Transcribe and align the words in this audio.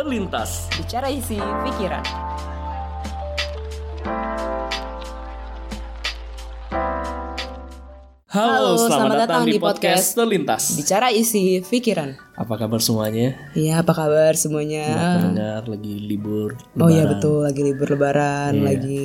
terlintas. 0.00 0.64
Bicara 0.80 1.12
isi 1.12 1.36
pikiran. 1.36 2.00
Halo, 8.30 8.78
selamat, 8.78 9.26
datang, 9.26 9.42
di 9.42 9.58
podcast 9.58 10.14
terlintas. 10.14 10.78
Bicara 10.78 11.10
isi 11.10 11.60
pikiran. 11.66 12.14
Apa 12.38 12.54
kabar 12.56 12.78
semuanya? 12.78 13.34
Iya, 13.58 13.82
apa 13.82 13.90
kabar 13.90 14.38
semuanya? 14.38 14.86
Pendengar 15.18 15.66
lagi 15.66 15.98
libur. 15.98 16.54
Oh 16.78 16.86
iya 16.86 17.04
lebaran, 17.04 17.10
betul, 17.18 17.42
lagi 17.42 17.60
libur 17.66 17.88
lebaran, 17.90 18.52
Iya. 18.54 18.64
lagi 18.64 19.04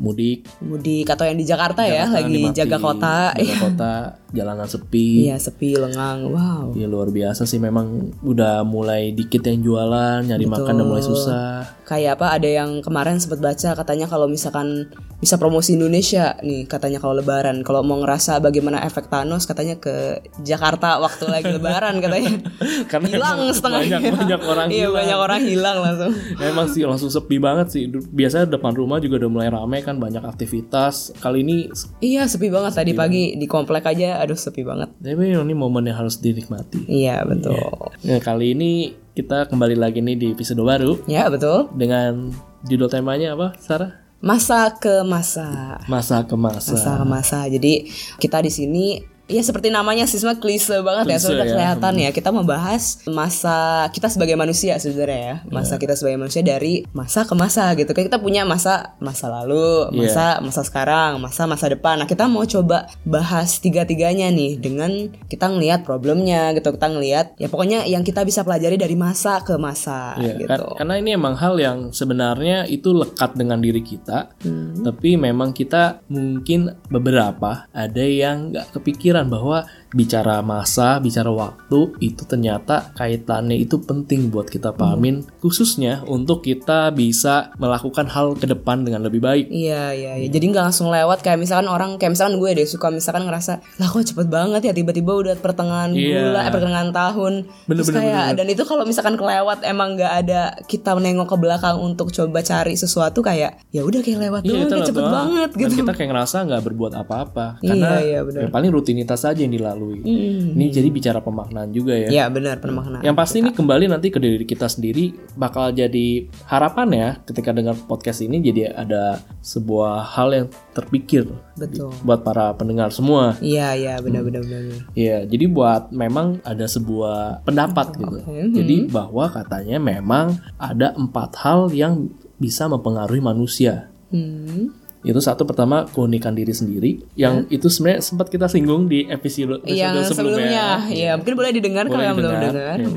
Mudik. 0.00 0.48
mudik 0.64 1.04
atau 1.12 1.28
yang 1.28 1.36
di 1.36 1.44
Jakarta 1.44 1.84
ya, 1.84 2.08
lagi 2.08 2.32
dimati, 2.32 2.56
jaga 2.56 2.80
kota. 2.80 3.36
Jaga 3.36 3.56
kota, 3.68 3.94
jalanan 4.32 4.64
sepi. 4.64 5.28
Iya, 5.28 5.36
sepi, 5.36 5.76
lengang. 5.76 6.32
Wow. 6.32 6.72
Ya 6.72 6.88
luar 6.88 7.12
biasa 7.12 7.44
sih 7.44 7.60
memang 7.60 8.16
udah 8.24 8.64
mulai 8.64 9.12
dikit 9.12 9.44
yang 9.44 9.60
jualan, 9.60 10.24
nyari 10.24 10.48
makan 10.48 10.72
udah 10.80 10.86
mulai 10.88 11.04
susah. 11.04 11.68
Kayak 11.84 12.16
apa 12.16 12.40
ada 12.40 12.48
yang 12.48 12.80
kemarin 12.80 13.20
sempat 13.20 13.44
baca 13.44 13.76
katanya 13.76 14.08
kalau 14.08 14.24
misalkan 14.24 14.88
bisa 15.20 15.36
promosi 15.36 15.76
Indonesia 15.76 16.32
nih 16.40 16.64
katanya 16.64 16.96
kalau 16.96 17.12
lebaran. 17.14 17.60
Kalau 17.60 17.80
mau 17.80 18.00
ngerasa 18.00 18.40
bagaimana 18.40 18.80
efek 18.82 19.06
Thanos 19.06 19.44
katanya 19.44 19.76
ke 19.76 20.16
Jakarta 20.40 20.96
waktu 20.96 21.24
lagi 21.26 21.52
lebaran 21.56 22.00
katanya. 22.00 22.40
Karena 22.88 23.06
hilang 23.10 23.38
setengah 23.50 23.80
banyak, 23.82 24.00
banyak 24.16 24.40
orang 24.42 24.66
Iya, 24.66 24.78
hilang. 24.80 24.94
banyak 24.96 25.18
orang 25.18 25.40
hilang 25.44 25.76
langsung. 25.78 26.12
Emang 26.40 26.66
sih 26.66 26.82
langsung 26.82 27.08
sepi 27.08 27.36
banget 27.36 27.66
sih. 27.68 27.84
Biasanya 27.86 28.48
depan 28.50 28.72
rumah 28.72 28.96
juga 28.96 29.20
udah 29.20 29.30
mulai 29.30 29.48
rame 29.48 29.78
kan 29.80 29.96
banyak 29.96 30.24
aktivitas. 30.24 31.12
Kali 31.16 31.40
ini 31.42 31.68
Iya, 32.00 32.24
sepi 32.24 32.48
banget 32.48 32.72
tadi 32.74 32.92
pagi 32.92 33.36
di 33.36 33.44
komplek 33.44 33.84
aja 33.86 34.18
aduh 34.18 34.34
sepi 34.34 34.64
banget. 34.64 34.88
tapi 34.98 35.30
ini 35.30 35.52
momen 35.52 35.84
yang 35.84 36.00
harus 36.00 36.16
dinikmati. 36.16 36.88
Iya, 36.88 37.22
betul. 37.22 37.60
Nah, 38.00 38.18
kali 38.18 38.52
ini 38.52 38.70
kita 39.10 39.44
kembali 39.46 39.76
lagi 39.76 40.00
nih 40.00 40.16
di 40.16 40.26
episode 40.30 40.60
baru 40.60 40.96
Ya, 41.04 41.28
betul. 41.28 41.68
dengan 41.74 42.32
judul 42.62 42.88
temanya 42.88 43.36
apa, 43.36 43.52
Sarah? 43.58 44.00
Masa 44.20 44.68
ke 44.76 45.00
masa. 45.00 45.80
Masa 45.88 46.20
ke 46.28 46.36
masa. 46.36 46.76
Masa 46.76 46.92
ke 47.00 47.04
masa. 47.08 47.38
Jadi 47.48 47.88
kita 48.20 48.44
di 48.44 48.52
sini 48.52 49.00
ya 49.30 49.40
seperti 49.40 49.70
namanya 49.70 50.04
sih 50.04 50.18
semua 50.18 50.34
klise 50.34 50.82
banget 50.82 51.06
ya 51.06 51.16
Klise 51.16 51.28
sudah 51.28 51.44
ya. 51.44 51.52
kelihatan 51.52 51.94
ya 51.96 52.10
kita 52.10 52.30
membahas 52.30 52.82
masa 53.06 53.56
kita 53.88 54.06
sebagai 54.06 54.34
manusia 54.34 54.74
sebenarnya 54.76 55.20
ya 55.20 55.36
masa 55.48 55.76
kita 55.76 55.94
sebagai 55.94 56.18
manusia 56.18 56.42
dari 56.42 56.82
masa 56.90 57.22
ke 57.22 57.32
masa 57.32 57.70
gitu 57.74 57.90
kayak 57.90 58.08
kita 58.08 58.18
punya 58.18 58.42
masa 58.42 58.98
masa 58.98 59.30
lalu 59.30 59.62
Iya. 59.90 60.00
masa 60.02 60.24
masa 60.40 60.60
sekarang 60.62 61.12
masa 61.18 61.42
masa 61.44 61.66
depan 61.68 61.96
nah 61.96 62.06
kita 62.06 62.26
mau 62.26 62.42
coba 62.42 62.88
bahas 63.02 63.58
tiga 63.58 63.82
tiganya 63.82 64.26
nih 64.28 64.56
dengan 64.56 64.90
kita 65.24 65.46
ngelihat 65.46 65.82
problemnya 65.82 66.50
gitu 66.52 66.70
kita 66.70 66.88
ngelihat 66.88 67.26
ya 67.36 67.46
pokoknya 67.46 67.84
yang 67.84 68.00
kita 68.00 68.22
bisa 68.22 68.40
pelajari 68.40 68.74
dari 68.74 68.96
masa 68.96 69.40
ke 69.40 69.54
masa 69.54 70.16
Iya, 70.16 70.34
gitu 70.38 70.64
karena 70.74 70.94
ini 70.96 71.10
emang 71.12 71.36
hal 71.36 71.54
yang 71.54 71.78
sebenarnya 71.90 72.64
itu 72.66 72.90
lekat 72.90 73.34
dengan 73.34 73.60
diri 73.60 73.80
kita, 73.80 74.32
Hmm. 74.40 74.80
tapi 74.80 75.14
memang 75.14 75.52
kita 75.52 76.00
mungkin 76.06 76.72
beberapa 76.88 77.68
ada 77.70 78.00
yang 78.00 78.50
nggak 78.50 78.72
kepikiran 78.72 79.19
bahwa 79.28 79.66
bicara 79.90 80.38
masa, 80.40 80.96
bicara 80.96 81.28
waktu 81.28 81.58
itu 81.98 82.22
ternyata 82.22 82.94
kaitannya 82.94 83.56
itu 83.56 83.78
penting 83.78 84.28
buat 84.28 84.46
kita 84.46 84.70
pahamin, 84.70 85.22
khususnya 85.40 86.02
untuk 86.04 86.40
kita 86.40 86.90
bisa 86.90 87.50
melakukan 87.56 88.06
hal 88.06 88.32
ke 88.32 88.46
depan 88.46 88.80
dengan 88.80 89.02
lebih 89.02 89.18
baik. 89.18 89.46
Iya 89.46 89.90
iya 89.90 90.12
iya. 90.16 90.28
Jadi 90.28 90.44
nggak 90.48 90.64
langsung 90.64 90.88
lewat 90.88 91.20
kayak 91.20 91.38
misalkan 91.38 91.66
orang 91.66 91.96
kayak 91.96 92.14
misalkan 92.14 92.36
gue 92.36 92.50
deh 92.52 92.64
suka 92.64 92.88
misalkan 92.88 93.24
ngerasa 93.24 93.58
lah 93.76 93.88
kok 93.88 94.04
cepet 94.04 94.26
banget 94.26 94.62
ya 94.62 94.72
tiba-tiba 94.72 95.10
udah 95.12 95.34
pertengahan 95.36 95.90
Iya. 95.90 96.30
bulan 96.30 96.40
eh 96.40 96.52
pertengahan 96.52 96.90
tahun. 96.90 97.32
Bener, 97.64 97.76
Terus 97.76 97.88
bener, 97.88 97.98
kayak 98.00 98.22
bener. 98.24 98.36
dan 98.36 98.46
itu 98.48 98.62
kalau 98.64 98.84
misalkan 98.84 99.14
kelewat 99.14 99.58
emang 99.62 99.88
nggak 99.94 100.12
ada 100.18 100.40
kita 100.64 100.94
nengok 100.94 101.26
ke 101.26 101.36
belakang 101.36 101.76
untuk 101.76 102.10
coba 102.10 102.38
cari 102.40 102.74
sesuatu 102.74 103.20
kayak 103.20 103.58
ya 103.68 103.82
udah 103.82 104.00
kayak 104.00 104.20
lewat 104.20 104.40
Iya, 104.44 104.66
kayak 104.66 104.86
cepet 104.86 105.02
banget 105.04 105.50
Dan 105.50 105.60
gitu. 105.60 105.74
kita 105.80 105.92
kayak 105.92 106.08
ngerasa 106.10 106.36
nggak 106.44 106.62
berbuat 106.62 106.92
apa-apa 106.94 107.46
Iya, 107.58 107.68
karena 107.68 107.88
iya, 107.98 108.18
benar. 108.22 108.40
ya 108.40 108.48
paling 108.48 108.70
rutinitas 108.70 109.20
saja 109.20 109.40
yang 109.40 109.50
dilalui. 109.50 109.78
Hmm. 109.80 110.56
Ini 110.58 110.66
jadi 110.68 110.88
bicara 110.92 111.24
pemaknaan 111.24 111.72
juga 111.72 111.96
ya. 111.96 112.08
Iya 112.12 112.24
benar 112.28 112.60
pemaknaan. 112.60 113.00
Yang 113.00 113.16
pasti 113.16 113.36
ini 113.40 113.50
kembali 113.56 113.88
nanti 113.88 114.12
ke 114.12 114.20
diri 114.20 114.44
kita 114.44 114.68
sendiri 114.68 115.16
bakal 115.38 115.72
jadi 115.72 116.28
harapan 116.44 116.88
ya 116.92 117.08
ketika 117.24 117.50
dengar 117.56 117.74
podcast 117.88 118.20
ini 118.20 118.44
jadi 118.44 118.76
ada 118.76 119.24
sebuah 119.40 120.04
hal 120.16 120.28
yang 120.36 120.46
terpikir 120.76 121.24
Betul. 121.56 121.92
buat 122.04 122.20
para 122.20 122.52
pendengar 122.54 122.92
semua. 122.92 123.40
Iya 123.40 123.74
iya 123.76 123.94
benar 123.98 124.22
benar 124.26 124.44
benar. 124.44 124.60
benar. 124.68 124.80
Ya, 124.92 125.24
jadi 125.24 125.44
buat 125.48 125.90
memang 125.90 126.44
ada 126.44 126.68
sebuah 126.68 127.44
pendapat 127.48 127.96
gitu. 127.96 128.16
Jadi 128.52 128.90
bahwa 128.92 129.28
katanya 129.32 129.80
memang 129.80 130.36
ada 130.60 130.92
empat 130.92 131.40
hal 131.40 131.72
yang 131.72 132.12
bisa 132.40 132.66
mempengaruhi 132.68 133.20
manusia. 133.20 133.92
Hmm. 134.10 134.79
Itu 135.00 135.20
satu 135.22 135.48
pertama 135.48 135.88
keunikan 135.88 136.36
diri 136.36 136.52
sendiri, 136.52 137.00
yang 137.16 137.48
itu 137.48 137.72
sebenarnya 137.72 138.04
sempat 138.04 138.28
kita 138.28 138.52
singgung 138.52 138.84
di 138.84 139.08
episode, 139.08 139.64
episode 139.64 139.72
Yang 139.72 140.12
sebelumnya. 140.12 140.12
sebelumnya, 140.12 140.66
ya 140.92 141.10
mungkin 141.16 141.34
boleh 141.40 141.52
didengar 141.56 141.84
kalau 141.88 141.96
Boleh 141.96 142.08
yang 142.08 142.16
belum 142.20 142.32
dengar, 142.36 142.54
ya. 142.54 142.88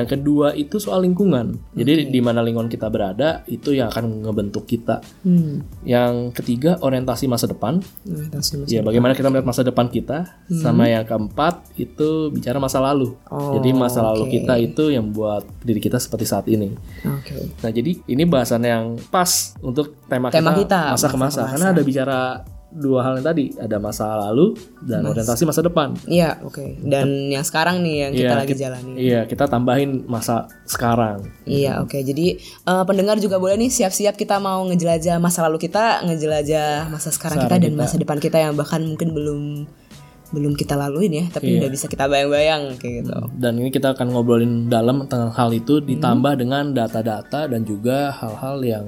Yang 0.00 0.06
kedua 0.16 0.46
itu 0.56 0.76
soal 0.80 1.04
lingkungan. 1.04 1.60
Jadi 1.76 2.08
di 2.08 2.20
mana 2.24 2.40
lingkungan 2.40 2.72
kita 2.72 2.88
berada 2.88 3.44
itu 3.44 3.76
yang 3.76 3.92
akan 3.92 4.24
ngebentuk 4.24 4.64
kita. 4.64 5.04
Hmm. 5.20 5.60
Yang 5.84 6.32
ketiga 6.40 6.80
orientasi 6.80 7.28
masa 7.28 7.44
depan. 7.50 7.84
Tas 8.32 8.56
dulu. 8.56 8.64
Ya 8.64 8.80
bagaimana 8.80 9.12
kita 9.12 9.28
melihat 9.28 9.46
masa 9.48 9.60
depan 9.66 9.92
kita. 9.92 10.40
Sama 10.48 10.88
yang 10.88 11.04
keempat 11.04 11.76
itu 11.76 12.32
bicara 12.32 12.56
masa 12.56 12.80
lalu. 12.80 13.12
Oh, 13.28 13.58
jadi 13.60 13.74
masa 13.76 14.00
lalu 14.00 14.24
oke. 14.28 14.32
kita 14.32 14.54
itu 14.56 14.90
yang 14.92 15.12
buat 15.12 15.44
diri 15.60 15.80
kita 15.82 16.00
seperti 16.00 16.24
saat 16.24 16.46
ini. 16.48 16.72
Oke. 17.04 17.52
Nah 17.60 17.70
jadi 17.70 18.00
ini 18.06 18.22
bahasan 18.24 18.64
yang 18.64 18.96
pas 19.10 19.54
untuk 19.60 19.98
tema, 20.06 20.30
Tema 20.30 20.54
kita, 20.54 20.60
kita, 20.62 20.80
masa 20.94 21.06
ke 21.10 21.18
masa 21.18 21.42
masa. 21.50 21.54
Karena 21.58 21.66
ada 21.72 21.82
bicara 21.82 22.18
dua 22.70 23.02
hal 23.02 23.18
yang 23.18 23.26
tadi 23.26 23.50
ada 23.58 23.76
masa 23.76 24.06
lalu 24.30 24.54
dan 24.80 25.02
orientasi 25.02 25.42
masa 25.42 25.58
depan. 25.58 25.90
Iya, 26.06 26.38
oke. 26.40 26.78
Dan 26.80 27.26
yang 27.26 27.42
sekarang 27.42 27.82
nih 27.82 27.96
yang 28.00 28.12
kita 28.14 28.22
Iya, 28.24 28.38
lagi 28.38 28.54
jalani. 28.54 28.92
Iya, 28.94 29.20
kita 29.26 29.44
tambahin 29.44 30.06
masa 30.06 30.46
sekarang. 30.64 31.26
Iya, 31.42 31.82
oke. 31.82 31.98
Jadi 31.98 32.38
eh, 32.38 32.84
pendengar 32.86 33.18
juga 33.18 33.42
boleh 33.42 33.58
nih 33.58 33.74
siap-siap 33.74 34.14
kita 34.14 34.38
mau 34.38 34.62
ngejelajah 34.64 35.18
masa 35.18 35.42
lalu 35.42 35.58
kita, 35.60 36.06
ngejelajah 36.06 36.86
masa 36.88 37.10
sekarang 37.10 37.42
kita 37.42 37.58
dan 37.58 37.74
masa 37.74 37.98
depan 37.98 38.18
kita 38.18 38.38
yang 38.38 38.54
bahkan 38.54 38.86
mungkin 38.86 39.10
belum 39.10 39.40
belum 40.30 40.54
kita 40.54 40.78
laluin 40.78 41.10
ya, 41.10 41.24
tapi 41.26 41.58
Iya. 41.58 41.66
udah 41.66 41.70
bisa 41.74 41.90
kita 41.90 42.06
bayang-bayang 42.06 42.78
kayak 42.78 43.02
gitu. 43.02 43.18
Dan 43.34 43.58
ini 43.58 43.74
kita 43.74 43.98
akan 43.98 44.14
ngobrolin 44.14 44.70
dalam 44.70 45.02
tentang 45.02 45.34
hal 45.34 45.50
itu 45.50 45.82
ditambah 45.82 46.38
Hmm. 46.38 46.40
dengan 46.40 46.64
data-data 46.70 47.50
dan 47.50 47.66
juga 47.66 48.14
hal-hal 48.14 48.62
yang 48.62 48.86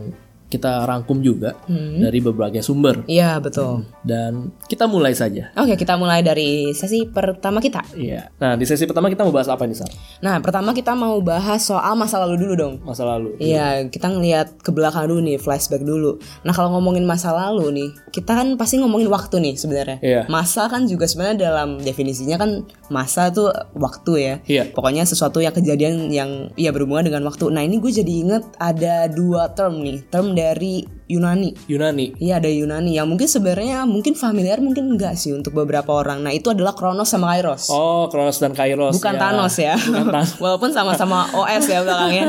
kita 0.53 0.85
rangkum 0.85 1.25
juga 1.25 1.57
Hmm. 1.65 1.97
dari 1.97 2.21
berbagai 2.21 2.61
sumber. 2.61 3.09
Iya, 3.09 3.41
betul. 3.41 3.89
Dan 4.05 4.53
kita 4.69 4.85
mulai 4.85 5.17
saja. 5.17 5.49
Oke, 5.57 5.81
kita 5.81 5.97
mulai 5.97 6.21
dari 6.21 6.77
sesi 6.77 7.09
pertama 7.09 7.65
kita. 7.65 7.81
Iya. 7.97 8.29
Nah, 8.37 8.61
di 8.61 8.69
sesi 8.69 8.85
pertama 8.85 9.09
kita 9.09 9.25
mau 9.25 9.33
bahas 9.33 9.49
apa 9.49 9.65
nih, 9.65 9.81
Sar? 9.81 9.89
Nah, 10.21 10.37
pertama 10.45 10.77
kita 10.77 10.93
mau 10.93 11.17
bahas 11.25 11.65
soal 11.65 11.97
masa 11.97 12.21
lalu 12.21 12.37
dulu 12.45 12.55
dong. 12.55 12.75
Masa 12.85 13.09
lalu. 13.09 13.33
Iya, 13.41 13.89
kita 13.89 14.13
ngelihat 14.13 14.61
ke 14.61 14.69
belakang 14.69 15.09
dulu 15.09 15.25
nih, 15.25 15.41
flashback 15.41 15.81
dulu. 15.81 16.21
Nah, 16.45 16.53
kalau 16.53 16.77
ngomongin 16.77 17.09
masa 17.09 17.33
lalu 17.33 17.73
nih, 17.73 17.89
kita 18.13 18.37
kan 18.37 18.59
pasti 18.61 18.77
ngomongin 18.77 19.09
waktu 19.09 19.41
nih 19.41 19.55
sebenarnya. 19.57 19.99
Iya. 20.03 20.21
Masa 20.29 20.69
kan 20.69 20.85
juga 20.85 21.09
sebenarnya 21.09 21.49
dalam 21.49 21.81
definisinya 21.81 22.37
kan 22.37 22.67
masa 22.91 23.33
tuh 23.33 23.49
waktu 23.73 24.13
ya. 24.19 24.35
Iya. 24.45 24.63
Pokoknya 24.75 25.07
sesuatu 25.07 25.39
yang 25.39 25.55
kejadian 25.55 26.11
yang 26.11 26.51
ya 26.59 26.75
berhubungan 26.75 27.07
dengan 27.07 27.23
waktu. 27.25 27.49
Nah, 27.49 27.63
ini 27.63 27.79
gue 27.79 27.89
jadi 27.89 28.13
inget 28.13 28.45
ada 28.59 29.07
dua 29.07 29.55
term 29.55 29.79
nih, 29.81 30.03
term 30.11 30.35
dari 30.43 30.83
Yunani. 31.13 31.53
Yunani. 31.67 32.17
Iya 32.17 32.41
ada 32.41 32.49
Yunani 32.49 32.97
yang 32.97 33.05
mungkin 33.05 33.27
sebenarnya 33.27 33.85
mungkin 33.85 34.15
familiar 34.15 34.59
mungkin 34.59 34.89
enggak 34.89 35.15
sih 35.15 35.31
untuk 35.31 35.53
beberapa 35.53 35.93
orang. 35.93 36.25
Nah 36.25 36.33
itu 36.33 36.49
adalah 36.49 36.73
Kronos 36.73 37.07
sama 37.07 37.33
Kairos. 37.33 37.69
Oh, 37.69 38.09
Kronos 38.09 38.39
dan 38.39 38.53
Kairos. 38.53 38.97
Bukan 38.97 39.15
Thanos 39.15 39.55
ya. 39.57 39.77
Bukan 39.77 40.09
Thanos. 40.09 40.31
Walaupun 40.43 40.71
sama-sama 40.71 41.29
OS 41.31 41.65
ya 41.67 41.81
belakangnya. 41.81 42.27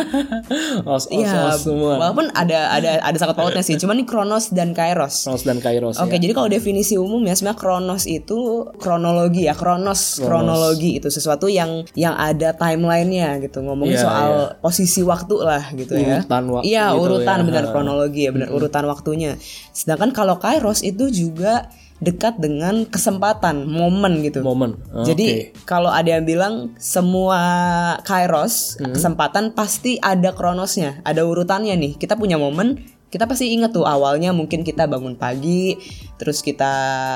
Os, 0.84 1.08
os, 1.08 1.14
Iya, 1.14 1.50
os 1.50 1.64
semua. 1.64 1.96
walaupun 1.96 2.28
ada 2.34 2.68
ada 2.70 3.00
ada 3.00 3.16
sangat 3.16 3.36
pautnya 3.36 3.62
sih. 3.62 3.78
Cuman 3.78 3.96
nih 3.96 4.08
Kronos 4.08 4.50
dan 4.50 4.74
Kairos. 4.74 5.24
Kronos 5.24 5.44
dan 5.44 5.60
Kairos. 5.60 5.96
Oke, 5.98 6.18
ya. 6.18 6.20
jadi 6.20 6.34
kalau 6.34 6.50
definisi 6.50 6.96
umum 6.96 7.22
ya 7.22 7.34
sebenarnya 7.34 7.56
Kronos 7.56 8.04
itu 8.04 8.40
kronologi 8.76 9.46
ya, 9.46 9.54
Kronos, 9.54 10.20
kronologi 10.20 10.98
itu 10.98 11.08
sesuatu 11.08 11.46
yang 11.48 11.86
yang 11.94 12.14
ada 12.14 12.52
timelinenya 12.54 13.38
gitu. 13.40 13.62
Ngomongin 13.62 13.96
Iya, 13.96 14.02
soal 14.02 14.32
posisi 14.60 15.06
waktu 15.06 15.36
lah 15.38 15.64
gitu 15.72 15.94
ya. 15.94 16.26
Urutan 16.26 16.44
waktu 16.50 16.64
Iya, 16.66 16.86
gitu 16.90 17.02
urutan 17.06 17.38
ya. 17.38 17.46
benar 17.46 17.64
kronologi 17.70 18.22
ya, 18.26 18.32
benar 18.34 18.50
urutan 18.50 18.73
waktunya. 18.82 19.38
Sedangkan 19.70 20.10
kalau 20.10 20.42
Kairos 20.42 20.82
itu 20.82 21.14
juga 21.14 21.70
dekat 22.02 22.36
dengan 22.36 22.84
kesempatan, 22.84 23.64
momen 23.64 24.26
gitu. 24.26 24.42
Momen. 24.44 24.76
Oh, 24.92 25.06
Jadi 25.06 25.54
kalau 25.64 25.88
ada 25.88 26.18
yang 26.20 26.26
bilang 26.28 26.74
semua 26.76 27.40
kairos 28.04 28.76
Hmm. 28.76 28.92
kesempatan 28.92 29.56
pasti 29.56 29.96
ada 29.98 30.36
kronosnya, 30.36 31.00
ada 31.04 31.24
urutannya 31.24 31.72
nih. 31.78 31.96
Kita 31.96 32.20
punya 32.20 32.36
momen, 32.36 32.82
kita 33.08 33.24
pasti 33.24 33.56
inget 33.56 33.72
tuh 33.72 33.88
awalnya 33.88 34.36
mungkin 34.36 34.66
kita 34.66 34.84
bangun 34.84 35.16
pagi, 35.16 35.80
terus 36.18 36.44
kita 36.44 36.74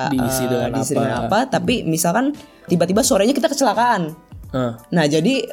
Diisi 0.08 0.46
eh, 0.46 0.48
dengan 0.48 0.70
diisi 0.72 0.94
apa. 0.94 1.00
dengan 1.04 1.18
apa, 1.26 1.40
tapi 1.50 1.84
misalkan 1.84 2.32
tiba-tiba 2.68 3.04
sorenya 3.04 3.36
kita 3.36 3.52
kecelakaan. 3.52 4.16
Ah, 4.48 4.80
Nah, 4.88 5.04
jadi 5.04 5.44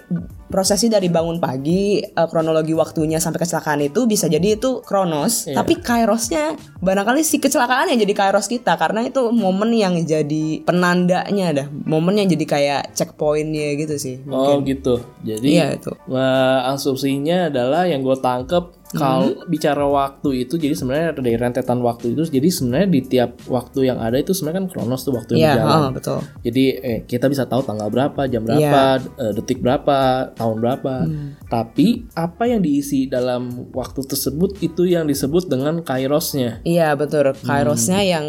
prosesi 0.55 0.87
dari 0.87 1.11
bangun 1.11 1.43
pagi 1.43 1.99
eh, 1.99 2.27
kronologi 2.31 2.71
waktunya 2.71 3.19
sampai 3.19 3.43
kecelakaan 3.43 3.83
itu 3.83 4.07
bisa 4.07 4.31
jadi 4.31 4.55
itu 4.55 4.79
kronos 4.81 5.51
Iya. 5.51 5.59
tapi 5.59 5.83
kairosnya 5.83 6.55
barangkali 6.79 7.27
si 7.27 7.43
kecelakaan 7.43 7.91
yang 7.91 7.99
jadi 7.99 8.15
kairos 8.15 8.47
kita 8.47 8.79
karena 8.79 9.03
itu 9.03 9.35
momen 9.35 9.75
yang 9.75 9.99
jadi 9.99 10.63
penandanya 10.63 11.47
dah 11.53 11.67
momen 11.67 12.23
yang 12.23 12.31
jadi 12.31 12.45
kayak 12.47 12.83
checkpointnya 12.95 13.75
gitu 13.75 13.99
sih 13.99 14.17
Oh 14.27 14.63
gitu. 14.63 15.03
Jadi 15.21 15.49
iya 15.51 15.75
itu 15.75 15.91
eh, 15.91 16.59
asumsinya 16.71 17.51
adalah 17.51 17.83
yang 17.85 18.01
gue 18.01 18.15
tangkep 18.15 18.84
kalau 18.95 19.35
Hmm. 19.35 19.47
bicara 19.47 19.85
waktu 19.85 20.29
itu 20.41 20.55
jadi 20.55 20.73
sebenarnya 20.73 21.09
dari 21.15 21.35
rentetan 21.35 21.79
waktu 21.79 22.13
itu 22.13 22.23
jadi 22.25 22.49
sebenarnya 22.49 22.89
di 22.89 23.01
tiap 23.03 23.31
waktu 23.47 23.79
yang 23.85 23.99
ada 23.99 24.17
itu 24.17 24.31
sebenarnya 24.31 24.59
kan 24.61 24.69
kronos 24.71 25.03
tuh 25.03 25.13
waktu 25.13 25.35
yang 25.35 25.41
iya 25.41 25.53
berjalan. 25.57 25.81
oh, 25.81 25.91
betul 25.93 26.19
Jadi 26.41 26.65
eh, 26.77 26.99
kita 27.05 27.27
bisa 27.27 27.45
tahu 27.45 27.61
tanggal 27.61 27.89
berapa, 27.89 28.21
jam 28.27 28.43
Iya. 28.43 28.49
berapa, 28.49 28.83
eh, 29.19 29.33
detik 29.35 29.59
berapa, 29.59 29.99
tahun 30.33 30.57
berapa. 30.59 30.95
Hmm. 31.05 31.29
Tapi 31.45 31.87
apa 32.13 32.43
yang 32.45 32.61
diisi 32.61 33.07
dalam 33.07 33.43
waktu 33.71 34.01
tersebut 34.03 34.61
itu 34.61 34.85
yang 34.85 35.05
disebut 35.05 35.47
dengan 35.47 35.81
kairosnya. 35.81 36.63
Iya 36.63 36.95
betul 36.95 37.35
Kairosnya 37.37 37.99
Hmm. 37.99 38.09
yang 38.09 38.27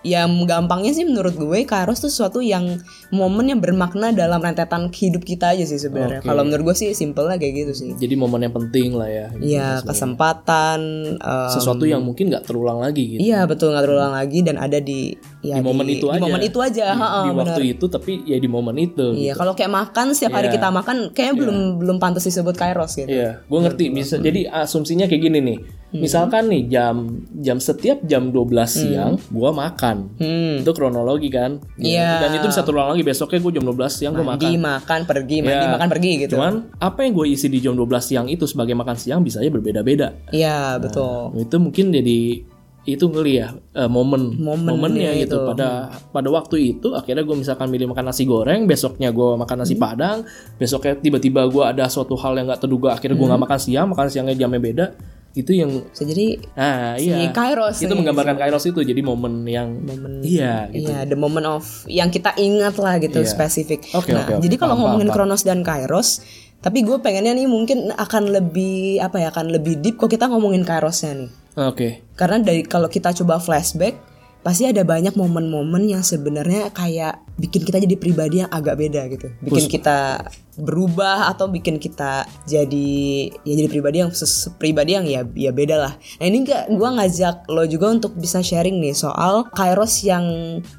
yang 0.00 0.30
gampangnya 0.44 0.92
sih 0.92 1.02
menurut 1.02 1.34
gue 1.34 1.62
Kairos 1.62 1.98
tuh 1.98 2.06
sesuatu 2.06 2.38
yang 2.38 2.78
momen 3.08 3.46
yang 3.46 3.58
bermakna 3.58 4.10
dalam 4.10 4.38
rentetan 4.38 4.88
hidup 4.88 5.22
kita 5.22 5.52
aja 5.52 5.64
sih 5.64 5.76
sebenarnya. 5.76 6.22
Oke. 6.22 6.26
Kalau 6.26 6.42
menurut 6.42 6.64
gue 6.64 6.76
sih 6.76 6.88
simpelnya 6.92 7.34
kayak 7.34 7.54
gitu 7.56 7.72
sih. 7.74 7.90
Jadi 7.94 8.14
momen 8.14 8.40
yang 8.40 8.54
penting 8.54 8.94
lah 8.94 9.06
ya. 9.06 9.26
Iya 9.34 9.66
kesempatan. 9.82 10.80
em, 11.16 11.50
Sesuatu 11.50 11.82
yang 11.82 12.00
mungkin 12.00 12.28
nggak 12.28 12.44
terulang 12.44 12.78
lagi 12.78 13.16
gitu. 13.16 13.20
Iya 13.20 13.44
betul 13.44 13.72
nggak 13.72 13.84
terulang 13.84 14.12
lagi 14.12 14.38
dan 14.40 14.56
ada 14.56 14.78
di 14.78 15.12
ya, 15.40 15.58
Di 15.58 15.62
momen 15.62 15.86
itu 15.88 16.06
di 16.06 16.14
aja. 16.14 16.22
momen 16.22 16.40
itu 16.42 16.58
aja. 16.60 16.84
Di, 16.84 16.94
ha-ha, 16.94 17.20
di 17.24 17.30
waktu 17.34 17.62
itu 17.68 17.84
tapi 17.86 18.12
ya 18.22 18.36
di 18.36 18.48
momen 18.48 18.76
itu. 18.76 19.06
Iya 19.12 19.34
kalau 19.34 19.52
kayak 19.52 19.72
makan 19.72 20.14
setiap 20.14 20.34
hari 20.34 20.48
Iya. 20.48 20.54
kita 20.56 20.68
makan 20.70 20.96
kayaknya 21.12 21.34
belum 21.36 21.58
belum 21.76 21.96
pantas 21.98 22.24
disebut 22.24 22.54
Kairos 22.54 22.94
gitu. 22.94 23.10
Iya, 23.10 23.42
gue 23.42 23.58
ngerti 23.60 23.84
bisa. 23.90 24.16
Jadi 24.16 24.46
asumsinya 24.46 25.04
kayak 25.04 25.22
gini 25.22 25.38
nih. 25.42 25.58
Hmm. 25.88 26.04
Misalkan 26.04 26.46
nih 26.46 26.68
jam 26.68 26.94
jam 27.34 27.56
setiap 27.56 28.04
jam 28.04 28.28
12 28.28 28.44
siang 28.68 29.16
gua 29.28 29.50
makan. 29.50 30.12
Hmm. 30.16 30.60
Itu 30.60 30.70
kronologi 30.70 31.28
kan. 31.28 31.64
Iya. 31.74 32.20
Dan 32.22 32.36
itu 32.36 32.46
bisa 32.46 32.60
terulang 32.60 32.92
lagi 32.92 33.00
besoknya 33.00 33.40
gue 33.40 33.52
jam 33.56 33.64
12 33.64 33.88
siang 33.88 34.12
gue 34.12 34.20
makan. 34.20 34.36
Mandi 34.38 34.52
makan 34.54 35.00
pergi 35.02 35.36
mandi 35.40 35.56
Iya. 35.58 35.72
makan 35.72 35.88
pergi 35.88 36.10
gitu. 36.18 36.32
Cuman 36.36 36.52
apa 36.74 36.98
yang 37.00 37.12
gue 37.14 37.26
isi 37.30 37.46
di 37.46 37.58
jam 37.58 37.72
12 37.72 37.88
siang 38.04 38.26
itu 38.26 38.44
sebagai 38.44 38.72
makan 38.74 38.94
siang 38.94 39.20
bisa 39.20 39.40
aja 39.40 39.48
berbeda-beda. 39.48 40.12
Iya 40.28 40.76
betul. 40.76 41.32
Itu 41.38 41.56
mungkin 41.56 41.88
jadi 41.90 42.44
itu 42.84 43.04
kali 43.04 43.36
ya 43.36 43.52
eh, 43.74 43.84
momen 43.84 44.32
Momen 44.34 44.64
momennya 44.66 45.12
ya 45.14 45.22
gitu 45.22 45.36
itu. 45.36 45.44
pada 45.46 45.68
pada 46.06 46.28
waktu 46.30 46.56
itu 46.70 46.88
akhirnya 46.90 47.20
gue 47.20 47.36
misalkan 47.38 47.68
milih 47.68 47.84
makan 47.86 48.08
nasi 48.08 48.24
goreng 48.24 48.64
besoknya 48.64 49.08
gue 49.08 49.36
makan 49.36 49.56
Hmm. 49.56 49.60
nasi 49.60 49.76
padang 49.76 50.24
besoknya 50.56 50.96
tiba-tiba 50.96 51.44
gue 51.46 51.60
ada 51.62 51.84
suatu 51.86 52.16
hal 52.16 52.32
yang 52.34 52.48
nggak 52.48 52.60
terduga 52.60 52.92
akhirnya 52.92 53.12
gue 53.14 53.22
Hmm. 53.22 53.32
nggak 53.34 53.44
makan 53.44 53.58
siang 53.58 53.86
makan 53.88 54.06
siangnya 54.06 54.34
jamnya 54.34 54.56
beda 54.58 54.86
itu 55.38 55.52
yang 55.52 55.70
Bisa 55.86 56.02
jadi 56.02 56.26
nah 56.52 56.94
si 56.94 57.08
iya 57.08 57.30
Kairos 57.30 57.78
itu 57.78 57.90
menggambarkan 57.90 58.36
kairos 58.36 58.64
itu 58.64 58.80
jadi 58.80 59.00
momen 59.00 59.42
yang 59.42 59.70
Momen- 59.78 60.20
iya 60.20 60.66
gitu 60.66 60.90
Iya, 60.90 61.04
the 61.04 61.14
moment 61.14 61.46
of 61.46 61.64
yang 61.86 62.08
kita 62.08 62.34
ingat 62.36 62.74
lah 62.76 62.98
gitu 62.98 63.18
Iya. 63.18 63.28
spesifik. 63.28 63.86
Oke, 63.92 64.10
nah, 64.10 64.24
oke, 64.24 64.32
oke. 64.34 64.42
jadi 64.42 64.56
kalau 64.56 64.74
Paham, 64.74 64.82
ngomongin 64.84 65.08
paham, 65.08 65.16
Kronos 65.24 65.42
dan 65.42 65.60
Kairos, 65.60 66.08
tapi 66.58 66.82
gue 66.82 66.98
pengennya 66.98 67.32
nih 67.32 67.46
mungkin 67.46 67.90
akan 67.90 68.24
lebih 68.28 68.76
apa 68.98 69.16
ya, 69.18 69.28
akan 69.28 69.46
lebih 69.48 69.78
deep 69.78 69.94
kok 69.96 70.08
kita 70.08 70.26
ngomongin 70.26 70.62
Kairosnya 70.62 71.14
nih. 71.16 71.30
oke 71.56 71.88
Karena 72.12 72.36
dari 72.40 72.62
kalau 72.62 72.86
kita 72.86 73.14
coba 73.14 73.38
flashback, 73.38 73.94
pasti 74.48 74.64
ada 74.64 74.80
banyak 74.80 75.12
momen-momen 75.12 75.92
yang 75.92 76.00
sebenarnya 76.00 76.72
kayak 76.72 77.20
bikin 77.36 77.68
kita 77.68 77.84
jadi 77.84 78.00
pribadi 78.00 78.40
yang 78.40 78.48
agak 78.48 78.80
beda 78.80 79.04
gitu. 79.12 79.28
Bikin 79.44 79.68
kita 79.68 80.24
berubah 80.56 81.28
atau 81.28 81.52
bikin 81.52 81.76
kita 81.76 82.24
jadi 82.48 83.28
ya 83.44 83.52
jadi 83.54 83.68
pribadi 83.68 84.00
yang 84.00 84.10
pribadi 84.56 84.96
yang 84.96 85.04
ya 85.04 85.20
ya 85.36 85.52
beda 85.52 85.76
lah. 85.76 85.92
Nah 86.18 86.24
ini 86.24 86.48
enggak 86.48 86.64
gua 86.72 86.96
ngajak 86.96 87.44
lo 87.52 87.68
juga 87.68 87.92
untuk 87.92 88.16
bisa 88.16 88.40
sharing 88.40 88.80
nih 88.80 88.96
soal 88.96 89.52
kairos 89.52 90.00
yang 90.00 90.24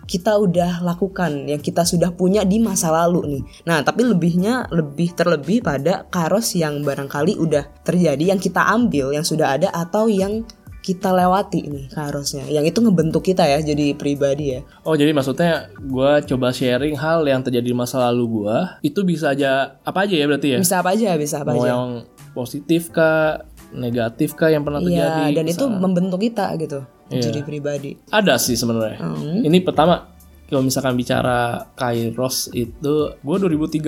kita 0.10 0.34
udah 0.34 0.82
lakukan, 0.82 1.46
yang 1.46 1.62
kita 1.62 1.86
sudah 1.86 2.10
punya 2.10 2.42
di 2.42 2.58
masa 2.58 2.90
lalu 2.90 3.38
nih. 3.38 3.44
Nah, 3.70 3.86
tapi 3.86 4.02
lebihnya 4.02 4.66
lebih 4.74 5.14
terlebih 5.14 5.62
pada 5.62 6.10
kairos 6.10 6.58
yang 6.58 6.82
barangkali 6.82 7.38
udah 7.38 7.86
terjadi 7.86 8.34
yang 8.34 8.42
kita 8.42 8.66
ambil, 8.66 9.14
yang 9.14 9.22
sudah 9.22 9.54
ada 9.54 9.70
atau 9.70 10.10
yang 10.10 10.42
kita 10.90 11.14
lewati 11.14 11.70
nih 11.70 11.86
kairosnya. 11.94 12.50
Yang 12.50 12.74
itu 12.74 12.80
ngebentuk 12.82 13.22
kita 13.22 13.46
ya 13.46 13.62
jadi 13.62 13.94
pribadi 13.94 14.58
ya. 14.58 14.66
Oh 14.82 14.98
jadi 14.98 15.14
maksudnya 15.14 15.70
gue 15.78 16.12
coba 16.26 16.50
sharing 16.50 16.98
hal 16.98 17.22
yang 17.30 17.46
terjadi 17.46 17.70
di 17.70 17.78
masa 17.78 18.02
lalu 18.10 18.42
gue 18.42 18.58
itu 18.90 19.06
bisa 19.06 19.38
aja 19.38 19.78
apa 19.86 20.10
aja 20.10 20.18
ya 20.18 20.26
berarti 20.26 20.58
ya? 20.58 20.60
Bisa 20.60 20.82
apa 20.82 20.98
aja, 20.98 21.14
bisa 21.14 21.46
apa 21.46 21.54
Mau 21.54 21.62
aja. 21.62 21.78
yang 21.78 22.10
positif 22.34 22.90
kah, 22.90 23.46
negatif 23.70 24.34
kah 24.34 24.50
yang 24.50 24.66
pernah 24.66 24.82
terjadi? 24.82 25.30
Iya, 25.30 25.38
dan 25.38 25.46
itu 25.46 25.66
membentuk 25.70 26.20
kita 26.26 26.58
gitu. 26.58 26.82
Iya. 27.14 27.30
Jadi 27.30 27.40
pribadi. 27.46 27.92
ada 28.10 28.38
sih 28.42 28.58
sebenarnya. 28.58 28.98
Hmm. 29.02 29.46
Ini 29.46 29.62
pertama 29.62 30.10
kalau 30.50 30.66
misalkan 30.66 30.98
bicara 30.98 31.70
Kairos 31.78 32.50
itu 32.58 33.14
gue 33.14 33.36
2013 33.38 33.86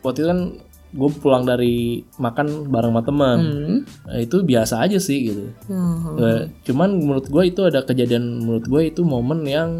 waktu 0.00 0.18
itu 0.20 0.28
kan 0.32 0.40
gue 0.94 1.10
pulang 1.18 1.42
dari 1.42 2.06
makan 2.22 2.70
bareng 2.70 2.94
sama 2.94 3.02
teman. 3.02 3.38
Hmm. 3.42 3.78
Nah, 4.06 4.18
itu 4.22 4.46
biasa 4.46 4.78
aja 4.86 4.98
sih 5.02 5.18
gitu. 5.26 5.44
Hmm. 5.66 6.14
Eh, 6.22 6.42
cuman 6.70 6.94
menurut 6.94 7.26
gue 7.26 7.42
itu 7.50 7.66
ada 7.66 7.82
kejadian 7.82 8.46
menurut 8.46 8.64
gue 8.70 8.82
itu 8.94 9.02
momen 9.02 9.42
yang 9.42 9.70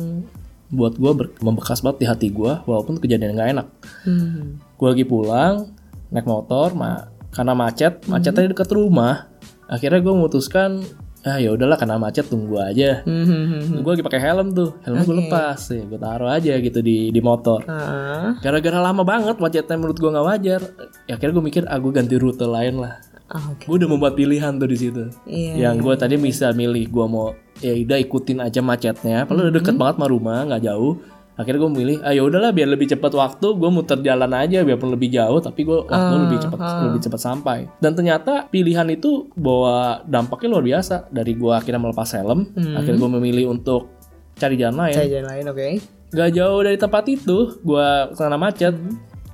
buat 0.74 0.98
gue 0.98 1.38
membekas 1.38 1.86
banget 1.86 1.98
di 2.02 2.06
hati 2.10 2.28
gue 2.34 2.52
walaupun 2.66 2.98
kejadian 2.98 3.38
nggak 3.38 3.50
enak. 3.54 3.66
Hmm. 4.02 4.58
Gue 4.74 4.88
lagi 4.90 5.06
pulang 5.06 5.70
naik 6.10 6.26
motor, 6.26 6.74
ma 6.74 7.06
karena 7.30 7.54
macet, 7.54 8.02
macetnya 8.10 8.50
dekat 8.50 8.70
rumah. 8.74 9.30
Akhirnya 9.70 10.02
gue 10.02 10.14
memutuskan 10.14 10.82
ah 11.24 11.40
ya 11.40 11.50
udahlah 11.50 11.80
karena 11.80 11.96
macet 11.96 12.28
tunggu 12.28 12.60
aja. 12.60 13.00
Hmm, 13.02 13.24
hmm, 13.24 13.44
hmm, 13.48 13.62
hmm. 13.64 13.80
Gue 13.80 13.90
lagi 13.96 14.04
pakai 14.04 14.20
helm 14.20 14.52
tuh, 14.52 14.76
helm 14.84 15.00
gue 15.02 15.16
lepas, 15.24 15.56
ya 15.72 15.82
gue 15.82 15.96
taruh 15.96 16.28
aja 16.28 16.52
gitu 16.56 16.78
di 16.78 17.08
di 17.08 17.20
motor. 17.20 17.64
Ah, 17.64 18.36
Gara-gara 18.38 18.78
lama 18.78 19.02
banget 19.02 19.40
macetnya 19.40 19.76
menurut 19.76 19.96
gue 19.96 20.10
nggak 20.12 20.26
wajar. 20.26 20.60
Ya 21.08 21.16
akhirnya 21.16 21.34
gue 21.34 21.44
mikir 21.44 21.62
ah 21.64 21.80
gue 21.80 21.92
ganti 21.92 22.14
rute 22.14 22.44
lain 22.44 22.76
lah. 22.78 23.00
ah, 23.26 23.56
oke. 23.56 23.64
Gue 23.64 23.76
udah 23.80 23.88
membuat 23.88 24.14
pilihan 24.14 24.52
tuh 24.60 24.68
di 24.68 24.76
situ. 24.76 25.04
Iya. 25.24 25.72
Yang 25.72 25.76
gue 25.80 25.94
tadi 25.96 26.14
bisa 26.20 26.52
milih 26.52 26.84
gue 26.92 27.06
mau 27.08 27.32
ya 27.58 27.72
udah 27.72 27.98
ikutin 27.98 28.38
aja 28.44 28.60
macetnya, 28.60 29.24
padahal 29.24 29.48
udah 29.48 29.54
deket 29.56 29.74
banget 29.74 29.94
sama 29.96 30.06
rumah, 30.12 30.38
nggak 30.44 30.62
jauh. 30.62 31.00
Akhirnya 31.34 31.66
gue 31.66 31.72
milih, 31.74 31.96
ah 32.06 32.14
ya 32.14 32.22
udahlah 32.22 32.54
biar 32.54 32.70
lebih 32.70 32.86
cepat 32.86 33.10
waktu, 33.10 33.58
gue 33.58 33.70
muter 33.74 33.98
jalan 34.06 34.30
aja 34.38 34.62
biarpun 34.62 34.94
lebih 34.94 35.10
jauh, 35.10 35.42
tapi 35.42 35.66
gue 35.66 35.82
waktu 35.82 36.14
lebih 36.30 36.38
cepat 36.46 36.58
lebih 36.86 37.00
cepat 37.02 37.20
sampai. 37.20 37.58
Dan 37.82 37.98
ternyata 37.98 38.46
pilihan 38.46 38.86
itu 38.94 39.26
bawa 39.34 40.06
dampaknya 40.06 40.48
luar 40.54 40.64
biasa. 40.64 41.10
Dari 41.10 41.34
gue 41.34 41.50
akhirnya 41.50 41.82
melepas 41.82 42.06
helm, 42.14 42.54
akhirnya 42.54 42.98
gue 43.02 43.10
memilih 43.18 43.50
untuk 43.50 43.90
cari 44.38 44.54
jalan 44.54 44.86
lain. 44.86 44.94
Saya 44.94 45.08
jalan 45.10 45.26
lain, 45.30 45.44
oke. 45.50 45.66
Gak 46.14 46.30
jauh 46.30 46.60
dari 46.62 46.78
tempat 46.78 47.04
itu, 47.10 47.58
gue 47.66 47.86
kena 48.14 48.38
macet, 48.38 48.74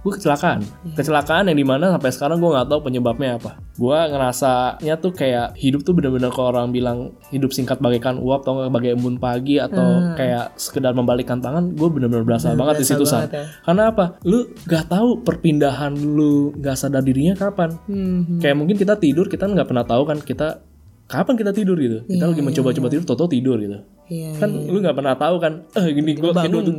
gue 0.00 0.12
kecelakaan. 0.16 0.64
Kecelakaan 0.96 1.52
yang 1.52 1.58
di 1.60 1.66
mana 1.66 1.92
sampai 1.92 2.10
sekarang 2.12 2.40
gue 2.40 2.50
nggak 2.50 2.68
tahu 2.72 2.80
penyebabnya 2.88 3.36
apa. 3.36 3.60
Gue 3.76 3.96
ngerasanya 3.96 4.94
tuh 4.96 5.12
kayak 5.12 5.52
hidup 5.60 5.84
tuh 5.84 5.92
bener-bener 5.92 6.32
kalau 6.32 6.56
orang 6.56 6.72
bilang 6.72 7.12
hidup 7.28 7.52
singkat 7.52 7.80
bagaikan 7.84 8.16
uap 8.16 8.44
atau 8.48 8.64
bagai 8.72 8.96
embun 8.96 9.20
pagi 9.20 9.60
atau 9.60 10.16
kayak 10.16 10.56
sekedar 10.56 10.96
membalikkan 10.96 11.44
tangan, 11.44 11.76
gue 11.76 11.88
bener-bener 11.92 12.24
berasa 12.24 12.56
banget 12.56 12.80
di 12.80 12.86
situ 12.88 13.04
banget 13.04 13.32
ya. 13.32 13.44
Karena 13.64 13.82
apa? 13.92 14.04
Lu 14.24 14.48
gak 14.64 14.88
tahu 14.88 15.20
perpindahan 15.20 15.92
lu 15.92 16.56
gak 16.56 16.80
sadar 16.80 17.04
dirinya 17.04 17.36
kapan. 17.36 17.76
Hmm. 17.84 18.40
Kayak 18.40 18.56
mungkin 18.56 18.76
kita 18.80 18.96
tidur 18.96 19.28
kita 19.28 19.44
nggak 19.44 19.68
pernah 19.68 19.84
tahu 19.84 20.02
kan 20.08 20.18
kita 20.24 20.64
kapan 21.12 21.34
kita 21.36 21.52
tidur 21.52 21.76
gitu. 21.76 22.08
Kita 22.08 22.24
lagi 22.24 22.40
mencoba-coba 22.40 22.88
tidur, 22.88 23.04
toto 23.04 23.28
tidur 23.28 23.60
gitu 23.60 23.99
Iya. 24.10 24.34
kan 24.36 24.50
lu 24.50 24.78
nggak 24.78 24.92
pernah 24.92 25.14
tahu 25.14 25.36
kan 25.38 25.52
eh 25.70 25.86
gini 25.88 26.12
gue 26.12 26.30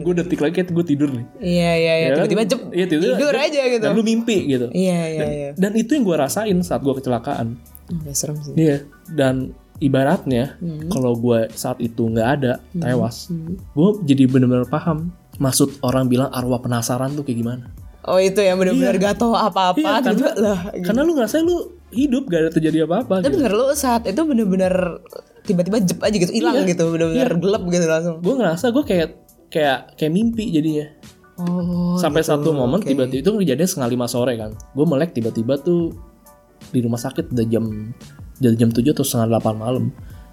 gue 0.03 0.15
detik 0.19 0.37
lagi 0.37 0.61
gue 0.61 0.85
tidur 0.85 1.09
nih 1.09 1.25
Iya, 1.39 1.71
iya, 1.73 1.93
iya. 1.93 1.93
Ya 1.95 2.09
kan? 2.11 2.27
Tiba-tiba 2.27 2.43
jep, 2.45 2.61
Iya, 2.69 2.85
tiba-tiba 2.85 3.15
tidur 3.15 3.33
jep, 3.33 3.45
aja 3.47 3.61
gitu. 3.71 3.81
dan 3.81 3.91
lu 3.91 4.03
mimpi 4.03 4.37
gitu 4.45 4.67
Iya, 4.69 4.99
iya, 5.07 5.25
iya. 5.25 5.49
dan 5.53 5.71
itu 5.73 5.91
yang 5.93 6.03
gue 6.03 6.17
rasain 6.17 6.57
saat 6.59 6.81
gue 6.81 6.91
kecelakaan 6.91 7.55
Oke, 7.89 8.11
serem 8.11 8.35
sih. 8.37 8.51
iya 8.53 8.83
dan 9.07 9.55
ibaratnya 9.77 10.55
Hmm. 10.57 10.87
kalau 10.87 11.15
gue 11.15 11.49
saat 11.51 11.79
itu 11.79 12.03
nggak 12.03 12.29
ada 12.35 12.51
tewas 12.73 13.31
gue 13.71 13.89
jadi 14.03 14.23
bener-bener 14.25 14.63
paham 14.65 15.09
maksud 15.37 15.79
orang 15.79 16.05
bilang 16.05 16.29
arwah 16.29 16.59
penasaran 16.59 17.11
tuh 17.11 17.23
kayak 17.23 17.39
gimana 17.39 17.65
Oh 18.01 18.17
itu 18.17 18.37
yang 18.37 18.57
benar-benar 18.57 18.97
gak 18.97 19.13
tahu 19.15 19.31
apa-apa 19.31 19.77
Iya, 19.77 20.01
karena- 20.01 20.33
lah. 20.35 20.59
karena 20.75 21.01
lu 21.01 21.13
ngerasa 21.13 21.37
lu 21.39 21.57
hidup 21.91 22.25
gak 22.25 22.39
ada 22.39 22.49
terjadi 22.51 22.77
apa-apa 22.83 23.21
Tapi 23.21 23.29
gitu. 23.29 23.37
bener 23.39 23.53
lu 23.53 23.65
saat 23.71 24.03
itu 24.03 24.17
bener-bener 24.19 24.73
tiba-tiba 25.41 25.77
jep 25.79 25.99
aja 25.99 26.15
gitu, 26.15 26.31
hilang 26.31 26.53
Iya. 26.55 26.69
gitu, 26.69 26.83
bener-bener 26.87 27.33
gelap 27.35 27.63
gitu 27.65 27.85
langsung. 27.85 28.15
gue 28.19 28.33
ngerasa 28.35 28.65
gue 28.69 28.83
kayak 28.83 29.07
kayak 29.47 29.77
kayak 29.95 30.11
mimpi 30.11 30.47
jadinya 30.49 30.87
Oh. 31.35 31.97
sampai 31.97 32.21
gitu. 32.21 32.37
satu 32.37 32.49
momen 32.51 32.79
Oke. 32.79 32.93
tiba-tiba 32.93 33.19
itu 33.19 33.31
kejadian 33.35 33.65
setengah 33.65 33.89
lima 33.89 34.05
sore 34.05 34.33
kan 34.35 34.51
gue 34.53 34.85
melek 34.85 35.11
tiba-tiba 35.11 35.57
tuh 35.57 35.89
di 36.69 36.79
rumah 36.79 36.97
sakit 36.97 37.33
udah 37.33 37.45
jam 37.45 37.65
udah 38.37 38.51
jam 38.53 38.69
7 38.69 38.85
atau 38.87 39.01
setengah 39.01 39.27
delapan 39.33 39.55
malam 39.55 39.83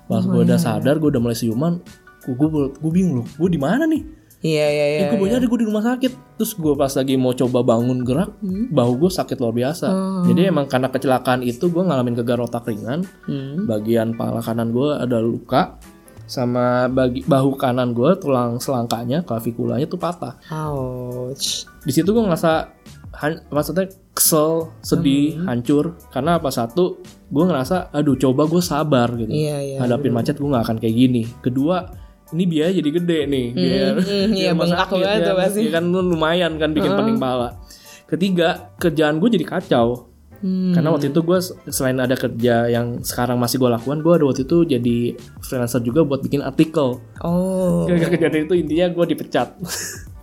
pas 0.05 0.21
Oh, 0.21 0.29
gue 0.31 0.43
iya, 0.43 0.53
udah 0.53 0.59
sadar 0.59 0.97
gue 0.97 1.09
udah 1.09 1.19
mulai 1.19 1.33
siuman 1.33 1.81
gue 2.21 2.49
gue 2.75 2.91
bingung 2.93 3.21
loh 3.21 3.27
gue 3.31 3.49
di 3.49 3.57
mana 3.57 3.85
nih 3.85 4.05
Iya 4.39 4.67
iya 4.71 4.87
iya. 4.87 4.99
Ya, 5.11 5.19
gue 5.19 5.27
gue 5.27 5.59
di 5.59 5.67
rumah 5.67 5.83
sakit. 5.83 6.39
Terus 6.39 6.55
gue 6.55 6.75
pas 6.75 6.91
lagi 6.91 7.19
mau 7.19 7.35
coba 7.35 7.67
bangun 7.67 8.07
gerak, 8.07 8.39
Hmm. 8.39 8.71
bahu 8.71 8.93
gue 9.03 9.11
sakit 9.11 9.35
luar 9.35 9.51
biasa. 9.53 9.87
Jadi 10.31 10.47
emang 10.47 10.71
karena 10.71 10.87
kecelakaan 10.89 11.43
itu 11.43 11.67
gue 11.67 11.83
ngalamin 11.83 12.15
gegar 12.15 12.39
otak 12.39 12.71
ringan. 12.71 13.03
Hmm. 13.27 13.67
Bagian 13.67 14.15
pala 14.15 14.39
kanan 14.39 14.71
gue 14.71 14.95
ada 14.95 15.19
luka, 15.19 15.83
sama 16.25 16.87
bagi 16.87 17.25
bahu 17.25 17.59
kanan 17.59 17.91
gue 17.91 18.15
tulang 18.15 18.63
selangkanya, 18.63 19.27
klavikulanya 19.27 19.91
tuh 19.91 19.99
patah. 19.99 20.39
Ouch. 20.55 21.67
Di 21.83 21.91
situ 21.91 22.07
gue 22.07 22.23
ngerasa 22.23 22.71
han- 23.19 23.43
maksudnya 23.49 23.91
kesel, 24.15 24.71
sedih, 24.79 25.35
Hmm. 25.35 25.47
hancur. 25.51 25.99
Karena 26.11 26.39
apa 26.39 26.51
satu, 26.51 27.03
gue 27.27 27.43
ngerasa, 27.43 27.91
aduh 27.91 28.15
coba 28.15 28.47
gue 28.47 28.63
sabar 28.63 29.11
gitu. 29.15 29.35
Iya 29.35 29.57
iya. 29.59 29.79
Hadapin 29.83 30.15
macet 30.15 30.39
gue 30.39 30.47
nggak 30.47 30.63
akan 30.63 30.79
kayak 30.79 30.95
gini. 30.95 31.23
Kedua, 31.41 32.07
ini 32.31 32.45
biaya 32.45 32.71
jadi 32.73 32.91
gede 32.93 33.19
nih. 33.25 33.47
Biaya, 33.51 33.87
hmm, 33.91 34.01
biaya 34.05 34.27
iya, 34.31 34.51
bengkak 34.53 34.89
banget 34.91 35.09
ya. 35.17 35.25
tuh 35.25 35.37
pasti. 35.37 35.61
Ya 35.65 35.71
kan 35.73 35.85
lu 35.87 36.01
lumayan 36.03 36.53
kan 36.57 36.71
bikin 36.71 36.93
pening 36.93 37.17
pala. 37.17 37.57
Ketiga, 38.05 38.49
kerjaan 38.77 39.17
gue 39.17 39.29
jadi 39.31 39.45
kacau. 39.45 40.09
Hmm. 40.39 40.71
Karena 40.71 40.95
waktu 40.95 41.11
itu 41.11 41.19
gue 41.21 41.39
selain 41.67 41.99
ada 41.99 42.15
kerja 42.15 42.69
yang 42.69 43.03
sekarang 43.03 43.37
masih 43.37 43.59
gue 43.59 43.69
lakukan, 43.69 43.99
gue 43.99 44.13
ada 44.13 44.25
waktu 44.25 44.43
itu 44.43 44.63
jadi 44.65 44.97
freelancer 45.41 45.83
juga 45.83 46.03
buat 46.03 46.21
bikin 46.21 46.41
artikel. 46.41 47.03
Oh. 47.19 47.85
Gara-gara 47.85 48.15
kejadian 48.15 48.45
itu 48.45 48.55
intinya 48.57 48.87
gue 48.89 49.05
dipecat. 49.09 49.49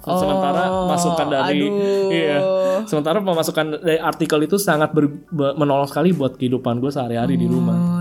Sementara 0.06 0.70
Oh, 0.70 0.86
masukan 0.86 1.28
dari 1.28 1.66
aduh. 1.66 2.10
iya. 2.10 2.38
Sementara 2.86 3.18
pemasukan 3.20 3.82
dari 3.82 3.98
artikel 3.98 4.38
itu 4.40 4.56
sangat 4.56 4.94
ber- 4.94 5.10
be- 5.26 5.56
menolong 5.56 5.90
sekali 5.90 6.14
buat 6.14 6.38
kehidupan 6.38 6.78
gue 6.78 6.94
sehari-hari 6.94 7.36
di 7.36 7.50
rumah. 7.50 7.95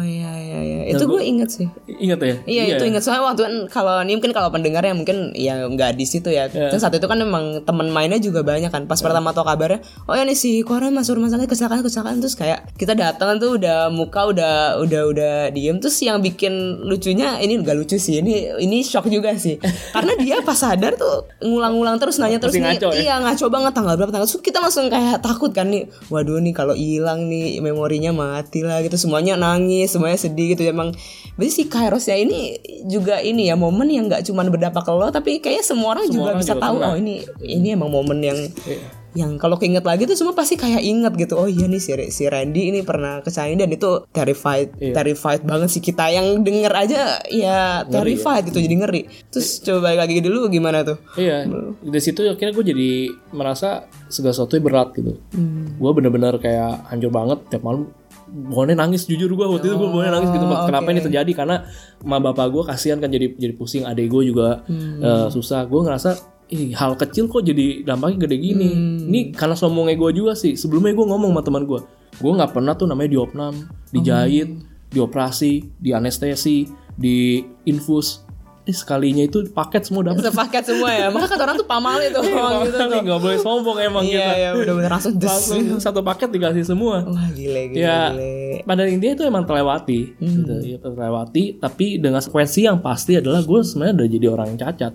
Iya 0.54 0.62
iya 0.62 0.80
iya. 0.86 0.94
Itu 0.94 1.04
gue 1.10 1.22
inget 1.26 1.50
sih. 1.50 1.66
Ingat 1.90 2.18
ya? 2.22 2.36
Iya, 2.46 2.62
itu 2.78 2.84
ingat 2.86 3.02
soalnya 3.02 3.26
waktu 3.26 3.42
kan 3.42 3.54
kalau 3.66 3.94
ini 4.06 4.14
mungkin 4.14 4.30
kalau 4.30 4.54
pendengar 4.54 4.86
yang 4.86 5.02
mungkin 5.02 5.34
ya 5.34 5.66
nggak 5.66 5.98
di 5.98 6.06
situ 6.06 6.30
ya. 6.30 6.46
Iya. 6.46 6.70
Terus 6.70 6.82
saat 6.82 6.94
itu 6.94 7.06
kan 7.10 7.18
memang 7.18 7.66
teman 7.66 7.90
mainnya 7.90 8.22
juga 8.22 8.46
banyak 8.46 8.70
kan. 8.70 8.86
Pas 8.86 9.02
pertama 9.02 9.34
tahu 9.34 9.42
kabarnya, 9.42 9.82
oh 10.06 10.14
ya 10.14 10.22
nih 10.22 10.38
si 10.38 10.62
Koran 10.62 10.94
masuk 10.94 11.18
rumah 11.18 11.34
sakit 11.34 11.48
kecelakaan 11.50 11.82
kecelakaan 11.82 12.18
terus 12.22 12.36
kayak 12.38 12.70
kita 12.78 12.94
datang 12.94 13.40
tuh 13.42 13.58
udah 13.58 13.90
muka 13.90 14.30
udah 14.30 14.78
udah 14.84 15.02
udah 15.10 15.34
diem 15.50 15.80
terus 15.80 15.96
yang 16.04 16.20
bikin 16.20 16.84
lucunya 16.84 17.40
ini 17.40 17.58
nggak 17.60 17.74
lucu 17.74 17.96
sih 17.96 18.20
ini 18.20 18.52
ini 18.60 18.84
shock 18.84 19.08
juga 19.08 19.34
sih 19.34 19.58
karena 19.96 20.12
dia 20.20 20.36
pas 20.44 20.58
sadar 20.58 20.94
tuh 20.94 21.26
ngulang-ngulang 21.40 21.96
terus 21.96 22.20
nanya 22.20 22.38
terus 22.38 22.54
nih 22.54 22.76
ngaco 22.76 22.88
ya? 22.92 23.00
iya 23.00 23.14
ngaco 23.24 23.46
banget 23.48 23.72
tanggal 23.72 23.94
berapa 23.96 24.12
tanggal 24.12 24.28
terus 24.28 24.44
kita 24.44 24.58
langsung 24.60 24.86
kayak 24.92 25.24
takut 25.24 25.50
kan 25.50 25.72
nih 25.72 25.88
waduh 26.12 26.38
nih 26.38 26.54
kalau 26.54 26.76
hilang 26.76 27.26
nih 27.26 27.58
memorinya 27.64 28.12
mati 28.12 28.60
lah 28.60 28.84
gitu 28.84 29.00
semuanya 29.00 29.40
nangis 29.40 29.90
semuanya 29.94 30.18
sedih 30.20 30.43
gitu 30.46 30.62
emang 30.64 30.92
berarti 31.34 31.52
si 31.52 31.62
Kairos 31.64 32.04
ya 32.04 32.14
ini 32.14 32.58
juga 32.84 33.18
ini 33.18 33.48
ya 33.48 33.56
momen 33.56 33.88
yang 33.88 34.06
nggak 34.06 34.22
cuma 34.22 34.44
berdampak 34.44 34.82
ke 34.82 34.92
lo 34.92 35.08
tapi 35.08 35.38
kayaknya 35.38 35.64
semua 35.64 35.96
orang 35.96 36.06
juga 36.06 36.24
orang 36.28 36.38
bisa 36.38 36.52
juga 36.52 36.64
tahu 36.64 36.76
kena. 36.76 36.86
oh 36.86 36.94
ini 36.94 37.14
ini 37.40 37.68
emang 37.72 37.88
momen 37.88 38.20
yang 38.20 38.36
Iya. 38.64 38.80
yang 39.14 39.38
kalau 39.38 39.54
keinget 39.54 39.82
lagi 39.82 40.04
tuh 40.04 40.18
semua 40.18 40.34
pasti 40.34 40.54
kayak 40.54 40.82
inget 40.82 41.14
gitu 41.14 41.34
oh 41.34 41.46
iya 41.46 41.64
nih 41.64 41.78
si, 41.78 41.90
si 42.10 42.26
Randy 42.26 42.66
ini 42.68 42.82
pernah 42.82 43.22
ke 43.22 43.30
sana 43.30 43.54
dan 43.54 43.70
itu 43.70 44.02
terrified 44.10 44.74
Iya. 44.74 44.90
terrified 44.92 45.42
banget 45.42 45.70
sih 45.70 45.78
kita 45.78 46.10
yang 46.10 46.42
denger 46.42 46.72
aja 46.74 47.00
ya 47.24 47.86
terrified 47.86 48.50
gitu 48.50 48.58
jadi 48.58 48.74
ngeri 48.74 49.02
terus 49.30 49.62
coba 49.62 49.86
balik 49.86 50.00
lagi 50.02 50.18
dulu 50.18 50.50
gimana 50.50 50.82
tuh 50.82 50.98
Iya, 51.14 51.46
dari 51.78 52.02
situ 52.02 52.26
akhirnya 52.26 52.52
gue 52.52 52.66
jadi 52.66 52.90
merasa 53.30 53.86
segala 54.08 54.34
sesuatu 54.34 54.58
berat 54.58 54.94
gitu. 54.94 55.14
Hmm. 55.30 55.74
Gue 55.74 55.90
bener-bener 55.92 56.34
kayak 56.38 56.86
hancur 56.86 57.10
banget 57.10 57.38
tiap 57.48 57.62
malam. 57.62 57.86
Pokoknya 58.34 58.74
nangis 58.76 59.06
jujur 59.06 59.30
gue 59.30 59.46
waktu 59.46 59.62
itu 59.64 59.76
gue 59.76 59.84
Oh, 59.84 59.94
boleh 59.94 60.10
nangis 60.10 60.28
gitu. 60.28 60.42
Kenapa 60.42 60.88
ini 60.90 61.00
terjadi? 61.00 61.32
Karena 61.32 61.56
ma 62.02 62.18
bapak 62.18 62.50
gue 62.50 62.62
kasihan 62.66 62.98
kan 62.98 63.06
jadi 63.06 63.30
jadi 63.32 63.54
pusing. 63.54 63.86
Adek 63.86 64.10
gue 64.10 64.22
juga 64.26 64.66
Hmm. 64.66 64.98
eh, 64.98 65.28
susah. 65.30 65.62
Gue 65.64 65.80
ngerasa 65.80 66.18
Ih, 66.44 66.76
hal 66.76 66.92
kecil 66.94 67.24
kok 67.24 67.40
jadi 67.40 67.80
dampaknya 67.82 68.28
gede 68.28 68.36
gini. 68.36 68.68
Hmm. 68.68 69.08
Ini 69.08 69.32
karena 69.32 69.54
sombongnya 69.54 69.96
gue 69.96 70.10
juga 70.12 70.36
sih. 70.36 70.54
Sebelumnya 70.54 70.92
gue 70.92 71.06
ngomong 71.06 71.32
sama 71.32 71.40
teman 71.40 71.64
gue, 71.64 71.80
gue 72.14 72.32
nggak 72.34 72.52
pernah 72.52 72.76
tuh 72.76 72.84
namanya 72.84 73.10
diopnam, 73.10 73.64
dijahit, 73.88 74.52
Oh. 74.52 74.60
dioperasi, 74.92 75.52
di 75.74 75.90
anestesi, 75.90 76.68
di 76.92 77.40
infus. 77.64 78.23
Eh, 78.64 78.72
sekalinya 78.72 79.20
itu 79.20 79.44
paket 79.46 79.84
semua 79.84 80.00
dapat. 80.02 80.24
sepaket 80.24 80.64
semua 80.64 80.88
ya 80.88 81.12
maka 81.12 81.28
kata 81.28 81.42
orang 81.42 81.56
tuh 81.56 81.68
pamali 81.68 82.08
tuh 82.08 82.24
Iya, 82.24 82.64
gitu 82.64 82.76
makanya 82.80 82.96
nggak 83.04 83.20
boleh 83.20 83.38
sombong 83.38 83.76
emang 83.78 84.04
iya 84.04 84.16
kita. 84.16 84.32
iya 84.34 84.48
bener-bener 84.56 84.90
langsung 84.90 85.14
des 85.14 85.28
Langsung 85.28 85.64
satu 85.78 86.00
paket 86.00 86.28
dikasih 86.30 86.64
semua. 86.64 87.04
wah 87.04 87.28
gile 87.30 87.62
gile 87.68 87.76
Ya, 87.76 88.08
gile 88.10 88.64
pada 88.64 88.86
intinya 88.86 89.12
itu 89.12 89.24
emang 89.24 89.44
terlewati, 89.44 90.00
gitu, 90.16 90.54
ya, 90.64 90.78
terlewati. 90.78 91.58
Tapi 91.58 91.98
dengan 91.98 92.16
konsekuensi 92.16 92.64
yang 92.64 92.80
pasti 92.80 93.18
adalah 93.18 93.42
gue 93.42 93.60
sebenarnya 93.60 93.94
udah 93.94 94.08
jadi 94.08 94.26
orang 94.30 94.46
yang 94.48 94.60
cacat. 94.62 94.92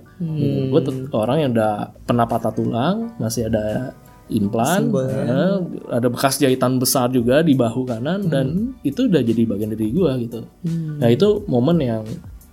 Gue 0.72 0.82
orang 1.12 1.38
yang 1.38 1.52
udah 1.54 1.74
pernah 2.02 2.26
patah 2.26 2.50
tulang, 2.50 3.14
masih 3.18 3.46
ada 3.46 3.94
implan, 4.28 4.90
eh, 4.96 5.56
ada 5.92 6.08
bekas 6.08 6.38
jahitan 6.38 6.78
besar 6.78 7.10
juga 7.10 7.42
di 7.42 7.54
bahu 7.54 7.84
kanan, 7.84 8.26
dan 8.26 8.46
itu 8.82 9.06
udah 9.06 9.22
jadi 9.22 9.42
bagian 9.44 9.70
dari 9.70 9.92
gue 9.92 10.12
gitu. 10.24 10.40
Nah 10.98 11.10
itu 11.12 11.28
momen 11.46 11.78
yang 11.78 12.02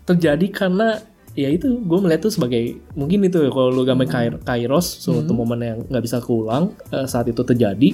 terjadi 0.07 0.47
karena 0.49 1.03
ya 1.37 1.53
itu 1.53 1.69
gue 1.85 1.99
melihat 2.01 2.25
itu 2.25 2.33
sebagai 2.33 2.63
mungkin 2.97 3.27
itu 3.27 3.45
ya, 3.45 3.51
kalau 3.53 3.69
lu 3.69 3.85
gambar 3.85 4.07
kair- 4.09 4.41
kairos 4.41 4.87
suatu 5.05 5.37
momen 5.37 5.61
yang 5.61 5.79
nggak 5.85 6.01
bisa 6.01 6.23
keulang 6.25 6.73
eh, 6.89 7.05
saat 7.05 7.29
itu 7.29 7.45
terjadi 7.45 7.93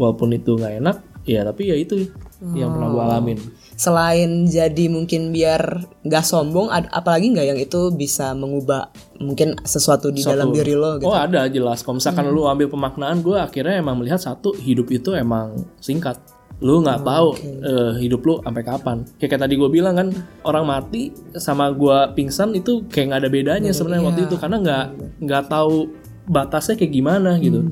walaupun 0.00 0.32
itu 0.32 0.56
nggak 0.56 0.74
enak 0.80 0.96
ya 1.24 1.44
tapi 1.44 1.68
ya 1.68 1.76
itu 1.76 2.08
yang 2.52 2.76
pernah 2.76 2.88
gue 2.92 3.02
alamin. 3.02 3.38
Selain 3.74 4.44
jadi 4.44 4.86
mungkin 4.92 5.32
biar 5.32 5.80
nggak 6.04 6.24
sombong 6.24 6.68
ad- 6.68 6.92
apalagi 6.92 7.32
nggak 7.32 7.46
yang 7.48 7.56
itu 7.56 7.88
bisa 7.90 8.36
mengubah 8.36 8.92
mungkin 9.16 9.56
sesuatu 9.64 10.12
di 10.12 10.20
dalam 10.20 10.52
diri 10.52 10.76
lo 10.76 11.00
gitu? 11.00 11.08
Oh 11.08 11.16
ada 11.16 11.48
jelas. 11.48 11.80
Kalau 11.80 11.96
misalkan 11.96 12.28
lu 12.28 12.44
ambil 12.44 12.68
pemaknaan 12.68 13.24
gue 13.24 13.40
akhirnya 13.40 13.80
emang 13.80 13.96
melihat 13.96 14.20
satu 14.20 14.52
hidup 14.54 14.92
itu 14.92 15.16
emang 15.16 15.56
singkat 15.80 16.20
lu 16.62 16.84
nggak 16.86 17.02
tahu 17.02 17.28
eh, 17.42 17.92
hidup 17.98 18.22
lu 18.22 18.34
sampai 18.44 18.62
kapan. 18.62 18.96
Kayak, 19.18 19.30
kayak 19.34 19.42
tadi 19.48 19.54
gue 19.58 19.70
bilang 19.72 19.94
kan 19.98 20.08
orang 20.46 20.64
mati 20.68 21.10
sama 21.34 21.74
gue 21.74 22.14
pingsan 22.14 22.54
itu 22.54 22.86
kayak 22.86 23.10
nggak 23.10 23.20
ada 23.26 23.30
bedanya 23.30 23.70
sebenarnya 23.74 24.04
waktu 24.06 24.22
itu. 24.30 24.36
Karena 24.38 24.56
nggak 24.62 24.84
nggak 25.24 25.44
tahu 25.50 25.90
batasnya 26.30 26.78
kayak 26.78 26.92
gimana 26.94 27.36
gitu. 27.42 27.66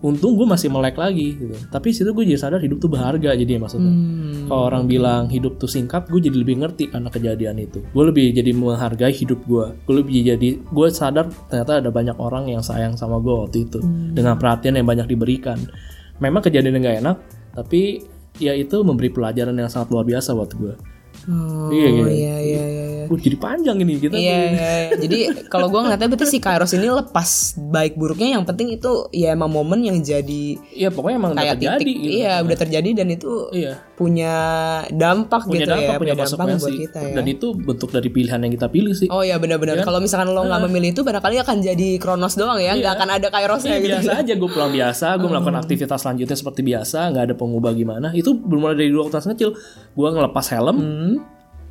Untung 0.00 0.32
gue 0.32 0.48
masih 0.48 0.72
melek 0.72 0.96
lagi 0.96 1.36
gitu. 1.36 1.56
Tapi 1.68 1.92
situ 1.92 2.12
gue 2.12 2.24
jadi 2.24 2.40
sadar 2.40 2.60
hidup 2.60 2.80
tuh 2.80 2.88
berharga 2.88 3.36
jadi 3.36 3.60
maksudnya. 3.60 3.92
Hmm. 3.92 4.48
kalau 4.48 4.66
orang 4.66 4.84
bilang 4.90 5.30
hidup 5.30 5.62
tuh 5.62 5.70
singkat 5.70 6.10
gue 6.10 6.18
jadi 6.18 6.36
lebih 6.40 6.60
ngerti 6.64 6.92
karena 6.92 7.08
kejadian 7.12 7.56
itu. 7.60 7.84
Gue 7.92 8.04
lebih 8.08 8.32
jadi 8.32 8.52
menghargai 8.52 9.12
hidup 9.12 9.44
gue 9.44 9.64
gue 9.84 9.94
lebih 9.96 10.24
jadi 10.28 10.48
gue 10.60 10.86
sadar 10.92 11.28
ternyata 11.48 11.84
ada 11.84 11.90
banyak 11.92 12.16
orang 12.20 12.48
yang 12.52 12.64
sayang 12.64 12.96
sama 13.00 13.16
gue 13.20 13.32
waktu 13.32 13.68
itu. 13.68 13.80
Dengan 14.12 14.36
perhatian 14.40 14.76
yang 14.76 14.88
banyak 14.88 15.08
diberikan. 15.08 15.56
Memang 16.20 16.44
kejadian 16.44 16.76
yang 16.76 16.84
gak 16.84 16.98
enak 17.00 17.16
tapi 17.54 18.04
ya 18.38 18.54
itu 18.54 18.80
memberi 18.80 19.10
pelajaran 19.10 19.54
yang 19.56 19.68
sangat 19.68 19.90
luar 19.90 20.06
biasa 20.06 20.32
buat 20.32 20.50
gue 20.54 20.74
oh 21.30 21.70
Iya, 21.70 21.88
iya. 21.88 22.06
iya 22.10 22.36
iya 22.40 22.64
iya 22.66 22.80
Uh, 23.10 23.18
jadi 23.18 23.42
panjang 23.42 23.74
ini 23.74 23.98
kita 23.98 24.14
Iya, 24.14 24.22
iya, 24.22 24.46
iya. 24.54 24.70
Jadi 24.94 25.18
kalau 25.50 25.66
gue 25.66 25.82
ngeliatnya 25.82 26.06
berarti 26.06 26.30
si 26.30 26.38
Kairos 26.38 26.70
ini 26.70 26.86
lepas 26.86 27.58
baik 27.58 27.98
buruknya 27.98 28.38
yang 28.38 28.46
penting 28.46 28.70
itu 28.70 29.10
ya 29.10 29.34
emang 29.34 29.50
momen 29.50 29.82
yang 29.82 29.98
jadi 29.98 30.54
Iya 30.70 30.94
pokoknya 30.94 31.16
emang 31.18 31.32
udah 31.34 31.42
kayak 31.42 31.58
terjadi 31.58 31.82
titik. 31.82 31.96
gitu. 31.98 32.14
Iya, 32.22 32.32
udah 32.38 32.56
terjadi 32.62 32.90
dan 32.94 33.08
itu 33.10 33.30
Iya. 33.50 33.72
punya 33.98 34.34
dampak 34.88 35.42
Punya 35.42 35.58
gitu 35.58 35.70
dampak, 35.74 35.90
ya, 35.90 35.98
punya 35.98 36.14
dampak 36.16 36.46
buat 36.54 36.70
kita 36.70 36.98
ya. 37.02 37.14
Dan 37.18 37.24
itu 37.26 37.46
bentuk 37.52 37.90
dari 37.90 38.08
pilihan 38.08 38.40
yang 38.40 38.52
kita 38.54 38.68
pilih 38.70 38.94
sih. 38.94 39.08
Oh 39.10 39.26
ya 39.26 39.42
benar-benar. 39.42 39.82
Kalau 39.82 39.98
misalkan 39.98 40.30
lo 40.30 40.46
nggak 40.46 40.62
memilih 40.70 40.94
itu, 40.94 41.02
barangkali 41.02 41.36
akan 41.42 41.56
jadi 41.60 41.88
Kronos 41.98 42.38
doang 42.38 42.62
ya, 42.62 42.78
nggak 42.78 42.94
akan 42.94 43.08
ada 43.10 43.26
Kairosnya 43.28 43.74
Iya, 43.74 43.82
gitu. 43.82 43.90
biasa 43.98 44.10
aja 44.22 44.32
gue 44.38 44.50
pulang 44.54 44.70
biasa, 44.70 45.06
gue 45.18 45.28
melakukan 45.28 45.58
aktivitas 45.58 45.98
selanjutnya 45.98 46.36
seperti 46.38 46.60
biasa, 46.62 47.10
nggak 47.10 47.24
ada 47.26 47.34
pengubah 47.34 47.74
gimana. 47.74 48.14
Itu 48.14 48.38
bermula 48.38 48.78
dari 48.78 48.88
dua 48.88 49.10
waktu 49.10 49.34
kecil, 49.34 49.50
gue 49.92 50.08
ngelepas 50.14 50.46
helm, 50.54 50.78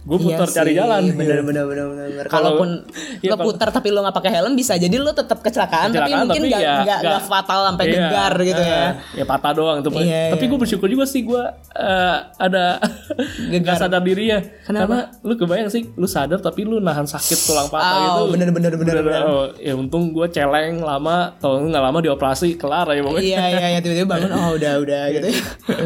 gue 0.09 0.17
putar 0.19 0.43
Iya 0.43 0.55
cari 0.55 0.71
sih, 0.71 0.75
jalan. 0.75 1.01
Bener 1.07 1.39
bener 1.39 1.63
bener 1.63 1.85
bener. 1.85 2.07
bener. 2.09 2.25
Kalau- 2.25 2.57
Kalaupun 2.57 2.69
Iya, 3.23 3.31
lo 3.31 3.37
putar 3.39 3.69
tapi 3.69 3.87
lo 3.87 4.01
nggak 4.01 4.15
pakai 4.15 4.31
helm 4.33 4.53
bisa 4.53 4.73
jadi 4.73 4.95
lo 4.95 5.11
tetap 5.11 5.39
kecelakaan, 5.39 5.89
tapi 5.89 6.07
Kecelakaan, 6.07 6.19
mungkin 6.25 6.41
tapi 6.41 6.49
nggak 6.49 6.59
ya 6.59 6.73
nggak 6.73 6.81
nggak- 6.83 7.01
nggak 7.05 7.23
fatal 7.23 7.59
sampai 7.63 7.85
Iya, 7.85 7.93
gegar 7.99 8.33
gitu 8.41 8.61
ya. 8.63 8.79
eh, 8.79 8.91
Ya 9.13 9.25
patah 9.25 9.51
doang 9.53 9.77
tuh. 9.79 9.91
Iya, 9.93 10.23
Tapi 10.31 10.43
gue 10.45 10.57
bersyukur 10.57 10.87
juga 10.87 11.05
sih 11.05 11.21
gue 11.21 11.43
eh, 11.75 12.17
ada 12.35 12.65
Gegar. 13.51 13.75
sadar 13.77 14.01
dirinya. 14.01 14.39
Kenapa? 14.63 14.87
Karena 14.87 14.99
lu 15.21 15.33
kebayang 15.35 15.69
sih, 15.69 15.83
lu 15.91 16.05
sadar 16.05 16.39
tapi 16.39 16.63
lu 16.63 16.79
nahan 16.79 17.05
sakit 17.05 17.39
tulang 17.43 17.67
patah 17.67 17.91
Oh, 17.91 18.03
gitu. 18.25 18.33
bener, 18.33 18.49
bener, 18.49 18.73
bener, 18.73 18.95
Bener, 18.95 19.03
bener. 19.05 19.21
oh, 19.23 19.45
ya 19.55 19.73
untung 19.73 20.09
gue 20.09 20.25
celeng 20.29 20.79
lama, 20.79 21.35
kalau 21.37 21.61
nggak 21.61 21.79
lama 21.81 21.99
dioperasi 21.99 22.55
kelar 22.55 22.87
ya 22.87 23.01
pokoknya. 23.01 23.21
Iya 23.21 23.43
iya 23.51 23.67
iya 23.69 23.79
tiba-tiba 23.79 24.07
bangun 24.15 24.31
oh 24.31 24.49
udah 24.53 24.73
udah 24.79 25.03
gitu. 25.11 25.27
ya. 25.27 25.41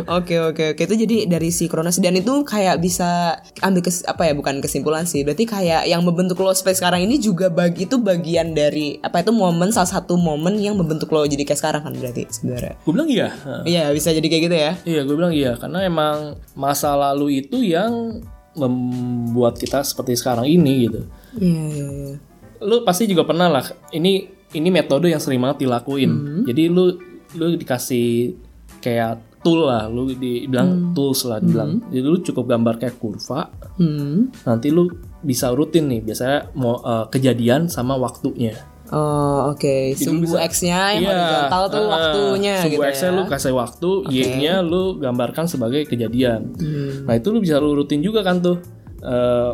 Oke 0.09 0.35
oke 0.39 0.63
oke 0.71 0.81
itu 0.81 0.95
jadi 0.97 1.17
dari 1.27 1.49
si 1.49 1.65
Kronos 1.65 1.97
dan 1.97 2.13
itu 2.13 2.31
kayak 2.43 2.77
bisa 2.77 3.35
ambil 3.59 3.81
kes, 3.81 4.05
apa 4.13 4.29
ya 4.29 4.33
bukan 4.37 4.61
kesimpulan 4.61 5.03
sih. 5.09 5.25
Berarti 5.25 5.49
kayak 5.49 5.89
yang 5.89 6.05
membentuk 6.05 6.37
lo 6.39 6.53
sampai 6.53 6.77
sekarang 6.77 7.01
ini 7.03 7.17
juga 7.17 7.49
bagi 7.49 7.89
itu 7.89 7.97
bagian 7.97 8.53
dari 8.53 9.01
apa 9.01 9.25
itu 9.25 9.33
momen 9.33 9.73
salah 9.73 9.89
satu 9.89 10.15
momen 10.15 10.61
yang 10.61 10.77
membentuk 10.77 11.09
lo 11.09 11.25
jadi 11.25 11.41
kayak 11.43 11.59
sekarang 11.59 11.81
kan 11.81 11.93
berarti 11.97 12.29
sebenarnya. 12.29 12.73
Gue 12.85 12.91
bilang 12.93 13.09
iya. 13.09 13.29
Iya 13.65 13.83
bisa 13.91 14.13
jadi 14.13 14.27
kayak 14.29 14.43
gitu 14.45 14.55
ya. 14.55 14.71
Iya, 14.85 15.01
gue 15.03 15.15
bilang 15.17 15.33
iya 15.33 15.51
karena 15.57 15.79
emang 15.83 16.37
masa 16.53 16.93
lalu 16.93 17.43
itu 17.43 17.59
yang 17.59 18.21
membuat 18.53 19.57
kita 19.57 19.81
seperti 19.81 20.13
sekarang 20.13 20.45
ini 20.45 20.87
gitu. 20.87 21.01
Iya 21.41 21.63
iya 21.73 21.87
iya. 21.89 22.15
lu 22.63 22.87
pasti 22.87 23.09
juga 23.09 23.27
pernah 23.27 23.51
lah. 23.51 23.65
Ini 23.91 24.13
ini 24.53 24.69
metode 24.69 25.09
yang 25.09 25.19
sering 25.19 25.41
banget 25.41 25.65
dilakuin. 25.67 26.45
Jadi 26.47 26.63
lu 26.69 26.95
lu 27.33 27.57
dikasih 27.57 28.37
kayak 28.79 29.41
tool 29.43 29.67
lah, 29.67 29.91
lu 29.91 30.07
dibilang 30.15 30.95
tools 30.95 31.27
lah 31.27 31.43
dibilang. 31.43 31.83
Jadi 31.91 32.05
lu 32.05 32.17
cukup 32.23 32.45
gambar 32.47 32.79
kayak 32.79 32.95
kurva. 32.97 33.51
Hmm. 33.73 34.29
Nanti 34.43 34.69
lu 34.69 34.89
bisa 35.19 35.49
rutin 35.49 35.87
nih, 35.87 36.01
biasanya 36.01 36.51
mau 36.53 36.77
eh, 36.77 37.05
kejadian 37.09 37.67
sama 37.67 37.95
waktunya. 37.95 38.53
Oh 38.93 39.49
oke, 39.49 39.95
sumbu 39.95 40.37
X-nya 40.37 40.93
yang 40.93 41.07
horizontal 41.09 41.63
tuh 41.67 41.81
eh, 41.81 41.89
waktunya 41.89 42.53
sumbu 42.61 42.73
gitu 42.75 42.83
X-nya 42.85 43.09
ya. 43.09 43.15
lu 43.15 43.23
kasih 43.25 43.53
waktu, 43.55 43.89
Y-nya 44.11 44.53
lu 44.61 44.83
gambarkan 44.97 45.45
sebagai 45.47 45.81
kejadian. 45.83 46.53
Hmm. 46.53 47.07
Nah 47.07 47.15
itu 47.15 47.33
lu 47.33 47.41
bisa 47.41 47.57
lu 47.57 47.73
rutin 47.73 47.99
juga 47.99 48.21
kan 48.21 48.37
tuh. 48.37 48.61
Eh, 49.01 49.51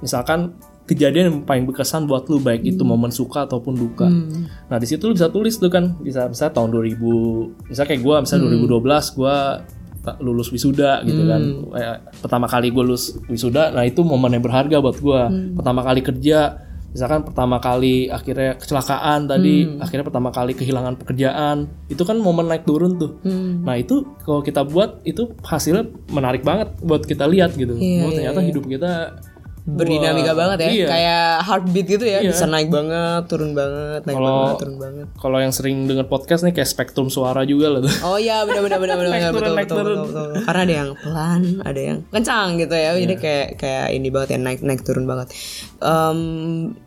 misalkan 0.00 0.56
kejadian 0.82 1.24
yang 1.30 1.38
paling 1.46 1.62
berkesan 1.62 2.10
buat 2.10 2.26
lu 2.26 2.42
baik 2.42 2.66
itu 2.66 2.82
momen 2.82 3.14
suka 3.14 3.46
ataupun 3.46 3.78
duka. 3.78 4.10
Hmm. 4.10 4.50
Nah 4.66 4.76
di 4.76 4.86
situ 4.88 5.06
lu 5.06 5.14
bisa 5.14 5.30
tulis 5.30 5.54
tuh 5.54 5.70
kan, 5.70 5.94
bisa 6.02 6.26
misalnya 6.26 6.52
tahun 6.52 6.70
2000, 6.74 7.70
misalnya 7.70 7.88
kayak 7.94 8.02
gua 8.02 8.16
misalnya 8.18 8.50
Hmm. 8.50 8.66
2012 8.66 9.14
gua 9.14 9.34
ta- 9.62 9.62
lulus 10.18 10.50
wisuda 10.50 11.06
gitu 11.06 11.22
kan. 11.30 11.42
Eh, 11.78 11.96
pertama 12.18 12.50
kali 12.50 12.74
gue 12.74 12.82
lulus 12.82 13.14
wisuda, 13.30 13.70
nah 13.70 13.86
itu 13.86 14.02
momen 14.02 14.34
yang 14.34 14.42
berharga 14.42 14.82
buat 14.82 14.98
gua. 14.98 15.30
Hmm. 15.30 15.54
Pertama 15.54 15.86
kali 15.86 16.00
kerja, 16.02 16.58
misalkan 16.90 17.22
pertama 17.22 17.56
kali 17.62 18.10
akhirnya 18.10 18.58
kecelakaan 18.58 19.30
tadi, 19.30 19.64
Hmm. 19.64 19.78
akhirnya 19.78 20.04
pertama 20.04 20.28
kali 20.34 20.52
kehilangan 20.58 20.94
pekerjaan, 20.98 21.56
itu 21.86 22.02
kan 22.02 22.18
momen 22.18 22.50
naik 22.50 22.66
turun 22.66 22.98
tuh. 22.98 23.22
Hmm. 23.22 23.62
Nah 23.62 23.78
itu 23.78 24.02
kalau 24.26 24.42
kita 24.42 24.66
buat 24.66 25.00
itu 25.06 25.30
hasilnya 25.40 25.86
menarik 26.10 26.42
banget 26.42 26.74
buat 26.82 27.06
kita 27.06 27.24
lihat 27.30 27.54
gitu. 27.54 27.78
Iya, 27.78 28.02
oh 28.02 28.10
iya, 28.10 28.16
ternyata 28.18 28.40
hidup 28.42 28.64
kita 28.66 28.92
Berdinamika 29.62 30.34
wah, 30.34 30.38
banget 30.42 30.58
ya, 30.58 30.70
Iya. 30.74 30.86
kayak 30.90 31.24
heartbeat 31.46 31.86
gitu 31.86 32.02
ya, 32.02 32.18
bisa 32.18 32.50
naik 32.50 32.66
banget, 32.66 33.30
turun 33.30 33.54
banget, 33.54 34.02
naik 34.02 34.16
Kalau- 34.18 34.34
banget, 34.42 34.58
turun 34.58 34.76
banget. 34.76 35.06
Kalau 35.14 35.38
yang 35.38 35.54
sering 35.54 35.86
dengar 35.86 36.10
podcast 36.10 36.42
nih 36.42 36.50
kayak 36.50 36.66
spektrum 36.66 37.06
suara 37.06 37.46
juga 37.46 37.70
lah 37.70 37.86
tuh. 37.86 37.94
Oh 38.02 38.18
iya 38.18 38.42
benar 38.42 38.58
benar 38.66 38.78
benar 38.82 38.98
benar 38.98 39.30
betul, 39.30 39.54
betul, 39.54 39.66
turun. 39.70 39.96
betul, 40.02 40.06
betul. 40.10 40.28
Karena 40.42 40.60
ada 40.66 40.74
yang 40.74 40.90
pelan, 40.98 41.42
ada 41.62 41.80
yang 41.80 41.98
kencang 42.10 42.48
gitu 42.58 42.74
ya. 42.74 42.90
Jadi 42.92 43.14
Iya. 43.14 43.22
kayak 43.22 43.48
kayak 43.56 43.86
ini 43.94 44.08
banget 44.10 44.28
ya 44.34 44.38
naik 44.42 44.60
naik 44.66 44.80
turun 44.82 45.06
banget. 45.06 45.28
Em, 45.78 46.18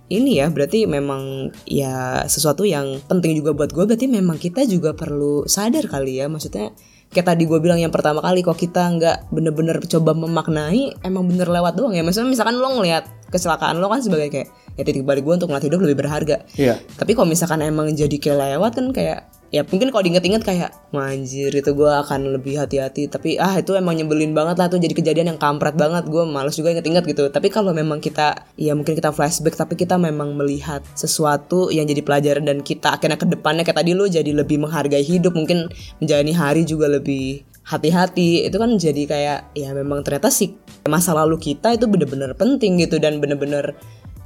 ini 0.07 0.31
ya 0.37 0.51
berarti 0.51 0.83
memang 0.83 1.55
ya 1.63 2.27
sesuatu 2.27 2.67
yang 2.67 2.99
penting 3.07 3.39
juga 3.39 3.55
buat 3.55 3.71
gue. 3.71 3.87
Berarti 3.87 4.11
memang 4.11 4.35
kita 4.35 4.67
juga 4.67 4.91
perlu 4.91 5.47
sadar 5.47 5.87
kali 5.87 6.19
ya. 6.19 6.27
Maksudnya 6.27 6.75
kayak 7.15 7.31
tadi 7.31 7.47
gue 7.47 7.59
bilang 7.63 7.79
yang 7.79 7.95
pertama 7.95 8.19
kali 8.19 8.43
kok 8.43 8.59
kita 8.59 8.91
nggak 8.99 9.31
bener-bener 9.31 9.79
coba 9.87 10.11
memaknai 10.11 10.99
emang 11.07 11.23
bener 11.31 11.47
lewat 11.47 11.79
doang 11.79 11.95
ya. 11.95 12.03
Maksudnya 12.03 12.27
misalkan 12.27 12.59
lo 12.59 12.67
ngelihat 12.75 13.07
kecelakaan 13.31 13.79
lo 13.79 13.87
kan 13.87 14.03
sebagai 14.03 14.27
kayak 14.27 14.51
ya 14.75 14.83
titik 14.83 15.07
balik 15.07 15.23
gue 15.23 15.31
untuk 15.39 15.47
ngeliat 15.47 15.63
hidup 15.63 15.79
lebih 15.79 16.03
berharga. 16.03 16.43
Iya. 16.59 16.75
Tapi 16.99 17.15
kalau 17.15 17.31
misalkan 17.31 17.63
emang 17.63 17.95
jadi 17.95 18.19
kayak 18.19 18.59
lewat 18.59 18.71
kan 18.75 18.91
kayak 18.91 19.31
ya 19.55 19.63
mungkin 19.63 19.87
kalau 19.87 20.03
diinget-inget 20.03 20.43
kayak 20.43 20.75
"Wah, 20.91 21.15
anjir 21.15 21.47
itu 21.47 21.71
gue 21.71 21.87
akan 21.87 22.35
lebih 22.35 22.59
hati-hati. 22.59 23.07
Tapi 23.07 23.39
ah 23.39 23.55
itu 23.55 23.71
emang 23.71 23.95
nyebelin 23.95 24.35
banget 24.35 24.59
lah 24.59 24.67
tuh 24.67 24.83
jadi 24.83 24.91
kejadian 24.91 25.31
yang 25.31 25.39
kampret 25.39 25.79
banget. 25.79 26.11
Gue 26.11 26.27
males 26.27 26.59
juga 26.59 26.75
inget-inget 26.75 27.07
gitu. 27.07 27.31
Tapi 27.31 27.47
kalau 27.47 27.71
memang 27.71 28.03
kita 28.03 28.51
ya 28.59 28.75
mungkin 28.75 28.99
kita 28.99 29.15
flashback 29.15 29.55
tapi 29.55 29.79
kita 29.79 29.95
memang 29.95 30.35
melihat 30.35 30.83
sesuatu 30.91 31.71
yang 31.71 31.87
jadi 31.87 32.03
pelajaran 32.03 32.43
dan 32.43 32.59
kita 32.59 32.99
akhirnya 32.99 33.15
ke 33.15 33.27
depannya 33.31 33.63
kayak 33.63 33.79
tadi 33.79 33.95
lu 33.95 34.11
jadi 34.11 34.35
lebih 34.35 34.59
menghargai 34.59 35.07
hidup 35.07 35.31
mungkin 35.31 35.71
menjalani 36.03 36.35
hari 36.35 36.67
juga 36.67 36.91
lebih 36.91 37.47
hati-hati. 37.63 38.43
Itu 38.51 38.59
kan 38.59 38.75
jadi 38.75 39.03
kayak 39.07 39.39
ya 39.55 39.71
memang 39.71 40.03
ternyata 40.03 40.27
sih 40.27 40.51
masa 40.91 41.15
lalu 41.15 41.39
kita 41.39 41.71
itu 41.79 41.87
bener-bener 41.87 42.35
penting 42.35 42.75
gitu 42.83 42.99
dan 42.99 43.23
bener-bener 43.23 43.71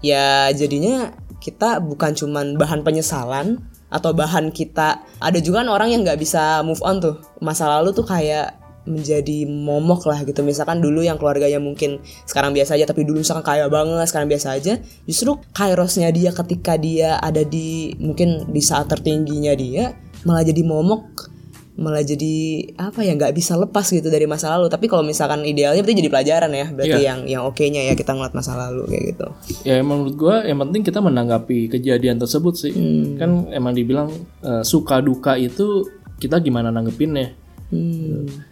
ya 0.02 0.50
jadinya 0.56 1.12
kita 1.40 1.80
bukan 1.80 2.16
cuman 2.16 2.56
bahan 2.60 2.84
penyesalan 2.84 3.64
atau 3.90 4.14
bahan 4.14 4.54
kita. 4.54 5.02
Ada 5.18 5.42
juga 5.42 5.66
kan 5.66 5.70
orang 5.74 5.90
yang 5.90 6.02
nggak 6.06 6.20
bisa 6.22 6.62
move 6.62 6.80
on 6.86 7.02
tuh. 7.02 7.18
Masa 7.42 7.66
lalu 7.68 7.92
tuh 7.96 8.06
kayak 8.06 8.60
menjadi 8.86 9.46
momok 9.46 10.08
lah 10.10 10.22
gitu. 10.24 10.42
Misalkan 10.46 10.82
dulu 10.82 11.02
yang 11.02 11.18
keluarganya 11.18 11.58
mungkin 11.62 12.02
sekarang 12.26 12.54
biasa 12.54 12.78
aja 12.78 12.90
tapi 12.90 13.06
dulu 13.06 13.22
misalkan 13.22 13.46
kaya 13.46 13.66
banget 13.68 14.06
sekarang 14.10 14.30
biasa 14.30 14.48
aja 14.58 14.74
justru 15.06 15.38
kairosnya 15.54 16.10
dia 16.10 16.34
ketika 16.34 16.74
dia 16.78 17.22
ada 17.22 17.46
di 17.46 17.94
mungkin 18.02 18.50
di 18.50 18.62
saat 18.64 18.90
tertingginya 18.90 19.54
dia 19.54 19.94
malah 20.26 20.44
jadi 20.44 20.66
momok 20.66 21.32
malah 21.80 22.04
jadi 22.04 22.68
apa 22.76 23.02
ya 23.08 23.16
nggak 23.16 23.32
bisa 23.32 23.56
lepas 23.56 23.88
gitu 23.88 24.12
dari 24.12 24.28
masa 24.28 24.52
lalu 24.60 24.68
tapi 24.68 24.92
kalau 24.92 25.02
misalkan 25.02 25.48
idealnya 25.48 25.80
berarti 25.80 26.00
jadi 26.04 26.12
pelajaran 26.12 26.52
ya 26.52 26.68
berarti 26.76 27.00
yang 27.00 27.20
yang 27.24 27.42
oke-nya 27.48 27.88
ya 27.88 27.94
kita 27.96 28.12
ngeliat 28.12 28.36
masa 28.36 28.60
lalu 28.60 28.84
kayak 28.92 29.04
gitu 29.16 29.28
Ya 29.64 29.80
menurut 29.84 30.16
gua 30.16 30.44
yang 30.44 30.60
penting 30.66 30.82
kita 30.86 31.00
menanggapi 31.00 31.70
kejadian 31.72 32.20
tersebut 32.20 32.54
sih. 32.56 32.74
Kan 33.20 33.52
emang 33.52 33.76
dibilang 33.76 34.10
eh, 34.44 34.64
suka 34.64 35.04
duka 35.04 35.36
itu 35.36 35.88
kita 36.20 36.40
gimana 36.44 36.74
nanggepinnya. 36.74 37.36
hmm. 37.72 38.50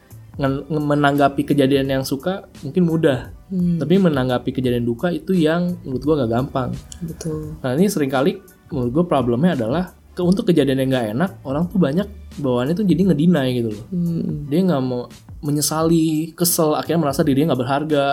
Menanggapi 0.70 1.42
kejadian 1.50 1.90
yang 1.90 2.04
suka 2.06 2.46
mungkin 2.62 2.86
mudah. 2.86 3.34
Tapi 3.50 3.98
menanggapi 3.98 4.54
kejadian 4.54 4.86
duka 4.86 5.10
itu 5.10 5.34
yang 5.34 5.80
menurut 5.88 6.04
gua 6.04 6.16
nggak 6.24 6.32
gampang. 6.32 6.70
betul 7.02 7.58
Nah 7.64 7.74
ini 7.74 7.90
sering 7.90 8.12
kali 8.12 8.38
menurut 8.68 8.92
gue 8.92 9.06
problemnya 9.08 9.56
adalah 9.56 9.96
ke, 10.18 10.26
untuk 10.26 10.50
kejadian 10.50 10.82
yang 10.82 10.90
nggak 10.90 11.08
enak 11.14 11.32
orang 11.46 11.70
tuh 11.70 11.78
banyak 11.78 12.10
bawaannya 12.42 12.74
tuh 12.74 12.86
jadi 12.90 13.14
ngedinai 13.14 13.50
gitu 13.62 13.70
loh. 13.78 13.86
Hmm. 13.94 14.50
Dia 14.50 14.66
nggak 14.66 14.82
mau 14.82 15.06
menyesali, 15.46 16.34
kesel, 16.34 16.74
akhirnya 16.74 17.06
merasa 17.06 17.22
dirinya 17.22 17.54
nggak 17.54 17.62
berharga 17.62 18.06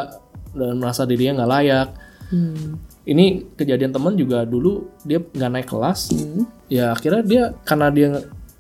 dan 0.53 0.77
merasa 0.77 1.09
dirinya 1.09 1.41
nggak 1.41 1.51
layak. 1.57 1.89
Hmm. 2.29 2.77
Ini 3.05 3.57
kejadian 3.57 3.93
temen 3.93 4.13
juga 4.21 4.45
dulu 4.45 4.93
dia 5.05 5.21
nggak 5.21 5.51
naik 5.57 5.69
kelas, 5.69 6.13
ya 6.69 6.93
akhirnya 6.93 7.23
dia 7.25 7.43
karena 7.65 7.89
dia 7.89 8.07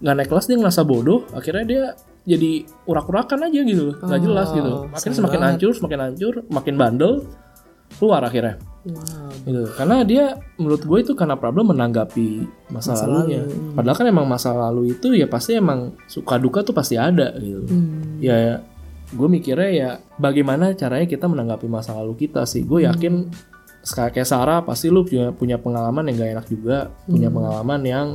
nggak- 0.01 0.17
naik 0.21 0.29
kelas 0.29 0.49
dia 0.49 0.57
ngerasa 0.61 0.81
bodoh, 0.85 1.25
akhirnya 1.33 1.65
dia 1.65 1.85
jadi 2.25 2.65
urak-urakan 2.89 3.49
aja 3.49 3.61
gitu, 3.65 3.97
nggak 4.01 4.21
jelas 4.21 4.49
gitu. 4.53 4.89
Akhirnya 4.93 5.17
semakin 5.17 5.41
hancur, 5.45 5.73
semakin 5.77 6.01
hancur, 6.01 6.35
makin 6.53 6.75
bandel, 6.77 7.13
keluar 7.97 8.21
akhirnya 8.25 8.61
Wow. 8.85 9.33
gitu. 9.49 9.65
Karena 9.81 9.97
dia 10.05 10.37
menurut 10.61 10.85
gue 10.85 10.99
itu 11.01 11.13
karena 11.17 11.41
problem 11.41 11.73
menanggapi 11.73 12.45
masa, 12.69 12.93
lalunya. 13.01 13.49
padahal 13.73 13.97
kan 13.97 14.07
emang 14.13 14.29
masa 14.29 14.53
lalu 14.53 14.93
itu 14.93 15.17
ya 15.17 15.25
pasti 15.25 15.57
emang 15.57 15.97
suka 16.05 16.37
duka 16.37 16.61
tuh 16.61 16.77
pasti 16.77 17.01
ada 17.01 17.33
gitu. 17.41 17.65
Hmm. 17.65 18.21
ya 18.21 18.61
gue 19.15 19.29
mikirnya 19.31 19.71
ya 19.71 19.91
bagaimana 20.21 20.77
caranya 20.77 21.07
kita 21.09 21.25
menanggapi 21.25 21.65
masa 21.65 21.97
lalu 21.97 22.29
kita 22.29 22.45
sih? 22.45 22.61
Gue 22.69 22.85
yakin 22.85 23.33
sekali 23.85 24.21
kayak 24.21 24.29
Sarah 24.29 24.61
pasti 24.65 24.89
lu 24.89 25.05
punya 25.05 25.33
punya 25.33 25.57
pengalaman 25.61 26.09
yang 26.09 26.17
gak 26.25 26.33
enak 26.41 26.47
juga 26.49 26.89
punya 27.05 27.29
pengalaman 27.29 27.81
yang 27.85 28.07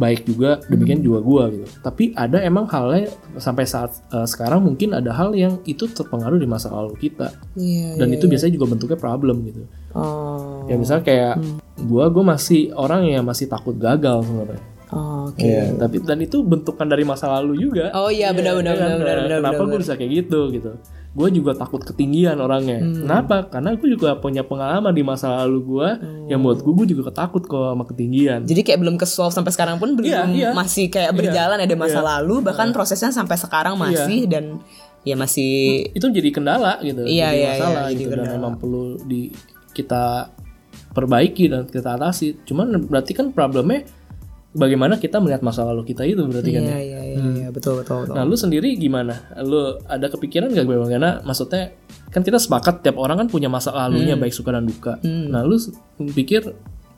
baik 0.00 0.24
juga 0.24 0.64
demikian 0.68 1.00
juga 1.00 1.20
gue 1.24 1.44
gitu. 1.60 1.66
Tapi 1.80 2.12
ada 2.16 2.40
emang 2.44 2.68
halnya 2.68 3.08
sampai 3.40 3.64
saat 3.64 3.96
eh, 4.12 4.28
sekarang 4.28 4.64
mungkin 4.64 4.92
ada 4.96 5.12
hal 5.16 5.32
yang 5.32 5.60
itu 5.64 5.88
terpengaruh 5.88 6.36
di 6.36 6.48
masa 6.48 6.68
lalu 6.68 6.96
kita. 7.00 7.32
Iya. 7.56 8.00
dan 8.00 8.08
itu 8.12 8.28
biasanya 8.28 8.52
juga 8.56 8.66
bentuknya 8.76 8.98
problem 9.00 9.48
gitu 9.48 9.64
Oh. 9.92 10.62
ya 10.64 10.74
misalnya 10.74 11.02
kayak 11.02 11.34
gua 11.82 12.06
gue 12.06 12.22
masih 12.22 12.60
orang 12.72 13.04
yang 13.04 13.22
masih 13.22 13.46
takut 13.46 13.74
gagal 13.74 14.22
sebenarnya 14.22 14.62
Oh, 14.90 15.30
Oke. 15.30 15.46
Iya, 15.46 15.70
tapi 15.76 16.02
dan 16.02 16.18
itu 16.18 16.42
bentukan 16.42 16.82
dari 16.82 17.02
masa 17.02 17.30
lalu 17.30 17.62
juga 17.62 17.94
Oh 17.94 18.10
iya 18.10 18.30
benar-benar 18.30 18.74
Iya 18.74 18.80
kan? 18.80 18.90
benar-benar 18.92 19.16
Nah, 19.16 19.22
benar. 19.22 19.38
kenapa 19.54 19.62
gue 19.64 19.78
bisa 19.78 19.94
kayak 19.94 20.10
gitu 20.16 20.40
gitu 20.50 20.70
gue 21.10 21.28
juga 21.32 21.54
takut 21.54 21.78
ketinggian 21.80 22.34
orangnya 22.36 22.78
Hmm. 22.80 23.02
kenapa 23.02 23.46
karena 23.48 23.74
gue 23.74 23.86
juga 23.88 24.14
punya 24.16 24.42
pengalaman 24.42 24.90
di 24.90 25.02
masa 25.02 25.30
lalu 25.36 25.58
gue 25.64 25.88
yang 26.26 26.38
Oh. 26.38 26.44
buat 26.44 26.58
gue 26.60 26.72
gue 26.72 26.86
juga 26.88 27.02
ketakut 27.08 27.42
kok 27.44 27.70
sama 27.70 27.82
ketinggian 27.84 28.42
Jadi 28.42 28.60
kayak 28.60 28.78
belum 28.80 28.94
ke 28.94 29.06
solve 29.06 29.30
sampai 29.30 29.50
sekarang 29.52 29.78
pun 29.78 29.94
belum 29.94 30.06
Iya, 30.06 30.22
iya. 30.28 30.50
masih 30.50 30.86
kayak 30.86 31.14
berjalan 31.14 31.58
ada 31.60 31.74
masa 31.76 31.98
lalu 32.00 32.42
bahkan 32.42 32.70
prosesnya 32.70 33.10
sampai 33.10 33.34
sekarang 33.36 33.74
masih 33.76 34.26
dan 34.26 34.58
ya 35.00 35.14
masih 35.14 35.86
itu 35.88 36.02
jadi 36.04 36.30
kendala 36.30 36.78
gitu 36.80 37.02
Iya, 37.02 37.26
jadi 37.26 37.34
iya, 37.36 37.50
masalah 37.52 37.70
iya, 37.80 37.86
jadi 37.88 38.00
gitu 38.00 38.10
dan 38.10 38.18
kendala. 38.24 38.38
emang 38.38 38.54
perlu 38.56 38.82
di 39.00 39.30
kita 39.80 40.28
perbaiki 40.90 41.48
dan 41.48 41.64
kita 41.64 41.96
atasi 41.96 42.42
cuman 42.44 42.86
berarti 42.86 43.12
kan 43.14 43.30
problemnya 43.30 43.86
bagaimana 44.50 44.98
kita 44.98 45.22
melihat 45.22 45.46
masa 45.46 45.62
lalu 45.62 45.86
kita 45.86 46.02
itu 46.02 46.18
berarti 46.26 46.50
kan 46.50 46.62
Iya 46.66 46.74
ya 46.74 46.80
iya 46.82 47.00
iya 47.14 47.22
iya, 47.46 47.48
betul 47.54 47.78
betul 47.78 48.02
betul. 48.02 48.14
Nah, 48.18 48.26
lu 48.26 48.34
sendiri 48.34 48.74
gimana? 48.74 49.14
Lu 49.38 49.78
ada 49.86 50.10
kepikiran 50.10 50.50
gak 50.50 50.66
bagaimana? 50.66 51.22
Maksudnya 51.22 51.70
kan 52.10 52.26
kita 52.26 52.42
sepakat 52.42 52.82
tiap 52.82 52.98
orang 52.98 53.22
kan 53.22 53.28
punya 53.30 53.46
masa 53.46 53.70
lalunya 53.70 54.18
Hmm. 54.18 54.22
baik 54.26 54.34
suka 54.34 54.50
dan 54.50 54.66
duka. 54.66 54.98
Nah, 55.06 55.46
lu 55.46 55.54
pikir 56.10 56.42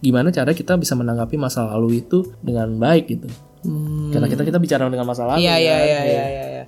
gimana 0.01 0.33
cara 0.33 0.57
kita 0.57 0.81
bisa 0.81 0.97
menanggapi 0.97 1.37
masa 1.37 1.69
lalu 1.77 2.01
itu 2.01 2.25
dengan 2.41 2.73
baik 2.73 3.05
gitu? 3.13 3.29
Hmm. 3.69 4.09
Karena 4.11 4.33
kita 4.33 4.43
kita 4.49 4.57
bicara 4.57 4.89
dengan 4.89 5.05
masa 5.05 5.29
lalu. 5.29 5.45
Iya 5.45 5.55
iya 5.61 5.77
kan? 5.77 5.85
iya 5.85 6.01
iya 6.09 6.25
iya. 6.49 6.65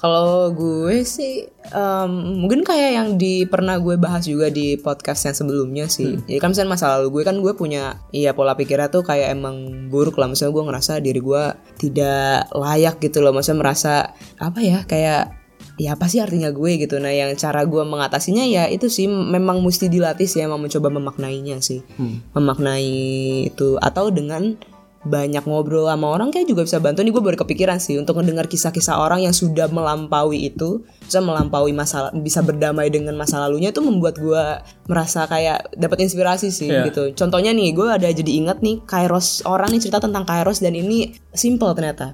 Kalau 0.00 0.48
gue 0.56 1.04
sih 1.04 1.44
em, 1.76 2.12
mungkin 2.40 2.64
kayak 2.64 2.90
yang 2.96 3.08
di 3.20 3.44
pernah 3.44 3.76
gue 3.76 4.00
bahas 4.00 4.24
juga 4.24 4.48
di 4.48 4.80
podcast 4.80 5.28
yang 5.28 5.36
sebelumnya 5.36 5.86
sih. 5.92 6.16
Jadi 6.24 6.40
kan 6.40 6.56
misalnya 6.56 6.72
masa 6.72 6.96
lalu 6.96 7.20
gue 7.20 7.22
kan 7.28 7.36
gue 7.36 7.52
punya 7.52 8.00
iya 8.08 8.32
pola 8.32 8.56
pikirnya 8.56 8.88
tuh 8.88 9.04
kayak 9.04 9.36
emang 9.36 9.88
buruk 9.92 10.16
lah. 10.16 10.32
Misalnya 10.32 10.56
gue 10.56 10.64
ngerasa 10.72 10.92
diri 11.04 11.20
gue 11.20 11.44
tidak 11.76 12.48
layak 12.56 12.96
gitu 13.04 13.20
loh. 13.20 13.36
Maksudnya 13.36 13.60
merasa 13.60 13.94
apa 14.40 14.64
ya 14.64 14.88
kayak 14.88 15.36
ya 15.76 15.96
apa 15.96 16.08
sih 16.08 16.24
artinya 16.24 16.48
gue 16.48 16.80
gitu. 16.80 16.96
Nah 16.96 17.12
yang 17.12 17.36
cara 17.36 17.68
gue 17.68 17.84
mengatasinya 17.84 18.44
ya 18.48 18.72
itu 18.72 18.88
sih 18.88 19.04
memang 19.04 19.60
mesti 19.60 19.92
dilatih 19.92 20.28
sih 20.28 20.40
emang 20.40 20.64
mencoba 20.64 20.88
memaknainya 20.92 21.60
sih, 21.60 21.84
memaknai 22.32 22.92
itu 23.52 23.76
atau 23.80 24.08
dengan 24.08 24.56
banyak 25.00 25.48
ngobrol 25.48 25.88
sama 25.88 26.12
orang 26.12 26.28
kayak 26.28 26.44
juga 26.44 26.68
bisa 26.68 26.76
bantu. 26.76 27.00
Nih 27.00 27.08
gue 27.08 27.24
baru 27.24 27.36
kepikiran 27.36 27.80
sih 27.80 27.96
untuk 27.96 28.20
mendengar 28.20 28.44
kisah-kisah 28.44 29.00
orang 29.00 29.24
yang 29.24 29.32
sudah 29.32 29.64
melampaui 29.66 30.44
itu 30.44 30.84
bisa 31.00 31.24
melampaui 31.24 31.72
masalah 31.72 32.12
bisa 32.12 32.44
berdamai 32.44 32.92
dengan 32.92 33.16
masa 33.16 33.40
lalunya 33.40 33.72
itu 33.72 33.80
membuat 33.80 34.20
gue 34.20 34.44
merasa 34.86 35.24
kayak 35.24 35.72
dapat 35.72 36.04
inspirasi 36.04 36.52
sih 36.52 36.68
Iya. 36.68 36.92
gitu. 36.92 37.16
Contohnya 37.16 37.50
nih 37.50 37.72
gue 37.72 37.88
ada 37.88 38.12
jadi 38.12 38.32
ingat 38.44 38.60
nih 38.60 38.84
Kairos 38.84 39.40
orang 39.48 39.72
nih 39.72 39.80
cerita 39.80 40.04
tentang 40.04 40.28
Kairos 40.28 40.60
dan 40.60 40.76
ini 40.76 41.16
simple 41.32 41.72
ternyata. 41.72 42.12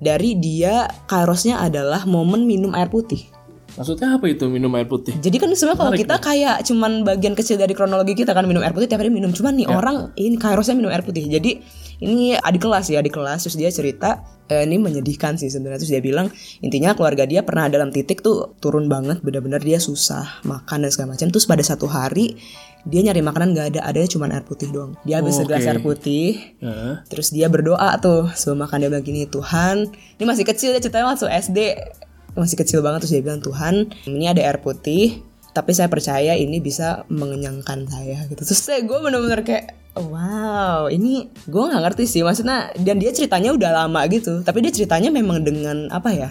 Dari 0.00 0.34
dia 0.34 0.88
Kairosnya 1.06 1.60
adalah 1.60 2.08
momen 2.08 2.42
minum 2.42 2.72
air 2.72 2.88
putih. 2.88 3.28
Maksudnya 3.72 4.20
apa 4.20 4.28
itu 4.28 4.44
minum 4.52 4.68
air 4.76 4.84
putih? 4.84 5.16
jadi 5.16 5.32
kan 5.40 5.48
sebenarnya 5.48 5.80
kalau 5.80 5.92
kita 5.96 6.16
kayak 6.20 6.56
cuman 6.68 7.08
bagian 7.08 7.32
kecil 7.32 7.56
dari 7.56 7.72
kronologi 7.72 8.12
kita 8.12 8.36
kan 8.36 8.44
minum 8.44 8.60
air 8.60 8.72
putih 8.72 8.84
tiap 8.84 9.00
hari 9.00 9.08
minum. 9.08 9.32
Cuman 9.32 9.56
nih 9.56 9.64
orang 9.64 10.12
ini 10.16 10.36
kairosnya 10.36 10.76
minum 10.76 10.92
air 10.92 11.00
putih. 11.00 11.24
Jadi 11.24 11.64
ini 12.02 12.34
adik 12.34 12.66
kelas 12.66 12.90
ya 12.90 12.98
adik 12.98 13.14
kelas. 13.14 13.46
Terus 13.46 13.56
dia 13.56 13.70
cerita 13.70 14.26
eh, 14.50 14.66
ini 14.66 14.82
menyedihkan 14.82 15.38
sih 15.38 15.46
sebenarnya. 15.46 15.78
Terus 15.86 15.92
dia 15.94 16.02
bilang 16.02 16.26
intinya 16.58 16.98
keluarga 16.98 17.22
dia 17.24 17.46
pernah 17.46 17.70
dalam 17.70 17.94
titik 17.94 18.20
tuh 18.26 18.58
turun 18.58 18.90
banget. 18.90 19.22
Benar-benar 19.22 19.62
dia 19.62 19.78
susah 19.78 20.42
makan 20.42 20.82
dan 20.82 20.90
segala 20.90 21.14
macam. 21.14 21.30
Terus 21.30 21.46
pada 21.46 21.62
satu 21.62 21.86
hari 21.86 22.34
dia 22.82 23.06
nyari 23.06 23.22
makanan 23.22 23.54
nggak 23.54 23.66
ada. 23.78 23.80
Adanya 23.86 24.08
cuma 24.10 24.26
air 24.26 24.42
putih 24.42 24.68
doang. 24.74 24.98
Dia 25.06 25.22
habis 25.22 25.38
Oke. 25.38 25.46
segelas 25.46 25.64
air 25.70 25.78
putih. 25.78 26.58
Heeh. 26.58 26.94
Terus 27.06 27.30
dia 27.30 27.46
berdoa 27.46 27.94
tuh 28.02 28.34
sebelum 28.34 28.66
makan 28.66 28.82
dia 28.82 28.88
bilang 28.90 29.06
gini 29.06 29.22
Tuhan. 29.30 29.86
Ini 30.18 30.24
masih 30.26 30.42
kecil 30.42 30.74
dia 30.74 30.82
ceritanya 30.82 31.14
waktu 31.14 31.30
SD 31.30 31.58
masih 32.34 32.58
kecil 32.58 32.82
banget. 32.82 33.06
Terus 33.06 33.12
dia 33.14 33.22
bilang 33.22 33.38
Tuhan 33.38 33.94
ini 34.10 34.26
ada 34.26 34.42
air 34.42 34.58
putih 34.58 35.22
tapi 35.52 35.76
saya 35.76 35.92
percaya 35.92 36.32
ini 36.32 36.64
bisa 36.64 37.04
mengenyangkan 37.12 37.84
saya 37.84 38.24
gitu. 38.26 38.40
Terus 38.40 38.56
saya 38.56 38.80
gue 38.80 38.98
bener-bener 38.98 39.44
kayak 39.44 39.81
wow 39.96 40.88
ini 40.88 41.28
gue 41.48 41.62
nggak 41.62 41.82
ngerti 41.82 42.04
sih. 42.08 42.22
Maksudnya 42.24 42.72
dan 42.80 42.96
dia 43.00 43.12
ceritanya 43.12 43.52
udah 43.52 43.70
lama 43.84 44.00
gitu. 44.08 44.40
Tapi 44.40 44.64
dia 44.64 44.72
ceritanya 44.72 45.12
memang 45.12 45.44
dengan 45.44 45.88
apa 45.92 46.10
ya 46.12 46.30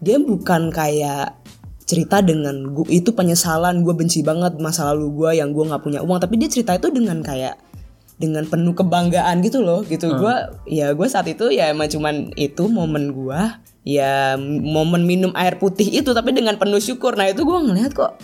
dia 0.00 0.20
bukan 0.20 0.72
kayak 0.72 1.36
cerita 1.84 2.24
dengan 2.24 2.72
gue 2.72 2.88
itu 2.88 3.12
penyesalan 3.12 3.84
gue 3.84 3.92
benci 3.92 4.24
banget 4.24 4.56
masa 4.56 4.88
lalu 4.92 5.12
gue 5.12 5.30
yang 5.40 5.52
gue 5.52 5.64
nggak 5.68 5.82
punya 5.84 6.00
uang. 6.00 6.18
Tapi 6.20 6.34
dia 6.40 6.48
cerita 6.48 6.72
itu 6.76 6.88
dengan 6.88 7.20
kayak 7.20 7.60
dengan 8.14 8.46
penuh 8.46 8.74
kebanggaan 8.74 9.42
gitu 9.42 9.60
loh. 9.60 9.82
Gitu 9.82 10.06
Gua 10.16 10.54
ya 10.64 10.94
gue 10.94 11.08
saat 11.10 11.26
itu 11.26 11.50
ya 11.50 11.70
emang 11.70 11.90
cuman 11.90 12.30
itu 12.38 12.66
momen 12.70 13.12
gua. 13.12 13.60
Ya 13.84 14.40
momen 14.40 15.04
minum 15.04 15.36
air 15.36 15.60
putih 15.60 15.84
itu 15.84 16.16
tapi 16.16 16.32
dengan 16.32 16.56
penuh 16.56 16.80
syukur. 16.80 17.20
Nah 17.20 17.28
itu 17.28 17.44
gua 17.44 17.60
ngeliat 17.60 17.92
kok 17.92 18.16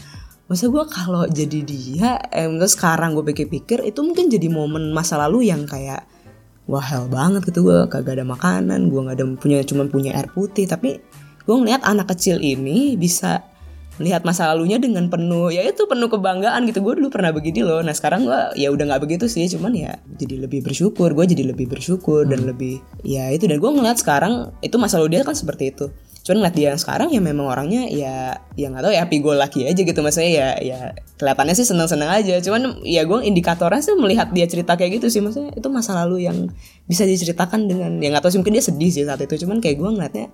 masa 0.51 0.67
gua 0.67 0.83
kalau 0.83 1.31
jadi 1.31 1.63
dia 1.63 2.19
eh, 2.35 2.51
terus 2.51 2.75
sekarang 2.75 3.15
gue 3.15 3.23
pikir-pikir 3.23 3.87
itu 3.87 4.03
mungkin 4.03 4.27
jadi 4.27 4.51
momen 4.51 4.91
masa 4.91 5.15
lalu 5.15 5.47
yang 5.47 5.63
kayak 5.63 6.03
wah 6.67 6.83
hell 6.83 7.07
banget 7.07 7.47
gitu 7.47 7.63
gue 7.67 7.87
kagak 7.87 8.19
ada 8.19 8.27
makanan 8.27 8.91
gue 8.91 8.99
nggak 8.99 9.15
ada 9.15 9.27
punya 9.39 9.63
cuman 9.63 9.87
punya 9.87 10.11
air 10.19 10.27
putih. 10.31 10.67
Tapi 10.67 10.99
gue 11.47 11.55
ngeliat 11.55 11.87
anak 11.87 12.11
kecil 12.11 12.43
ini 12.43 12.99
bisa 12.99 13.47
melihat 14.03 14.25
masa 14.25 14.49
lalunya 14.49 14.81
dengan 14.81 15.13
penuh 15.13 15.53
ya 15.53 15.63
itu 15.63 15.87
penuh 15.87 16.11
kebanggaan 16.11 16.67
gitu. 16.67 16.83
Gue 16.83 16.99
dulu 16.99 17.15
pernah 17.15 17.31
begini 17.31 17.63
loh. 17.63 17.79
Nah 17.87 17.95
sekarang 17.95 18.27
gue 18.27 18.59
ya 18.59 18.75
udah 18.75 18.91
nggak 18.91 19.03
begitu 19.07 19.31
sih. 19.31 19.47
Cuman 19.47 19.71
ya 19.71 20.03
jadi 20.19 20.51
lebih 20.51 20.67
bersyukur. 20.67 21.15
Gue 21.15 21.31
jadi 21.31 21.47
lebih 21.47 21.71
bersyukur 21.71 22.27
dan 22.27 22.43
lebih 22.43 22.83
ya 23.07 23.31
itu. 23.31 23.47
Dan 23.47 23.63
gue 23.63 23.71
ngeliat 23.71 24.03
sekarang 24.03 24.51
itu 24.67 24.75
masa 24.83 24.99
lalu 24.99 25.15
dia 25.15 25.23
kan 25.23 25.39
seperti 25.39 25.71
itu 25.71 25.95
cuman 26.21 26.45
ngeliat 26.45 26.57
dia 26.57 26.69
yang 26.77 26.81
sekarang 26.81 27.09
ya 27.09 27.21
memang 27.25 27.49
orangnya 27.49 27.89
ya 27.89 28.37
ya 28.53 28.69
nggak 28.69 28.85
tahu 28.85 28.93
ya 28.93 29.01
happy 29.09 29.17
go 29.25 29.33
lucky 29.33 29.65
aja 29.65 29.81
gitu. 29.81 30.01
Maksudnya 30.05 30.31
ya 30.31 30.49
ya 30.61 30.79
kelihatannya 31.17 31.55
sih 31.57 31.65
seneng 31.65 31.89
seneng 31.89 32.13
aja. 32.13 32.37
Cuman 32.45 32.85
ya 32.85 33.09
gue 33.09 33.19
indikatornya 33.25 33.81
sih 33.81 33.97
melihat 33.97 34.29
dia 34.31 34.45
cerita 34.45 34.77
kayak 34.77 35.01
gitu 35.01 35.09
sih. 35.09 35.25
Maksudnya 35.25 35.57
itu 35.57 35.69
masa 35.73 35.97
lalu 35.97 36.29
yang 36.29 36.53
bisa 36.85 37.09
diceritakan 37.09 37.67
dengan 37.67 37.97
ya 38.05 38.13
nggak 38.13 38.23
tahu 38.25 38.33
sih 38.37 38.39
mungkin 38.39 38.55
dia 38.61 38.65
sedih 38.65 38.91
sih 38.93 39.05
saat 39.09 39.21
itu. 39.25 39.35
Cuman 39.49 39.65
kayak 39.65 39.81
gue 39.81 39.91
ngeliatnya 39.97 40.27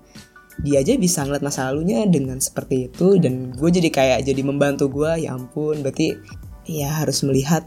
dia 0.67 0.81
aja 0.83 0.93
bisa 0.99 1.23
ngeliat 1.23 1.45
masa 1.45 1.71
lalunya 1.71 2.03
dengan 2.11 2.43
seperti 2.43 2.91
itu. 2.91 3.23
Dan 3.23 3.55
gue 3.55 3.71
jadi 3.71 3.89
kayak 3.89 4.19
jadi 4.27 4.43
membantu 4.43 4.91
gue 4.91 5.23
ya 5.23 5.39
ampun 5.39 5.87
berarti 5.87 6.19
ya 6.67 6.99
harus 6.99 7.23
melihat 7.23 7.63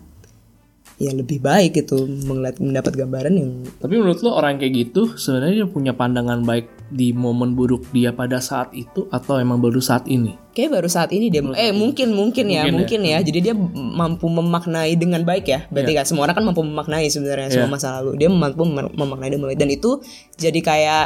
ya 1.00 1.16
lebih 1.16 1.40
baik 1.40 1.80
gitu 1.80 2.04
melihat 2.28 2.60
mendapat 2.60 3.00
gambaran 3.00 3.34
yang 3.40 3.52
Tapi 3.80 3.96
menurut 3.96 4.20
lo 4.20 4.36
orang 4.36 4.60
kayak 4.60 4.74
gitu 4.76 5.16
sebenarnya 5.16 5.64
dia 5.64 5.68
punya 5.72 5.96
pandangan 5.96 6.44
baik 6.44 6.79
di 6.90 7.14
momen 7.14 7.54
buruk 7.54 7.88
dia 7.90 8.10
pada 8.10 8.38
saat 8.38 8.74
itu 8.74 9.06
atau 9.08 9.38
emang 9.38 9.58
baru 9.58 9.80
saat 9.80 10.06
ini? 10.06 10.36
kayak 10.50 10.76
baru 10.76 10.90
saat 10.92 11.16
ini 11.16 11.32
dia 11.32 11.40
eh 11.56 11.72
mungkin 11.72 12.12
mungkin 12.12 12.52
ya 12.52 12.68
Mungkin 12.68 12.74
ya. 12.74 12.76
mungkin 12.76 13.00
ya, 13.06 13.18
jadi 13.24 13.40
dia 13.40 13.56
mampu 13.72 14.28
memaknai 14.28 14.92
dengan 14.94 15.24
baik 15.24 15.46
ya. 15.48 15.64
Berarti 15.72 15.96
kan 15.96 16.04
semua 16.04 16.28
orang 16.28 16.36
kan 16.36 16.46
mampu 16.46 16.62
memaknai 16.62 17.08
sebenarnya 17.08 17.48
semua 17.48 17.72
masa 17.72 18.02
lalu. 18.02 18.20
Dia 18.20 18.28
mampu 18.28 18.68
mem- 18.68 18.92
memaknai 18.92 19.32
dengan 19.32 19.48
baik 19.48 19.56
dan 19.56 19.72
itu 19.72 20.04
jadi 20.36 20.60
kayak 20.60 21.06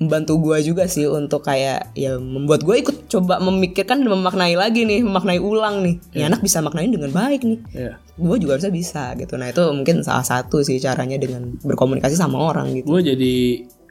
membantu 0.00 0.40
gue 0.40 0.58
juga 0.64 0.88
sih 0.88 1.04
untuk 1.04 1.44
kayak 1.44 1.92
ya 1.92 2.16
membuat 2.16 2.64
gue 2.64 2.72
ikut 2.80 3.06
coba 3.06 3.36
memikirkan 3.38 4.00
dan 4.00 4.08
memaknai 4.10 4.56
lagi 4.56 4.82
nih 4.82 5.04
memaknai 5.04 5.38
ulang 5.38 5.84
nih. 5.84 5.94
Ini 6.10 6.22
anak 6.26 6.40
bisa 6.40 6.58
maknain 6.58 6.88
dengan 6.88 7.12
baik 7.12 7.44
nih. 7.44 7.58
Iya. 7.70 7.94
gue 8.16 8.36
juga 8.36 8.56
bisa 8.58 8.68
bisa 8.68 9.04
gitu. 9.14 9.36
Nah 9.36 9.48
itu 9.48 9.60
mungkin 9.70 10.00
salah 10.02 10.24
satu 10.24 10.60
sih 10.60 10.76
caranya 10.76 11.14
dengan 11.14 11.52
berkomunikasi 11.60 12.16
sama 12.16 12.40
orang 12.42 12.74
gitu. 12.74 12.90
Gue 12.90 13.06
jadi 13.06 13.34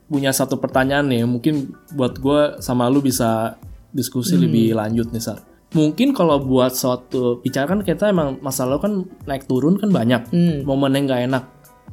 punya 0.10 0.34
satu 0.34 0.58
pertanyaan 0.58 1.06
nih, 1.08 1.24
mungkin 1.24 1.72
buat 1.94 2.18
gue 2.18 2.58
sama 2.60 2.90
lu 2.90 3.00
bisa 3.00 3.56
diskusi 3.94 4.36
lebih 4.36 4.74
lanjut 4.74 5.14
nih 5.14 5.22
Sar. 5.22 5.40
Mungkin 5.70 6.18
kalau 6.18 6.42
buat 6.42 6.74
suatu 6.74 7.46
bicara 7.46 7.70
kan 7.70 7.86
kita 7.86 8.10
emang 8.10 8.42
masalah 8.42 8.82
kan 8.82 9.06
naik 9.30 9.46
turun 9.46 9.78
kan 9.78 9.94
banyak, 9.94 10.34
momen 10.66 10.98
yang 10.98 11.06
nggak 11.06 11.24
enak. 11.30 11.44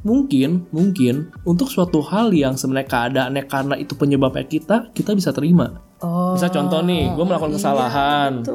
Mungkin, 0.05 0.69
mungkin 0.69 1.33
untuk 1.41 1.73
suatu 1.73 2.05
hal 2.05 2.29
yang 2.33 2.53
sebenarnya 2.53 2.89
keadaannya 2.89 3.43
karena 3.49 3.75
itu 3.77 3.97
penyebabnya 3.97 4.45
kita, 4.45 4.75
kita 4.93 5.13
bisa 5.17 5.33
terima. 5.33 5.81
oh 6.05 6.37
Misal 6.37 6.53
contoh 6.53 6.81
nih, 6.85 7.13
gue 7.17 7.25
melakukan 7.25 7.57
kesalahan. 7.57 8.45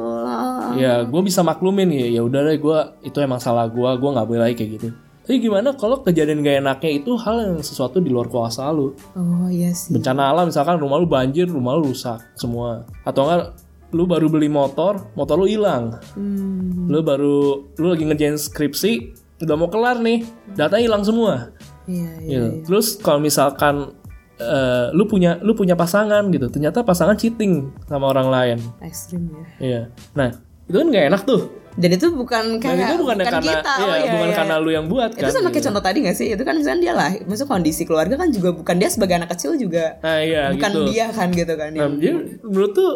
Ya, 0.79 1.03
gue 1.03 1.21
bisa 1.21 1.43
maklumin 1.43 1.91
ya. 1.91 2.19
Ya 2.19 2.21
udah 2.23 2.47
deh, 2.47 2.57
gue 2.57 2.79
itu 3.03 3.17
emang 3.19 3.43
salah 3.43 3.67
gue. 3.67 3.89
Gue 3.99 4.09
nggak 4.11 4.27
boleh 4.27 4.41
lagi 4.41 4.55
kayak 4.55 4.71
gitu. 4.79 4.87
Tapi 5.23 5.39
gimana 5.39 5.71
kalau 5.73 6.03
kejadian 6.03 6.43
gak 6.43 6.59
enaknya 6.59 6.91
itu 6.99 7.15
hal 7.15 7.35
yang 7.39 7.57
sesuatu 7.59 7.97
di 7.97 8.11
luar 8.11 8.27
kuasa 8.27 8.67
lu? 8.69 8.91
oh 9.15 9.47
iya 9.47 9.71
sih 9.71 9.89
Bencana 9.89 10.29
alam 10.29 10.51
misalkan 10.51 10.75
rumah 10.77 10.99
lu 10.99 11.07
banjir, 11.07 11.47
rumah 11.47 11.73
lu 11.73 11.89
rusak 11.89 12.19
semua. 12.35 12.83
Atau 13.01 13.23
enggak 13.23 13.55
lu 13.89 14.03
baru 14.03 14.27
beli 14.27 14.49
motor, 14.49 15.07
motor 15.13 15.37
lu 15.37 15.45
hilang. 15.45 15.95
Hmm, 16.11 16.89
Lu 16.89 16.99
baru 16.99 17.61
lu 17.73 17.87
lagi 17.87 18.03
ngerjain 18.03 18.35
skripsi, 18.35 18.91
udah 19.39 19.55
mau 19.55 19.69
kelar 19.69 20.01
nih, 20.01 20.25
data 20.51 20.75
hilang 20.75 21.05
semua. 21.05 21.53
iya 21.85 22.09
iya 22.19 22.39
Gitu. 22.59 22.67
Terus 22.67 22.97
kalau 22.97 23.21
misalkan 23.21 23.93
eh, 24.35 24.91
lu 24.91 25.05
punya 25.05 25.39
lu 25.39 25.53
punya 25.53 25.77
pasangan 25.77 26.25
gitu, 26.27 26.49
ternyata 26.49 26.81
pasangan 26.81 27.15
cheating 27.15 27.71
sama 27.85 28.09
orang 28.09 28.27
lain. 28.27 28.57
ekstrim 28.81 29.29
ya 29.29 29.45
Iya. 29.61 29.81
Nah, 30.17 30.29
itu 30.65 30.75
kan 30.75 30.87
gak 30.89 31.05
enak 31.07 31.21
tuh. 31.23 31.41
Dan 31.73 31.89
itu 31.89 32.07
bukan 32.09 32.43
Dan 32.57 32.61
kayak 32.61 32.85
itu 32.85 32.95
bukan, 33.01 33.17
karena 33.17 33.41
kita 33.41 33.73
iya, 33.73 33.85
oh, 33.85 33.95
iya, 33.95 34.11
bukan 34.13 34.27
iya. 34.29 34.35
karena 34.37 34.55
lu 34.57 34.69
yang 34.69 34.85
buat 34.85 35.09
itu 35.11 35.21
kan. 35.21 35.33
sama 35.33 35.49
kayak 35.49 35.65
contoh 35.65 35.83
tadi 35.83 35.97
gak 36.01 36.15
sih 36.15 36.27
itu 36.29 36.43
kan 36.43 36.53
misalnya 36.53 36.81
dia 36.81 36.93
lah 36.93 37.09
maksud 37.23 37.45
kondisi 37.45 37.83
keluarga 37.83 38.13
kan 38.13 38.29
juga 38.29 38.53
bukan 38.53 38.75
dia 38.77 38.89
sebagai 38.89 39.15
anak 39.17 39.33
kecil 39.33 39.57
juga 39.57 39.97
Nah, 39.99 40.19
iya 40.19 40.53
bukan 40.53 40.69
gitu. 40.69 40.81
dia 40.87 41.05
kan 41.09 41.27
gitu 41.29 41.53
kan 41.53 41.69
Nah, 41.71 41.79
yang- 41.81 41.97
jadi 41.97 42.13
menurut 42.41 42.71
tuh 42.71 42.91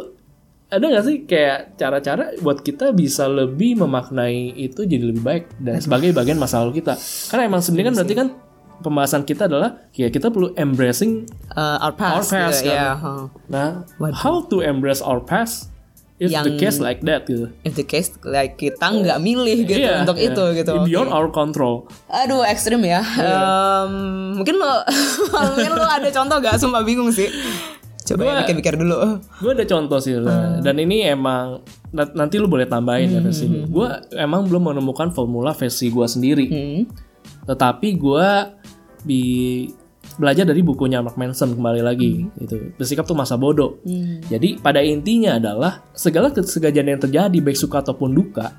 ada 0.67 0.83
gak 0.83 1.05
sih 1.05 1.17
kayak 1.23 1.57
cara-cara 1.75 2.35
buat 2.37 2.59
kita 2.59 2.91
bisa 2.91 3.25
lebih 3.25 3.79
memaknai 3.79 4.51
itu 4.53 4.83
jadi 4.83 5.03
lebih 5.05 5.23
baik 5.23 5.43
dan 5.57 5.79
sebagai 5.79 6.11
bagian 6.11 6.35
masa 6.35 6.59
lalu 6.59 6.83
kita. 6.83 6.99
Karena 7.31 7.47
emang 7.47 7.63
sebenarnya 7.63 7.87
kan 7.87 7.95
berarti 7.95 8.15
kan 8.19 8.27
pembahasan 8.77 9.23
kita 9.23 9.47
adalah 9.47 9.79
ya 9.95 10.11
kita 10.11 10.27
perlu 10.27 10.51
embracing. 10.53 11.23
Uh, 11.49 11.79
our 11.81 11.95
past, 11.95 12.29
Our 12.29 12.51
past, 12.51 12.61
gitu, 12.61 12.69
kan. 12.69 12.77
ya, 12.77 12.89
huh. 12.93 13.23
Nah, 13.47 13.69
how 14.13 14.43
to 14.43 14.59
embrace 14.59 14.99
our 14.99 15.23
past 15.23 15.71
if 16.17 16.27
the 16.27 16.33
Yang- 16.33 16.57
case 16.57 16.77
like 16.77 17.01
that 17.01 17.23
gitu. 17.23 17.53
if 17.61 17.73
the 17.73 17.83
case 17.83 18.09
like 18.23 18.55
kita 18.55 18.81
nggak 18.81 19.17
milih 19.19 19.63
gitu 19.63 19.77
Iya, 19.79 20.01
untuk 20.01 20.17
iya. 20.17 20.27
itu 20.27 20.43
gitu 20.55 20.73
Beyond 20.83 21.07
Oke. 21.07 21.15
our 21.15 21.29
control. 21.29 21.75
aduh 22.07 22.41
ekstrim 22.41 22.81
ya 22.81 23.01
Em, 23.01 23.91
mungkin 24.33 24.55
lo 24.55 24.81
mungkin 25.53 25.71
lo 25.71 25.85
ada 25.85 26.09
contoh 26.09 26.37
gak 26.39 26.57
sumpah 26.57 26.81
bingung 26.81 27.09
sih 27.09 27.29
coba 28.03 28.23
ya 28.23 28.33
pikir-pikir 28.41 28.79
dulu 28.79 29.19
Gue 29.37 29.51
ada 29.51 29.61
contoh 29.63 29.99
sih, 29.99 30.15
Ra. 30.15 30.57
dan 30.57 30.75
ini 30.77 31.05
emang 31.05 31.59
na- 31.89 32.13
nanti 32.15 32.39
lu 32.39 32.47
boleh 32.47 32.63
tambahin 32.63 33.11
ya 33.11 33.19
versi 33.19 33.45
lu. 33.45 33.67
Gue 33.67 33.85
emang 34.11 34.43
belum 34.43 34.71
menemukan 34.71 35.11
formula 35.11 35.51
versi 35.51 35.87
gue 35.87 36.07
sendiri. 36.07 36.45
Hmm. 36.47 36.81
Tetapi 37.43 37.87
gue 37.93 38.27
di 39.03 39.23
belajar 40.15 40.47
dari 40.47 40.63
bukunya 40.63 41.03
Mark 41.03 41.19
Manson 41.19 41.51
kembali 41.59 41.83
lagi 41.83 42.23
itu 42.39 42.71
bersikap 42.79 43.03
tuh 43.03 43.19
masa 43.19 43.35
bodoh. 43.35 43.83
Jadi 44.31 44.55
pada 44.63 44.79
intinya 44.79 45.35
adalah 45.35 45.83
segala 45.91 46.31
kesegajaan 46.31 46.87
yang 46.87 47.01
terjadi 47.03 47.37
baik 47.43 47.59
suka 47.59 47.83
ataupun 47.83 48.15
duka, 48.15 48.55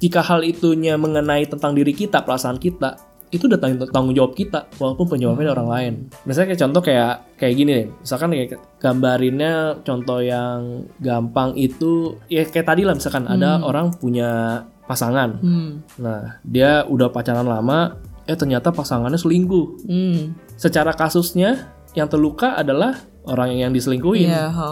jika 0.00 0.24
hal 0.24 0.40
itunya 0.40 0.96
mengenai 0.96 1.44
tentang 1.44 1.76
diri 1.76 1.92
kita, 1.92 2.24
perasaan 2.24 2.56
kita, 2.56 2.96
itu 3.30 3.46
udah 3.46 3.62
tang- 3.62 3.90
tanggung 3.94 4.10
jawab 4.10 4.34
kita 4.34 4.66
walaupun 4.82 5.06
penjawabnya 5.06 5.54
orang 5.54 5.68
lain. 5.70 5.94
Misalnya 6.26 6.50
kayak 6.50 6.62
contoh 6.66 6.82
kayak 6.82 7.14
kayak 7.38 7.54
gini 7.54 7.70
deh. 7.70 7.86
Misalkan 8.02 8.28
kayak 8.34 8.58
gambarinnya 8.82 9.54
contoh 9.86 10.18
yang 10.18 10.90
gampang 10.98 11.54
itu 11.54 12.18
ya 12.26 12.42
kayak 12.42 12.66
tadi 12.66 12.82
lah 12.82 12.98
misalkan 12.98 13.30
ada 13.30 13.62
orang 13.62 13.94
punya 13.94 14.62
pasangan. 14.90 15.38
Hmm. 15.38 15.86
Nah, 16.02 16.42
dia 16.42 16.82
udah 16.90 17.14
pacaran 17.14 17.46
lama, 17.46 17.94
eh 18.26 18.34
ternyata 18.34 18.74
pasangannya 18.74 19.14
selingkuh. 19.14 19.86
Hmm. 19.86 20.34
Secara 20.60 20.92
kasusnya 20.92 21.72
yang 21.96 22.04
terluka 22.04 22.52
adalah 22.52 23.00
orang 23.24 23.56
yang 23.56 23.72
diselingkuhin. 23.72 24.28
Iya, 24.28 24.52
ha. 24.52 24.68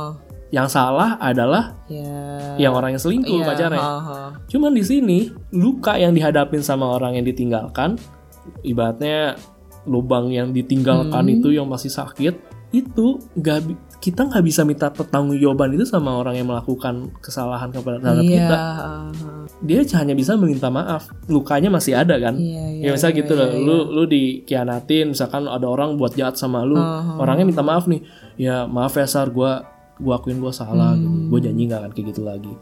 Yang 0.49 0.69
salah 0.77 1.17
adalah 1.17 1.77
Ya. 1.89 2.57
yang 2.61 2.73
orang 2.73 2.93
yang 2.97 3.01
selingkuh 3.01 3.41
Iya, 3.41 3.49
pacarnya. 3.49 3.81
ha, 3.81 3.97
ha. 4.01 4.17
Cuman 4.49 4.77
di 4.77 4.85
sini 4.85 5.19
luka 5.53 5.97
yang 5.97 6.13
dihadapin 6.13 6.61
sama 6.61 6.93
orang 6.93 7.17
yang 7.17 7.25
ditinggalkan, 7.25 7.97
ibaratnya 8.61 9.37
lubang 9.89 10.29
yang 10.29 10.53
ditinggalkan 10.53 11.25
Hmm. 11.25 11.35
itu 11.41 11.49
yang 11.53 11.65
masih 11.65 11.89
sakit, 11.89 12.37
itu 12.69 13.17
nggak 13.33 13.59
bi- 13.65 13.81
kita 13.99 14.31
nggak 14.31 14.45
bisa 14.47 14.63
minta 14.63 14.95
pertanggungjawaban 14.95 15.75
itu 15.75 15.83
sama 15.83 16.15
orang 16.15 16.39
yang 16.39 16.47
melakukan 16.47 17.11
kesalahan 17.19 17.75
kepada 17.75 17.99
terhadap 17.99 18.23
Iya, 18.23 18.35
kita. 18.47 18.57
ha. 18.57 18.87
Dia 19.59 19.81
hanya 19.99 20.15
bisa 20.15 20.39
meminta 20.39 20.71
maaf. 20.71 21.11
Lukanya 21.27 21.67
masih 21.67 21.99
ada 21.99 22.15
kan? 22.15 22.39
Iya, 22.39 22.79
ya 22.79 22.87
iya, 22.87 22.91
misalnya 22.95 23.15
iya, 23.15 23.21
gitu 23.27 23.33
iya, 23.35 23.41
loh, 23.43 23.49
iya. 23.51 23.59
lu 23.67 23.77
lu 23.91 24.03
dikhianatin, 24.07 25.07
misalkan 25.13 25.51
ada 25.51 25.67
orang 25.67 25.99
buat 25.99 26.15
jahat 26.15 26.39
sama 26.39 26.63
lu, 26.63 26.79
Uh-huh. 26.79 27.19
orangnya 27.19 27.43
minta 27.45 27.61
maaf 27.61 27.91
nih, 27.91 28.07
ya 28.39 28.71
maaf 28.71 28.95
ya 28.95 29.03
Sar, 29.05 29.35
gua 29.35 29.67
gua 29.99 30.23
akuin 30.23 30.39
gua 30.39 30.55
salah 30.55 30.95
Hmm. 30.95 31.03
gitu, 31.03 31.19
gua 31.27 31.41
janji 31.43 31.63
nggak 31.67 31.81
akan 31.83 31.91
kayak 31.91 32.07
gitu 32.15 32.23
lagi. 32.23 32.55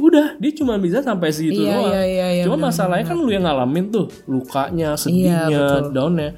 Udah, 0.00 0.26
dia 0.40 0.52
cuma 0.56 0.80
bisa 0.80 1.04
sampai 1.04 1.28
segitu 1.28 1.60
Iya, 1.60 1.76
doang. 1.76 1.92
iya, 1.92 2.02
iya, 2.08 2.26
iya, 2.40 2.42
cuma 2.48 2.56
benar, 2.56 2.72
masalahnya 2.72 3.04
kan 3.04 3.16
lu 3.20 3.28
yang 3.28 3.44
ngalamin 3.44 3.92
tuh, 3.92 4.08
lukanya, 4.24 4.96
sedihnya, 4.96 5.44
Iya, 5.44 5.60
betul. 5.60 5.92
downnya, 5.92 6.30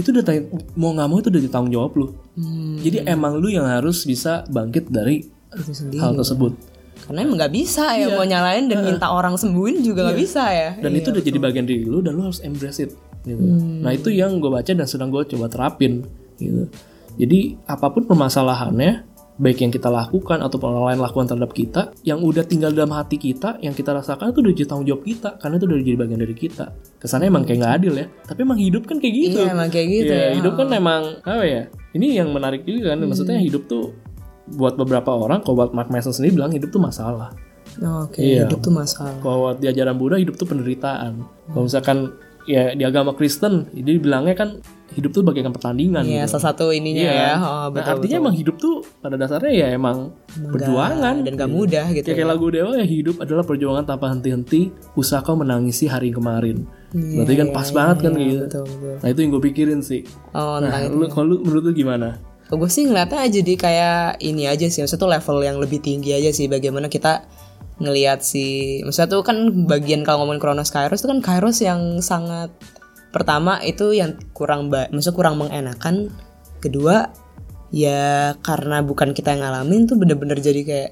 itu 0.00 0.08
udah 0.10 0.24
tang- 0.24 0.48
mau 0.74 0.90
nggak 0.90 1.08
mau 1.08 1.18
itu 1.20 1.28
udah 1.28 1.42
ditanggung 1.42 1.72
jawab 1.72 1.92
lu. 1.94 2.06
Hmm. 2.34 2.80
Jadi 2.80 3.04
emang 3.04 3.36
lu 3.36 3.52
yang 3.52 3.68
harus 3.68 4.02
bisa 4.02 4.48
bangkit 4.48 4.88
dari 4.88 5.28
sendiri. 5.52 6.00
hal 6.00 6.16
tersebut. 6.16 6.56
Karena 7.04 7.26
emang 7.26 7.36
nggak 7.36 7.52
bisa 7.52 7.96
ya 7.96 8.12
mau 8.12 8.24
nyalain 8.24 8.70
dan 8.70 8.84
minta 8.84 9.10
orang 9.10 9.34
sembuhin 9.34 9.82
juga 9.82 10.08
nggak 10.08 10.20
bisa 10.20 10.42
ya. 10.52 10.70
dan 10.78 10.92
itu 10.92 11.10
udah 11.10 11.22
jadi 11.24 11.38
bagian 11.38 11.66
diri 11.66 11.84
lu 11.84 12.00
dan 12.00 12.14
lu 12.14 12.24
harus 12.24 12.40
embrace 12.40 12.80
it 12.80 12.92
gitu. 13.24 13.40
Hmm. 13.40 13.82
Nah 13.82 13.92
itu 13.92 14.08
yang 14.08 14.36
gue 14.38 14.48
baca 14.48 14.70
dan 14.70 14.86
sedang 14.86 15.10
gue 15.10 15.24
coba 15.26 15.50
terapin 15.50 16.06
gitu. 16.38 16.70
Jadi 17.18 17.58
apa 17.66 17.90
pun 17.90 18.06
permasalahannya 18.06 19.09
baik 19.40 19.58
yang 19.58 19.72
kita 19.72 19.88
lakukan 19.88 20.44
atau 20.44 20.60
orang 20.60 20.92
lain 20.92 20.98
lakukan 21.00 21.24
terhadap 21.24 21.50
kita 21.50 21.82
yang 22.04 22.20
udah 22.20 22.44
tinggal 22.44 22.68
dalam 22.70 22.92
hati 22.92 23.16
kita 23.16 23.56
yang 23.58 23.72
kita 23.72 23.88
rasakan 23.90 24.30
itu 24.30 24.44
udah 24.44 24.52
jadi 24.52 24.68
tanggung 24.68 24.84
jawab 24.84 25.02
kita 25.02 25.40
karena 25.40 25.54
itu 25.56 25.64
udah 25.64 25.76
jadi 25.80 25.96
bagian 25.96 26.20
dari 26.20 26.36
kita 26.36 26.64
kesannya 27.00 27.32
emang 27.32 27.48
kayak 27.48 27.58
nggak 27.64 27.74
adil 27.80 27.92
ya 27.96 28.06
tapi 28.28 28.38
emang 28.44 28.60
hidup 28.60 28.84
kan 28.84 29.00
kayak 29.00 29.14
gitu 29.16 29.38
Iya, 29.40 29.56
emang 29.56 29.68
kayak 29.72 29.88
gitu 29.88 30.12
Iya, 30.12 30.20
ya. 30.20 30.30
hidup 30.36 30.52
kan 30.54 30.68
emang 30.70 31.02
apa 31.24 31.44
ya 31.48 31.62
ini 31.96 32.06
yang 32.14 32.28
menarik 32.30 32.68
juga 32.68 32.92
kan 32.92 33.00
maksudnya 33.00 33.40
hidup 33.40 33.64
tuh 33.64 33.96
buat 34.50 34.76
beberapa 34.76 35.08
orang 35.08 35.40
kalau 35.40 35.56
buat 35.56 35.72
Mark 35.72 35.88
Manson 35.88 36.12
sendiri 36.12 36.36
bilang 36.36 36.52
hidup 36.52 36.68
tuh 36.68 36.78
masalah 36.78 37.32
Oke, 38.02 38.18
Iya. 38.20 38.44
hidup 38.50 38.60
tuh 38.60 38.74
masalah. 38.74 39.14
kalau 39.22 39.54
di 39.54 39.64
ajaran 39.64 39.94
Buddha 39.94 40.18
hidup 40.18 40.34
tuh 40.34 40.42
penderitaan. 40.44 41.22
Kalau 41.48 41.64
misalkan 41.64 42.10
ya 42.42 42.74
di 42.74 42.82
agama 42.82 43.14
Kristen, 43.14 43.70
jadi 43.70 43.94
bilangnya 43.96 44.34
kan 44.34 44.58
hidup 44.90 45.10
tuh 45.10 45.22
bagaikan 45.22 45.50
pertandingan. 45.50 46.02
Iya, 46.02 46.26
gitu. 46.26 46.34
salah 46.34 46.44
satu 46.50 46.70
ininya 46.70 47.02
Iya. 47.02 47.14
ya. 47.14 47.32
Oh, 47.36 47.38
Nah, 47.38 47.66
betul. 47.70 47.90
artinya 47.94 48.16
emang 48.18 48.34
hidup 48.34 48.56
tuh 48.56 48.74
pada 48.98 49.14
dasarnya 49.14 49.52
ya 49.52 49.66
emang, 49.70 50.10
perjuangan 50.26 51.22
dan 51.22 51.32
gak 51.34 51.46
mudah 51.48 51.86
gitu. 51.90 52.06
Ya, 52.06 52.14
kayak 52.16 52.28
lagu 52.28 52.46
Dewa 52.48 52.74
ya 52.74 52.82
hidup 52.82 53.16
adalah 53.18 53.42
perjuangan 53.42 53.84
tanpa 53.84 54.10
henti-henti, 54.10 54.68
usaha 54.92 55.20
kau 55.20 55.34
menangisi 55.34 55.86
hari 55.86 56.10
kemarin. 56.10 56.66
Iya, 56.90 57.22
Berarti 57.22 57.34
kan 57.36 57.48
pas 57.50 57.68
banget 57.70 57.96
kan 58.00 58.12
kayak 58.12 58.28
gitu. 58.28 58.44
Betul, 58.44 58.64
betul. 58.66 58.94
Nah 58.98 59.08
itu 59.08 59.18
yang 59.18 59.30
gue 59.30 59.42
pikirin 59.44 59.80
sih. 59.80 60.02
Oh, 60.32 60.58
Nah, 60.58 60.74
itu. 60.80 60.90
lu 60.92 61.06
kalau 61.06 61.26
lu 61.28 61.36
menurut 61.40 61.62
lu 61.64 61.72
gimana? 61.72 62.18
Gue 62.46 62.66
sih 62.66 62.82
ngeliatnya 62.82 63.30
jadi 63.30 63.52
kayak 63.54 63.98
ini 64.20 64.50
aja 64.50 64.66
sih, 64.66 64.82
maksudnya 64.82 64.98
tuh 65.00 65.10
level 65.12 65.38
yang 65.40 65.56
lebih 65.56 65.78
tinggi 65.78 66.10
aja 66.10 66.34
sih 66.34 66.50
bagaimana 66.50 66.90
kita 66.90 67.22
ngelihat 67.78 68.20
si 68.20 68.76
maksudnya 68.82 69.08
tuh 69.08 69.22
kan 69.22 69.36
bagian 69.64 70.02
kalau 70.02 70.20
ngomongin 70.20 70.42
Kronos 70.42 70.68
Kairos 70.68 71.00
itu 71.00 71.08
kan 71.08 71.22
Kairos 71.22 71.62
yang 71.62 71.80
sangat 72.00 72.50
pertama 73.10 73.58
itu 73.60 73.90
yang 73.90 74.14
kurang 74.30 74.66
ba 74.66 74.86
maksudnya 74.88 75.14
kurang 75.14 75.34
mengenakan 75.36 76.08
kedua 76.58 77.10
ya 77.68 78.34
karena 78.38 78.80
bukan 78.80 79.10
kita 79.10 79.30
yang 79.30 79.42
ngalamin 79.42 79.84
tuh 79.84 79.94
bener-bener 79.94 80.36
jadi 80.36 80.62
kayak 80.62 80.90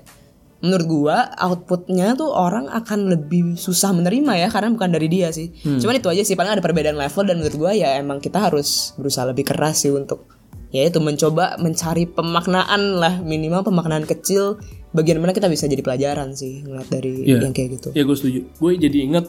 menurut 0.58 0.86
gua 0.88 1.16
outputnya 1.38 2.14
tuh 2.14 2.28
orang 2.28 2.66
akan 2.68 3.06
lebih 3.08 3.54
susah 3.54 3.90
menerima 3.92 4.34
ya 4.36 4.48
karena 4.48 4.70
bukan 4.70 4.90
dari 4.90 5.06
dia 5.06 5.30
sih 5.30 5.54
cuman 5.54 5.94
itu 5.96 6.08
aja 6.08 6.22
sih 6.24 6.34
paling 6.34 6.50
ada 6.50 6.58
perbedaan 6.60 6.94
level 6.94 7.22
dan 7.24 7.38
menurut 7.38 7.56
gua 7.56 7.72
ya 7.72 7.94
emang 7.94 8.18
kita 8.18 8.38
harus 8.40 8.90
berusaha 8.94 9.22
lebih 9.24 9.46
keras 9.46 9.82
sih 9.82 9.90
untuk 9.90 10.26
ya 10.68 10.82
itu 10.82 10.98
mencoba 10.98 11.56
mencari 11.56 12.04
pemaknaan 12.04 12.98
lah 12.98 13.14
minimal 13.18 13.62
pemaknaan 13.62 14.02
kecil 14.04 14.58
bagian 14.90 15.16
mana 15.16 15.30
kita 15.30 15.46
bisa 15.46 15.64
jadi 15.64 15.78
pelajaran 15.78 16.34
sih 16.34 16.60
ngeliat 16.60 16.88
dari 16.88 17.22
Iya. 17.22 17.38
yang 17.40 17.52
kayak 17.52 17.68
gitu 17.78 17.88
Ya 17.92 18.02
gue 18.02 18.16
setuju. 18.16 18.40
Gue 18.54 18.76
jadi 18.76 18.98
inget 19.00 19.24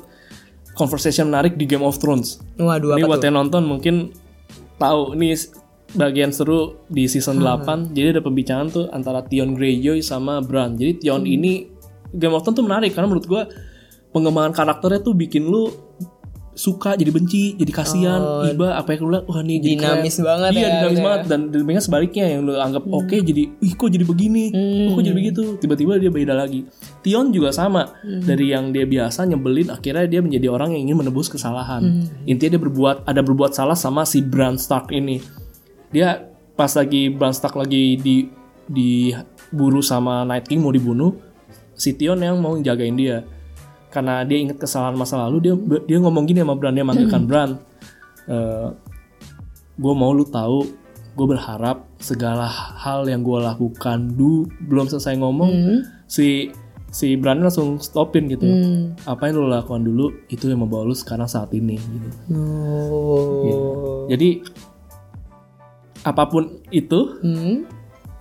conversation 0.79 1.27
menarik 1.27 1.53
di 1.53 1.65
Game 1.65 1.83
of 1.83 1.97
Thrones. 1.97 2.39
waduh 2.55 2.95
ini 2.95 3.03
buat 3.03 3.19
tuh 3.19 3.27
yang 3.27 3.37
nonton 3.37 3.63
mungkin 3.65 4.15
tahu 4.77 5.11
ini 5.13 5.33
s- 5.33 5.51
bagian 5.91 6.29
seru 6.29 6.79
di 6.85 7.05
season 7.05 7.37
Hmm. 7.37 7.59
8 7.59 7.91
jadi 7.91 8.13
ada 8.13 8.21
pembicaraan 8.21 8.69
tuh 8.69 8.87
antara 8.89 9.19
Theon 9.21 9.51
Greyjoy 9.51 9.99
sama 9.99 10.39
Bran 10.39 10.73
jadi 10.73 10.95
Theon 10.97 11.21
Hmm. 11.21 11.35
ini 11.35 11.53
Game 12.11 12.31
of 12.31 12.41
Thrones 12.41 12.55
tuh 12.55 12.63
menarik 12.63 12.91
karena 12.91 13.05
menurut 13.05 13.25
gua 13.25 13.43
pengembangan 14.09 14.53
karakternya 14.53 15.01
tuh 15.01 15.13
bikin 15.13 15.43
lu 15.43 15.69
suka 16.59 16.91
jadi 16.93 17.07
benci 17.07 17.55
jadi 17.55 17.71
kasihan 17.71 18.19
iba 18.45 18.75
apa 18.75 18.91
yang 18.91 19.01
lu 19.01 19.09
bilang 19.09 19.25
wah 19.25 19.39
nih 19.39 19.57
jadi 19.57 19.69
Oh. 19.69 19.79
Dinamis 19.79 20.13
keren. 20.13 20.27
banget 20.27 20.49
iya 20.49 20.59
ya, 20.59 20.67
dinamis 20.67 20.83
gitu 20.83 20.99
ya. 20.99 21.05
banget 21.07 21.21
dan 21.25 21.39
demikian 21.49 21.79
sebaliknya 21.81 22.25
yang 22.27 22.41
lu 22.41 22.53
anggap 22.53 22.83
oke 22.83 23.15
jadi 23.17 23.43
ih 23.57 23.73
kok 23.73 23.87
jadi 23.87 24.03
begini 24.03 24.45
Hmm. 24.49 24.91
kok 24.91 25.01
jadi 25.01 25.15
begitu 25.15 25.43
tiba-tiba 25.55 25.95
dia 25.95 26.11
beda 26.11 26.33
lagi 26.33 26.67
Tion 26.99 27.31
juga 27.31 27.49
sama 27.51 27.87
Hmm. 27.95 28.19
dari 28.21 28.51
yang 28.51 28.69
dia 28.69 28.83
biasa 28.83 29.23
nyebelin 29.23 29.71
akhirnya 29.71 30.03
dia 30.05 30.19
menjadi 30.19 30.47
orang 30.47 30.73
yang 30.73 30.81
ingin 30.85 30.97
menebus 30.99 31.27
kesalahan 31.27 31.79
Hmm. 31.79 32.03
intinya 32.25 32.51
dia 32.51 32.61
berbuat 32.61 32.95
ada 33.03 33.21
berbuat 33.21 33.51
salah 33.51 33.73
sama 33.73 34.03
si 34.03 34.19
Bran 34.19 34.59
Stark 34.59 34.91
ini 34.91 35.23
dia 35.87 36.27
pas 36.53 36.69
lagi 36.69 37.07
Bran 37.07 37.31
Stark 37.31 37.55
lagi 37.55 37.95
di 37.95 38.27
diburu 38.69 39.79
sama 39.81 40.21
Night 40.23 40.45
King 40.45 40.59
mau 40.59 40.69
dibunuh 40.69 41.15
si 41.73 41.93
Tion 41.93 42.19
yang 42.19 42.37
mau 42.37 42.53
jagain 42.55 42.93
dia 42.93 43.23
karena 43.89 44.21
dia 44.21 44.37
ingat 44.39 44.57
kesalahan 44.57 44.93
masa 44.93 45.17
lalu 45.17 45.37
dia 45.41 45.53
dia 45.83 45.97
ngomong 45.97 46.23
gini 46.23 46.39
sama 46.39 46.53
Bran 46.53 46.73
dia 46.73 46.85
manggilkan 46.85 47.23
Bran 47.25 47.49
gue 49.75 49.93
mau 49.95 50.11
lu 50.11 50.23
tahu 50.23 50.67
gue 51.15 51.25
berharap 51.27 51.83
segala 51.97 52.47
hal 52.47 53.03
yang 53.03 53.19
gue 53.19 53.39
lakukan 53.39 54.13
du 54.13 54.45
belum 54.61 54.87
selesai 54.87 55.17
ngomong 55.17 55.51
Hmm. 55.51 55.79
si 56.05 56.53
si 56.89 57.13
Bran 57.15 57.41
langsung 57.41 57.77
stopin 57.79 58.27
gitu 58.27 58.45
Hmm. 58.45 58.93
apa 59.03 59.27
yang 59.27 59.37
lu 59.37 59.47
lakukan 59.47 59.81
dulu 59.81 60.13
itu 60.27 60.47
yang 60.47 60.61
membawa 60.61 60.85
lu 60.85 60.93
sekarang 60.93 61.25
saat 61.25 61.49
ini 61.51 61.75
gitu 61.75 62.09
Oh. 62.31 64.07
jadi 64.07 64.41
apa 66.01 66.23
pun 66.25 66.61
itu 66.69 67.19
Hmm. 67.19 67.67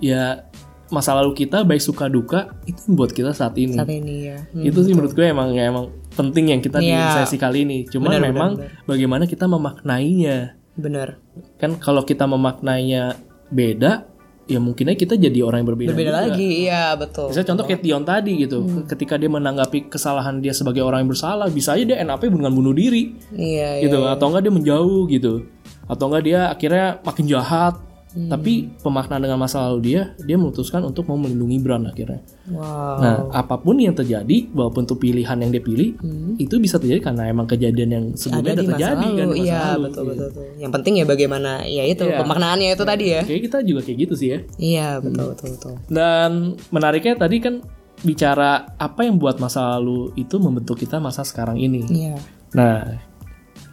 ya 0.01 0.48
masa 0.89 1.13
lalu 1.13 1.37
kita 1.37 1.63
baik 1.63 1.79
suka 1.79 2.07
duka 2.07 2.57
itu 2.65 2.81
buat 2.89 3.11
kita 3.11 3.31
saat 3.31 3.55
ini 3.55 3.75
Saat 3.75 3.89
ini 3.89 4.15
ya. 4.27 4.39
Hmm. 4.49 4.65
itu 4.65 4.79
sih 4.81 4.93
menurut 4.93 5.13
gue 5.13 5.25
emang 5.25 5.53
ya 5.53 5.69
emang 5.69 5.89
penting 6.11 6.49
yang 6.49 6.61
kita 6.61 6.79
di 6.79 6.89
Iya. 6.89 7.23
sesi 7.23 7.37
kali 7.37 7.63
ini 7.63 7.85
cuman 7.85 8.11
Benar, 8.11 8.25
memang 8.25 8.51
benar, 8.57 8.85
bagaimana 8.85 9.25
kita 9.25 9.45
memaknainya 9.47 10.57
Benar. 10.75 11.21
kan 11.57 11.77
kalau 11.77 12.03
kita 12.03 12.25
memaknainya 12.25 13.17
beda 13.49 14.09
ya 14.45 14.57
mungkin 14.57 14.89
aja 14.89 14.97
kita 14.97 15.15
jadi 15.15 15.45
orang 15.45 15.61
yang 15.61 15.69
berbeda, 15.69 15.89
Berbeda 15.93 16.09
juga. 16.11 16.21
lagi. 16.25 16.49
Iya, 16.65 16.97
betul. 16.97 17.29
Misalnya 17.29 17.49
contoh 17.53 17.65
kayak 17.69 17.81
Tion 17.85 18.01
tadi 18.03 18.33
gitu, 18.39 18.59
Hmm. 18.59 18.89
ketika 18.89 19.15
dia 19.15 19.29
menanggapi 19.29 19.93
kesalahan 19.93 20.41
dia 20.41 20.57
sebagai 20.57 20.81
orang 20.81 21.05
yang 21.05 21.13
bersalah, 21.13 21.53
bisa 21.53 21.77
aja 21.77 21.85
dia 21.85 22.01
up 22.01 22.17
dengan 22.19 22.49
bunuh 22.49 22.73
diri, 22.73 23.13
Iya, 23.29 23.77
iya. 23.77 23.85
gitu, 23.85 24.09
atau 24.09 24.25
enggak 24.25 24.49
dia 24.49 24.55
menjauh 24.55 25.05
gitu, 25.05 25.45
atau 25.85 26.05
enggak 26.09 26.23
dia 26.25 26.41
akhirnya 26.49 26.97
makin 26.99 27.29
jahat. 27.29 27.77
Hmm. 28.09 28.33
Tapi 28.33 28.73
pemaknaan 28.81 29.21
dengan 29.21 29.37
masa 29.37 29.69
lalu 29.69 29.93
dia, 29.93 30.17
dia 30.17 30.35
memutuskan 30.35 30.81
untuk 30.81 31.05
mau 31.05 31.15
melindungi 31.15 31.61
Bran 31.61 31.85
akhirnya. 31.85 32.25
Wow. 32.49 32.97
Nah, 32.99 33.17
apa 33.31 33.61
pun 33.61 33.77
yang 33.77 33.93
terjadi, 33.93 34.49
walaupun 34.51 34.83
itu 34.83 34.97
pilihan 34.97 35.37
yang 35.37 35.51
dia 35.51 35.61
pilih, 35.61 35.93
itu 36.37 36.55
bisa 36.57 36.77
terjadi 36.77 37.05
karena 37.05 37.29
emang 37.29 37.45
kejadian 37.45 37.89
yang 37.89 38.05
sebelumnya 38.17 38.41
Hmm. 38.49 38.49
ada 38.49 38.63
udah 38.65 38.71
terjadi 38.73 38.97
lalu. 39.05 39.13
kan 39.13 39.27
di 39.27 39.31
masa 39.31 39.45
iya, 39.45 39.61
lalu, 39.61 39.83
betul, 39.85 40.03
gitu. 40.03 40.09
betul, 40.09 40.27
betul. 40.33 40.45
Yang 40.57 40.73
penting 40.73 40.93
ya 40.95 41.05
bagaimana 41.05 41.51
ya 41.63 41.85
itu 41.85 42.05
Iya. 42.05 42.17
pemaknaannya 42.17 42.69
itu 42.73 42.85
tadi 42.85 43.05
ya. 43.07 43.23
Kayak 43.23 43.43
kita 43.45 43.59
juga 43.63 43.81
kayak 43.85 43.99
gitu 44.01 44.15
sih 44.17 44.29
ya. 44.33 44.39
Iya, 44.57 44.89
betul, 44.99 45.25
betul, 45.33 45.49
betul. 45.53 45.75
Dan 45.87 46.31
menariknya 46.69 47.15
tadi 47.15 47.37
kan 47.39 47.55
bicara 47.99 48.51
apa 48.75 49.01
yang 49.03 49.19
buat 49.19 49.37
masa 49.37 49.75
lalu 49.75 50.15
itu 50.15 50.39
membentuk 50.39 50.79
kita 50.79 50.97
masa 50.97 51.27
sekarang 51.27 51.59
ini. 51.59 51.83
Iya. 51.85 52.15
Nah, 52.55 53.05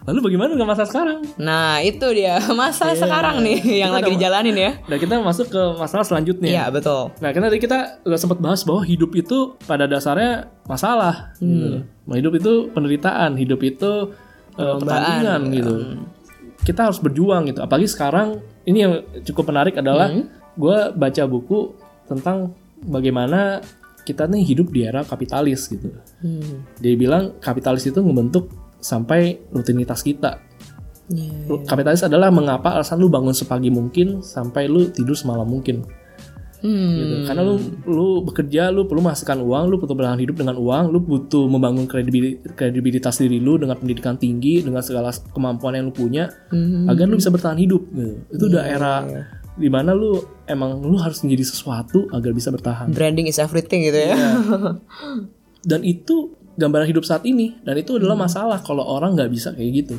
lalu 0.06 0.18
bagaimana 0.30 0.54
dengan 0.54 0.70
masa 0.70 0.86
sekarang? 0.86 1.26
Nah, 1.36 1.82
itu 1.82 2.06
dia 2.14 2.38
masa 2.60 2.94
sekarang 2.94 3.42
nih 3.42 3.82
yang 3.82 3.90
lagi 3.90 4.14
dijalanin 4.14 4.54
ya. 4.54 4.72
Dan 4.86 4.96
kita 5.02 5.18
masuk 5.18 5.50
ke 5.50 5.62
masalah 5.76 6.06
selanjutnya. 6.06 6.48
Iya, 6.48 6.64
betul. 6.70 7.10
Nah, 7.18 7.30
karena 7.34 7.50
tadi 7.50 7.60
kita 7.60 7.78
udah 8.06 8.18
sempat 8.18 8.38
bahas 8.38 8.62
bahwa 8.62 8.86
hidup 8.86 9.10
itu 9.18 9.58
pada 9.66 9.90
dasarnya 9.90 10.46
masalah. 10.70 11.34
Hmm. 11.42 11.50
Gitu. 11.50 11.68
Nah, 12.06 12.16
hidup 12.16 12.32
itu 12.38 12.52
penderitaan, 12.70 13.34
hidup 13.34 13.60
itu 13.66 14.14
uh, 14.54 14.78
pertandingan 14.78 15.40
gitu. 15.50 15.74
kita 16.62 16.86
harus 16.86 17.02
berjuang 17.02 17.50
gitu. 17.50 17.60
Apalagi 17.66 17.90
sekarang 17.90 18.38
ini 18.62 18.78
yang 18.86 18.92
cukup 19.26 19.50
menarik 19.50 19.74
adalah 19.78 20.10
gue 20.56 20.78
baca 20.94 21.22
buku 21.26 21.74
tentang 22.06 22.54
bagaimana 22.82 23.60
kita 24.06 24.30
nih 24.30 24.42
hidup 24.54 24.70
di 24.70 24.86
era 24.86 25.02
kapitalis 25.02 25.66
gitu. 25.66 25.90
Hmm. 26.22 26.62
Dia 26.78 26.94
bilang 26.94 27.34
kapitalis 27.42 27.90
itu 27.90 27.98
membentuk 27.98 28.65
sampai 28.80 29.40
rutinitas 29.50 30.02
kita. 30.02 30.42
Iya. 31.06 31.62
Kapitalis 31.70 32.02
adalah 32.02 32.34
mengapa 32.34 32.74
alasan 32.74 32.98
lu 32.98 33.06
bangun 33.06 33.30
sepagi 33.30 33.70
mungkin 33.70 34.26
sampai 34.26 34.66
lu 34.66 34.90
tidur 34.90 35.14
semalam 35.14 35.46
mungkin. 35.46 35.86
Hmm. 36.66 36.98
Gitu. 36.98 37.14
Karena 37.28 37.42
lu 37.46 37.54
lu 37.86 38.08
bekerja, 38.26 38.72
lu 38.74 38.88
perlu 38.88 39.04
menghasilkan 39.04 39.38
uang, 39.38 39.64
lu 39.70 39.76
butuh 39.78 39.94
bertahan 39.94 40.18
hidup 40.18 40.40
dengan 40.40 40.56
uang, 40.58 40.84
lu 40.90 40.98
butuh 41.04 41.46
membangun 41.46 41.84
kredibil- 41.86 42.42
kredibilitas 42.56 43.20
diri 43.20 43.38
lu 43.38 43.60
dengan 43.60 43.76
pendidikan 43.78 44.16
tinggi, 44.16 44.64
dengan 44.64 44.82
segala 44.82 45.12
kemampuan 45.30 45.78
yang 45.78 45.92
lu 45.92 45.94
punya, 45.94 46.32
Hmm. 46.50 46.88
agar 46.90 47.06
lu 47.06 47.20
bisa 47.20 47.30
bertahan 47.30 47.60
hidup. 47.60 47.86
Gitu. 47.92 48.14
Itu 48.32 48.44
udah 48.50 48.64
era 48.66 48.94
iya. 49.06 49.22
di 49.54 49.68
mana 49.70 49.92
lu 49.94 50.18
emang 50.48 50.80
lu 50.82 50.96
harus 50.98 51.22
menjadi 51.22 51.44
sesuatu 51.54 52.08
agar 52.10 52.32
bisa 52.32 52.48
bertahan. 52.50 52.90
Branding 52.90 53.28
is 53.30 53.38
everything 53.38 53.86
gitu 53.86 54.00
ya. 54.10 54.16
Dan 55.70 55.84
itu 55.84 56.34
gambaran 56.56 56.88
hidup 56.88 57.04
saat 57.04 57.22
ini, 57.28 57.60
dan 57.62 57.76
itu 57.76 57.96
adalah 58.00 58.16
masalah 58.16 58.58
kalau 58.64 58.84
orang 58.84 59.12
nggak 59.16 59.30
bisa 59.30 59.52
kayak 59.52 59.86
gitu. 59.86 59.96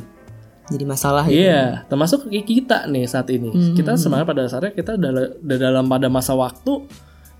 Jadi 0.68 0.84
masalah 0.84 1.24
gitu. 1.24 1.48
Iya, 1.48 1.88
termasuk 1.88 2.28
kayak 2.28 2.46
kita 2.46 2.78
nih 2.92 3.08
saat 3.08 3.30
ini. 3.32 3.72
Kita 3.72 3.96
sebenarnya 3.96 4.26
pada 4.28 4.40
dasarnya 4.44 4.72
kita 4.76 5.00
udah 5.00 5.56
dalam 5.56 5.88
pada 5.88 6.12
masa 6.12 6.36
waktu 6.36 6.84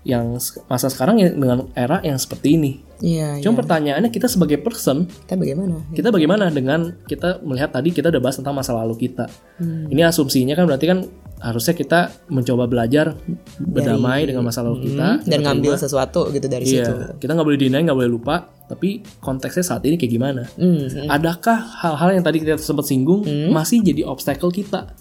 yang 0.07 0.39
masa 0.71 0.87
sekarang 0.87 1.19
dengan 1.19 1.67
era 1.75 1.99
yang 2.01 2.15
seperti 2.15 2.55
ini. 2.55 2.71
Iya, 2.99 3.39
iya. 3.39 3.43
Cuma 3.43 3.59
pertanyaannya 3.59 4.11
kita 4.11 4.27
sebagai 4.27 4.59
person, 4.59 5.07
Kita 5.07 5.39
bagaimana? 5.39 5.83
kita 5.95 6.09
bagaimana 6.11 6.51
dengan 6.51 6.99
kita 7.07 7.43
melihat 7.43 7.71
tadi 7.71 7.91
kita 7.95 8.11
udah 8.11 8.21
bahas 8.23 8.39
tentang 8.39 8.55
masa 8.55 8.75
lalu 8.75 9.07
kita. 9.07 9.27
Hmm. 9.59 9.87
Ini 9.91 10.07
asumsinya 10.07 10.55
kan 10.55 10.67
berarti 10.67 10.85
kan 10.87 10.99
harusnya 11.39 11.71
kita 11.71 11.99
mencoba 12.27 12.67
belajar 12.67 13.15
berdamai 13.57 14.27
dengan 14.27 14.43
masa 14.43 14.59
lalu 14.59 14.91
kita 14.91 15.23
Hmm, 15.23 15.27
dan 15.27 15.39
ngambil 15.39 15.79
sesuatu 15.79 16.27
gitu 16.29 16.47
dari 16.51 16.67
situ. 16.67 16.83
Iya, 16.83 17.15
kita 17.15 17.31
nggak 17.31 17.47
boleh 17.47 17.59
deny, 17.59 17.81
nggak 17.87 17.97
boleh 17.97 18.11
lupa. 18.11 18.51
Tapi 18.67 19.01
konteksnya 19.23 19.63
saat 19.63 19.81
ini 19.87 19.95
kayak 19.95 20.11
gimana? 20.11 20.43
Hmm. 20.59 20.85
hmm. 20.85 21.07
Adakah 21.07 21.57
hal-hal 21.79 22.09
yang 22.19 22.23
tadi 22.23 22.43
kita 22.43 22.59
sempat 22.59 22.85
singgung 22.85 23.23
masih 23.49 23.79
jadi 23.79 24.03
obstacle 24.03 24.51
kita? 24.51 24.91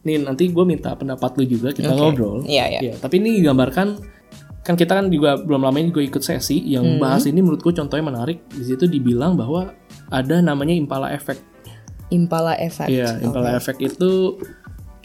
Nih 0.00 0.16
nanti 0.16 0.48
gue 0.48 0.64
minta 0.64 0.94
pendapat 0.94 1.36
lu 1.36 1.44
juga 1.44 1.74
kita 1.74 1.92
ngobrol. 1.92 2.46
Iya, 2.46 2.64
iya. 2.70 2.80
Ya, 2.80 2.94
tapi 2.96 3.20
ini 3.20 3.42
digambarkan 3.42 4.00
kan 4.60 4.76
kita 4.76 4.92
kan 4.92 5.08
juga 5.08 5.40
belum 5.40 5.66
lama 5.66 5.76
ini 5.76 5.90
gue 5.90 6.04
ikut 6.06 6.20
sesi 6.20 6.62
yang 6.62 6.84
Hmm. 6.84 7.00
bahas 7.02 7.26
ini 7.26 7.42
menurutku 7.42 7.74
contohnya 7.74 8.06
menarik. 8.06 8.46
Di 8.48 8.64
situ 8.64 8.86
dibilang 8.86 9.34
bahwa 9.34 9.72
ada 10.08 10.36
namanya 10.40 10.72
impala 10.72 11.10
effect. 11.10 11.42
Impala 12.10 12.54
effect. 12.58 12.90
Iya, 12.90 13.18
impala 13.22 13.54
effect 13.54 13.78
itu 13.78 14.38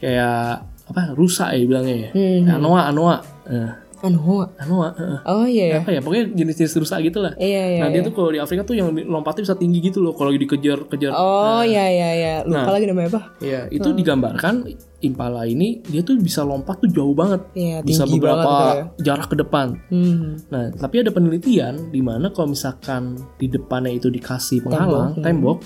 kayak 0.06 0.62
apa? 0.86 1.02
Rusa 1.18 1.50
ya 1.50 1.65
bilangnya 1.65 1.96
ya. 1.98 2.10
Hmm. 2.13 2.62
Anoa, 2.62 2.82
anoa. 2.94 3.18
Eh, 3.50 3.72
Anu. 4.06 4.46
anoa. 4.62 4.94
eh. 5.02 5.18
Oh 5.26 5.46
iya 5.50 5.65
ya. 5.65 5.76
Apa 5.82 5.89
ya? 5.89 5.98
Pokoknya 5.98 6.30
jenis-jenis 6.30 6.78
rusa 6.78 7.02
gitu 7.02 7.26
lah. 7.26 7.34
Iya 7.41 7.63
iya. 7.74 7.80
Nah 7.82 7.89
dia 7.89 8.06
tuh 8.06 8.13
kalau 8.13 8.30
di 8.30 8.38
Afrika 8.38 8.62
tuh 8.62 8.78
yang 8.78 8.94
lompatnya 8.94 9.50
bisa 9.50 9.58
tinggi 9.58 9.82
gitu 9.82 9.98
loh 10.06 10.13
kalau 10.13 10.30
lagi 10.30 10.46
dikejar-kejar. 10.46 11.10
Oh 11.10 11.65
iya 11.65 11.89
iya 11.89 12.10
iya. 12.13 12.34
Lupa 12.46 12.70
Nah. 12.70 12.74
lagi 12.78 12.86
namanya 12.86 13.10
apa? 13.18 13.22
Iya, 13.41 13.65
itu 13.74 13.89
digambarkan 13.89 14.70
impala 15.02 15.50
ini 15.50 15.82
dia 15.82 16.06
tuh 16.06 16.22
bisa 16.22 16.46
lompat 16.46 16.86
tuh 16.86 16.89
jauh 16.94 17.18
banget. 17.18 17.50
Iya, 17.58 17.82
bisa 17.82 18.06
tinggi 18.06 18.22
beberapa 18.22 18.46
banget 18.46 18.76
gitu 18.78 19.10
jarak 19.10 19.28
ke 19.34 19.36
depan. 19.41 19.68
Hmm. 19.89 20.38
Nah, 20.54 20.63
tapi 20.78 20.96
ada 21.02 21.10
penelitian 21.10 21.89
di 21.89 22.02
mana 22.06 22.30
kalau 22.30 22.54
misalkan 22.54 23.18
di 23.41 23.50
depannya 23.50 23.89
itu 23.89 24.13
dikasih 24.13 24.70
penghalang, 24.70 25.18
tembok, 25.18 25.65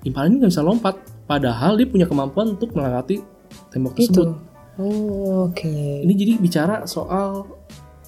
impala 0.00 0.32
ini 0.32 0.40
nggak 0.40 0.52
bisa 0.54 0.64
lompat. 0.64 0.96
Padahal 1.26 1.76
dia 1.76 1.90
punya 1.90 2.06
kemampuan 2.08 2.56
untuk 2.56 2.72
melewati 2.72 3.20
tembok 3.72 3.92
tersebut. 3.96 4.28
Oh, 4.76 5.48
oke. 5.48 5.72
Ini 6.04 6.12
jadi 6.12 6.32
bicara 6.36 6.84
soal 6.84 7.48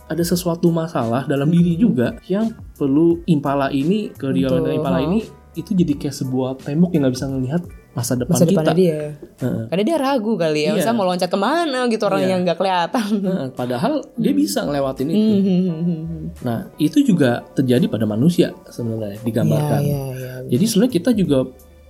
ada 0.09 0.25
sesuatu 0.25 0.73
masalah 0.73 1.29
dalam 1.29 1.49
diri 1.53 1.77
juga 1.77 2.17
yang 2.29 2.53
perlu 2.77 3.21
impala 3.29 3.69
ini 3.69 4.09
ke 4.13 4.33
dia 4.33 4.49
Betul, 4.49 4.73
impala 4.73 5.05
ini 5.05 5.21
itu 5.53 5.75
jadi 5.75 5.93
kayak 5.99 6.17
sebuah 6.17 6.51
tembok 6.65 6.97
yang 6.97 7.09
nggak 7.09 7.15
bisa 7.19 7.27
ngelihat 7.29 7.63
masa 7.93 8.15
depan 8.15 8.39
Masa 8.39 8.47
kita. 8.47 8.73
dia. 8.79 9.19
Heeh. 9.43 9.65
Karena 9.67 9.83
dia 9.83 9.97
ragu 9.99 10.33
kali 10.39 10.71
ya, 10.71 10.79
masa 10.79 10.95
mau 10.95 11.03
loncat 11.03 11.27
ke 11.27 11.39
mana 11.41 11.91
gitu 11.91 12.07
orang 12.07 12.23
yang 12.31 12.41
nggak 12.47 12.55
kelihatan. 12.55 13.11
Nah, 13.27 13.47
padahal 13.51 14.07
dia 14.15 14.31
bisa 14.31 14.63
ngelewatin 14.63 15.09
itu. 15.11 15.19
Hmm, 15.19 15.43
hmm, 15.43 15.61
hmm, 15.67 15.83
hmm. 15.83 16.25
Nah, 16.47 16.59
itu 16.79 17.03
juga 17.03 17.43
terjadi 17.59 17.91
pada 17.91 18.07
manusia 18.07 18.55
sebenarnya 18.71 19.19
digambarkan. 19.27 19.81
Iya 19.83 20.01
iya. 20.15 20.33
Jadi 20.47 20.65
sebenarnya 20.71 20.95
kita 20.95 21.11
juga 21.11 21.39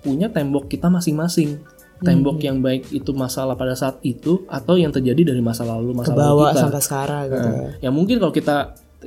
punya 0.00 0.32
tembok 0.32 0.72
kita 0.72 0.88
masing-masing. 0.88 1.60
Tembok 1.98 2.36
Hmm. 2.36 2.46
yang 2.46 2.56
baik 2.58 2.82
itu 2.90 3.10
masalah 3.10 3.52
pada 3.52 3.74
saat 3.74 3.98
itu 4.00 4.46
atau 4.46 4.74
yang 4.74 4.90
terjadi 4.90 5.34
dari 5.34 5.40
masa 5.40 5.62
lalu 5.62 5.90
masa 5.92 6.12
lalu 6.12 6.20
Bawa 6.20 6.46
kita. 6.48 6.60
sampai 6.62 6.80
sekarang 6.80 7.22
gitu. 7.26 7.36
ya. 7.36 7.50
Nah, 7.50 7.70
yang 7.80 7.92
mungkin 7.92 8.16
kalau 8.18 8.30
kita 8.30 8.56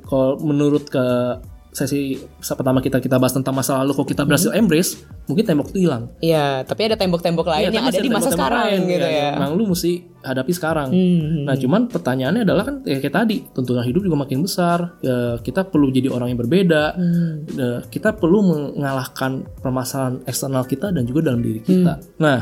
kalau 0.02 0.36
menurut 0.38 0.86
ke 0.86 1.06
sesi 1.72 2.20
pertama 2.44 2.84
kita 2.84 3.00
kita 3.00 3.16
bahas 3.16 3.32
tentang 3.32 3.56
masa 3.56 3.80
lalu 3.80 3.96
kalau 3.96 4.04
kita 4.04 4.28
berhasil 4.28 4.52
embrace, 4.52 5.00
mungkin 5.24 5.48
tembok 5.48 5.72
itu 5.72 5.88
hilang. 5.88 6.12
Iya, 6.20 6.68
tapi 6.68 6.84
ada 6.84 7.00
tembok-tembok 7.00 7.48
lain 7.48 7.64
Iya, 7.64 7.72
yang 7.72 7.88
ada 7.88 7.96
di 7.96 8.12
masa 8.12 8.28
sekarang 8.28 8.68
lain, 8.68 8.80
gitu 8.92 9.08
ya. 9.08 9.16
yang 9.32 9.34
Memang 9.40 9.52
lu 9.56 9.64
mesti 9.72 9.92
hadapi 10.20 10.52
sekarang. 10.52 10.92
Hmm. 10.92 11.48
Nah, 11.48 11.56
cuman 11.56 11.88
pertanyaannya 11.88 12.44
adalah 12.44 12.64
kan 12.68 12.76
ya 12.84 13.00
kayak 13.00 13.16
tadi, 13.16 13.38
tuntutan 13.48 13.88
hidup 13.88 14.04
juga 14.04 14.20
makin 14.20 14.44
besar. 14.44 15.00
Ya, 15.00 15.40
kita 15.40 15.64
perlu 15.64 15.88
jadi 15.90 16.12
orang 16.12 16.36
yang 16.36 16.40
berbeda. 16.44 16.84
Hmm. 16.92 17.48
Ya, 17.48 17.70
kita 17.88 18.20
perlu 18.20 18.44
mengalahkan 18.44 19.32
permasalahan 19.58 20.28
eksternal 20.28 20.68
kita 20.68 20.92
dan 20.92 21.08
juga 21.08 21.24
dalam 21.24 21.40
diri 21.40 21.64
kita. 21.64 21.94
Hmm. 21.96 22.20
Nah, 22.20 22.40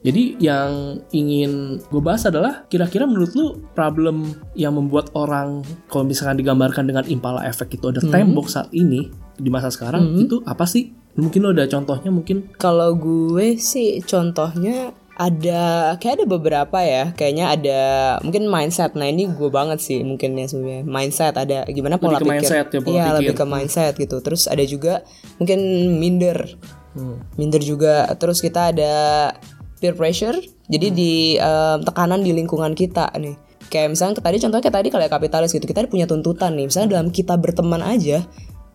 jadi 0.00 0.22
yang 0.40 0.70
ingin 1.12 1.76
gue 1.92 2.00
bahas 2.00 2.24
adalah 2.24 2.64
kira-kira 2.72 3.04
menurut 3.04 3.32
lu 3.36 3.46
problem 3.76 4.32
yang 4.56 4.72
membuat 4.72 5.12
orang 5.12 5.60
kalau 5.92 6.08
misalkan 6.08 6.40
digambarkan 6.40 6.88
dengan 6.88 7.04
impala 7.04 7.44
efek 7.44 7.76
itu 7.76 7.92
ada 7.92 8.00
Hmm. 8.00 8.08
tembok 8.08 8.48
saat 8.48 8.72
ini 8.72 9.12
di 9.36 9.48
masa 9.52 9.68
sekarang 9.68 10.16
itu 10.16 10.40
apa 10.48 10.64
sih? 10.64 10.96
Mungkin 11.20 11.44
lo 11.44 11.52
ada 11.52 11.68
contohnya 11.68 12.08
mungkin? 12.08 12.48
Kalau 12.56 12.96
gue 12.96 13.60
sih 13.60 14.00
contohnya 14.00 14.96
ada 15.20 15.92
kayak 16.00 16.22
ada 16.22 16.24
beberapa 16.24 16.80
ya. 16.80 17.12
Kayaknya 17.12 17.46
ada 17.52 17.80
mungkin 18.24 18.48
mindset. 18.48 18.96
Nah 18.96 19.04
ini 19.04 19.28
gue 19.28 19.50
banget 19.52 19.84
sih 19.84 20.00
mungkin 20.00 20.32
ya 20.32 20.48
sebenarnya. 20.48 20.80
Mindset 20.88 21.36
ada 21.36 21.68
gimana 21.68 22.00
pola 22.00 22.16
ke 22.16 22.24
pikir. 22.24 22.32
mindset 22.40 22.66
ya, 22.72 22.80
pola 22.80 22.94
iya 22.96 23.04
pikir. 23.04 23.16
lebih 23.20 23.34
ke 23.36 23.44
mindset 23.44 23.92
gitu. 24.00 24.16
Terus 24.24 24.48
ada 24.48 24.64
juga 24.64 25.04
mungkin 25.36 25.60
minder. 26.00 26.56
Hmm. 26.96 27.20
minder 27.36 27.60
juga. 27.60 28.08
Terus 28.16 28.40
kita 28.40 28.72
ada 28.72 28.94
peer 29.80 29.96
pressure 29.96 30.36
jadi 30.70 30.86
di 30.94 31.34
em, 31.34 31.78
tekanan 31.82 32.22
di 32.22 32.30
lingkungan 32.30 32.78
kita 32.78 33.10
nih. 33.18 33.34
Kayak 33.70 33.88
misalnya 33.94 34.22
tadi 34.22 34.38
contohnya 34.38 34.62
kayak 34.62 34.76
tadi 34.82 34.88
kayak 34.90 35.10
kapitalis 35.10 35.50
gitu 35.50 35.66
kita 35.66 35.90
punya 35.90 36.06
tuntutan 36.06 36.54
nih. 36.54 36.70
Misalnya 36.70 37.00
dalam 37.00 37.10
kita 37.10 37.34
berteman 37.34 37.82
aja 37.82 38.22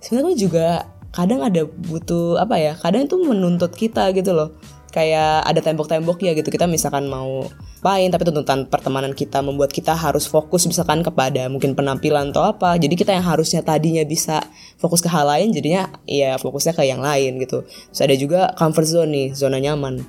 sebenarnya 0.03 0.35
juga 0.35 0.67
kadang 1.15 1.39
ada 1.39 1.63
butuh 1.63 2.35
apa 2.35 2.59
ya 2.59 2.73
kadang 2.75 3.07
itu 3.07 3.15
menuntut 3.15 3.71
kita 3.71 4.11
gitu 4.11 4.35
loh. 4.35 4.51
Kayak 4.91 5.43
ada 5.43 5.59
tembok-tembok 5.59 6.23
ya 6.23 6.31
gitu 6.35 6.47
kita 6.47 6.71
misalkan 6.71 7.11
mau 7.11 7.51
main 7.83 8.07
tapi 8.07 8.23
tuntutan 8.23 8.63
pertemanan 8.71 9.11
kita 9.11 9.43
membuat 9.43 9.69
kita 9.69 9.91
harus 9.91 10.23
fokus 10.23 10.63
misalkan 10.65 11.03
kepada 11.03 11.51
mungkin 11.51 11.75
penampilan 11.75 12.31
atau 12.31 12.47
apa. 12.47 12.79
Jadi 12.79 12.95
kita 12.95 13.11
yang 13.11 13.23
harusnya 13.23 13.63
tadinya 13.63 14.03
bisa 14.07 14.43
fokus 14.79 15.03
ke 15.03 15.11
hal 15.11 15.27
lain 15.27 15.51
jadinya 15.51 15.91
ya 16.07 16.39
fokusnya 16.39 16.75
ke 16.75 16.83
yang 16.87 17.03
lain 17.03 17.39
gitu. 17.39 17.67
Terus 17.67 18.01
ada 18.03 18.15
juga 18.15 18.39
comfort 18.55 18.87
zone 18.87 19.11
nih 19.11 19.27
zona 19.35 19.59
nyaman 19.59 20.03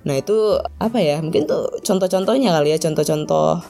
nah 0.00 0.16
itu 0.16 0.56
apa 0.80 0.98
ya 0.98 1.20
mungkin 1.20 1.44
tuh 1.44 1.68
contoh-contohnya 1.84 2.56
kali 2.56 2.72
ya 2.72 2.78
contoh-contoh 2.80 3.60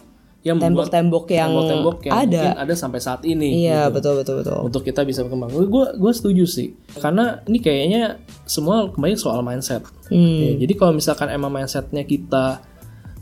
yang 0.40 0.56
tembok-tembok 0.56 1.28
yang, 1.28 1.52
tembok-tembok 1.52 1.96
yang 2.08 2.14
ada 2.16 2.24
mungkin 2.24 2.60
ada 2.64 2.74
sampai 2.74 2.96
saat 2.96 3.20
ini. 3.28 3.60
iya 3.60 3.92
gitu. 3.92 4.00
betul 4.00 4.12
betul 4.24 4.34
betul 4.40 4.58
untuk 4.64 4.82
kita 4.88 5.04
bisa 5.04 5.20
berkembang. 5.20 5.52
Gue 5.52 5.92
gue 5.92 6.12
setuju 6.16 6.48
sih. 6.48 6.72
Karena 6.96 7.44
ini 7.44 7.60
kayaknya 7.60 8.16
semua 8.48 8.88
kembali 8.88 9.20
soal 9.20 9.44
mindset. 9.44 9.84
Hmm. 10.08 10.40
Ya, 10.40 10.64
jadi 10.64 10.72
kalau 10.80 10.96
misalkan 10.96 11.28
emang 11.28 11.52
mindsetnya 11.52 12.08
kita 12.08 12.64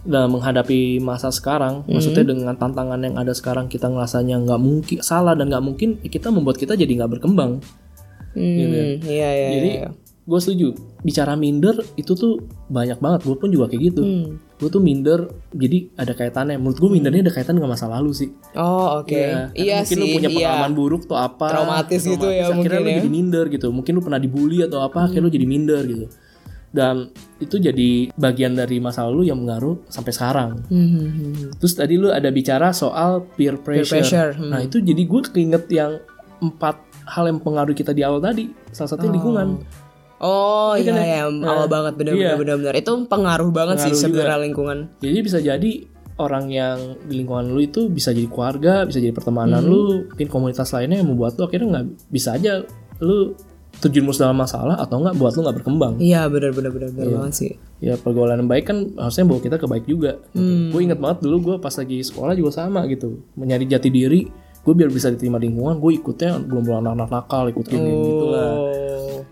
dalam 0.07 0.31
menghadapi 0.31 1.03
masa 1.03 1.35
sekarang, 1.35 1.83
Hmm. 1.85 1.99
maksudnya 1.99 2.23
dengan 2.23 2.55
tantangan 2.55 3.03
yang 3.03 3.19
ada 3.19 3.35
sekarang 3.35 3.67
kita 3.67 3.91
ngerasanya 3.91 4.39
nggak 4.47 4.61
mungkin 4.63 4.99
salah 5.03 5.35
dan 5.35 5.51
nggak 5.51 5.65
mungkin, 5.67 5.99
ya 6.07 6.09
kita 6.15 6.31
membuat 6.31 6.55
kita 6.55 6.79
jadi 6.79 7.03
nggak 7.03 7.19
berkembang. 7.19 7.59
Hmm, 8.39 9.03
iya 9.03 9.31
iya. 9.35 9.49
Jadi 9.59 9.71
iya. 9.75 9.89
gue 10.23 10.39
setuju. 10.39 10.69
Bicara 10.99 11.35
minder 11.35 11.79
itu 11.95 12.13
tuh 12.13 12.43
banyak 12.67 12.99
banget. 12.99 13.21
Gue 13.23 13.37
pun 13.37 13.49
juga 13.49 13.71
kayak 13.71 13.83
gitu. 13.89 14.03
Hmm. 14.03 14.43
Gue 14.59 14.67
tuh 14.67 14.83
minder, 14.83 15.31
jadi 15.51 15.87
ada 15.95 16.11
kaitannya. 16.13 16.59
Menurut 16.59 16.77
gue 16.77 16.91
mindernya 16.91 17.31
ada 17.31 17.33
kaitan 17.33 17.55
dengan 17.55 17.71
masa 17.71 17.87
lalu 17.87 18.11
sih. 18.11 18.31
Oh 18.55 18.99
oke. 18.99 19.15
Iya, 19.15 19.55
Iya, 19.55 19.77
karena 19.81 19.87
mungkin 19.87 19.95
sih. 19.95 20.03
lu 20.03 20.07
punya 20.11 20.29
iya. 20.29 20.37
pengalaman 20.43 20.73
buruk 20.75 21.03
tuh 21.07 21.15
apa 21.15 21.47
Traumatis 21.49 22.03
gitu 22.03 22.27
ya, 22.27 22.51
akhirnya 22.51 22.57
mungkin 22.59 22.71
lu 22.75 22.91
ya. 22.91 22.97
jadi 22.99 23.11
minder 23.11 23.45
gitu 23.47 23.67
mungkin 23.71 23.93
lu 23.95 24.03
pernah 24.03 24.19
dibully 24.19 24.59
atau 24.61 24.83
apa 24.83 25.07
akhirnya 25.07 25.25
lu 25.25 25.31
jadi 25.31 25.47
minder 25.47 25.83
gitu 25.85 26.07
dan 26.69 27.09
itu 27.39 27.57
jadi 27.57 28.13
bagian 28.13 28.53
dari 28.53 28.77
masa 28.77 29.09
lalu 29.09 29.33
yang 29.33 29.41
mengaruh 29.41 29.81
sampai 29.89 30.13
sekarang 30.13 30.51
Hmm, 30.69 30.85
hmm, 30.85 31.09
hmm. 31.09 31.49
terus 31.57 31.73
tadi 31.73 31.97
lu 31.97 32.13
ada 32.13 32.29
bicara 32.29 32.77
soal 32.77 33.25
peer 33.25 33.57
pressure, 33.57 34.05
pressure, 34.05 34.31
hmm. 34.37 34.51
nah 34.53 34.61
itu 34.61 34.77
jadi 34.79 35.01
gue 35.01 35.21
keinget 35.33 35.65
yang 35.73 35.97
empat 36.39 36.77
hal 37.09 37.25
yang 37.25 37.41
mempengaruhi 37.41 37.73
kita 37.73 37.97
di 37.97 38.05
awal 38.05 38.21
tadi 38.21 38.53
salah 38.69 38.85
Oh. 38.85 38.93
satu 38.93 39.09
lingkungan 39.09 39.65
Oh 40.19 40.75
iya 40.75 40.91
kan 40.91 40.99
ya? 40.99 41.17
ya, 41.23 41.47
awal 41.47 41.67
banget 41.67 41.95
bener 41.95 42.13
iya. 42.15 42.35
bener. 42.35 42.75
Itu 42.75 43.07
pengaruh 43.07 43.51
banget 43.51 43.77
sih 43.79 43.91
Pengaruh 43.91 44.03
juga. 44.03 44.07
sebenarnya 44.19 44.39
lingkungan. 44.43 44.79
Jadi 44.99 45.19
bisa 45.23 45.39
jadi 45.39 45.71
orang 46.19 46.45
yang 46.51 46.79
di 47.07 47.15
lingkungan 47.17 47.47
lu 47.49 47.61
itu 47.61 47.87
bisa 47.87 48.11
jadi 48.11 48.27
keluarga, 48.27 48.83
bisa 48.83 48.99
jadi 48.99 49.15
pertemanan 49.15 49.63
Hmm. 49.63 49.71
lu, 49.71 49.81
mungkin 50.11 50.27
komunitas 50.27 50.75
lainnya 50.75 50.99
yang 50.99 51.09
membuat 51.09 51.39
lu 51.39 51.47
akhirnya 51.47 51.69
nggak 51.73 51.87
bisa 52.11 52.35
aja 52.35 52.67
lu 52.99 53.39
terjerumus 53.79 54.19
dalam 54.19 54.35
masalah 54.35 54.75
atau 54.75 54.99
nggak 54.99 55.15
buat 55.15 55.39
lu 55.39 55.47
nggak 55.47 55.57
berkembang. 55.63 55.95
Iya 56.03 56.27
bener 56.27 56.51
bener 56.51 56.75
bener 56.75 56.91
bener 56.91 57.09
banget 57.15 57.33
sih. 57.33 57.53
Ya 57.79 57.95
pergaulan 57.95 58.43
yang 58.43 58.51
baik 58.51 58.67
kan 58.67 58.91
harusnya 58.99 59.23
bawa 59.23 59.39
kita 59.39 59.55
ke 59.55 59.71
baik 59.71 59.87
juga. 59.87 60.19
Hmm. 60.35 60.75
Gue 60.75 60.83
inget 60.83 60.99
banget 60.99 61.23
dulu 61.23 61.37
gue 61.41 61.57
pas 61.63 61.71
lagi 61.71 62.03
sekolah 62.03 62.35
juga 62.35 62.51
sama 62.51 62.83
gitu, 62.91 63.23
mencari 63.39 63.65
jati 63.65 63.87
diri. 63.87 64.27
Gue 64.59 64.75
biar 64.75 64.91
bisa 64.91 65.09
diterima 65.09 65.39
di 65.39 65.47
lingkungan, 65.47 65.79
gue 65.79 65.93
ikutnya 65.95 66.43
belum 66.43 66.61
belum 66.61 66.77
anak-anak 66.83 67.09
nakal, 67.09 67.45
ikut 67.47 67.65
geng 67.65 67.87
gitu 67.87 68.27
lah. 68.27 68.51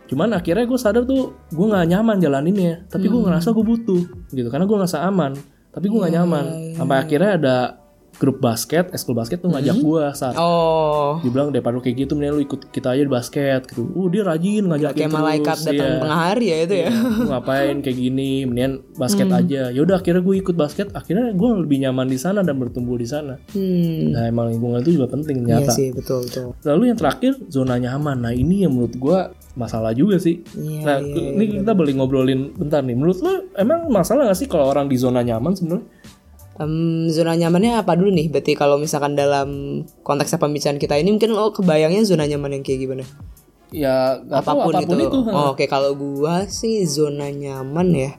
Cuman 0.07 0.33
akhirnya 0.33 0.65
gue 0.65 0.77
sadar 0.77 1.03
tuh 1.03 1.23
gue 1.47 1.67
nggak 1.67 1.87
nyaman 1.89 2.17
jalaninnya, 2.17 2.87
tapi 2.87 3.07
gue 3.07 3.19
ngerasa 3.19 3.51
gue 3.51 3.65
butuh 3.65 4.03
gitu 4.31 4.47
karena 4.47 4.65
gue 4.65 4.77
ngerasa 4.77 5.03
aman, 5.03 5.35
tapi 5.71 5.87
gue 5.87 5.99
nggak 5.99 6.15
nyaman. 6.15 6.45
Sampai 6.73 6.97
akhirnya 6.99 7.33
ada 7.35 7.57
grup 8.17 8.41
basket, 8.41 8.89
eskul 8.91 9.13
basket 9.13 9.39
tuh 9.39 9.53
ngajak 9.53 9.77
gue 9.77 10.05
saat 10.11 10.41
Oh. 10.41 11.21
dibilang 11.21 11.53
daripada 11.53 11.77
kayak 11.77 12.01
gitu 12.01 12.17
mending 12.17 12.33
lu 12.33 12.43
ikut 12.43 12.73
kita 12.73 12.97
aja 12.97 13.05
di 13.05 13.13
basket 13.13 13.69
gitu. 13.69 13.85
Uh 13.85 14.09
dia 14.09 14.25
rajin 14.25 14.65
ngajakin 14.65 15.05
Kayak 15.05 15.13
malaikat 15.13 15.53
terus, 15.53 15.69
datang 15.69 15.85
iya. 15.87 16.01
tengah 16.01 16.21
hari 16.25 16.47
ya 16.47 16.57
itu 16.65 16.75
ya. 16.79 16.89
Lu 16.97 17.29
ngapain 17.29 17.77
kayak 17.77 17.99
gini 17.99 18.31
mendingan 18.43 18.75
basket 18.97 19.29
aja 19.29 19.63
ya 19.69 19.81
udah 19.83 20.01
akhirnya 20.01 20.23
gue 20.23 20.35
ikut 20.39 20.57
basket 20.57 20.89
akhirnya 20.93 21.29
gue 21.31 21.49
lebih 21.61 21.79
nyaman 21.79 22.07
di 22.07 22.17
sana 22.17 22.41
dan 22.41 22.57
bertumbuh 22.57 22.97
di 22.97 23.05
sana 23.05 23.37
Hmm. 23.53 24.17
nah 24.17 24.25
emang 24.25 24.49
lingkungan 24.49 24.81
itu 24.81 24.97
juga 24.97 25.13
penting 25.13 25.45
Iya 25.45 25.61
ternyata 25.61 25.73
sih 25.75 25.89
betul 25.93 26.25
betul. 26.25 26.57
lalu 26.65 26.83
yang 26.87 26.97
terakhir 26.97 27.33
zona 27.47 27.77
nyaman 27.77 28.17
nah 28.19 28.33
ini 28.33 28.65
yang 28.65 28.73
menurut 28.73 28.97
gue 28.97 29.19
masalah 29.57 29.97
juga 29.97 30.21
sih 30.21 30.45
Iya, 30.53 30.81
nah 30.85 30.99
iya, 31.01 31.33
ini 31.33 31.45
kita 31.65 31.73
boleh 31.73 31.93
ngobrolin 31.97 32.53
bentar 32.55 32.85
nih 32.85 32.93
menurut 32.93 33.19
lo 33.25 33.33
emang 33.57 33.89
masalah 33.89 34.29
gak 34.29 34.39
sih 34.39 34.49
kalau 34.49 34.69
orang 34.69 34.87
di 34.87 35.01
zona 35.01 35.25
nyaman 35.25 35.57
sebenarnya 35.57 35.89
Em, 36.57 37.05
zona 37.13 37.37
nyamannya 37.37 37.85
apa 37.85 37.93
dulu 38.01 38.09
nih? 38.17 38.33
Berarti 38.33 38.57
kalau 38.57 38.81
misalkan 38.81 39.13
dalam 39.13 39.85
konteks 40.01 40.41
pembicaraan 40.41 40.81
kita 40.81 40.97
ini 40.97 41.13
mungkin 41.13 41.37
lo 41.37 41.53
kebayangnya 41.53 42.01
zona 42.09 42.25
nyaman 42.25 42.57
yang 42.57 42.65
kayak 42.65 42.81
gimana? 42.81 43.05
ya 43.75 44.23
tahu 44.23 44.41
apa 44.41 44.51
pun, 44.57 44.73
apa 44.73 44.81
pun, 44.87 44.97
itu. 44.97 45.05
itu 45.11 45.19
Oh, 45.35 45.53
Oke, 45.53 45.67
kalau 45.67 45.93
gua 45.99 46.47
sih 46.47 46.87
zona 46.87 47.29
nyaman 47.29 47.89
ya 47.93 48.11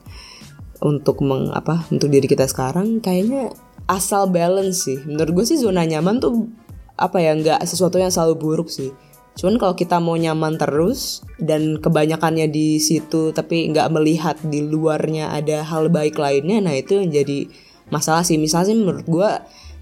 untuk 0.84 1.26
meng 1.26 1.50
apa 1.50 1.90
untuk 1.90 2.14
diri 2.14 2.30
kita 2.30 2.46
sekarang 2.46 3.02
kayaknya 3.02 3.50
asal 3.90 4.30
balance 4.30 4.86
sih. 4.86 5.00
Menurut 5.08 5.42
gue 5.42 5.46
sih 5.48 5.58
zona 5.58 5.88
nyaman 5.88 6.22
tuh 6.22 6.52
apa 6.94 7.18
ya 7.18 7.34
nggak 7.34 7.64
sesuatu 7.66 7.98
yang 7.98 8.14
selalu 8.14 8.38
buruk 8.38 8.70
sih. 8.70 8.94
Cuman 9.38 9.62
kalau 9.62 9.78
kita 9.78 10.02
mau 10.02 10.18
nyaman 10.18 10.58
terus 10.58 11.22
dan 11.38 11.78
kebanyakannya 11.78 12.50
di 12.50 12.82
situ 12.82 13.30
tapi 13.38 13.70
nggak 13.70 13.94
melihat 13.94 14.36
di 14.42 14.66
luarnya 14.66 15.30
ada 15.30 15.62
hal 15.62 15.94
baik 15.94 16.18
lainnya, 16.18 16.58
nah 16.58 16.74
itu 16.74 16.98
yang 16.98 17.14
jadi 17.14 17.46
masalah 17.94 18.26
sih. 18.26 18.42
Misalnya 18.42 18.74
sih 18.74 18.78
menurut 18.82 19.06
gue, 19.06 19.30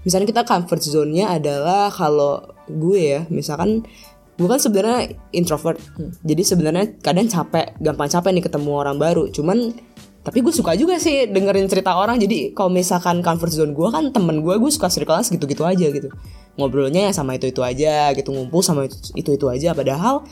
misalnya 0.04 0.28
kita 0.28 0.42
comfort 0.44 0.84
zone-nya 0.84 1.32
adalah 1.32 1.88
kalau 1.88 2.44
gue 2.68 3.00
ya, 3.00 3.20
misalkan 3.32 3.88
gue 4.36 4.44
kan 4.44 4.60
sebenarnya 4.60 5.16
introvert. 5.32 5.80
Jadi 6.20 6.42
sebenarnya 6.44 7.00
kadang 7.00 7.24
capek 7.24 7.80
gampang 7.80 8.12
capek 8.12 8.30
nih 8.36 8.44
ketemu 8.44 8.70
orang 8.76 9.00
baru. 9.00 9.32
Cuman 9.32 9.72
tapi 10.20 10.42
gue 10.44 10.52
suka 10.52 10.76
juga 10.76 11.00
sih 11.00 11.32
dengerin 11.32 11.64
cerita 11.64 11.96
orang. 11.96 12.20
Jadi 12.20 12.52
kalau 12.52 12.68
misalkan 12.68 13.24
comfort 13.24 13.56
zone 13.56 13.72
gue 13.72 13.88
kan 13.88 14.12
temen 14.12 14.44
gue 14.44 14.54
gue 14.60 14.68
suka 14.68 14.92
circle 14.92 15.16
gitu-gitu 15.24 15.64
aja 15.64 15.88
gitu 15.88 16.12
ngobrolnya 16.56 17.08
ya 17.08 17.12
sama 17.12 17.36
itu 17.36 17.52
itu 17.52 17.60
aja 17.60 18.10
gitu 18.16 18.32
ngumpul 18.32 18.64
sama 18.64 18.88
itu 18.88 19.30
itu 19.36 19.46
aja. 19.46 19.76
Padahal 19.76 20.24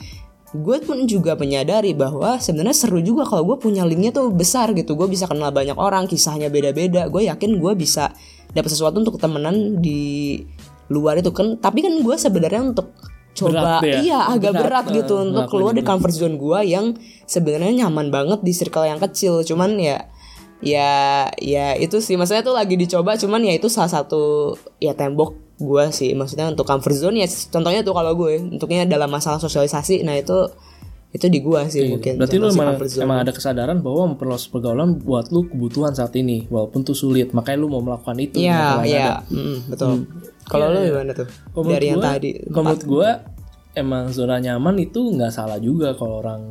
gue 0.55 0.77
pun 0.81 0.97
juga 1.05 1.35
menyadari 1.35 1.91
bahwa 1.91 2.39
sebenarnya 2.39 2.75
seru 2.75 3.03
juga 3.03 3.27
kalau 3.27 3.43
gue 3.53 3.57
punya 3.61 3.85
linknya 3.85 4.13
tuh 4.13 4.33
besar 4.33 4.73
gitu. 4.73 4.97
Gue 4.97 5.09
bisa 5.09 5.29
kenal 5.29 5.53
banyak 5.53 5.77
orang 5.77 6.09
kisahnya 6.09 6.49
beda-beda. 6.49 7.07
Gue 7.11 7.29
yakin 7.29 7.61
gue 7.61 7.73
bisa 7.77 8.11
dapat 8.51 8.69
sesuatu 8.71 8.97
untuk 9.01 9.21
temenan 9.21 9.79
di 9.79 10.41
luar 10.89 11.21
itu. 11.21 11.29
Kan 11.29 11.61
tapi 11.61 11.85
kan 11.85 11.93
gue 12.01 12.15
sebenarnya 12.17 12.73
untuk 12.73 12.89
coba 13.35 13.83
Berat 13.83 13.83
ya? 13.83 13.97
iya 13.99 14.19
agak 14.31 14.55
berat, 14.55 14.87
Berat, 14.87 14.95
gitu 14.95 15.19
eh, 15.19 15.23
untuk 15.27 15.43
keluar 15.51 15.75
dari 15.75 15.83
comfort 15.83 16.15
zone 16.15 16.39
gue 16.39 16.59
yang 16.71 16.95
sebenarnya 17.27 17.83
nyaman 17.83 18.07
banget 18.07 18.39
di 18.41 18.51
circle 18.55 18.87
yang 18.87 18.97
kecil. 18.97 19.43
Cuman 19.43 19.75
ya 19.75 20.07
ya 20.63 21.29
ya 21.37 21.75
itu 21.75 21.99
sih. 21.99 22.15
Maksudnya 22.15 22.47
tuh 22.47 22.55
lagi 22.55 22.79
dicoba 22.79 23.19
cuman 23.19 23.43
ya 23.43 23.53
itu 23.59 23.67
salah 23.67 23.91
satu 23.91 24.55
ya 24.79 24.95
tembok 24.95 25.44
gue 25.57 25.83
sih 25.89 26.11
maksudnya 26.11 26.47
untuk 26.47 26.63
comfort 26.63 26.93
zone 26.93 27.17
ya 27.17 27.27
contohnya 27.47 27.79
tuh 27.79 27.91
kalau 27.91 28.11
gue 28.13 28.31
untuknya 28.51 28.83
dalam 28.83 29.07
masalah 29.07 29.37
sosialisasi 29.37 30.01
nah 30.01 30.13
itu 30.13 30.51
itu 31.09 31.25
di 31.25 31.39
gue 31.39 31.61
sih 31.65 31.87
mungkin 31.87 32.13
Iya, 32.13 32.19
Berarti 32.19 32.35
lu 32.35 32.47
emang, 32.49 32.75
emang 32.75 33.17
ada 33.21 33.31
kesadaran 33.31 33.79
bahwa 33.79 34.11
memperluas 34.11 34.45
pergaulan 34.45 34.99
buat 34.99 35.31
lu 35.31 35.47
kebutuhan 35.47 35.91
saat 35.91 36.11
ini 36.13 36.43
walaupun 36.45 36.83
tuh 36.83 36.91
sulit 36.93 37.31
makanya 37.31 37.57
lu 37.57 37.69
mau 37.69 37.79
melakukan 37.79 38.19
itu 38.19 38.35
Iya, 38.37 38.51
kalau 38.51 38.83
iya, 38.83 39.05
ada. 39.15 39.31
mm, 39.31 39.57
betul. 39.65 39.89
Kalau 40.43 40.65
lu 40.67 40.79
gimana 40.83 41.11
tuh? 41.13 41.27
Menurut 41.53 41.71
Dari 41.71 41.85
yang 41.87 41.97
gua- 41.97 42.11
tadi. 42.11 42.31
kalau 42.45 42.63
menurut 42.65 42.83
gue 42.85 43.09
emang 43.73 44.03
zona 44.09 44.35
nyaman 44.37 44.75
itu 44.77 44.99
nggak 45.09 45.31
salah 45.31 45.55
juga 45.57 45.91
kalau 45.93 46.19
orang 46.19 46.41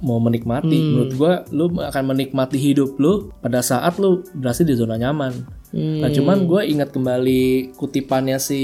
mau 0.00 0.16
menikmati 0.16 0.72
Hmm. 0.74 0.88
menurut 0.90 1.12
gue 1.12 1.32
lu 1.52 1.64
akan 1.78 2.02
menikmati 2.06 2.56
hidup 2.56 2.96
lu 2.96 3.12
pada 3.38 3.60
saat 3.60 3.96
lu 3.96 4.24
berhasil 4.32 4.64
di 4.64 4.72
zona 4.72 4.96
nyaman 4.96 5.44
Hmm. 5.70 6.02
nah 6.02 6.10
cuman 6.10 6.44
gue 6.44 6.66
ingat 6.66 6.90
kembali 6.90 7.42
kutipannya 7.74 8.36
si 8.36 8.58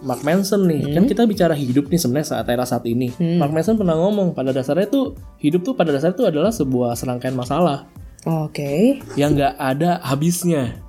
Mark 0.00 0.20
Manson 0.20 0.66
nih 0.66 0.82
Hmm. 0.82 0.94
kan 0.98 1.04
kita 1.06 1.22
bicara 1.22 1.54
hidup 1.54 1.86
nih 1.86 1.96
sebenarnya 1.96 2.34
saat 2.34 2.46
era 2.46 2.62
saat 2.64 2.82
ini 2.84 3.06
Mark 3.38 3.50
Manson 3.50 3.74
pernah 3.74 3.94
ngomong 3.94 4.34
pada 4.34 4.50
dasarnya 4.50 4.86
tuh 4.86 5.14
hidup 5.38 5.62
tuh 5.62 5.72
pada 5.72 5.90
dasarnya 5.90 6.16
tuh 6.16 6.26
adalah 6.26 6.50
sebuah 6.50 6.92
serangkaian 6.92 7.32
masalah 7.32 7.86
Oke. 8.24 8.98
yang 9.14 9.32
nggak 9.32 9.54
ada 9.56 10.02
habisnya 10.02 10.82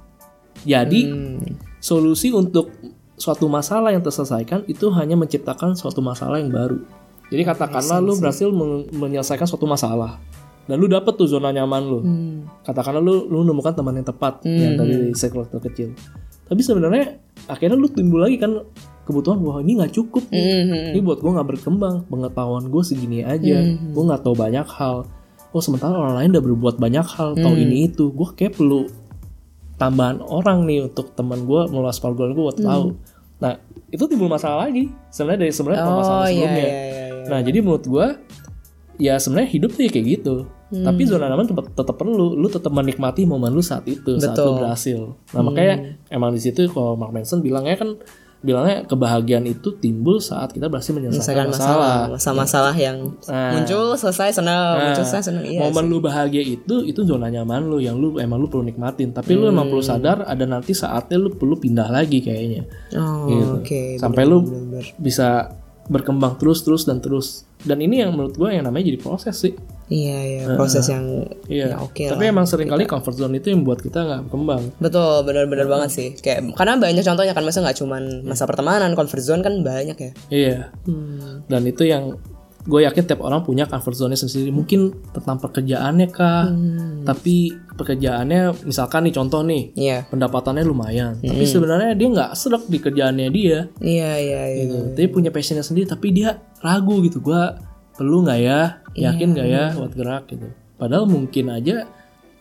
jadi 0.62 1.02
Hmm. 1.08 1.58
solusi 1.78 2.30
untuk 2.30 2.74
suatu 3.14 3.46
masalah 3.46 3.90
yang 3.90 4.02
terselesaikan 4.02 4.66
itu 4.66 4.90
hanya 4.90 5.14
menciptakan 5.14 5.74
suatu 5.74 6.02
masalah 6.02 6.38
yang 6.38 6.50
baru. 6.50 6.82
Jadi 7.30 7.42
katakanlah 7.44 7.98
lu 7.98 8.18
berhasil 8.18 8.50
men- 8.50 8.90
menyelesaikan 8.92 9.46
suatu 9.46 9.64
masalah 9.64 10.18
dan 10.72 10.80
lu 10.80 10.88
dapet 10.88 11.20
tuh 11.20 11.28
zona 11.28 11.52
nyaman 11.52 11.82
lu. 11.84 12.00
Hmm. 12.00 12.48
Katakanlah 12.64 13.04
lu 13.04 13.28
lu 13.28 13.44
menemukan 13.44 13.76
teman 13.76 14.00
yang 14.00 14.08
tepat 14.08 14.40
yang 14.48 14.80
dari 14.80 15.12
circle 15.12 15.44
terkecil. 15.52 15.92
Tapi 16.48 16.62
sebenarnya 16.64 17.20
akhirnya 17.52 17.76
lu 17.76 17.92
timbul 17.92 18.24
lagi 18.24 18.40
kan 18.40 18.56
kebutuhan 19.04 19.44
wah 19.44 19.60
ini 19.60 19.76
nggak 19.84 19.92
cukup 19.92 20.24
nih. 20.32 20.44
Mhm. 20.64 20.84
Ini 20.96 21.00
buat 21.04 21.20
gua 21.20 21.32
nggak 21.40 21.50
berkembang, 21.52 21.96
pengetahuan 22.08 22.72
gue 22.72 22.84
segini 22.88 23.20
aja, 23.28 23.60
gue 23.68 24.04
nggak 24.08 24.24
tahu 24.24 24.36
banyak 24.40 24.64
hal. 24.64 25.04
Oh 25.52 25.60
sementara 25.60 26.00
orang 26.00 26.16
lain 26.24 26.30
udah 26.32 26.44
berbuat 26.48 26.76
banyak 26.80 27.04
hal, 27.04 27.36
tahu 27.36 27.56
ini 27.60 27.92
itu, 27.92 28.08
gue 28.16 28.28
kayak 28.40 28.56
perlu 28.56 28.88
tambahan 29.76 30.22
orang 30.22 30.64
nih 30.70 30.88
untuk 30.88 31.12
teman 31.18 31.44
gue 31.44 31.62
meluas 31.74 31.98
pergaulan 32.00 32.32
gue 32.38 32.46
buat 32.46 32.60
tahu. 32.62 32.96
Nah 33.42 33.58
itu 33.90 34.04
timbul 34.06 34.30
masalah 34.30 34.70
lagi 34.70 34.94
sebenarnya 35.10 35.40
dari 35.44 35.52
sebenarnya 35.52 35.82
Oh 35.84 35.98
masalah 35.98 36.28
iya 36.30 36.32
sebelumnya. 36.32 36.62
iya 36.62 36.70
iya. 36.70 37.06
iya. 37.10 37.28
Nah 37.28 37.40
jadi 37.42 37.58
menurut 37.66 37.86
gue 37.90 38.08
ya 39.02 39.14
sebenarnya 39.18 39.50
hidup 39.50 39.72
tuh 39.74 39.82
ya 39.82 39.90
kayak 39.90 40.08
gitu. 40.22 40.36
Tapi 40.74 41.04
zona 41.04 41.28
nyaman 41.28 41.44
tetap, 41.46 41.68
tetap 41.70 41.96
perlu, 41.96 42.32
lu 42.32 42.48
tetap 42.48 42.72
menikmati 42.72 43.24
momen 43.24 43.52
lu 43.52 43.60
saat 43.60 43.84
itu, 43.86 44.16
saat 44.16 44.32
Betul. 44.32 44.48
lu 44.48 44.54
berhasil. 44.58 45.00
Nah 45.30 45.42
makanya 45.42 45.76
emang 46.08 46.32
di 46.32 46.40
situ 46.40 46.64
kalau 46.66 46.96
Mark 46.96 47.12
Manson 47.12 47.40
bilangnya 47.40 47.76
kan 47.76 48.00
bilangnya 48.40 48.82
kebahagiaan 48.84 49.46
itu 49.46 49.78
timbul 49.78 50.18
saat 50.18 50.50
kita 50.50 50.66
berhasil 50.66 50.90
menyelesaikan 50.92 51.46
masalah. 51.46 51.70
masalah, 51.70 51.98
masalah-masalah 52.10 52.74
yang 52.74 52.98
Nah. 53.24 53.54
muncul 53.54 53.94
selesai 53.94 54.34
senang, 54.34 54.82
muncul 54.82 55.04
selesai 55.04 55.22
senang. 55.28 55.44
Iya. 55.46 55.62
momen 55.62 55.86
lu 55.86 56.00
bahagia 56.00 56.42
itu 56.42 56.82
itu 56.82 57.02
zona 57.04 57.28
nyaman 57.28 57.68
lu 57.68 57.78
yang 57.78 58.02
lu 58.02 58.18
emang 58.18 58.40
lu 58.40 58.48
perlu 58.48 58.64
nikmatin 58.64 59.12
tapi 59.12 59.36
lu 59.36 59.46
emang 59.46 59.68
perlu 59.68 59.84
sadar 59.84 60.26
ada 60.26 60.42
nanti 60.44 60.74
saatnya 60.74 61.20
lu 61.20 61.30
perlu 61.32 61.54
pindah 61.56 61.86
lagi 61.88 62.18
kayaknya 62.18 62.66
Oh, 62.96 63.30
Gitu. 63.30 63.46
oke. 63.60 63.82
sampai 64.00 64.24
lu 64.24 64.42
bener-bener. 64.42 64.90
bisa 64.98 65.54
berkembang 65.86 66.34
terus 66.36 66.62
terus 66.62 66.82
dan 66.82 66.98
terus 66.98 67.44
dan 67.62 67.78
ini 67.78 68.00
yang 68.00 68.10
menurut 68.10 68.34
gue 68.34 68.50
yang 68.50 68.64
namanya 68.64 68.88
jadi 68.88 68.98
proses 68.98 69.38
sih 69.38 69.54
Iya 69.92 70.18
iya, 70.24 70.44
proses 70.56 70.88
yang 70.88 71.28
iya 71.46 71.68
ya 71.68 71.78
oke 71.78 72.08
tapi 72.08 72.24
lah. 72.24 72.32
emang 72.32 72.48
sering 72.48 72.66
kali 72.66 72.88
comfort 72.88 73.12
zone 73.14 73.36
itu 73.36 73.52
yang 73.52 73.62
buat 73.62 73.78
kita 73.78 74.00
nggak 74.00 74.22
berkembang 74.26 74.72
Betul, 74.78 75.22
benar-benar 75.22 75.68
banget 75.68 75.90
sih. 75.92 76.08
Kayak 76.16 76.56
karena 76.56 76.80
banyak 76.80 77.04
contohnya 77.04 77.34
kan 77.34 77.44
masa 77.44 77.60
nggak 77.60 77.76
cuman 77.76 78.04
masa 78.24 78.44
pertemanan, 78.46 78.96
comfort 78.96 79.20
zone 79.20 79.42
kan 79.42 79.60
banyak 79.60 79.98
ya. 79.98 80.12
iya 80.32 80.60
Hmm. 80.82 81.44
dan 81.46 81.62
itu 81.64 81.84
yang 81.84 82.16
gue 82.62 82.78
yakin 82.80 83.04
tiap 83.04 83.20
orang 83.20 83.42
punya 83.42 83.66
comfort 83.66 83.98
zone 83.98 84.14
sendiri 84.14 84.48
mungkin 84.50 84.94
tentang 85.12 85.42
pekerjaannya 85.42 86.08
kah 86.08 86.46
Hmm. 86.48 87.02
tapi 87.04 87.52
pekerjaannya 87.76 88.64
misalkan 88.64 89.04
nih 89.04 89.14
contoh 89.14 89.42
nih 89.42 89.74
Iya. 89.74 90.06
pendapatannya 90.08 90.62
lumayan 90.62 91.18
tapi 91.18 91.44
sebenarnya 91.44 91.92
dia 91.92 92.08
nggak 92.08 92.32
serak 92.32 92.64
di 92.66 92.78
kerjaannya 92.78 93.28
dia 93.30 93.66
Iya 93.76 94.12
iya 94.16 94.42
iya. 94.48 94.62
gitu. 94.64 94.78
Dia 94.94 95.08
punya 95.10 95.30
passionnya 95.30 95.62
sendiri 95.62 95.84
tapi 95.86 96.14
dia 96.14 96.32
ragu 96.60 97.02
gitu. 97.02 97.20
Gua 97.20 97.58
perlu 98.02 98.26
nggak 98.26 98.42
ya? 98.42 98.60
Yakin 98.98 99.38
nggak 99.38 99.48
ya 99.48 99.64
buat 99.78 99.94
gerak 99.94 100.24
gitu. 100.34 100.50
Padahal 100.82 101.06
mungkin 101.06 101.54
aja 101.54 101.86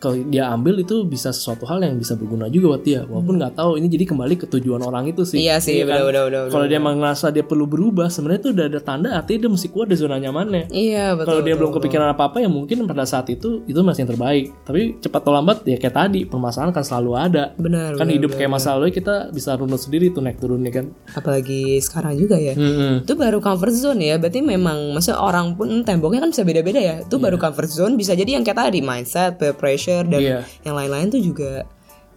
kalau 0.01 0.17
dia 0.17 0.49
ambil 0.49 0.81
itu 0.81 1.05
bisa 1.05 1.29
sesuatu 1.29 1.63
hal 1.63 1.77
yang 1.79 1.93
bisa 1.95 2.17
berguna 2.17 2.49
juga 2.49 2.73
buat 2.73 2.81
dia 2.81 3.05
walaupun 3.05 3.37
nggak 3.37 3.53
tahu 3.53 3.77
ini 3.77 3.85
jadi 3.85 4.09
kembali 4.09 4.33
ke 4.35 4.49
tujuan 4.49 4.81
orang 4.81 5.05
itu 5.05 5.21
sih 5.21 5.37
Iya 5.39 5.61
sih, 5.61 5.85
kan? 5.85 6.01
benar 6.01 6.03
benar 6.09 6.23
benar. 6.27 6.43
kalau 6.49 6.65
dia 6.65 6.77
emang 6.77 6.97
ngerasa 6.97 7.29
dia 7.29 7.45
perlu 7.45 7.65
berubah 7.65 8.09
sebenarnya 8.09 8.41
itu 8.41 8.49
udah 8.49 8.65
ada 8.65 8.79
tanda 8.81 9.09
artinya 9.13 9.39
dia 9.45 9.51
mesti 9.53 9.67
keluar 9.69 9.85
dari 9.85 9.99
zona 10.01 10.17
nyamannya 10.17 10.63
Iya 10.67 11.13
betul. 11.13 11.25
kalau 11.29 11.39
dia 11.39 11.53
betul, 11.53 11.59
belum 11.61 11.71
kepikiran 11.77 12.07
apa 12.09 12.23
apa 12.25 12.37
ya 12.39 12.49
mungkin 12.49 12.83
pada 12.83 13.05
saat 13.05 13.29
itu 13.29 13.61
itu 13.63 13.77
masih 13.79 14.03
yang 14.03 14.11
terbaik 14.11 14.45
tapi 14.65 14.81
cepat 14.97 15.19
atau 15.21 15.31
lambat 15.31 15.57
ya 15.63 15.77
kayak 15.77 15.93
tadi 15.95 16.25
permasalahan 16.25 16.73
kan 16.73 16.81
selalu 16.81 17.11
ada 17.13 17.43
Benar. 17.53 17.93
kan 17.93 18.09
benar, 18.09 18.15
hidup 18.17 18.33
benar. 18.33 18.39
kayak 18.41 18.51
masa 18.51 18.73
lalu 18.73 18.89
kita 18.89 19.29
bisa 19.29 19.53
runut 19.53 19.77
sendiri 19.77 20.09
tuh 20.09 20.25
naik 20.25 20.41
turunnya 20.41 20.73
kan 20.73 20.89
apalagi 21.13 21.77
sekarang 21.77 22.17
juga 22.17 22.35
ya. 22.35 22.57
Mm-mm. 22.57 23.03
Itu 23.03 23.13
baru 23.13 23.37
comfort 23.37 23.73
zone 23.73 24.01
ya. 24.01 24.15
Berarti 24.15 24.39
memang 24.39 24.95
maksudnya 24.95 25.19
orang 25.19 25.53
pun 25.53 25.83
temboknya 25.83 26.23
kan 26.23 26.31
bisa 26.31 26.41
beda-beda 26.41 26.79
ya. 26.79 26.95
Itu 27.03 27.19
baru 27.19 27.35
comfort 27.35 27.67
zone 27.67 27.93
bisa 27.93 28.13
jadi 28.13 28.39
yang 28.39 28.43
kayak 28.43 28.57
tadi 28.57 28.79
mindset, 28.79 29.35
peer 29.35 29.53
pressure 29.53 29.90
dan 30.03 30.21
Iya. 30.21 30.39
yang 30.63 30.75
lain-lain 30.75 31.07
tuh 31.09 31.21
juga 31.21 31.51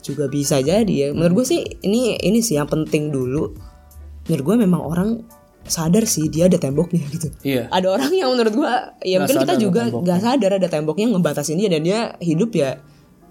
juga 0.00 0.28
bisa 0.28 0.60
jadi 0.60 0.92
ya. 0.92 1.08
Menurut 1.10 1.42
gue 1.42 1.46
sih 1.56 1.60
ini 1.80 2.14
ini 2.20 2.38
sih 2.38 2.54
yang 2.56 2.68
penting 2.68 3.08
dulu. 3.08 3.50
Menurut 4.28 4.44
gue 4.44 4.56
memang 4.62 4.82
orang 4.82 5.10
sadar 5.64 6.04
sih 6.04 6.28
dia 6.28 6.44
ada 6.44 6.60
temboknya 6.60 7.00
gitu. 7.16 7.32
iya 7.40 7.72
Ada 7.72 7.88
orang 7.88 8.12
yang 8.12 8.28
menurut 8.36 8.52
gua 8.52 8.92
ya 9.00 9.16
mungkin 9.16 9.48
kita 9.48 9.56
juga 9.56 9.88
nggak 9.88 10.20
sadar 10.20 10.60
ada 10.60 10.68
temboknya 10.68 11.08
ngebatasin 11.08 11.56
dia 11.56 11.72
dan 11.72 11.80
dia 11.80 12.12
hidup 12.20 12.52
ya 12.52 12.84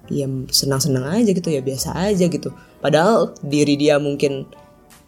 ya 0.09 0.25
senang-senang 0.49 1.05
aja 1.05 1.29
gitu 1.29 1.47
ya 1.47 1.61
biasa 1.61 1.93
aja 1.93 2.25
gitu. 2.25 2.49
Padahal 2.81 3.37
diri 3.45 3.77
dia 3.77 4.01
mungkin 4.01 4.49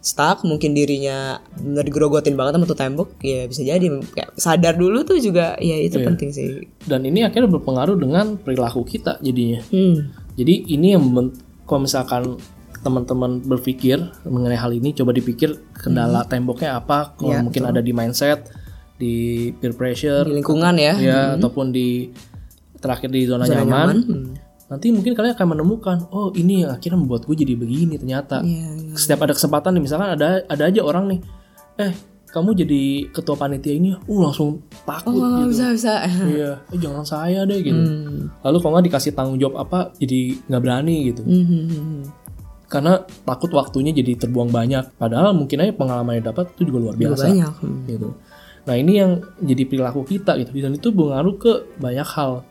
stuck, 0.06 0.46
mungkin 0.46 0.70
dirinya 0.70 1.42
bener 1.52 1.82
digerogotin 1.82 2.38
banget 2.38 2.54
sama 2.54 2.64
tuh 2.64 2.78
tembok 2.78 3.08
ya 3.18 3.42
bisa 3.44 3.60
jadi 3.60 3.82
kayak 4.06 4.38
sadar 4.38 4.78
dulu 4.78 5.02
tuh 5.02 5.18
juga 5.18 5.58
ya 5.58 5.74
itu 5.76 5.98
Iya. 5.98 6.06
penting 6.06 6.30
sih. 6.30 6.62
dan 6.86 7.02
ini 7.02 7.26
akhirnya 7.26 7.50
berpengaruh 7.50 7.98
dengan 7.98 8.38
perilaku 8.38 8.86
kita 8.86 9.18
jadinya 9.18 9.58
Hmm. 9.66 10.14
Jadi 10.36 10.68
ini 10.68 10.92
yang 10.92 11.02
kalau 11.64 11.80
misalkan 11.82 12.36
teman-teman 12.78 13.40
berpikir 13.40 13.98
mengenai 14.22 14.54
hal 14.54 14.70
ini, 14.70 14.92
coba 14.92 15.10
dipikir 15.10 15.58
kendala 15.74 16.22
temboknya 16.22 16.76
apa. 16.76 17.16
Kalau 17.16 17.32
Ya, 17.32 17.42
mungkin 17.42 17.64
ada 17.64 17.80
di 17.80 17.90
mindset, 17.90 18.46
di 18.94 19.14
peer 19.52 19.72
pressure, 19.72 20.22
Di 20.22 20.36
lingkungan 20.36 20.76
ya. 20.76 20.94
ya 20.94 21.18
ataupun 21.34 21.72
di 21.72 22.12
terakhir 22.76 23.10
di 23.10 23.26
zona, 23.26 23.42
nyaman. 23.42 23.58
nyaman, 23.58 23.96
hmm. 23.98 24.26
Nanti 24.66 24.90
mungkin 24.90 25.14
kalian 25.14 25.38
akan 25.38 25.48
menemukan, 25.54 25.96
oh 26.10 26.34
ini 26.34 26.66
yang 26.66 26.74
akhirnya 26.74 26.98
membuat 26.98 27.22
gue 27.22 27.38
jadi 27.38 27.54
begini 27.54 27.94
ternyata. 28.02 28.42
Iya, 28.42 28.66
iya. 28.82 28.94
Setiap 28.98 29.22
ada 29.22 29.32
kesempatan 29.32 29.78
nih, 29.78 29.82
misalkan 29.86 30.10
ada 30.18 30.42
ada 30.42 30.62
aja 30.66 30.80
orang 30.82 31.06
nih, 31.06 31.20
eh 31.78 31.92
kamu 32.26 32.50
jadi 32.52 32.82
ketua 33.14 33.38
panitia 33.38 33.72
ini, 33.72 33.94
uh 33.94 34.18
langsung 34.20 34.66
takut 34.82 35.14
Oh, 35.14 35.46
gitu. 35.46 35.54
bisa 35.54 35.64
bisa. 35.70 35.92
Iya, 36.34 36.50
eh, 36.74 36.78
jangan 36.82 37.06
saya 37.06 37.46
deh 37.46 37.62
gitu. 37.62 37.78
Hmm. 37.78 38.28
Lalu 38.42 38.56
kalau 38.58 38.72
nggak 38.74 38.86
dikasih 38.90 39.12
tanggung 39.14 39.38
jawab 39.38 39.62
apa, 39.62 39.94
jadi 39.96 40.34
nggak 40.50 40.62
berani 40.62 40.96
gitu. 41.14 41.22
Hmm, 41.22 41.46
hmm. 41.46 42.02
Karena 42.66 42.98
takut 43.22 43.54
waktunya 43.54 43.94
jadi 43.94 44.18
terbuang 44.18 44.50
banyak. 44.50 44.98
Padahal 44.98 45.30
mungkin 45.30 45.62
aja 45.62 45.70
pengalaman 45.70 46.18
yang 46.18 46.26
dapat 46.34 46.50
itu 46.58 46.66
juga 46.66 46.90
luar 46.90 46.96
biasa. 46.98 47.30
banyak. 47.30 47.54
Hmm. 47.62 47.86
Gitu. 47.86 48.08
Nah 48.66 48.74
ini 48.74 48.92
yang 48.98 49.22
jadi 49.38 49.62
perilaku 49.62 50.02
kita 50.02 50.34
gitu. 50.42 50.50
Dan 50.58 50.74
itu 50.74 50.90
pengaruh 50.90 51.38
ke 51.38 51.52
banyak 51.78 52.08
hal. 52.18 52.42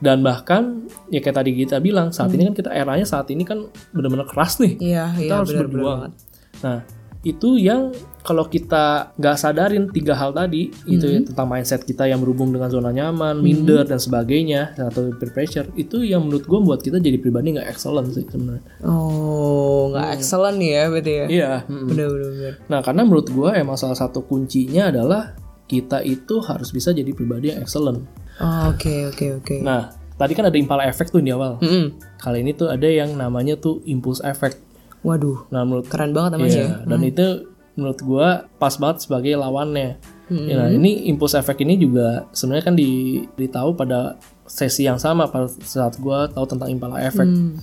Dan 0.00 0.20
bahkan 0.20 0.88
ya 1.06 1.20
kayak 1.20 1.36
tadi 1.36 1.52
kita 1.54 1.76
bilang 1.78 2.08
saat 2.08 2.32
ini 2.32 2.48
kan 2.48 2.54
kita 2.56 2.70
eranya 2.72 3.04
saat 3.04 3.28
ini 3.28 3.44
kan 3.44 3.68
benar-benar 3.92 4.24
keras 4.24 4.56
nih. 4.56 4.80
Iya, 4.80 5.04
Kita 5.12 5.20
iya 5.22 5.32
harus 5.36 5.50
benar 5.50 5.66
berjuang. 5.66 5.84
banget. 5.84 6.12
Nah 6.60 6.78
itu 7.20 7.60
yang 7.60 7.92
kalau 8.24 8.48
kita 8.48 9.12
nggak 9.14 9.36
sadarin 9.36 9.92
tiga 9.92 10.16
hal 10.16 10.32
tadi 10.32 10.72
itu 10.88 11.04
Hmm. 11.04 11.14
ya, 11.14 11.20
tentang 11.22 11.46
mindset 11.46 11.84
kita 11.84 12.08
yang 12.08 12.16
berhubung 12.16 12.48
dengan 12.48 12.72
zona 12.72 12.88
nyaman, 12.90 13.36
minder 13.38 13.84
dan 13.84 14.00
sebagainya 14.00 14.72
atau 14.74 15.12
peer 15.12 15.28
pressure 15.28 15.68
itu 15.74 16.00
yang 16.00 16.24
menurut 16.24 16.48
gue 16.48 16.60
buat 16.62 16.80
kita 16.80 16.96
jadi 16.96 17.20
pribadi 17.20 17.52
nggak 17.52 17.68
excellent 17.68 18.08
sih 18.10 18.24
sebenarnya. 18.24 18.64
Oh, 18.80 19.92
nggak 19.92 20.16
excellent 20.16 20.56
nih 20.56 20.70
ya 20.70 20.84
berarti 20.88 21.12
ya. 21.12 21.26
Iya. 21.28 21.52
mm-mm. 21.68 21.86
Bener 21.86 22.06
bener 22.08 22.28
bener. 22.30 22.54
Nah 22.66 22.80
karena 22.80 23.02
menurut 23.04 23.28
gue 23.28 23.50
emang 23.52 23.76
salah 23.76 23.94
satu 23.94 24.24
kuncinya 24.24 24.88
adalah 24.88 25.36
kita 25.66 26.00
itu 26.00 26.40
harus 26.40 26.72
bisa 26.72 26.90
jadi 26.90 27.12
pribadi 27.12 27.52
yang 27.52 27.60
excellent. 27.60 28.00
Oh, 28.40 28.72
Oke 28.72 29.06
oke 29.06 29.26
oke. 29.38 29.56
Nah 29.60 29.92
tadi 30.16 30.32
kan 30.32 30.48
ada 30.48 30.56
impala 30.56 30.84
effect 30.84 31.12
tuh 31.12 31.20
di 31.20 31.32
awal. 31.32 31.60
Mm-mm. 31.60 31.96
Kali 32.16 32.40
ini 32.40 32.52
tuh 32.52 32.68
ada 32.68 32.84
yang 32.84 33.12
namanya 33.14 33.56
tuh 33.56 33.84
impulse 33.84 34.20
effect. 34.20 34.60
Waduh, 35.00 35.48
Nah 35.48 35.64
menurut 35.64 35.88
keren 35.88 36.12
banget 36.12 36.36
namanya 36.36 36.52
Iya, 36.52 36.64
ya. 36.66 36.70
dan 36.84 37.00
itu 37.00 37.26
menurut 37.72 38.00
gua 38.00 38.28
pas 38.56 38.76
banget 38.76 39.08
sebagai 39.08 39.32
lawannya. 39.32 39.96
Hmm. 40.28 40.46
Ya, 40.46 40.54
nah, 40.56 40.68
ini 40.68 41.08
impulse 41.08 41.34
effect 41.34 41.58
ini 41.58 41.74
juga 41.74 42.28
sebenarnya 42.30 42.64
kan 42.64 42.76
di, 42.76 42.90
ditahu 43.34 43.74
pada 43.74 44.14
sesi 44.44 44.84
yang 44.84 45.00
sama 45.00 45.26
pada 45.26 45.48
saat 45.48 45.96
gua 45.96 46.28
tahu 46.28 46.44
tentang 46.44 46.68
impala 46.68 47.00
effect. 47.00 47.26
Hmm. 47.26 47.56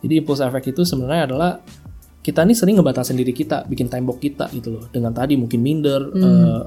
Jadi 0.00 0.14
impulse 0.16 0.40
effect 0.40 0.66
itu 0.66 0.82
sebenarnya 0.82 1.28
adalah 1.28 1.60
kita 2.18 2.42
nih 2.42 2.56
sering 2.56 2.76
ngebatasin 2.76 3.16
diri 3.16 3.30
kita, 3.30 3.64
bikin 3.64 3.86
tembok 3.86 4.18
kita 4.18 4.48
gitu 4.50 4.80
loh. 4.80 4.84
Dengan 4.88 5.12
tadi 5.12 5.36
mungkin 5.36 5.60
minder, 5.60 6.00
Hmm. 6.08 6.24
eh, 6.24 6.60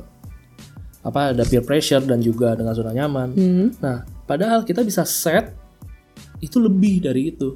apa 1.02 1.34
ada 1.34 1.43
peer 1.45 1.66
pressure 1.66 2.06
dan 2.06 2.22
juga 2.22 2.54
dengan 2.54 2.74
zona 2.78 2.93
nyaman. 2.93 3.30
Hmm. 3.34 3.68
Nah, 3.82 4.06
padahal 4.30 4.62
kita 4.62 4.86
bisa 4.86 5.02
set 5.02 5.54
itu 6.41 6.58
lebih 6.62 7.02
dari 7.02 7.34
itu. 7.34 7.54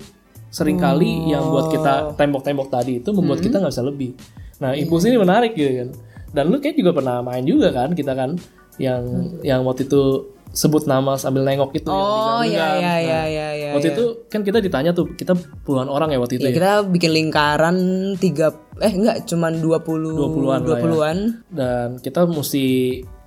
Seringkali 0.50 1.36
yang 1.36 1.52
buat 1.52 1.68
kita 1.68 2.16
tembok-tembok 2.16 2.68
tadi 2.72 3.04
itu 3.04 3.12
membuat 3.12 3.44
kita 3.44 3.60
nggak 3.60 3.74
bisa 3.76 3.84
lebih. 3.84 4.16
Nah, 4.64 4.72
impuls 4.72 5.04
ini 5.04 5.20
menarik 5.20 5.52
gitu 5.52 5.84
kan. 5.84 5.90
Dan 6.32 6.44
lu 6.48 6.64
kayak 6.64 6.80
juga 6.80 6.96
pernah 6.96 7.20
main 7.20 7.44
juga 7.44 7.76
kan, 7.76 7.92
kita 7.92 8.16
kan 8.16 8.40
yang 8.80 9.04
yang 9.44 9.68
waktu 9.68 9.84
itu 9.88 10.32
sebut 10.56 10.88
nama 10.88 11.20
sambil 11.20 11.44
nengok 11.44 11.76
itu 11.76 11.92
Oh 11.92 12.40
iya 12.40 12.80
iya 12.80 12.96
Nah, 12.96 12.98
iya 13.04 13.22
iya 13.28 13.48
iya. 13.52 13.70
waktu 13.76 13.92
iya. 13.92 13.96
itu 14.00 14.06
kan 14.32 14.40
kita 14.48 14.64
ditanya 14.64 14.96
tuh, 14.96 15.12
kita 15.20 15.36
puluhan 15.68 15.92
orang 15.92 16.16
ya 16.16 16.20
waktu 16.24 16.40
itu 16.40 16.48
Ya, 16.48 16.52
ya. 16.52 16.56
kita 16.56 16.72
bikin 16.88 17.12
lingkaran 17.12 17.78
tiga 18.16 18.56
eh 18.80 18.92
enggak 18.96 19.28
cuman 19.28 19.60
20 19.60 20.16
20-an 20.16 20.62
lah 20.64 20.80
ya. 20.80 20.84
20-an. 20.88 21.18
Dan 21.52 21.88
kita 22.00 22.24
mesti 22.24 22.66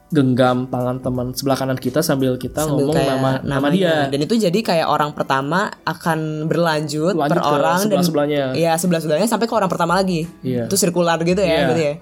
genggam 0.09 0.65
tangan 0.73 1.05
teman 1.05 1.37
sebelah 1.37 1.57
kanan 1.57 1.77
kita 1.77 2.01
sambil 2.01 2.41
kita 2.41 2.65
ngomong 2.65 2.97
kayak 2.97 3.09
nama 3.13 3.31
nama 3.45 3.67
dia. 3.69 4.09
Dan 4.09 4.25
itu 4.25 4.41
jadi 4.41 4.57
kayak 4.57 4.89
orang 4.89 5.13
pertama 5.13 5.69
akan 5.85 6.49
berlanjut 6.49 7.13
Lanjut 7.13 7.29
per 7.29 7.39
ke 7.39 7.45
orang 7.45 7.79
dan 7.85 8.01
sebelah-sebelahnya. 8.01 8.45
Iya, 8.57 8.73
sebelah-sebelahnya 8.81 9.29
sampai 9.29 9.45
ke 9.45 9.55
orang 9.55 9.69
pertama 9.69 9.93
lagi. 9.93 10.25
Iya. 10.41 10.65
Itu 10.65 10.81
sirkular 10.81 11.21
gitu 11.21 11.45
ya 11.45 11.49
Iya. 11.49 11.65
berarti 11.69 11.85
ya. 11.85 11.95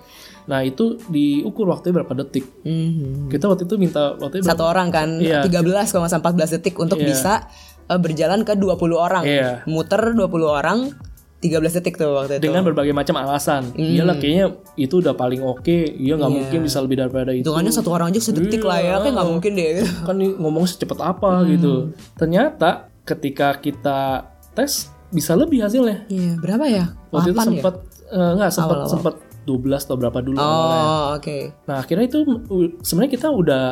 Nah 0.47 0.61
itu 0.63 1.03
diukur 1.11 1.67
waktunya 1.67 1.99
berapa 1.99 2.15
detik. 2.23 2.47
Mhm. 2.63 3.27
Kita 3.27 3.51
waktu 3.51 3.67
itu 3.67 3.75
minta 3.75 4.15
waktunya 4.15 4.47
berapa? 4.47 4.55
Satu 4.55 4.65
orang 4.71 4.89
kan 4.95 5.09
Iya. 5.19 5.43
13 5.43 5.91
kalau 5.91 6.07
nggak 6.07 6.13
salah 6.15 6.23
14 6.23 6.51
detik 6.63 6.75
untuk 6.79 7.03
Iya. 7.03 7.07
bisa 7.11 7.33
eh, 7.87 7.99
berjalan 7.99 8.47
ke 8.47 8.55
20 8.55 8.99
orang. 8.99 9.27
Iya. 9.27 9.67
Muter 9.67 10.15
20 10.15 10.47
orang 10.47 10.91
13 11.47 11.76
detik 11.76 11.94
tuh 11.94 12.11
waktu 12.12 12.36
itu. 12.36 12.44
dengan 12.44 12.62
berbagai 12.62 12.90
macam 12.90 13.14
alasan. 13.16 13.70
Hmm. 13.70 13.78
Iyalah 13.78 14.16
kayaknya 14.16 14.47
itu 14.74 14.94
udah 14.99 15.14
paling 15.14 15.40
oke. 15.40 15.64
Iya 15.92 16.14
nggak 16.14 16.26
Iya. 16.26 16.36
mungkin 16.42 16.59
bisa 16.62 16.78
lebih 16.80 16.97
daripada 16.99 17.30
itu. 17.30 17.47
Hitungannya 17.47 17.70
satu 17.70 17.90
orang 17.90 18.11
aja 18.11 18.20
sedetik 18.20 18.61
lah 18.61 18.78
ya, 18.78 18.94
kayak 18.99 19.14
nggak 19.14 19.28
mungkin 19.28 19.53
deh. 19.53 19.70
Kan 20.09 20.16
ngomong 20.18 20.64
secepat 20.64 20.99
apa 21.01 21.40
Hmm. 21.40 21.49
gitu. 21.49 21.72
Ternyata 22.14 22.70
ketika 23.03 23.55
kita 23.57 24.26
tes 24.53 24.90
bisa 25.09 25.32
lebih 25.32 25.62
hasilnya. 25.62 26.05
Iya, 26.07 26.34
berapa 26.36 26.66
ya? 26.66 26.84
Waktu 27.09 27.30
itu 27.30 27.36
8 27.36 27.38
ya? 27.38 27.44
sempat 27.55 27.74
eh, 28.07 28.30
nggak 28.34 28.51
sempat 28.51 28.78
sempat 28.86 29.14
12 29.44 29.78
atau 29.80 29.94
berapa 29.94 30.18
dulu. 30.18 30.36
Oh, 30.36 31.14
oke. 31.14 31.38
Nah 31.64 31.78
akhirnya 31.78 32.05
itu 32.05 32.18
sebenarnya 32.80 33.12
kita 33.12 33.28
udah 33.28 33.64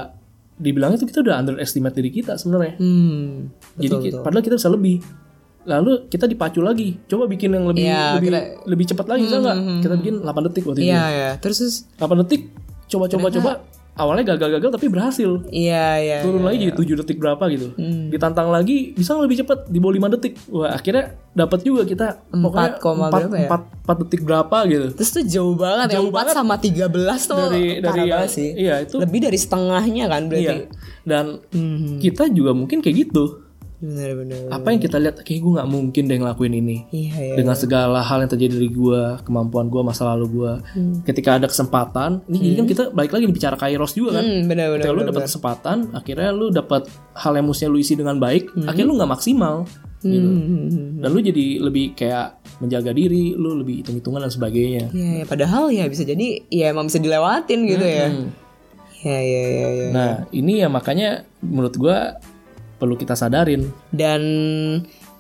dibilang 0.55 0.95
itu 0.95 1.03
kita 1.03 1.19
udah 1.21 1.35
underestimate 1.37 1.93
diri 1.93 2.11
kita 2.13 2.39
sebenarnya. 2.39 2.79
Hmm. 2.79 3.51
Jadi 3.75 4.15
betul. 4.15 4.23
padahal 4.23 4.41
kita 4.41 4.55
bisa 4.55 4.71
lebih. 4.71 5.03
Lalu 5.65 6.07
kita 6.07 6.25
dipacu 6.25 6.61
lagi. 6.61 7.01
Coba 7.05 7.25
bikin 7.25 7.51
yang 7.51 7.65
lebih 7.65 7.85
Iya, 7.85 8.05
lebih 8.15 8.29
kita- 8.29 8.49
lebih 8.67 8.85
cepat 8.87 9.07
lagi 9.07 9.23
bisa 9.25 9.37
nggak? 9.39 9.57
Kita 9.81 9.95
bikin 9.97 10.15
8 10.21 10.43
detik 10.45 10.65
waktu 10.65 10.81
itu. 10.81 10.89
Iya, 10.89 11.05
ya. 11.09 11.31
Terus 11.39 11.57
terus 11.59 11.77
8 11.95 12.21
detik 12.21 12.53
coba 12.85 13.05
coba 13.07 13.27
coba 13.31 13.53
awalnya 13.95 14.35
gagal-gagal 14.35 14.75
tapi 14.75 14.87
berhasil. 14.89 15.47
iya, 15.49 15.97
iya. 15.97 16.19
Turun 16.21 16.43
iya. 16.43 16.47
lagi 16.47 16.57
jadi 16.61 16.75
7 16.75 16.95
detik 16.97 17.17
berapa 17.17 17.45
gitu. 17.47 17.73
Hmm. 17.75 18.11
Ditantang 18.11 18.51
lagi 18.51 18.91
bisa 18.91 19.15
lebih 19.17 19.39
cepat 19.39 19.65
di 19.67 19.79
bawah 19.79 19.95
5 19.95 20.09
detik. 20.11 20.35
Wah, 20.49 20.75
akhirnya 20.75 21.05
dapat 21.31 21.63
juga 21.63 21.83
kita 21.85 22.07
pokoknya 22.29 22.71
4, 22.75 22.83
4, 22.83 23.11
berapa 23.15 23.37
ya? 23.39 23.49
4 23.81 23.97
detik 24.03 24.21
berapa 24.23 24.57
gitu. 24.67 24.87
Terus 24.95 25.11
tuh 25.13 25.25
jauh 25.25 25.55
banget 25.55 25.87
Jauh 25.95 26.03
ya 26.03 26.11
4 26.11 26.17
banget. 26.21 26.35
sama 26.35 26.55
13 26.59 27.21
tuh 27.25 27.39
Dari 27.49 27.65
dari 27.79 28.03
banget 28.05 28.31
sih. 28.31 28.49
iya 28.53 28.83
itu 28.83 28.99
Lebih 28.99 29.21
dari 29.23 29.39
setengahnya 29.39 30.05
kan 30.07 30.23
berarti. 30.27 30.43
iya. 30.45 30.55
Dan 31.05 31.25
Hmm. 31.49 32.03
kita 32.03 32.27
juga 32.29 32.51
mungkin 32.51 32.83
kayak 32.83 32.97
gitu. 33.09 33.44
Bener-bener. 33.85 34.49
Apa 34.49 34.73
yang 34.73 34.81
kita 34.81 34.97
lihat 34.97 35.21
kayak 35.21 35.41
gue 35.45 35.53
nggak 35.61 35.69
mungkin 35.69 36.03
deh 36.09 36.17
ngelakuin 36.17 36.55
ini. 36.57 36.77
Iya, 36.89 37.13
iya. 37.21 37.35
dengan 37.37 37.53
segala 37.53 38.01
hal 38.01 38.25
yang 38.25 38.31
terjadi 38.33 38.57
dari 38.57 38.71
gue, 38.73 39.03
kemampuan 39.29 39.69
gue, 39.69 39.83
masa 39.85 40.09
lalu 40.17 40.41
gue. 40.41 40.53
Ketika 41.05 41.37
ada 41.37 41.47
kesempatan, 41.47 42.25
ini 42.33 42.37
jadi 42.41 42.55
kan 42.65 42.67
kita 42.67 42.83
balik 42.97 43.13
lagi 43.13 43.25
bicara 43.29 43.57
kairos 43.61 43.93
juga 43.93 44.21
kan. 44.21 44.25
Hmm, 44.25 44.49
bener-bener. 44.49 44.81
Ketika 44.89 44.97
lu 44.97 45.03
dapat 45.05 45.23
kesempatan, 45.29 45.77
akhirnya 45.93 46.31
lu 46.33 46.47
dapat 46.49 46.89
hal 47.13 47.33
yang 47.37 47.45
mestinya 47.45 47.71
lu 47.77 47.79
isi 47.79 47.95
dengan 47.95 48.17
baik, 48.17 48.57
akhirnya 48.65 48.89
lu 48.89 48.97
nggak 48.97 49.13
maksimal. 49.13 49.69
Gitu. 50.05 50.21
Hmm. 50.21 51.01
Dan 51.01 51.09
lu 51.09 51.21
jadi 51.25 51.47
lebih 51.65 51.97
kayak 51.97 52.61
menjaga 52.61 52.93
diri, 52.93 53.33
lu 53.37 53.57
lebih 53.57 53.81
hitung-hitungan 53.85 54.21
dan 54.25 54.33
sebagainya. 54.33 54.85
Iya, 54.93 55.13
ya, 55.21 55.25
padahal 55.25 55.73
ya 55.73 55.85
bisa 55.89 56.05
jadi 56.05 56.45
ya 56.53 56.73
emang 56.73 56.93
bisa 56.93 57.01
dilewatin 57.01 57.61
gitu 57.65 57.85
ya. 57.85 58.09
Hmm. 58.13 58.29
Iya, 59.05 59.21
iya, 59.21 59.43
iya, 59.45 59.67
iya. 59.69 59.89
Nah, 59.93 60.13
ini 60.33 60.65
ya 60.65 60.69
makanya 60.73 61.29
menurut 61.45 61.77
gue 61.77 61.99
perlu 62.77 62.95
kita 62.99 63.15
sadarin. 63.15 63.71
Dan 63.91 64.23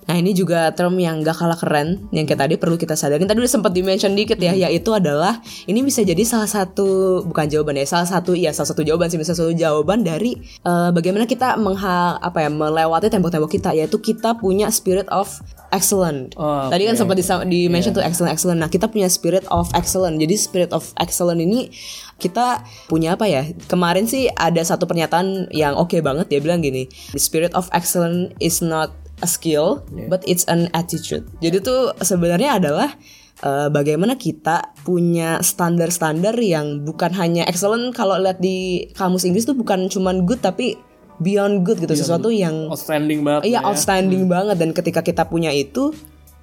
Nah 0.04 0.16
ini 0.20 0.36
juga 0.36 0.68
term 0.76 0.96
yang 1.00 1.24
gak 1.24 1.40
kalah 1.40 1.56
keren 1.56 2.08
yang 2.12 2.28
kayak 2.28 2.44
tadi 2.44 2.54
perlu 2.60 2.76
kita 2.76 2.92
sadarin 2.92 3.24
tadi 3.24 3.40
udah 3.40 3.52
sempat 3.52 3.72
dimention 3.72 4.12
dikit 4.12 4.36
ya 4.36 4.52
yaitu 4.52 4.92
adalah 4.92 5.40
ini 5.64 5.80
bisa 5.80 6.04
jadi 6.04 6.20
salah 6.22 6.48
satu 6.48 7.22
bukan 7.24 7.48
jawaban 7.48 7.80
ya 7.80 7.88
salah 7.88 8.08
satu 8.08 8.36
ya 8.36 8.52
salah 8.52 8.68
satu 8.72 8.84
jawaban 8.84 9.08
sih 9.08 9.16
bisa 9.16 9.32
satu 9.32 9.56
jawaban 9.56 10.04
dari 10.04 10.36
uh, 10.68 10.92
bagaimana 10.92 11.24
kita 11.24 11.56
mengha 11.56 12.20
apa 12.20 12.44
ya 12.44 12.50
melewati 12.52 13.08
tembok-tembok 13.08 13.50
kita 13.50 13.72
yaitu 13.72 13.96
kita 13.98 14.36
punya 14.36 14.68
spirit 14.68 15.08
of 15.08 15.40
excellent. 15.74 16.30
Oh, 16.38 16.70
Tadi 16.70 16.86
kan 16.86 16.94
sempat 16.94 17.18
di, 17.18 17.26
di 17.50 17.60
mention 17.66 17.90
tuh 17.90 18.06
excellent 18.06 18.30
excellent. 18.30 18.62
Nah 18.62 18.70
kita 18.70 18.86
punya 18.86 19.10
spirit 19.10 19.42
of 19.50 19.66
excellent. 19.74 20.22
Jadi 20.22 20.34
spirit 20.38 20.70
of 20.70 20.94
excellent 21.02 21.42
ini 21.42 21.74
kita 22.22 22.62
punya 22.86 23.18
apa 23.18 23.26
ya? 23.26 23.42
Kemarin 23.66 24.06
sih 24.06 24.30
ada 24.38 24.62
satu 24.62 24.86
pernyataan 24.86 25.50
yang 25.50 25.74
oke 25.74 25.98
banget 25.98 26.30
dia 26.30 26.38
bilang 26.38 26.62
gini, 26.62 26.86
the 27.10 27.18
spirit 27.20 27.50
of 27.58 27.66
excellent 27.74 28.30
is 28.38 28.62
not 28.62 28.94
a 29.24 29.28
skill, 29.28 29.80
but 30.12 30.20
it's 30.28 30.44
an 30.52 30.68
attitude. 30.76 31.24
Jadi 31.40 31.64
tuh 31.64 31.96
sebenarnya 32.04 32.60
adalah 32.60 32.92
uh, 33.40 33.72
bagaimana 33.72 34.20
kita 34.20 34.76
punya 34.84 35.40
standar-standar 35.40 36.36
yang 36.38 36.84
bukan 36.84 37.16
hanya 37.16 37.48
excellent 37.48 37.96
kalau 37.96 38.20
lihat 38.20 38.38
di 38.38 38.88
kamus 38.94 39.24
Inggris 39.24 39.48
tuh 39.48 39.56
bukan 39.56 39.88
cuman 39.88 40.28
good 40.28 40.44
tapi 40.44 40.76
beyond 41.18 41.64
good 41.64 41.80
gitu 41.80 41.94
sesuatu 41.94 42.28
yang 42.30 42.68
Outstanding 42.70 43.24
banget. 43.24 43.48
Iya 43.48 43.62
ya. 43.62 43.66
outstanding 43.66 44.26
banget 44.26 44.56
dan 44.58 44.70
ketika 44.74 45.00
kita 45.00 45.24
punya 45.26 45.50
itu 45.54 45.94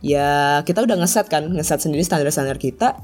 ya 0.02 0.60
kita 0.66 0.82
udah 0.82 0.98
ngeset 1.06 1.30
kan 1.30 1.46
ngeset 1.54 1.86
sendiri 1.86 2.02
standar-standar 2.02 2.58
kita 2.58 2.98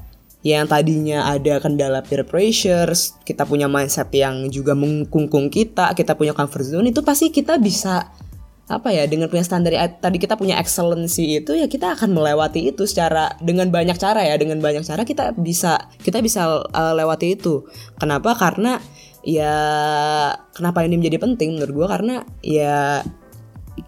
yang 0.46 0.70
tadinya 0.70 1.26
ada 1.26 1.58
kendala 1.58 2.00
peer 2.02 2.22
pressure 2.22 2.90
kita 3.26 3.42
punya 3.42 3.66
mindset 3.66 4.06
yang 4.14 4.46
juga 4.50 4.74
mengkungkung 4.74 5.50
kita 5.50 5.94
kita 5.98 6.14
punya 6.14 6.30
comfort 6.30 6.62
zone 6.62 6.90
itu 6.94 7.02
pasti 7.02 7.34
kita 7.34 7.58
bisa 7.58 8.06
apa 8.68 8.92
ya 8.92 9.08
dengan 9.08 9.32
punya 9.32 9.40
standar 9.40 9.72
tadi 9.96 10.20
kita 10.20 10.36
punya 10.36 10.60
excellency 10.60 11.40
itu 11.40 11.56
ya 11.56 11.64
kita 11.72 11.96
akan 11.96 12.12
melewati 12.12 12.68
itu 12.68 12.84
secara 12.84 13.32
dengan 13.40 13.72
banyak 13.72 13.96
cara 13.96 14.20
ya 14.20 14.36
dengan 14.36 14.60
banyak 14.60 14.84
cara 14.84 15.08
kita 15.08 15.32
bisa 15.40 15.88
kita 16.04 16.20
bisa 16.20 16.68
uh, 16.68 16.92
lewati 16.92 17.32
itu 17.32 17.64
kenapa 17.96 18.36
karena 18.36 18.76
ya 19.24 19.56
kenapa 20.52 20.84
ini 20.84 21.00
menjadi 21.00 21.16
penting 21.24 21.56
menurut 21.56 21.74
gue 21.74 21.86
karena 21.88 22.14
ya 22.44 23.00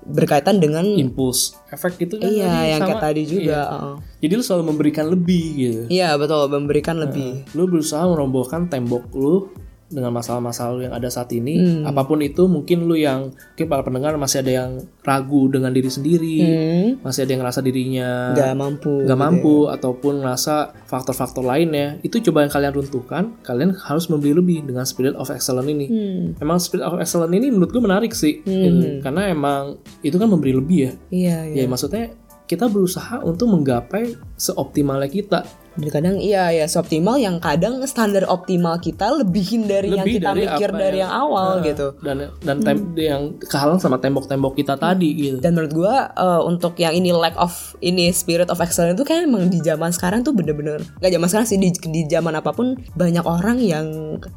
berkaitan 0.07 0.63
dengan 0.63 0.87
Impuls 0.97 1.61
efek 1.69 2.01
itu 2.01 2.17
kan 2.17 2.31
iya 2.31 2.49
tadi 2.49 2.71
yang 2.73 2.81
sama- 2.81 2.89
kayak 2.89 3.03
tadi 3.05 3.23
juga 3.27 3.61
iya. 3.61 3.63
uh. 3.69 3.97
Jadi 4.21 4.33
lu 4.37 4.45
selalu 4.45 4.65
memberikan 4.73 5.07
lebih 5.09 5.45
gitu. 5.57 5.83
iya 5.93 6.17
betul 6.17 6.49
memberikan 6.49 6.97
lebih 7.01 7.45
Lu 7.57 7.65
berusaha 7.69 8.05
merobohkan 8.05 8.69
tembok 8.69 9.05
lu 9.13 9.49
dengan 9.91 10.15
masalah-masalah 10.15 10.73
lu 10.73 10.83
yang 10.87 10.95
ada 10.95 11.11
saat 11.11 11.29
ini. 11.35 11.83
Hmm. 11.83 11.83
Apa 11.85 12.07
pun 12.07 12.23
itu 12.23 12.47
mungkin 12.47 12.87
lu 12.87 12.95
yang 12.95 13.35
mungkin 13.35 13.67
para 13.67 13.83
pendengar 13.83 14.15
masih 14.15 14.41
ada 14.41 14.53
yang 14.65 14.71
ragu 15.03 15.51
dengan 15.51 15.75
diri 15.75 15.91
sendiri, 15.91 16.39
Hmm, 16.41 16.89
masih 17.03 17.27
ada 17.27 17.31
yang 17.35 17.43
ngerasa 17.43 17.61
dirinya 17.61 18.09
nggak 18.33 18.55
mampu 18.55 18.93
nggak 19.05 19.19
mampu 19.19 19.55
ataupun 19.67 20.23
ngerasa 20.23 20.55
faktor-faktor 20.87 21.43
lainnya. 21.43 21.99
Itu 22.01 22.23
coba 22.23 22.47
yang 22.47 22.53
kalian 22.55 22.73
runtuhkan, 22.73 23.25
kalian 23.43 23.75
harus 23.75 24.07
membeli 24.07 24.33
lebih 24.33 24.63
dengan 24.63 24.87
spirit 24.87 25.19
of 25.19 25.27
excellence 25.29 25.67
ini. 25.67 25.87
Hmm, 25.91 26.25
Emang 26.39 26.63
spirit 26.63 26.87
of 26.87 26.97
excellence 27.03 27.35
ini 27.35 27.51
menurut 27.51 27.75
gue 27.75 27.83
menarik 27.83 28.15
sih, 28.15 28.41
gitu. 28.47 29.03
karena 29.03 29.27
emang 29.29 29.77
itu 30.01 30.15
kan 30.15 30.31
memberi 30.31 30.55
lebih 30.55 30.79
ya. 30.87 30.93
iya 31.11 31.37
iya 31.51 31.57
Ya 31.61 31.65
maksudnya 31.67 32.15
kita 32.47 32.67
berusaha 32.67 33.23
untuk 33.23 33.47
menggapai 33.51 34.15
seoptimalnya 34.35 35.07
kita. 35.07 35.47
Dan 35.73 35.89
kadang 35.89 36.17
iya 36.17 36.51
ya 36.51 36.65
seoptimal 36.65 37.17
yang 37.17 37.39
kadang 37.39 37.79
standar 37.85 38.25
optimal 38.25 38.77
kita 38.77 39.11
lebihin 39.13 39.65
dari 39.65 39.91
yang 39.91 40.03
Lebih 40.03 40.15
kita 40.17 40.29
dari 40.29 40.41
mikir 40.45 40.71
dari 40.71 40.99
yang- 40.99 41.07
yang 41.07 41.23
awal 41.23 41.49
Nah, 41.53 41.65
gitu. 41.65 41.87
Dan 41.99 42.17
dan 42.41 42.57
tem- 42.59 42.91
yang 42.97 43.23
kehalang 43.39 43.79
sama 43.79 43.97
tembok-tembok 43.97 44.55
kita 44.55 44.75
tadi 44.77 45.11
gitu. 45.13 45.37
dan 45.39 45.53
menurut 45.53 45.73
gua 45.73 45.95
eh, 46.11 46.41
untuk 46.43 46.75
yang 46.77 46.91
ini 46.93 47.11
lack 47.11 47.35
of 47.37 47.53
ini 47.79 48.11
spirit 48.11 48.49
of 48.49 48.59
excellence 48.59 48.93
itu 48.93 49.05
kayak 49.05 49.25
emang 49.25 49.47
di 49.47 49.61
zaman 49.61 49.91
sekarang 49.91 50.21
tuh 50.21 50.33
bener-bener 50.33 50.83
nggak 50.97 51.13
zaman 51.13 51.29
sekarang 51.29 51.47
sih 51.47 51.57
di, 51.57 51.71
di 51.71 52.03
zaman 52.07 52.35
apa 52.35 52.51
pun 52.51 52.67
banyak 52.93 53.23
orang 53.23 53.59
yang 53.59 53.87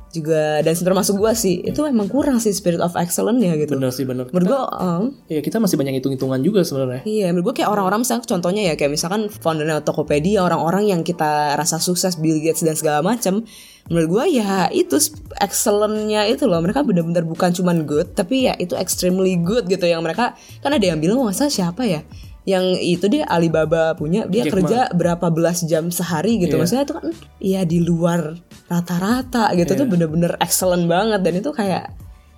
juga 0.10 0.60
dan 0.60 0.74
termasuk 0.74 1.16
gua 1.16 1.34
sih 1.34 1.62
itu 1.62 1.82
emang 1.84 2.06
kurang 2.08 2.38
sih 2.38 2.52
spirit 2.52 2.80
of 2.80 2.94
excellence 2.96 3.40
ya 3.40 3.54
gitu. 3.56 3.74
Bener 3.74 3.90
sih 3.90 4.04
bener. 4.04 4.30
menurut 4.30 4.48
gua 4.48 4.62
eh, 4.70 5.02
Ya 5.30 5.42
kita 5.42 5.58
masih 5.58 5.76
banyak 5.76 5.94
hitung-hitungan 5.96 6.40
juga 6.40 6.62
sebenarnya. 6.62 7.02
Iya, 7.04 7.32
menurut 7.32 7.46
gue 7.48 7.56
kayak 7.58 7.72
orang-orang 7.72 8.02
misalnya 8.02 8.26
contohnya 8.28 8.62
ya 8.64 8.74
kayak 8.74 8.92
misalkan 8.92 9.22
foundernya 9.28 9.82
Tokopedia, 9.82 10.40
orang-orang 10.42 10.84
yang 10.86 11.02
kita 11.02 11.23
rasa 11.56 11.78
sukses 11.78 12.16
Bill 12.16 12.40
Gates 12.40 12.62
dan 12.62 12.76
segala 12.76 13.02
macam. 13.02 13.44
Menurut 13.92 14.08
gue 14.10 14.40
ya 14.40 14.72
itu 14.72 14.96
excellentnya 15.38 16.24
itu 16.26 16.48
loh 16.48 16.64
mereka 16.64 16.82
benar-benar 16.82 17.28
bukan 17.28 17.52
cuman 17.52 17.84
good 17.84 18.16
tapi 18.16 18.48
ya 18.48 18.56
itu 18.56 18.80
extremely 18.80 19.36
good 19.36 19.68
gitu 19.68 19.84
yang 19.84 20.00
mereka 20.00 20.40
kan 20.64 20.72
ada 20.72 20.86
yang 20.88 21.04
bilang 21.04 21.20
masa 21.20 21.52
siapa 21.52 21.84
ya 21.84 22.00
yang 22.48 22.64
itu 22.76 23.08
dia 23.08 23.28
Alibaba 23.28 23.92
punya 23.96 24.24
dia 24.28 24.48
Jack 24.48 24.56
kerja 24.56 24.80
berapa 24.96 25.28
belas 25.32 25.68
jam 25.68 25.92
sehari 25.92 26.40
gitu 26.40 26.56
Iya. 26.56 26.60
maksudnya 26.60 26.84
itu 26.88 26.96
kan 26.96 27.06
ya 27.44 27.62
di 27.64 27.80
luar 27.80 28.40
rata-rata 28.68 29.52
gitu 29.56 29.76
Iya. 29.76 29.80
tuh 29.84 29.88
bener-bener 29.88 30.32
excellent 30.40 30.88
banget 30.88 31.20
dan 31.20 31.34
itu 31.40 31.52
kayak 31.52 31.92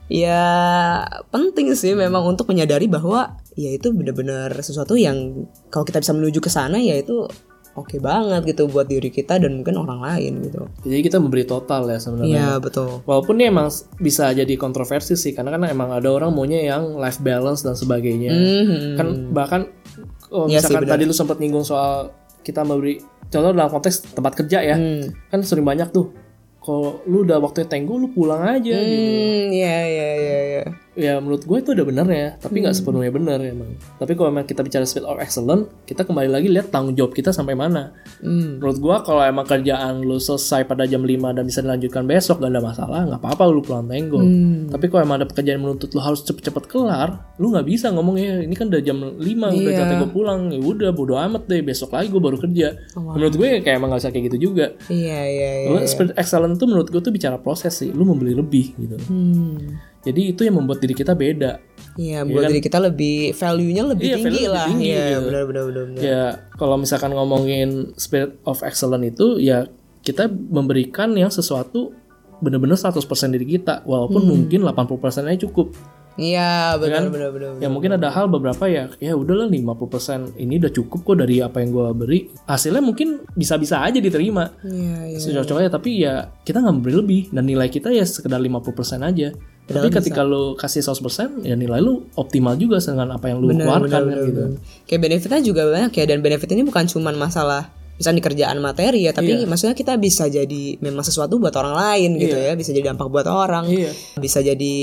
ya 0.05 0.45
penting 1.33 1.73
sih 1.73 1.97
memang 1.97 2.21
untuk 2.25 2.45
menyadari 2.49 2.85
bahwa 2.85 3.37
ya 3.53 3.73
itu 3.73 3.89
bener-bener 3.89 4.53
sesuatu 4.61 4.93
yang 4.93 5.45
kalau 5.73 5.85
kita 5.85 6.01
bisa 6.01 6.13
menuju 6.13 6.37
ke 6.37 6.49
sana 6.49 6.77
ya 6.77 6.97
itu 6.97 7.25
oke 7.75 7.99
banget 7.99 8.55
gitu 8.55 8.71
buat 8.71 8.87
diri 8.87 9.11
kita 9.11 9.35
dan 9.35 9.59
mungkin 9.61 9.75
orang 9.75 9.99
lain 9.99 10.47
gitu. 10.47 10.65
Jadi 10.87 11.01
kita 11.03 11.17
memberi 11.19 11.43
total 11.43 11.91
ya 11.91 11.99
sebenarnya. 11.99 12.31
Iya 12.31 12.49
betul. 12.63 13.03
Walaupun 13.03 13.35
ini 13.37 13.51
emang 13.51 13.67
bisa 13.99 14.31
jadi 14.31 14.55
kontroversi 14.55 15.19
sih 15.19 15.35
karena 15.35 15.53
kan 15.53 15.67
emang 15.67 15.91
ada 15.91 16.07
orang 16.07 16.31
maunya 16.31 16.63
yang 16.63 16.95
life 16.95 17.19
balance 17.19 17.67
dan 17.67 17.75
sebagainya. 17.75 18.31
Mhm. 18.31 18.95
Kan 18.95 19.07
bahkan 19.35 19.61
oh, 20.31 20.47
sih, 20.47 20.55
misalkan 20.55 20.87
benar. 20.87 20.95
tadi 20.95 21.03
lu 21.03 21.15
sempat 21.15 21.37
nyinggung 21.37 21.67
soal 21.67 22.15
kita 22.41 22.63
memberi 22.63 23.03
contoh 23.27 23.51
dalam 23.51 23.67
konteks 23.67 24.15
tempat 24.15 24.33
kerja 24.39 24.63
ya. 24.63 24.75
Hmm. 24.79 25.11
Kan 25.27 25.43
sering 25.43 25.67
banyak 25.67 25.91
tuh 25.91 26.15
kalau 26.63 27.03
lu 27.05 27.21
udah 27.27 27.37
waktunya 27.43 27.67
tenggo 27.69 27.99
lu 27.99 28.09
pulang 28.15 28.41
aja 28.41 28.73
gitu. 28.73 28.97
Hmm, 29.05 29.53
iya 29.53 29.77
iya 29.85 30.09
iya 30.15 30.39
iya. 30.41 30.63
Ya 30.95 31.19
menurut 31.19 31.43
gue 31.43 31.57
itu 31.57 31.69
udah 31.71 31.83
bener 31.83 32.07
ya, 32.07 32.27
tapi 32.37 32.55
Hmm. 32.55 32.63
nggak 32.63 32.75
sepenuhnya 32.75 33.11
bener 33.11 33.39
emang. 33.43 33.75
Tapi 33.95 34.15
kalau 34.15 34.27
emang 34.29 34.43
kita 34.43 34.63
bicara 34.63 34.83
spirit 34.83 35.03
of 35.03 35.19
excellence, 35.19 35.67
kita 35.83 36.01
kembali 36.01 36.29
lagi 36.29 36.47
lihat 36.47 36.71
tanggung 36.71 36.95
jawab 36.95 37.11
kita 37.11 37.29
sampai 37.29 37.51
mana. 37.51 37.91
Hmm. 38.19 38.57
Menurut 38.57 38.79
gua 38.79 38.95
kalau 39.01 39.19
emang 39.19 39.43
kerjaan 39.43 39.99
lu 39.99 40.15
selesai 40.17 40.63
pada 40.63 40.83
jam 40.83 41.03
5 41.03 41.31
dan 41.31 41.43
bisa 41.43 41.59
dilanjutkan 41.59 42.03
besok 42.03 42.39
gak 42.39 42.47
ada 42.47 42.63
masalah, 42.63 43.01
nggak 43.05 43.19
apa-apa 43.19 43.43
lu 43.45 43.59
pulang 43.59 43.83
tenggo. 43.85 44.17
Hmm. 44.17 44.71
Tapi 44.71 44.87
kalau 44.87 45.01
emang 45.03 45.17
ada 45.19 45.27
pekerjaan 45.27 45.59
menuntut 45.59 45.91
lu 45.91 45.99
harus 45.99 46.23
cepet-cepet 46.23 46.63
kelar, 46.65 47.09
lu 47.35 47.51
nggak 47.51 47.65
bisa 47.65 47.91
ngomong 47.91 48.15
ya 48.15 48.39
ini 48.39 48.55
kan 48.55 48.67
udah 48.67 48.79
jam 48.79 48.97
5 49.19 49.19
udah 49.51 49.51
Iya. 49.67 49.77
jam 49.77 49.95
gue 49.97 50.09
pulang, 50.09 50.47
ya 50.47 50.59
udah 50.59 50.89
bodo 50.89 51.19
amat 51.19 51.43
deh 51.45 51.59
besok 51.59 51.91
lagi 51.91 52.07
gue 52.07 52.19
baru 52.19 52.39
kerja. 52.39 52.71
Menurut 52.95 53.35
gue 53.35 53.47
ya 53.49 53.59
kayak 53.59 53.75
emang 53.75 53.91
gak 53.91 53.99
usah 53.99 54.11
kayak 54.11 54.31
gitu 54.31 54.47
juga. 54.47 54.71
Iya 54.87 55.19
iya 55.25 55.49
iya. 55.61 55.69
Lu 55.69 55.83
spirit 55.83 56.15
excellent 56.15 56.55
tuh 56.55 56.65
menurut 56.65 56.87
gue 56.87 56.97
tuh 56.97 57.11
bicara 57.11 57.35
proses 57.35 57.75
sih, 57.75 57.91
lu 57.91 58.03
membeli 58.03 58.31
lebih 58.31 58.71
gitu. 58.75 58.95
Hmm. 59.05 59.75
Jadi 60.05 60.21
itu 60.31 60.41
yang 60.45 60.55
membuat 60.61 60.79
diri 60.79 60.93
kita 60.93 61.17
beda. 61.17 61.57
Iya, 61.95 62.27
buat 62.27 62.51
diri 62.51 62.61
kita 62.61 62.77
lebih 62.77 63.31
value-nya 63.33 63.83
lebih 63.87 64.05
Iya, 64.05 64.15
tinggi 64.19 64.25
value 64.27 64.37
lebih 64.45 64.53
lah. 64.53 64.67
tinggi 64.67 64.85
Iya, 64.87 65.05
gitu. 65.07 65.21
benar 65.31 65.43
benar 65.47 65.63
benar. 65.65 65.87
Ya, 66.03 66.23
kalau 66.59 66.75
misalkan 66.77 67.11
ngomongin 67.15 67.69
spirit 67.95 68.35
of 68.43 68.61
excellence 68.61 69.07
itu 69.15 69.39
ya 69.39 69.65
kita 70.05 70.27
memberikan 70.29 71.15
yang 71.17 71.31
sesuatu 71.33 71.95
benar-benar 72.43 72.75
100% 72.77 73.01
diri 73.33 73.57
kita 73.57 73.81
walaupun 73.87 74.21
mungkin 74.27 74.61
80%-nya 74.61 75.39
cukup. 75.49 75.71
Iya, 76.15 76.79
benar 76.79 77.07
kan? 77.07 77.11
benar 77.11 77.29
benar. 77.35 77.49
Ya 77.59 77.67
mungkin 77.67 77.91
ada 77.99 78.07
hal 78.07 78.31
beberapa 78.31 78.71
ya 78.71 78.87
ya 79.03 79.19
udahlah 79.19 79.51
50% 79.51 80.39
ini 80.39 80.63
udah 80.63 80.71
cukup 80.71 80.99
kok 81.03 81.17
dari 81.19 81.43
apa 81.43 81.59
yang 81.59 81.75
gua 81.75 81.91
beri. 81.91 82.31
Hasilnya 82.47 82.79
mungkin 82.79 83.23
bisa-bisa 83.35 83.83
aja 83.83 83.99
diterima. 83.99 84.47
Iya, 84.63 85.11
iya. 85.11 85.19
Secocoknya 85.19 85.67
tapi 85.67 86.03
ya 86.07 86.31
kita 86.47 86.63
nggak 86.63 86.75
memberi 86.75 86.95
lebih 86.95 87.21
dan 87.35 87.43
nilai 87.43 87.67
kita 87.67 87.91
ya 87.91 88.07
sekedar 88.07 88.39
50% 88.39 89.03
aja. 89.03 89.35
Tapi 89.65 89.89
ketika 89.89 90.21
lu 90.21 90.53
kasih 90.53 90.85
100% 90.85 91.41
ya 91.41 91.57
nilai 91.57 91.81
lu 91.81 92.05
optimal 92.13 92.53
juga 92.53 92.77
dengan 92.77 93.17
apa 93.17 93.33
yang 93.33 93.41
lu 93.41 93.49
keluarkan 93.49 93.89
kan 93.89 94.03
gitu. 94.29 94.41
Kayak 94.85 95.01
benefitnya 95.09 95.41
juga 95.41 95.61
banyak 95.65 95.91
ya 95.93 96.05
dan 96.05 96.19
benefit 96.21 96.49
ini 96.53 96.61
bukan 96.61 96.85
cuma 96.85 97.09
masalah 97.11 97.73
misalnya 97.95 98.19
di 98.19 98.25
kerjaan 98.27 98.59
materi 98.59 99.07
ya, 99.07 99.15
tapi 99.15 99.31
Iya. 99.31 99.47
maksudnya 99.47 99.71
kita 99.71 99.95
bisa 99.95 100.27
jadi 100.27 100.75
memang 100.83 100.99
sesuatu 100.99 101.39
buat 101.39 101.55
orang 101.55 101.79
lain 101.79 102.19
gitu 102.19 102.35
ya, 102.35 102.51
bisa 102.59 102.75
jadi 102.75 102.91
dampak 102.91 103.07
buat 103.07 103.23
orang. 103.23 103.71
Iya. 103.71 103.91
Bisa 104.19 104.43
jadi 104.43 104.75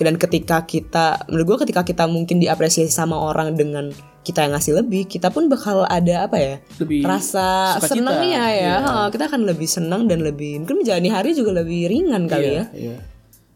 dan 0.00 0.16
ketika 0.16 0.64
kita 0.64 1.28
menurut 1.28 1.44
gua 1.44 1.58
ketika 1.68 1.84
kita 1.84 2.08
mungkin 2.08 2.40
diapresiasi 2.40 2.88
sama 2.88 3.20
orang 3.20 3.52
dengan 3.52 3.92
kita 4.24 4.48
yang 4.48 4.56
ngasih 4.56 4.80
lebih, 4.80 5.04
kita 5.04 5.28
pun 5.28 5.52
bakal 5.52 5.84
ada 5.84 6.24
apa 6.24 6.40
ya? 6.40 6.56
Lebih 6.80 7.04
rasa 7.04 7.76
senangnya 7.84 8.48
ya. 8.48 8.56
Iya. 8.56 8.76
Ha, 8.80 8.92
kita 9.12 9.28
akan 9.28 9.44
lebih 9.44 9.68
senang 9.68 10.08
dan 10.08 10.24
lebih 10.24 10.64
mungkin 10.64 10.80
menjalani 10.80 11.12
hari 11.12 11.36
juga 11.36 11.60
lebih 11.60 11.92
ringan 11.92 12.24
kali 12.24 12.48
ya. 12.48 12.64
Iya. 12.72 12.96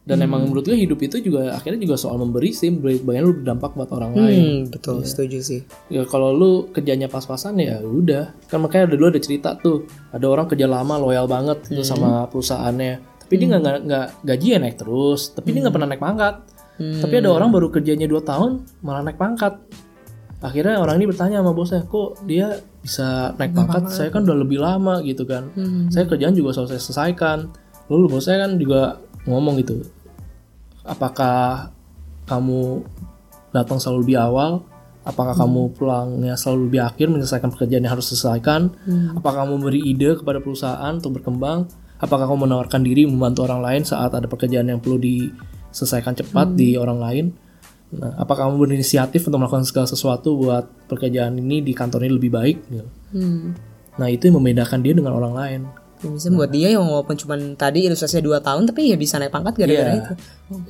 Dan 0.08 0.24
emang 0.24 0.48
menurut 0.48 0.64
gue 0.64 0.72
hidup 0.72 1.04
itu 1.04 1.20
juga 1.20 1.52
akhirnya 1.52 1.84
juga 1.84 2.00
soal 2.00 2.16
memberi 2.16 2.56
sih, 2.56 2.72
memberi 2.72 2.96
bagian 3.04 3.28
lu 3.28 3.44
berdampak 3.44 3.76
buat 3.76 3.92
orang 3.92 4.16
lain. 4.16 4.40
Hmm, 4.40 4.60
betul, 4.72 5.04
setuju 5.04 5.44
sih. 5.44 5.60
Ya 5.92 6.08
kalau 6.08 6.32
lu 6.32 6.72
kerjanya 6.72 7.12
pas-pasan 7.12 7.60
ya 7.60 7.76
udah. 7.84 8.32
Kan 8.48 8.64
makanya 8.64 8.88
ada 8.88 8.96
dulu 8.96 9.12
ada 9.12 9.20
cerita 9.20 9.52
tuh, 9.60 9.84
ada 10.08 10.24
orang 10.24 10.48
kerja 10.48 10.64
lama 10.64 10.96
loyal 10.96 11.28
banget 11.28 11.60
gitu 11.68 11.84
sama 11.84 12.24
perusahaannya. 12.32 13.20
Tapi 13.28 13.34
dia 13.36 13.46
nggak 13.52 13.60
nggak 13.60 13.78
nggak 13.84 14.06
gaji 14.24 14.46
ya 14.48 14.58
naik 14.64 14.76
terus, 14.80 15.36
tapi 15.36 15.52
dia 15.52 15.60
nggak 15.68 15.74
pernah 15.76 15.88
naik 15.92 16.00
pangkat. 16.00 16.34
Tapi 16.78 17.14
ada 17.20 17.28
orang 17.28 17.52
baru 17.52 17.68
kerjanya 17.68 18.08
2 18.08 18.24
tahun 18.24 18.50
malah 18.80 19.04
naik 19.04 19.20
pangkat. 19.20 19.60
Akhirnya 20.40 20.80
orang 20.80 21.02
ini 21.02 21.10
bertanya 21.10 21.42
sama 21.42 21.52
bosnya, 21.52 21.82
kok 21.84 22.22
dia 22.24 22.62
bisa 22.80 23.36
naik 23.36 23.52
pangkat? 23.52 23.92
Saya 23.92 24.08
kan 24.08 24.24
udah 24.24 24.38
lebih 24.40 24.56
lama 24.56 25.04
gitu 25.04 25.28
kan. 25.28 25.52
Saya 25.92 26.08
kerjaan 26.08 26.32
juga 26.32 26.56
selesai 26.56 26.80
selesaikan. 26.80 27.52
Lalu 27.92 28.16
bosnya 28.16 28.48
kan 28.48 28.56
juga 28.56 29.02
ngomong 29.28 29.60
gitu, 29.60 29.84
apakah 30.88 31.68
kamu 32.24 32.82
datang 33.52 33.76
selalu 33.76 34.08
lebih 34.08 34.18
awal? 34.18 34.64
Apakah 35.04 35.32
kamu 35.32 35.72
pulangnya 35.72 36.36
selalu 36.36 36.68
lebih 36.68 36.80
akhir 36.84 37.06
menyelesaikan 37.08 37.48
pekerjaan 37.52 37.84
yang 37.84 37.96
harus 37.96 38.12
diselesaikan? 38.12 38.72
Apakah 39.16 39.44
kamu 39.48 39.54
beri 39.60 39.80
ide 39.84 40.20
kepada 40.20 40.40
perusahaan 40.40 40.92
untuk 40.92 41.20
berkembang? 41.20 41.64
Apakah 41.96 42.28
kamu 42.28 42.44
menawarkan 42.44 42.84
diri 42.84 43.08
membantu 43.08 43.48
orang 43.48 43.64
lain 43.64 43.82
saat 43.88 44.12
ada 44.12 44.28
pekerjaan 44.28 44.68
yang 44.68 44.80
perlu 44.84 45.00
diselesaikan 45.00 46.12
cepat 46.12 46.52
di 46.52 46.76
orang 46.76 46.98
lain? 47.00 47.26
Nah, 47.88 48.20
apakah 48.20 48.52
kamu 48.52 48.68
berinisiatif 48.68 49.24
untuk 49.24 49.40
melakukan 49.40 49.64
segala 49.64 49.88
sesuatu 49.88 50.36
buat 50.36 50.68
pekerjaan 50.92 51.40
ini 51.40 51.64
di 51.64 51.72
kantor 51.72 52.04
ini 52.04 52.12
lebih 52.12 52.30
baik? 52.30 52.56
Gitu. 52.68 52.88
Hmm. 53.16 53.56
Nah, 53.96 54.12
itu 54.12 54.28
yang 54.28 54.36
membedakan 54.36 54.84
dia 54.84 54.92
dengan 54.92 55.16
orang 55.16 55.32
lain. 55.32 55.60
Bisa 56.00 56.28
buat 56.28 56.48
dia 56.48 56.70
yang 56.70 56.84
walaupun 56.84 57.14
cuma 57.14 57.34
tadi 57.54 57.86
ilustrasinya 57.86 58.38
2 58.38 58.46
tahun 58.46 58.62
tapi 58.66 58.90
ya 58.90 58.96
bisa 58.96 59.16
naik 59.16 59.30
pangkat 59.30 59.54
gara-gara 59.56 59.92
Iya. 59.92 60.00
itu. 60.00 60.12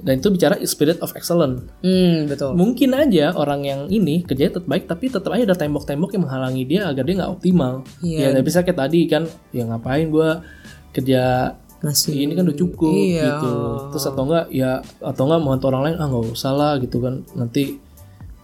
Dan 0.02 0.14
itu 0.18 0.28
bicara 0.28 0.54
spirit 0.64 0.98
of 0.98 1.12
excellence. 1.12 1.62
Hmm, 1.80 2.26
betul. 2.26 2.52
Mungkin 2.54 2.90
aja 2.92 3.30
orang 3.32 3.62
yang 3.62 3.80
ini 3.86 4.24
kerjanya 4.24 4.56
tetap 4.56 4.66
baik, 4.66 4.84
tapi 4.86 5.04
tetap 5.06 5.30
aja 5.30 5.44
ada 5.44 5.56
tembok-tembok 5.56 6.10
yang 6.16 6.22
menghalangi 6.24 6.62
dia 6.64 6.80
agar 6.88 7.02
dia 7.04 7.14
nggak 7.18 7.32
optimal. 7.32 7.84
Iya. 8.00 8.18
Ya, 8.18 8.28
tapi 8.34 8.44
bisa 8.44 8.60
kayak 8.62 8.78
tadi 8.78 9.00
kan, 9.06 9.22
ya 9.50 9.62
ngapain 9.64 10.08
gua 10.08 10.42
kerja 10.90 11.54
Masih 11.78 12.26
ini 12.26 12.34
kan 12.34 12.42
udah 12.42 12.58
cukup 12.58 12.90
Iya. 12.90 13.38
gitu. 13.38 13.54
Terus 13.94 14.04
atau 14.10 14.26
enggak 14.26 14.50
ya 14.50 14.82
atau 14.98 15.22
enggak 15.30 15.40
mau 15.46 15.54
orang 15.54 15.82
lain 15.86 15.96
ah 16.02 16.10
nggak 16.10 16.34
usah 16.34 16.50
lah 16.50 16.72
gitu 16.82 16.98
kan 16.98 17.22
nanti 17.38 17.78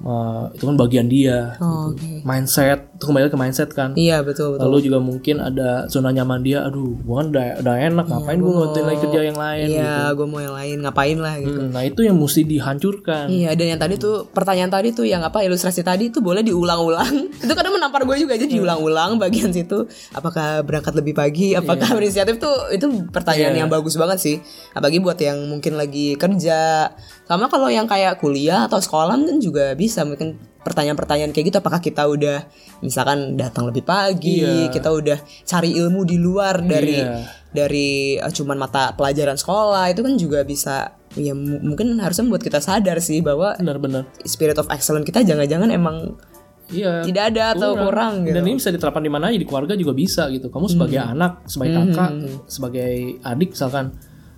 uh, 0.04 0.52
itu 0.52 0.64
kan 0.68 0.76
bagian 0.76 1.06
dia. 1.08 1.56
Oh, 1.58 1.90
gitu. 1.96 2.20
oke. 2.20 2.28
Mindset 2.28 2.80
itu 2.94 3.04
kembali 3.04 3.26
ke 3.26 3.38
mindset 3.40 3.70
kan. 3.72 3.90
Iya, 3.98 4.22
betul 4.22 4.54
betul. 4.54 4.68
Lalu 4.68 4.76
juga 4.86 4.98
mungkin 5.02 5.42
ada 5.42 5.88
zona 5.90 6.12
nyaman 6.12 6.44
dia, 6.44 6.62
aduh, 6.62 6.94
gua 7.02 7.24
kan 7.24 7.26
udah, 7.34 7.46
udah 7.64 7.74
enak, 7.80 8.06
ngapain 8.06 8.38
gua 8.38 8.52
ngebantuin 8.54 8.86
lagi 8.86 8.98
kerja 9.02 9.20
yang 9.24 9.38
lain 9.40 9.66
gitu. 9.66 9.80
Iya, 9.80 9.96
gue 10.14 10.26
mau 10.28 10.40
yang 10.40 10.54
lain 10.54 10.76
ngapain 10.84 11.18
lah 11.18 11.34
gitu. 11.40 11.58
Hmm, 11.58 11.70
nah 11.72 11.82
itu 11.82 12.00
yang 12.04 12.16
mesti 12.16 12.40
dihancurkan. 12.44 13.24
Iya 13.32 13.50
dan 13.54 13.66
yang 13.74 13.80
tadi 13.80 13.94
tuh 13.96 14.28
pertanyaan 14.28 14.68
tadi 14.68 14.90
tuh 14.90 15.06
yang 15.06 15.22
apa 15.22 15.40
ilustrasi 15.40 15.86
tadi 15.86 16.10
tuh 16.10 16.20
boleh 16.20 16.42
diulang-ulang 16.42 17.30
itu 17.44 17.52
kadang 17.54 17.78
menampar 17.78 18.02
gue 18.02 18.16
juga 18.18 18.34
aja 18.34 18.44
diulang-ulang 18.50 19.16
bagian 19.16 19.54
situ 19.54 19.86
apakah 20.10 20.60
berangkat 20.66 20.90
lebih 20.98 21.14
pagi 21.14 21.54
apakah 21.54 21.86
berinisiatif 21.96 22.42
tuh 22.42 22.74
itu 22.74 22.86
pertanyaan 23.14 23.54
Iya. 23.54 23.60
yang 23.62 23.70
bagus 23.70 23.94
banget 23.94 24.18
sih 24.18 24.36
apalagi 24.74 24.98
buat 24.98 25.14
yang 25.22 25.38
mungkin 25.46 25.78
lagi 25.78 26.18
kerja 26.18 26.90
sama 27.24 27.46
kalau 27.46 27.70
yang 27.70 27.86
kayak 27.86 28.18
kuliah 28.18 28.66
atau 28.66 28.82
sekolah 28.82 29.14
kan 29.14 29.38
juga 29.38 29.72
bisa 29.78 29.93
mungkin 30.02 30.34
pertanyaan-pertanyaan 30.60 31.30
kayak 31.30 31.46
gitu 31.46 31.58
apakah 31.60 31.78
kita 31.78 32.02
udah 32.02 32.42
misalkan 32.80 33.36
datang 33.36 33.68
lebih 33.68 33.84
pagi 33.84 34.42
Iya. 34.42 34.72
kita 34.72 34.90
udah 34.90 35.14
cari 35.44 35.76
ilmu 35.76 36.02
di 36.02 36.16
luar 36.16 36.58
dari 36.58 36.98
Iya. 36.98 37.22
dari 37.48 37.88
uh, 38.16 38.26
cuman 38.28 38.58
mata 38.58 38.90
pelajaran 38.92 39.36
sekolah 39.36 39.86
itu 39.86 40.00
kan 40.00 40.14
juga 40.16 40.42
bisa 40.42 40.90
ya 41.14 41.30
mu- 41.30 41.62
mungkin 41.62 42.00
harusnya 42.00 42.26
membuat 42.26 42.42
kita 42.42 42.58
sadar 42.58 42.98
sih 42.98 43.20
bahwa 43.20 43.54
Benar-benar. 43.54 44.10
spirit 44.24 44.56
of 44.56 44.66
excellence 44.66 45.04
kita 45.04 45.22
jangan-jangan 45.22 45.70
emang 45.70 46.18
Iya. 46.64 47.04
tidak 47.04 47.24
ada 47.30 47.52
atau 47.52 47.76
kurang, 47.76 48.24
gitu. 48.24 48.32
Dan 48.32 48.48
ini 48.48 48.56
bisa 48.56 48.72
diterapkan 48.72 48.98
di 48.98 49.12
mana 49.12 49.28
aja 49.28 49.36
di 49.36 49.44
keluarga 49.44 49.76
juga 49.76 49.92
bisa 49.92 50.32
gitu. 50.32 50.48
Kamu 50.48 50.64
sebagai 50.66 50.96
anak, 50.96 51.44
sebagai 51.44 51.76
kakak, 51.76 52.10
sebagai 52.48 52.92
adik 53.20 53.52
misalkan 53.52 53.92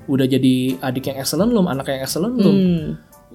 udah 0.07 0.27
jadi 0.27 0.55
adik 0.83 1.07
yang 1.07 1.17
excellent 1.17 1.51
belum, 1.51 1.67
anak 1.67 1.87
yang 1.87 2.03
excellent 2.03 2.35
belum. 2.35 2.51
Hmm. 2.53 2.87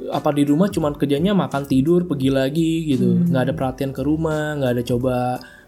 Apa 0.09 0.33
di 0.33 0.41
rumah 0.41 0.67
cuman 0.67 0.95
kerjanya 0.95 1.31
makan 1.31 1.63
tidur, 1.63 2.09
pergi 2.09 2.29
lagi 2.29 2.71
gitu. 2.87 3.21
Hmm. 3.21 3.29
nggak 3.29 3.43
ada 3.45 3.53
perhatian 3.53 3.91
ke 3.91 4.01
rumah, 4.01 4.57
nggak 4.57 4.71
ada 4.73 4.83
coba 4.83 5.15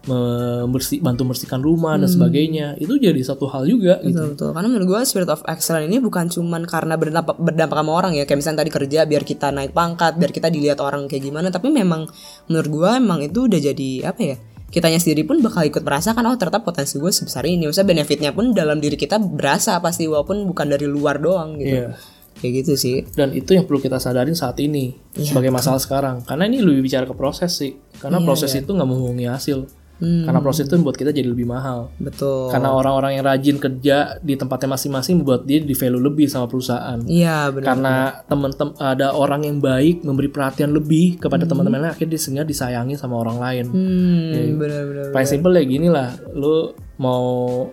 membersih 0.04 1.00
bantu 1.00 1.24
membersihkan 1.24 1.60
rumah 1.60 1.96
Hmm. 1.96 2.04
dan 2.04 2.10
sebagainya. 2.10 2.66
Itu 2.76 2.96
jadi 2.96 3.16
satu 3.18 3.48
hal 3.48 3.64
juga 3.64 4.00
gitu. 4.02 4.12
Betul, 4.12 4.28
betul. 4.36 4.50
Karena 4.52 4.68
menurut 4.68 4.86
gue 4.86 5.00
spirit 5.04 5.30
of 5.32 5.40
excellence 5.46 5.88
ini 5.88 5.96
bukan 5.98 6.28
cuman 6.28 6.62
karena 6.64 6.94
berdampak, 6.94 7.36
berdampak 7.40 7.76
sama 7.80 7.92
orang 7.92 8.12
ya. 8.12 8.24
Kayak 8.24 8.38
misalnya 8.40 8.58
tadi 8.60 8.70
kerja 8.72 9.00
biar 9.04 9.22
kita 9.22 9.48
naik 9.48 9.72
pangkat, 9.72 10.12
biar 10.16 10.30
kita 10.30 10.48
dilihat 10.48 10.78
orang 10.80 11.08
kayak 11.08 11.24
gimana. 11.24 11.48
Tapi 11.48 11.72
memang 11.72 12.04
menurut 12.46 12.68
gue 12.68 12.90
emang 12.94 13.20
itu 13.22 13.48
udah 13.48 13.60
jadi 13.62 13.90
apa 14.04 14.20
ya? 14.20 14.36
Kitanya 14.68 14.98
sendiri 14.98 15.22
pun 15.22 15.38
bakal 15.38 15.62
ikut 15.64 15.80
merasakan 15.80 16.26
oh 16.26 16.34
ternyata 16.34 16.60
potensi 16.60 16.98
gue 16.98 17.08
sebesar 17.08 17.46
ini. 17.46 17.64
Maksudnya 17.64 17.88
benefitnya 17.88 18.30
pun 18.34 18.50
dalam 18.52 18.82
diri 18.82 18.98
kita 18.98 19.16
berasa 19.16 19.78
pasti 19.78 20.04
walaupun 20.04 20.44
bukan 20.44 20.66
dari 20.68 20.84
luar 20.84 21.16
doang 21.16 21.56
gitu. 21.56 21.80
Iya. 21.80 21.94
Kayak 22.38 22.52
gitu 22.64 22.72
sih. 22.74 22.96
Dan 23.14 23.32
itu 23.32 23.54
yang 23.54 23.64
perlu 23.64 23.80
kita 23.80 24.02
sadarin 24.02 24.34
saat 24.34 24.58
ini 24.60 24.94
Iya, 25.14 25.32
sebagai 25.32 25.54
masalah 25.54 25.78
sekarang. 25.78 26.26
Karena 26.26 26.50
ini 26.50 26.60
lebih 26.60 26.84
bicara 26.84 27.06
ke 27.06 27.14
proses 27.14 27.54
sih. 27.54 27.78
Karena 28.02 28.18
Iya, 28.20 28.26
proses 28.26 28.50
itu 28.52 28.70
nggak 28.70 28.88
membohongi 28.88 29.26
hasil. 29.30 29.58
Hmm. 30.02 30.26
Karena 30.26 30.42
proses 30.42 30.66
itu 30.66 30.74
membuat 30.74 30.98
kita 30.98 31.14
jadi 31.14 31.30
lebih 31.30 31.46
mahal. 31.46 31.94
Betul. 32.02 32.50
Karena 32.50 32.74
orang-orang 32.74 33.14
yang 33.14 33.24
rajin 33.24 33.56
kerja 33.62 34.18
di 34.18 34.34
tempatnya 34.34 34.74
masing-masing 34.74 35.22
membuat 35.22 35.46
dia 35.46 35.62
di 35.62 35.70
value 35.70 36.02
lebih 36.02 36.26
sama 36.26 36.50
perusahaan. 36.50 36.98
Iya 37.06 37.54
benar. 37.54 37.66
Karena 37.66 37.94
teman-teman 38.26 38.74
ada 38.82 39.14
orang 39.14 39.46
yang 39.46 39.62
baik 39.62 40.02
memberi 40.02 40.28
perhatian 40.34 40.74
lebih 40.74 41.22
kepada 41.22 41.46
teman-temannya 41.46 41.94
akhirnya 41.94 42.18
sehingga 42.18 42.42
disayangi 42.42 42.98
sama 42.98 43.22
orang 43.22 43.38
lain. 43.38 43.66
Hmm, 43.70 44.58
benar-benar. 44.58 45.14
Paling 45.14 45.30
simple 45.30 45.54
ya 45.54 45.64
gini 45.64 45.86
lah, 45.86 46.10
lu 46.34 46.74
mau 46.98 47.22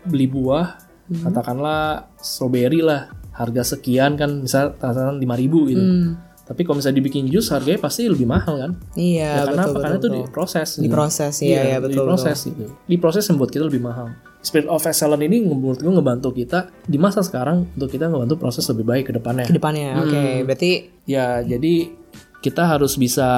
beli 0.05 0.30
buah, 0.30 0.78
katakanlah 1.26 2.14
strawberry 2.22 2.86
lah, 2.86 3.09
harga 3.42 3.62
sekian 3.68 4.14
kan, 4.14 4.42
misal 4.42 4.74
katakan 4.74 5.18
5000 5.18 5.26
gitu. 5.68 5.82
Hmm. 5.82 6.10
Tapi 6.42 6.62
kalau 6.62 6.78
misalnya 6.78 7.00
dibikin 7.00 7.26
jus 7.26 7.48
harganya 7.48 7.80
pasti 7.80 8.06
lebih 8.06 8.28
mahal 8.28 8.60
kan? 8.60 8.72
Iya, 8.94 9.24
Ya, 9.24 9.42
karena 9.46 9.64
betul? 9.64 9.74
Karena 9.74 9.88
betul, 9.89 9.96
itu 9.96 10.08
betul. 10.10 10.20
diproses. 10.22 10.70
Diproses, 10.76 11.34
iya, 11.39 11.62
iya, 11.66 11.78
betul, 11.80 12.04
Diproses 12.04 12.38
gitu. 12.44 12.66
Diproses 12.86 13.24
yang 13.24 13.36
membuat 13.36 13.52
kita 13.52 13.64
lebih 13.66 13.82
mahal. 13.82 14.08
Spirit 14.42 14.68
of 14.68 14.82
excellence 14.82 15.22
ini 15.22 15.38
menurut 15.39 15.78
gue 15.78 15.88
ngebantu 15.88 16.34
kita 16.34 16.60
di 16.84 16.98
masa 16.98 17.22
sekarang 17.22 17.70
untuk 17.72 17.88
kita 17.89 18.06
ngebantu 18.06 18.36
proses 18.38 18.66
lebih 18.68 18.84
baik 18.84 19.06
ke 19.06 19.14
depannya. 19.14 19.46
ke 19.46 19.54
depannya. 19.54 20.02
Oke, 20.02 20.12
Hmm. 20.12 20.38
berarti 20.44 20.72
Ya, 21.04 21.39
jadi 21.39 21.94
kita 22.39 22.64
harus 22.68 22.94
bisa 22.96 23.30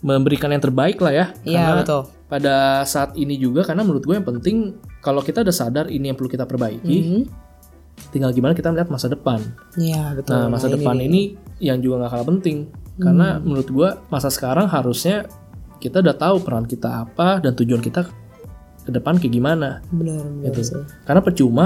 memberikan 0.00 0.48
yang 0.48 0.60
terbaik 0.60 0.98
lah 0.98 1.12
ya. 1.12 1.26
iya 1.42 1.62
Karena 1.64 1.74
betul. 1.78 2.02
pada 2.26 2.56
saat 2.82 3.12
ini 3.14 3.36
juga 3.36 3.62
karena 3.62 3.80
menurut 3.80 4.02
gue 4.02 4.14
yang 4.14 4.24
penting 4.24 4.56
kalau 4.98 5.20
kita 5.20 5.40
udah 5.40 5.52
sadar 5.52 5.86
ini 5.86 6.08
yang 6.08 6.16
perlu 6.16 6.26
kita 6.26 6.42
perbaiki, 6.42 6.96
Mhm. 6.98 7.20
Tinggal 8.10 8.32
gimana 8.32 8.56
kita 8.56 8.72
melihat 8.72 8.88
masa 8.88 9.06
depan. 9.12 9.40
Iya, 9.76 10.16
betul. 10.16 10.32
Nah, 10.34 10.46
masa 10.48 10.66
depan 10.72 10.96
ini 10.98 11.36
yang 11.62 11.82
juga 11.82 12.04
nggak 12.04 12.12
kalah 12.14 12.28
penting 12.28 12.58
karena 12.98 13.38
menurut 13.38 13.68
gua 13.70 13.88
masa 14.10 14.26
sekarang 14.26 14.66
harusnya 14.66 15.30
kita 15.78 16.02
udah 16.02 16.16
tahu 16.18 16.42
peran 16.42 16.66
kita 16.66 17.06
apa 17.06 17.38
dan 17.38 17.54
tujuan 17.54 17.78
kita 17.78 18.10
ke 18.82 18.90
depan 18.90 19.20
kayak 19.20 19.36
gimana 19.36 19.84
benar 19.92 20.24
benar 20.24 20.50
gitu. 20.50 20.60
sih. 20.74 20.82
Karena 21.06 21.20
percuma 21.22 21.64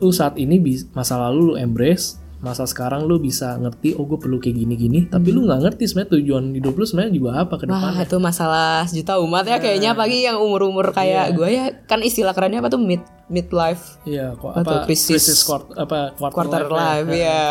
lu 0.00 0.14
saat 0.14 0.38
ini 0.40 0.58
masa 0.96 1.18
lalu 1.18 1.52
lu 1.52 1.54
embrace, 1.58 2.21
masa 2.42 2.66
sekarang 2.66 3.06
lu 3.06 3.16
bisa 3.16 3.54
ngerti 3.54 3.94
oh 3.94 4.04
gue 4.04 4.18
perlu 4.18 4.36
kayak 4.36 4.58
gini-gini, 4.58 5.06
tapi 5.06 5.30
lu 5.30 5.46
nggak 5.46 5.62
ngerti 5.62 5.86
sebenarnya 5.86 6.10
tujuan 6.12 6.44
hidup 6.52 6.74
lu 6.74 6.82
sebenarnya 6.82 7.12
juga 7.14 7.30
apa 7.38 7.54
ke 7.54 7.64
depan. 7.64 7.94
Itu 7.96 8.18
masalah 8.18 8.82
sejuta 8.84 9.16
umat 9.16 9.46
ya 9.46 9.56
kayaknya 9.56 9.94
apalagi 9.94 10.20
yang 10.20 10.36
umur-umur 10.36 10.90
Iya. 10.90 10.92
kayak 10.92 11.26
gue 11.32 11.48
ya. 11.48 11.64
Kan 11.84 12.02
istilah 12.02 12.30
kerennya 12.32 12.58
apa 12.58 12.68
tuh? 12.68 12.78
Mid 12.78 13.00
midlife. 13.26 14.02
Iya, 14.02 14.34
kok 14.34 14.52
Apa 14.52 14.60
tuh, 14.60 14.74
apa 14.76 14.84
krisis- 14.84 15.40
quart- 15.40 15.72
apa 15.72 16.12
quarter, 16.12 16.34
quarter 16.34 16.64
life, 16.68 17.06
life 17.06 17.14
ya. 17.14 17.44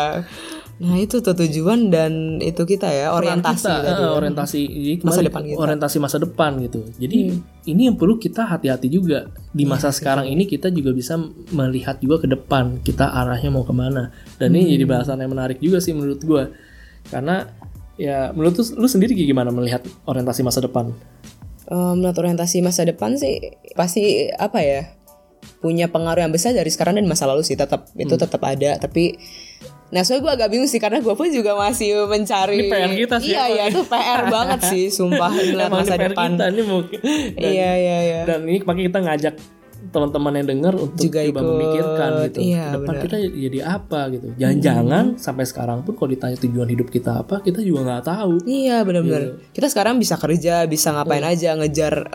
Nah, 0.74 0.96
itu 0.96 1.18
tuh 1.18 1.36
tujuan 1.36 1.88
dan 1.88 2.38
itu 2.38 2.64
kita 2.64 2.86
ya 2.86 3.12
orientasi 3.12 3.60
kita, 3.60 3.74
tadi. 3.76 3.92
eh, 3.92 4.02
ya. 4.02 4.10
orientasi 4.10 4.60
jadi 4.66 4.94
Masa 5.00 5.20
depan 5.20 5.42
kita. 5.44 5.56
orientasi 5.56 5.96
masa 5.98 6.16
depan 6.18 6.50
gitu. 6.58 6.80
Jadi 6.96 7.18
ini 7.64 7.82
yang 7.86 7.94
perlu 7.94 8.16
kita 8.16 8.42
hati-hati 8.44 8.88
juga. 8.88 9.30
Di 9.48 9.62
masa 9.62 9.90
sekarang 9.90 10.26
ini 10.26 10.42
kita 10.42 10.68
juga 10.68 10.90
bisa 10.90 11.14
melihat 11.50 11.98
juga 11.98 12.18
ke 12.18 12.28
depan 12.28 12.80
kita 12.80 13.04
arahnya 13.06 13.48
mau 13.48 13.62
ke 13.62 13.70
mana. 13.70 14.10
Dan 14.36 14.52
ini 14.52 14.72
jadi 14.72 14.84
bahasan 14.84 15.18
yang 15.18 15.30
menarik 15.30 15.58
juga 15.58 15.78
sih 15.78 15.92
menurut 15.92 16.18
gua. 16.20 16.50
Karena 17.04 17.46
ya 17.94 18.32
menurut 18.32 18.56
lu, 18.56 18.82
lu 18.82 18.88
sendiri 18.88 19.14
gimana 19.14 19.50
melihat 19.50 19.86
orientasi 20.02 20.42
masa 20.42 20.58
depan? 20.58 20.90
Eh, 21.64 21.92
menurut 21.94 22.16
orientasi 22.16 22.58
masa 22.58 22.82
depan 22.82 23.14
sih 23.14 23.38
pasti 23.72 24.26
apa 24.28 24.58
ya 24.58 24.90
punya 25.58 25.86
pengaruh 25.86 26.22
yang 26.22 26.34
besar 26.34 26.50
dari 26.52 26.70
sekarang 26.70 26.98
dan 26.98 27.06
masa 27.06 27.30
lalu 27.30 27.46
sih. 27.46 27.54
Tetap 27.54 27.86
itu 27.94 28.10
Hmm. 28.10 28.22
tetap 28.26 28.42
ada. 28.42 28.82
Tapi 28.82 29.14
nah 29.92 30.00
soalnya 30.00 30.24
gue 30.24 30.32
agak 30.40 30.48
bingung 30.48 30.64
sih 30.64 30.80
karena 30.80 31.04
gue 31.04 31.12
pun 31.12 31.28
juga 31.28 31.52
masih 31.52 32.08
mencari 32.08 32.64
Ini 32.64 32.72
PR 32.72 32.90
kita 32.96 33.16
sih, 33.20 33.36
iya 33.36 33.44
iya 33.46 33.64
itu 33.68 33.84
PR 33.84 34.24
banget 34.34 34.60
sih 34.72 34.88
sumpah. 34.88 35.28
Melihat 35.28 35.68
Emang 35.68 35.84
masa 35.84 35.94
depan. 36.00 36.32
kita 36.32 36.44
ini 36.48 36.62
mungkin 36.64 36.98
dan, 37.36 37.50
iya 37.52 37.70
iya 37.76 37.98
iya. 38.00 38.20
Dan 38.24 38.48
ini 38.48 38.64
pakai 38.64 38.88
kita 38.88 38.98
ngajak 39.04 39.34
teman-teman 39.90 40.32
yang 40.38 40.48
dengar 40.52 40.74
untuk 40.78 41.10
Juga 41.10 41.26
coba 41.26 41.40
ikut, 41.40 41.42
memikirkan 41.50 42.10
gitu 42.28 42.38
iya, 42.44 42.64
ke 42.70 42.76
depan 42.78 42.94
kita 43.02 43.16
jadi 43.32 43.58
apa 43.66 44.00
gitu 44.14 44.26
jangan-jangan 44.38 45.04
sampai 45.18 45.44
sekarang 45.48 45.78
pun 45.82 45.92
kalau 45.98 46.10
ditanya 46.14 46.36
tujuan 46.38 46.68
hidup 46.70 46.88
kita 46.92 47.24
apa 47.26 47.42
kita 47.42 47.58
juga 47.64 47.80
nggak 47.88 48.04
tahu 48.06 48.34
Iya 48.52 48.84
benar-benar. 48.84 49.22
Kita 49.54 49.66
sekarang 49.70 49.96
bisa 49.96 50.18
kerja, 50.20 50.68
bisa 50.68 50.92
ngapain 50.92 51.24
aja, 51.24 51.56
ngejar, 51.56 52.12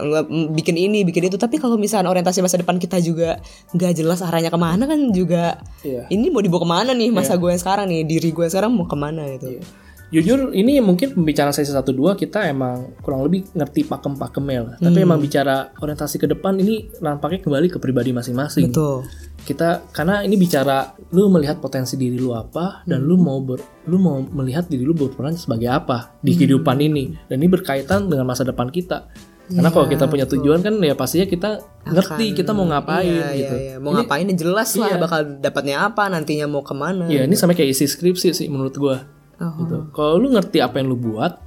bikin 0.54 0.76
ini, 0.78 1.02
bikin 1.08 1.32
itu. 1.32 1.38
Tapi 1.40 1.58
kalau 1.58 1.80
misalnya 1.80 2.12
orientasi 2.12 2.44
masa 2.46 2.60
depan 2.60 2.78
kita 2.78 3.02
juga 3.02 3.42
nggak 3.74 3.92
jelas 3.98 4.22
arahnya 4.22 4.54
ke 4.54 4.60
mana 4.60 4.86
kan 4.86 5.00
juga. 5.10 5.62
Iya. 5.82 6.06
Ini 6.12 6.30
mau 6.30 6.44
dibawa 6.44 6.62
ke 6.62 6.70
mana 6.70 6.92
nih 6.94 7.10
masa 7.10 7.40
gue 7.40 7.50
yang 7.50 7.62
sekarang 7.62 7.88
nih, 7.90 8.06
diri 8.06 8.30
gue 8.30 8.44
yang 8.44 8.54
sekarang 8.54 8.72
mau 8.76 8.86
ke 8.86 8.98
mana 8.98 9.24
gitu. 9.38 9.60
Jujur 10.08 10.56
ini 10.56 10.80
mungkin 10.80 11.12
pembicaraan 11.12 11.52
sesi 11.52 11.76
satu 11.76 11.92
dua 11.92 12.16
kita 12.16 12.48
emang 12.48 12.96
kurang 13.04 13.28
lebih 13.28 13.44
ngerti 13.52 13.84
pakem-pakemnya 13.84 14.60
lah. 14.64 14.76
Tapi 14.80 14.98
emang 15.04 15.20
bicara 15.20 15.76
orientasi 15.76 16.16
ke 16.16 16.28
depan 16.32 16.56
ini 16.60 16.88
nampaknya 17.04 17.44
kembali 17.44 17.68
ke 17.68 17.78
pribadi 17.80 18.16
masing-masing. 18.16 18.72
Betul. 18.72 19.04
Kita 19.48 19.88
karena 19.96 20.24
ini 20.28 20.36
bicara 20.36 20.92
lu 21.16 21.32
melihat 21.32 21.64
potensi 21.64 21.96
diri 21.96 22.20
lu 22.20 22.36
apa 22.36 22.84
dan 22.84 23.04
lu 23.04 23.16
mau 23.16 23.40
ber, 23.40 23.64
lu 23.88 23.96
mau 24.00 24.20
melihat 24.20 24.68
diri 24.68 24.84
lu 24.84 24.92
berperan 24.92 25.36
sebagai 25.36 25.72
apa 25.72 26.16
di 26.20 26.36
kehidupan 26.36 26.80
ini. 26.84 27.16
Dan 27.28 27.44
ini 27.44 27.48
berkaitan 27.52 28.08
dengan 28.12 28.28
masa 28.28 28.44
depan 28.44 28.68
kita. 28.72 29.08
Karena 29.48 29.72
kalau 29.72 29.88
kita 29.88 30.12
punya 30.12 30.28
tujuan 30.28 30.60
kan 30.60 30.76
ya 30.84 30.92
pastinya 30.92 31.24
kita 31.24 31.64
ngerti 31.88 32.36
kita 32.36 32.52
mau 32.52 32.68
ngapain 32.68 33.08
Iya, 33.08 33.28
gitu. 33.32 33.56
iya, 33.56 33.64
iya. 33.64 33.76
Mau 33.80 33.96
ngapain 33.96 34.28
ya 34.28 34.36
jelas 34.36 34.76
lah 34.76 35.00
bakal 35.00 35.40
dapatnya 35.40 35.88
apa, 35.88 36.12
nantinya 36.12 36.52
mau 36.52 36.68
ke 36.68 36.76
mana. 36.76 37.08
Ya 37.08 37.24
ini 37.24 37.40
sama 37.40 37.56
kayak 37.56 37.72
isi 37.72 37.88
skripsi 37.88 38.36
sih 38.36 38.48
menurut 38.52 38.76
gua. 38.76 39.17
Oh. 39.38 39.54
gitu. 39.62 39.78
Kalau 39.94 40.18
lu 40.18 40.34
ngerti 40.34 40.58
apa 40.62 40.82
yang 40.82 40.94
lu 40.94 40.98
buat, 40.98 41.47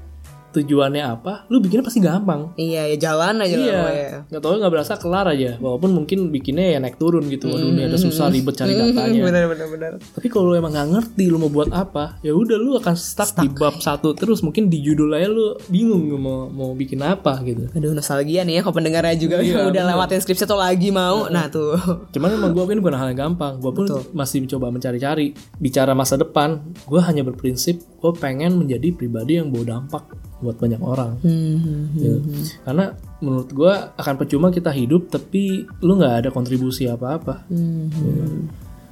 tujuannya 0.50 1.02
apa, 1.02 1.46
lu 1.46 1.62
bikinnya 1.62 1.86
pasti 1.86 2.02
gampang. 2.02 2.50
Iya, 2.58 2.90
ya 2.94 2.96
jalan 3.10 3.42
aja 3.42 3.56
lah 3.56 3.68
Iya, 3.70 4.10
nggak 4.26 4.42
tahu 4.42 4.52
nggak 4.58 4.72
berasa 4.72 4.94
kelar 4.98 5.26
aja. 5.30 5.56
Walaupun 5.62 5.90
mungkin 5.94 6.34
bikinnya 6.34 6.76
ya 6.76 6.78
naik 6.82 6.98
turun 6.98 7.26
gitu. 7.30 7.50
Waduh, 7.50 7.70
ini 7.70 7.86
ada 7.86 7.98
susah 7.98 8.28
ribet 8.28 8.58
cari 8.58 8.74
datanya. 8.74 9.20
Bener 9.30 9.44
bener 9.46 9.66
bener. 9.70 9.92
Tapi 10.00 10.26
kalau 10.26 10.50
lu 10.50 10.54
emang 10.58 10.74
nggak 10.74 10.88
ngerti 10.90 11.24
lu 11.30 11.38
mau 11.38 11.50
buat 11.50 11.70
apa, 11.70 12.18
ya 12.26 12.34
udah 12.34 12.58
lu 12.58 12.74
akan 12.78 12.94
stuck, 12.98 13.30
di 13.38 13.48
bab 13.50 13.78
satu 13.78 14.12
terus. 14.12 14.42
Mungkin 14.42 14.66
di 14.66 14.82
judul 14.82 15.14
aja 15.14 15.30
lu 15.30 15.54
bingung 15.70 16.10
mau 16.18 16.50
mau 16.50 16.74
bikin 16.74 16.98
apa 17.06 17.38
gitu. 17.46 17.70
Aduh 17.70 17.94
nostalgia 17.94 18.42
nih 18.42 18.58
ya 18.58 18.60
kalau 18.66 18.76
pendengarnya 18.82 19.16
juga 19.16 19.38
Iya, 19.40 19.66
udah 19.70 19.82
lewatin 19.94 20.18
skripsi 20.18 20.44
atau 20.50 20.58
lagi 20.58 20.90
mau. 20.90 21.30
Nah 21.30 21.46
tuh. 21.46 21.78
Cuman 22.14 22.34
emang 22.34 22.50
gue 22.50 22.64
ini 22.74 22.82
bukan 22.82 22.98
hal 22.98 23.08
yang 23.14 23.30
gampang. 23.30 23.62
Gue 23.62 23.70
pun 23.70 23.86
masih 24.10 24.42
mencoba 24.42 24.74
mencari-cari. 24.74 25.32
Bicara 25.62 25.94
masa 25.94 26.18
depan, 26.18 26.58
gue 26.90 27.00
hanya 27.00 27.22
berprinsip 27.22 27.80
gue 28.00 28.12
pengen 28.16 28.56
menjadi 28.56 28.96
pribadi 28.96 29.36
yang 29.36 29.52
bawa 29.52 29.76
dampak 29.76 30.08
buat 30.40 30.56
banyak 30.56 30.80
orang. 30.80 31.20
Hmm, 31.20 31.92
Ya. 31.94 32.16
Karena 32.62 32.84
menurut 33.18 33.48
gue 33.48 33.68
akan 33.70 34.14
percuma 34.16 34.48
kita 34.48 34.68
hidup 34.70 35.06
tapi 35.06 35.62
lu 35.78 35.94
nggak 35.94 36.14
ada 36.18 36.30
kontribusi 36.30 36.84
apa-apa. 36.86 37.44
Hmm, 37.46 37.92
Ya. 37.92 38.24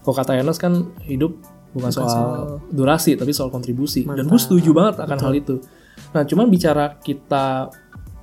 Kalau 0.00 0.14
kata 0.14 0.32
Enos 0.34 0.56
kan 0.56 0.72
hidup 1.02 1.36
bukan, 1.68 1.90
soal, 1.90 2.60
durasi 2.68 3.12
tapi 3.12 3.32
soal 3.32 3.48
kontribusi. 3.48 4.04
Dan 4.04 4.24
gue 4.24 4.36
setuju 4.38 4.72
banget 4.72 5.00
akan 5.00 5.18
hal 5.18 5.32
itu. 5.34 5.56
Nah 6.10 6.24
cuman 6.24 6.48
bicara 6.48 6.96
kita 6.96 7.68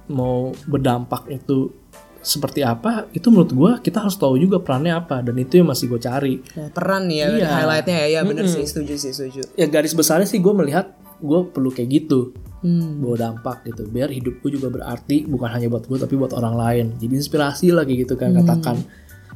mau 0.08 0.54
berdampak 0.66 1.26
itu 1.30 1.74
seperti 2.22 2.62
apa 2.62 3.06
itu 3.12 3.30
menurut 3.30 3.52
gue 3.52 3.72
kita 3.84 4.02
harus 4.02 4.18
tahu 4.18 4.34
juga 4.36 4.58
perannya 4.58 4.90
apa 4.92 5.22
dan 5.22 5.38
itu 5.38 5.62
yang 5.62 5.70
masih 5.70 5.86
gue 5.88 5.98
cari. 6.00 6.42
Ya, 6.52 6.70
peran 6.70 7.06
ya 7.06 7.30
Iya. 7.30 7.46
highlightnya 7.48 7.96
ya, 7.96 8.08
ya 8.10 8.22
bener 8.22 8.46
sih 8.48 8.66
setuju 8.66 8.98
sih 8.98 9.14
setuju. 9.14 9.46
Ya 9.54 9.66
garis 9.66 9.94
besarnya 9.94 10.26
sih 10.26 10.42
gue 10.42 10.50
melihat 10.52 10.90
gue 11.16 11.40
perlu 11.48 11.70
kayak 11.70 11.90
gitu 11.96 12.34
Hmm. 12.66 12.98
bawa 12.98 13.16
dampak 13.16 13.62
gitu 13.64 13.86
biar 13.86 14.10
hidupku 14.10 14.50
juga 14.50 14.68
berarti 14.68 15.24
bukan 15.24 15.46
hanya 15.48 15.70
buat 15.70 15.86
gue 15.86 16.02
tapi 16.02 16.18
buat 16.18 16.34
orang 16.34 16.56
lain 16.56 16.86
jadi 16.98 17.14
inspirasi 17.16 17.70
kayak 17.70 18.00
gitu 18.02 18.18
kan 18.18 18.34
katakan 18.34 18.82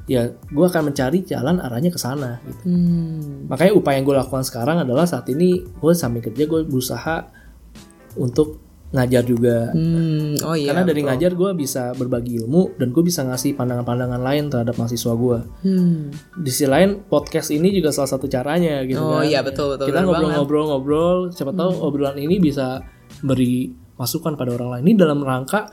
ya 0.05 0.25
gue 0.25 0.65
akan 0.65 0.89
mencari 0.89 1.21
jalan 1.21 1.61
arahnya 1.61 1.93
ke 1.93 2.01
sana 2.01 2.41
gitu 2.41 2.65
Hmm. 2.65 3.45
makanya 3.45 3.71
upaya 3.71 3.95
yang 3.95 4.03
gue 4.03 4.17
lakukan 4.17 4.41
sekarang 4.41 4.81
adalah 4.81 5.05
saat 5.05 5.29
ini 5.29 5.61
gue 5.61 5.93
sambil 5.93 6.19
kerja 6.19 6.43
gue 6.43 6.65
berusaha 6.65 7.29
untuk 8.15 8.57
ngajar 8.89 9.21
juga 9.21 9.69
Hmm. 9.69 10.33
Oh 10.41 10.57
iya. 10.57 10.73
karena 10.73 10.81
dari 10.83 11.05
ngajar 11.05 11.37
gue 11.37 11.53
bisa 11.53 11.93
berbagi 11.93 12.41
ilmu 12.41 12.73
dan 12.75 12.89
gue 12.89 13.05
bisa 13.05 13.21
ngasih 13.21 13.53
pandangan-pandangan 13.53 14.17
lain 14.17 14.49
terhadap 14.49 14.73
mahasiswa 14.75 15.13
gue 15.13 15.37
Hmm. 15.61 16.09
di 16.35 16.49
sisi 16.49 16.65
lain 16.65 17.05
podcast 17.05 17.53
ini 17.53 17.69
juga 17.69 17.93
salah 17.93 18.09
satu 18.09 18.25
caranya 18.25 18.81
gitu 18.83 18.97
Oh 18.97 19.21
kan 19.21 19.29
iya 19.29 19.45
betul 19.45 19.77
betul. 19.77 19.93
kita 19.93 20.01
ngobrol-ngobrol-ngobrol 20.01 21.29
siapa 21.29 21.53
tahu 21.53 21.69
obrolan 21.79 22.17
ini 22.17 22.41
bisa 22.41 22.81
beri 23.25 23.73
masukan 23.99 24.39
pada 24.39 24.55
orang 24.55 24.79
lain. 24.79 24.83
Ini 24.89 24.93
dalam 24.95 25.19
rangka 25.21 25.67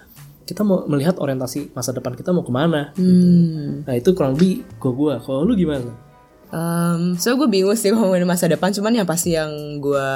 kita 0.47 0.63
mau 0.63 0.87
melihat 0.87 1.19
orientasi 1.19 1.75
masa 1.75 1.91
depan 1.91 2.15
kita 2.15 2.31
mau 2.31 2.47
ke 2.47 2.55
mana 2.55 2.95
Hmm. 2.95 3.83
nah 3.83 3.99
itu 3.99 4.15
kurang 4.15 4.39
lebih 4.39 4.63
gue 4.79 4.93
gue 4.95 5.15
kalau 5.27 5.43
lu 5.43 5.59
gimana? 5.59 5.91
Um, 6.55 7.19
so 7.19 7.35
gue 7.35 7.51
bingung 7.51 7.75
sih 7.75 7.91
ngomongin 7.91 8.23
masa 8.23 8.47
depan. 8.47 8.71
Cuman 8.71 8.95
yang 8.95 9.07
pasti 9.09 9.35
yang 9.35 9.83
gue 9.83 10.11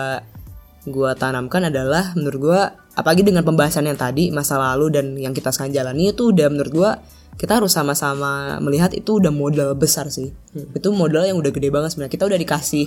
gua 0.88 1.12
tanamkan 1.12 1.68
adalah 1.68 2.16
menurut 2.16 2.40
gue 2.40 2.60
apalagi 2.96 3.20
dengan 3.20 3.44
pembahasan 3.44 3.84
yang 3.84 4.00
tadi 4.00 4.32
masa 4.32 4.56
lalu 4.56 4.88
dan 4.88 5.12
yang 5.18 5.36
kita 5.36 5.52
sekarang 5.52 5.76
jalani 5.76 6.14
itu 6.16 6.32
udah 6.32 6.48
menurut 6.48 6.72
gue 6.72 6.90
kita 7.36 7.60
harus 7.60 7.72
sama-sama 7.72 8.56
melihat 8.64 8.92
itu 8.92 9.16
udah 9.16 9.32
modal 9.32 9.72
besar 9.72 10.12
sih. 10.12 10.28
Itu 10.76 10.92
modal 10.92 11.24
yang 11.24 11.40
udah 11.40 11.48
gede 11.48 11.72
banget 11.72 11.96
sebenarnya. 11.96 12.12
Kita 12.12 12.24
udah 12.28 12.36
dikasih 12.36 12.86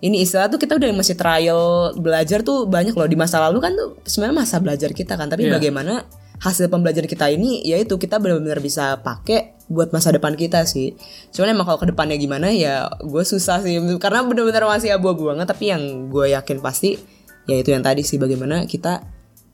ini 0.00 0.22
istilah 0.22 0.52
tuh 0.52 0.60
kita 0.60 0.76
udah 0.76 0.92
masih 0.92 1.16
trial 1.16 1.92
belajar 1.96 2.44
tuh 2.44 2.68
banyak 2.68 2.92
loh 2.92 3.08
di 3.08 3.16
masa 3.16 3.40
lalu 3.40 3.64
kan 3.64 3.72
tuh 3.72 3.96
sebenarnya 4.04 4.36
masa 4.44 4.56
belajar 4.60 4.90
kita 4.92 5.16
kan 5.16 5.32
tapi 5.32 5.48
Iya. 5.48 5.56
bagaimana 5.56 6.04
hasil 6.36 6.68
pembelajaran 6.68 7.08
kita 7.08 7.32
ini 7.32 7.64
yaitu 7.64 7.96
kita 7.96 8.20
benar-benar 8.20 8.60
bisa 8.60 9.00
pakai 9.00 9.56
buat 9.72 9.88
masa 9.90 10.12
depan 10.12 10.36
kita 10.36 10.62
sih. 10.68 10.94
Cuman 11.32 11.56
emang 11.56 11.64
kalau 11.64 11.80
ke 11.80 11.88
depannya 11.88 12.20
gimana 12.20 12.52
ya 12.52 12.92
gue 13.00 13.24
susah 13.24 13.64
sih 13.64 13.80
karena 13.96 14.20
benar-benar 14.22 14.68
masih 14.68 14.92
abu-abu 14.92 15.32
banget 15.32 15.48
tapi 15.48 15.72
yang 15.72 16.12
gue 16.12 16.36
yakin 16.36 16.60
pasti 16.60 17.00
ya 17.48 17.56
itu 17.56 17.72
yang 17.72 17.80
tadi 17.80 18.04
sih 18.04 18.20
bagaimana 18.20 18.68
kita 18.68 19.00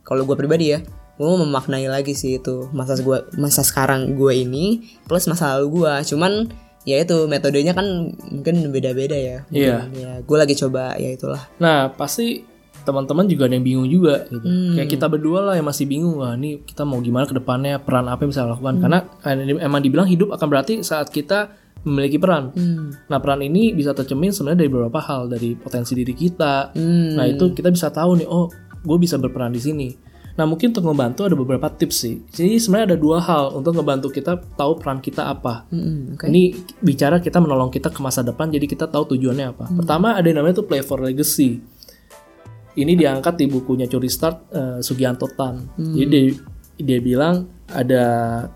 kalau 0.03 0.27
gue 0.27 0.35
pribadi 0.35 0.75
ya 0.75 0.83
gue 1.17 1.23
mau 1.23 1.39
memaknai 1.39 1.87
lagi 1.87 2.19
sih 2.19 2.43
itu 2.43 2.67
masa 2.75 2.99
gua 2.99 3.23
masa 3.39 3.63
sekarang 3.63 4.17
gue 4.19 4.33
ini 4.33 4.83
plus 5.07 5.31
masa 5.31 5.55
lalu 5.55 5.85
gue 5.85 5.93
cuman 6.09 6.51
ya 6.83 6.99
itu 6.99 7.31
metodenya 7.31 7.73
kan 7.73 7.87
mungkin 8.31 8.75
beda-beda 8.75 9.15
ya 9.15 9.39
Iya. 9.55 9.87
Mungkin, 9.87 10.03
ya 10.03 10.13
gue 10.23 10.37
lagi 10.39 10.55
coba 10.59 10.99
ya 10.99 11.11
itulah 11.15 11.43
nah 11.63 11.91
pasti 11.95 12.53
teman-teman 12.83 13.31
juga 13.31 13.47
ada 13.47 13.55
yang 13.55 13.63
bingung 13.63 13.89
juga 13.89 14.27
gitu. 14.27 14.43
Hmm. 14.43 14.75
Kayak 14.75 14.91
kita 14.91 15.07
berdua 15.07 15.41
lah 15.47 15.55
yang 15.55 15.67
masih 15.71 15.87
bingung 15.87 16.19
wah 16.19 16.35
ini 16.35 16.67
kita 16.67 16.83
mau 16.83 16.99
gimana 16.99 17.31
ke 17.31 17.35
depannya, 17.39 17.79
peran 17.79 18.11
apa 18.11 18.27
yang 18.27 18.31
bisa 18.35 18.43
lakukan. 18.43 18.75
Hmm. 18.79 18.83
Karena 18.83 18.99
eh, 19.23 19.63
emang 19.63 19.81
dibilang 19.87 20.09
hidup 20.11 20.35
akan 20.35 20.47
berarti 20.51 20.83
saat 20.83 21.09
kita 21.15 21.55
memiliki 21.83 22.19
peran. 22.19 22.55
Hmm. 22.55 22.95
Nah, 23.11 23.19
peran 23.19 23.43
ini 23.43 23.75
bisa 23.75 23.91
tercermin 23.91 24.31
sebenarnya 24.31 24.67
dari 24.67 24.71
beberapa 24.71 25.01
hal, 25.03 25.27
dari 25.27 25.59
potensi 25.59 25.99
diri 25.99 26.15
kita. 26.15 26.75
Hmm. 26.75 27.19
Nah, 27.19 27.27
itu 27.27 27.51
kita 27.51 27.75
bisa 27.75 27.91
tahu 27.91 28.23
nih, 28.23 28.29
oh, 28.31 28.47
gue 28.83 28.99
bisa 29.03 29.19
berperan 29.19 29.51
di 29.51 29.63
sini. 29.63 29.89
Nah, 30.33 30.49
mungkin 30.49 30.73
untuk 30.73 30.89
ngebantu 30.89 31.29
ada 31.29 31.37
beberapa 31.37 31.69
tips 31.69 31.97
sih. 32.09 32.17
Jadi 32.33 32.57
sebenarnya 32.57 32.97
ada 32.97 32.99
dua 32.99 33.21
hal 33.21 33.53
untuk 33.53 33.77
ngebantu 33.77 34.09
kita 34.09 34.41
tahu 34.57 34.81
peran 34.81 35.05
kita 35.05 35.29
apa. 35.29 35.69
Hmm, 35.69 36.17
oke. 36.17 36.25
Ini 36.25 36.57
bicara 36.81 37.21
kita 37.21 37.37
menolong 37.37 37.69
kita 37.69 37.93
ke 37.93 38.01
masa 38.01 38.25
depan, 38.25 38.49
jadi 38.49 38.65
kita 38.65 38.89
tahu 38.89 39.13
tujuannya 39.13 39.47
apa. 39.53 39.69
Pertama 39.77 40.17
ada 40.17 40.25
yang 40.25 40.41
namanya 40.41 40.65
tuh 40.65 40.67
play 40.67 40.81
for 40.81 41.05
legacy. 41.05 41.61
Ini 42.73 42.97
diangkat 42.97 43.37
di 43.37 43.47
bukunya 43.53 43.85
Curi 43.85 44.09
Start 44.09 44.37
eh, 44.49 44.79
Sugianto 44.81 45.29
Tan. 45.29 45.77
Jadi 45.77 46.09
dia, 46.09 46.25
dia 46.81 46.99
bilang 47.05 47.45
ada 47.69 48.05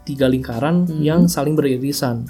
tiga 0.09 0.25
lingkaran 0.33 0.89
yang 1.05 1.29
saling 1.29 1.53
beririsan. 1.53 2.25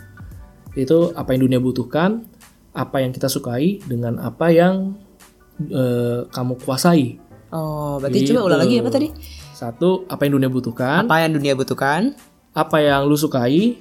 Itu 0.74 1.14
apa 1.14 1.38
yang 1.38 1.47
dunia 1.47 1.62
butuhkan, 1.62 2.26
apa 2.74 2.99
yang 2.99 3.14
kita 3.14 3.30
sukai, 3.30 3.78
dengan 3.86 4.18
apa 4.18 4.51
yang 4.51 4.99
eh, 5.62 6.26
kamu 6.26 6.59
kuasai. 6.66 7.22
oh 7.55 8.03
berarti 8.03 8.26
coba 8.26 8.42
ulang 8.51 8.61
lagi 8.66 8.82
apa 8.82 8.90
tadi 8.90 9.09
Satu, 9.57 10.04
apa 10.12 10.28
yang 10.28 10.36
dunia 10.36 10.52
butuhkan, 10.52 11.09
apa 11.09 11.24
yang 11.24 11.32
dunia 11.32 11.57
butuhkan 11.57 12.12
apa 12.57 12.76
yang 12.80 13.04
lu 13.04 13.16
sukai, 13.16 13.80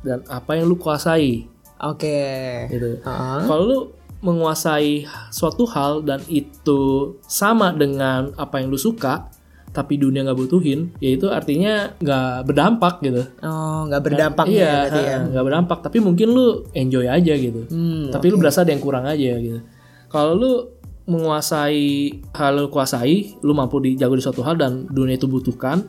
dan 0.00 0.20
apa 0.28 0.56
yang 0.56 0.68
lu 0.68 0.76
kuasai. 0.76 1.44
oke 1.80 2.20
Gitu. 2.68 3.00
Heeh. 3.00 3.40
Kalau 3.48 3.64
lu 3.64 3.78
menguasai 4.20 5.08
suatu 5.32 5.64
hal 5.64 6.04
dan 6.04 6.20
itu 6.28 7.16
sama 7.24 7.72
dengan 7.72 8.36
apa 8.36 8.60
yang 8.60 8.68
lu 8.68 8.76
suka, 8.76 9.32
tapi 9.72 9.96
dunia 9.96 10.24
nggak 10.24 10.40
butuhin, 10.40 10.92
ya 11.00 11.16
itu 11.16 11.32
artinya 11.32 11.96
nggak 11.96 12.44
berdampak 12.44 13.00
gitu. 13.00 13.24
oh 13.40 13.88
nggak 13.88 14.02
berdampak 14.04 14.44
iya, 14.48 14.60
ya 14.60 14.72
berarti 14.84 15.00
ya 15.00 15.16
ha, 15.16 15.28
nggak 15.32 15.44
berdampak. 15.44 15.78
Tapi 15.80 15.98
mungkin 16.04 16.28
lu 16.36 16.46
enjoy 16.76 17.08
aja 17.08 17.32
gitu. 17.32 17.64
Hmm, 17.72 18.12
tapi 18.12 18.28
lu 18.28 18.36
berasa 18.36 18.60
ada 18.60 18.72
yang 18.72 18.84
kurang 18.84 19.08
aja 19.08 19.36
gitu. 19.40 19.64
Kalau 20.12 20.32
lu 20.36 20.79
menguasai 21.10 21.82
hal 22.30 22.52
lu 22.54 22.70
kuasai, 22.70 23.34
lu 23.42 23.50
mampu 23.50 23.82
dijago 23.82 24.14
di 24.14 24.22
suatu 24.22 24.46
hal 24.46 24.54
dan 24.54 24.86
dunia 24.86 25.18
itu 25.18 25.26
butuhkan, 25.26 25.82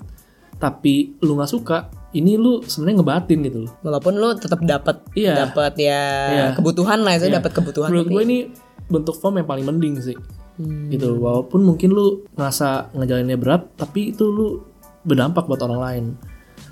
tapi 0.57 1.13
lu 1.22 1.38
nggak 1.38 1.51
suka, 1.51 1.78
ini 2.11 2.36
lu 2.36 2.65
sebenarnya 2.65 3.01
ngebatin 3.01 3.39
gitu 3.45 3.57
loh. 3.65 3.72
walaupun 3.86 4.13
lu 4.17 4.34
tetap 4.36 4.59
dapat 4.65 5.05
Iya. 5.13 5.47
dapat 5.47 5.74
ya 5.78 6.03
Iya. 6.28 6.45
kebutuhan 6.57 7.05
lah 7.05 7.15
itu 7.15 7.30
dapat 7.30 7.51
kebutuhan 7.53 7.89
Menurut 7.93 8.09
gue 8.09 8.22
ini 8.26 8.38
bentuk 8.91 9.15
form 9.15 9.39
yang 9.39 9.47
paling 9.47 9.63
mending 9.63 10.01
sih. 10.03 10.17
Hmm. 10.59 10.91
Gitu. 10.91 11.07
Walaupun 11.15 11.63
mungkin 11.63 11.95
lu 11.95 12.28
ngerasa 12.36 12.91
ngejalaninnya 12.91 13.39
berat, 13.39 13.72
tapi 13.80 14.11
itu 14.11 14.28
lu 14.28 14.59
berdampak 15.07 15.47
buat 15.47 15.63
orang 15.63 15.80
lain. 15.80 16.05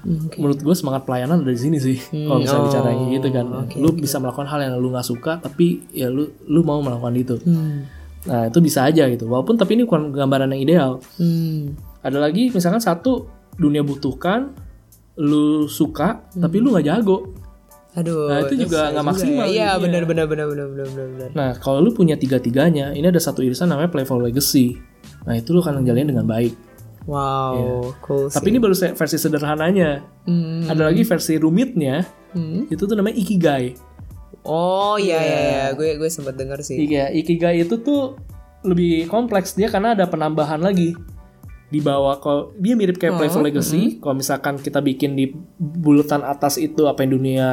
Hmm, 0.04 0.28
oke. 0.28 0.36
Menurut 0.38 0.60
gue 0.60 0.76
semangat 0.76 1.08
pelayanan 1.08 1.42
ada 1.42 1.52
di 1.52 1.60
sini 1.60 1.80
sih. 1.80 1.98
Kalau 1.98 2.40
bisa 2.44 2.56
oh, 2.60 2.68
bicara 2.68 2.92
kayak 2.92 3.08
gitu 3.20 3.28
kan. 3.32 3.46
oke, 3.66 3.76
lu 3.80 3.90
bisa 3.96 4.20
melakukan 4.20 4.48
hal 4.48 4.60
yang 4.62 4.74
lu 4.78 4.92
nggak 4.92 5.08
suka, 5.08 5.40
tapi 5.40 5.88
ya 5.96 6.12
lu 6.12 6.28
lu 6.46 6.62
mau 6.62 6.84
melakukan 6.84 7.16
itu. 7.16 7.36
Hmm. 7.42 7.88
Nah 8.28 8.52
itu 8.52 8.60
bisa 8.60 8.84
aja 8.84 9.08
gitu. 9.08 9.30
Walaupun 9.30 9.56
tapi 9.56 9.80
ini 9.80 9.88
bukan 9.88 10.12
gambaran 10.12 10.52
yang 10.56 10.62
ideal. 10.62 10.92
Hmm. 11.16 11.78
Ada 12.04 12.20
lagi 12.20 12.52
misalkan 12.52 12.84
satu 12.84 13.28
dunia 13.60 13.84
butuhkan, 13.84 14.56
lu 15.20 15.68
suka, 15.68 16.24
tapi 16.32 16.64
lu 16.64 16.72
nggak 16.76 16.88
jago. 16.88 17.36
aduh 17.90 18.30
Nah, 18.30 18.46
itu 18.46 18.70
juga 18.70 18.94
nggak 18.94 19.06
maksimal 19.06 19.48
ya. 19.50 19.52
iya 19.52 19.70
gitu, 19.76 19.90
benar 19.90 20.04
benar 20.06 20.26
benar 20.30 20.46
benar 20.46 20.68
benar 20.70 20.88
benar 20.94 21.30
Nah, 21.34 21.50
kalau 21.58 21.82
lu 21.82 21.90
punya 21.90 22.16
tiga-tiganya, 22.16 22.94
ini 22.94 23.10
ada 23.10 23.18
satu 23.18 23.42
irisan 23.42 23.68
namanya 23.68 23.90
play 23.90 24.06
for 24.06 24.22
legacy. 24.22 24.78
Nah 25.26 25.36
itu 25.36 25.52
lu 25.52 25.60
akan 25.60 25.82
ngejalanin 25.82 26.14
dengan 26.16 26.30
baik. 26.30 26.54
Wow, 27.10 27.90
cool 28.06 28.30
sih. 28.30 28.38
Tapi 28.38 28.54
ini 28.54 28.62
baru 28.62 28.78
versi 28.78 29.18
sederhananya. 29.18 30.06
Hmm. 30.30 30.70
Ada 30.70 30.94
lagi 30.94 31.02
versi 31.02 31.34
rumitnya. 31.42 32.06
Hmm. 32.38 32.70
Itu 32.70 32.86
tuh 32.86 32.94
namanya 32.94 33.18
ikigai. 33.18 33.74
Oh 34.42 34.96
iya 34.96 35.20
iya. 35.20 35.38
iya, 35.40 35.64
gue 35.74 35.98
gue 35.98 36.10
sempat 36.10 36.34
dengar 36.34 36.62
sih. 36.62 36.80
Iya, 36.80 37.12
ikigai 37.12 37.62
itu 37.62 37.80
tuh 37.80 38.16
lebih 38.62 39.08
kompleks. 39.08 39.54
Dia 39.54 39.68
karena 39.68 39.94
ada 39.94 40.06
penambahan 40.06 40.60
lagi. 40.60 40.96
Di 41.70 41.80
bawah 41.80 42.18
kalau 42.18 42.50
dia 42.58 42.74
mirip 42.74 42.98
kayak 42.98 43.14
Oh, 43.14 43.20
Playful 43.20 43.46
Legacy. 43.46 44.02
Kalau 44.02 44.18
misalkan 44.18 44.58
kita 44.58 44.82
bikin 44.82 45.14
di 45.14 45.30
bulatan 45.60 46.26
atas 46.26 46.58
itu 46.58 46.90
apa 46.90 47.06
yang 47.06 47.14
dunia 47.14 47.50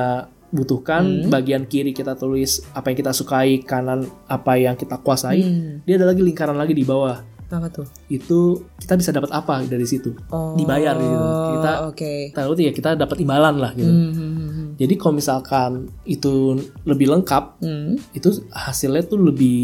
butuhkan 0.47 1.27
Hmm. 1.27 1.29
bagian 1.29 1.66
kiri 1.66 1.91
kita 1.91 2.14
tulis 2.14 2.62
apa 2.70 2.89
yang 2.89 2.97
kita 2.97 3.12
sukai 3.12 3.61
kanan 3.61 4.07
apa 4.24 4.55
yang 4.55 4.72
kita 4.72 4.95
kuasai 4.97 5.43
Hmm. 5.43 5.83
dia 5.83 5.99
ada 5.99 6.07
lagi 6.07 6.22
lingkaran 6.22 6.55
lagi 6.55 6.70
di 6.70 6.87
bawah 6.87 7.18
Apa 7.47 7.68
tuh? 7.68 7.86
itu 8.09 8.38
kita 8.76 8.94
bisa 8.94 9.11
dapat 9.11 9.30
apa 9.30 9.62
dari 9.62 9.84
situ 9.84 10.11
Oh, 10.28 10.55
dibayar 10.55 10.94
gitu 10.94 11.26
kita 11.55 11.72
Oke. 11.86 12.12
tahu 12.30 12.51
ya 12.57 12.70
kita 12.70 12.94
dapat 12.94 13.16
imbalan 13.18 13.57
lah 13.57 13.70
gitu 13.72 13.86
Hmm, 13.86 14.11
hmm, 14.11 14.32
hmm, 14.34 14.68
jadi 14.76 14.94
kalau 14.94 15.14
misalkan 15.14 15.70
itu 16.05 16.59
lebih 16.82 17.07
lengkap 17.09 17.61
hmm. 17.61 18.12
itu 18.12 18.28
hasilnya 18.49 19.03
tuh 19.05 19.22
lebih 19.22 19.62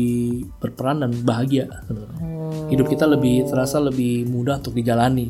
berperan 0.56 1.00
dan 1.00 1.12
bahagia. 1.20 1.66
Oh. 2.16 2.68
hidup 2.68 2.86
kita 2.86 3.04
lebih 3.04 3.44
terasa 3.44 3.76
lebih 3.78 4.24
mudah 4.24 4.56
untuk 4.56 4.72
dijalani 4.72 5.26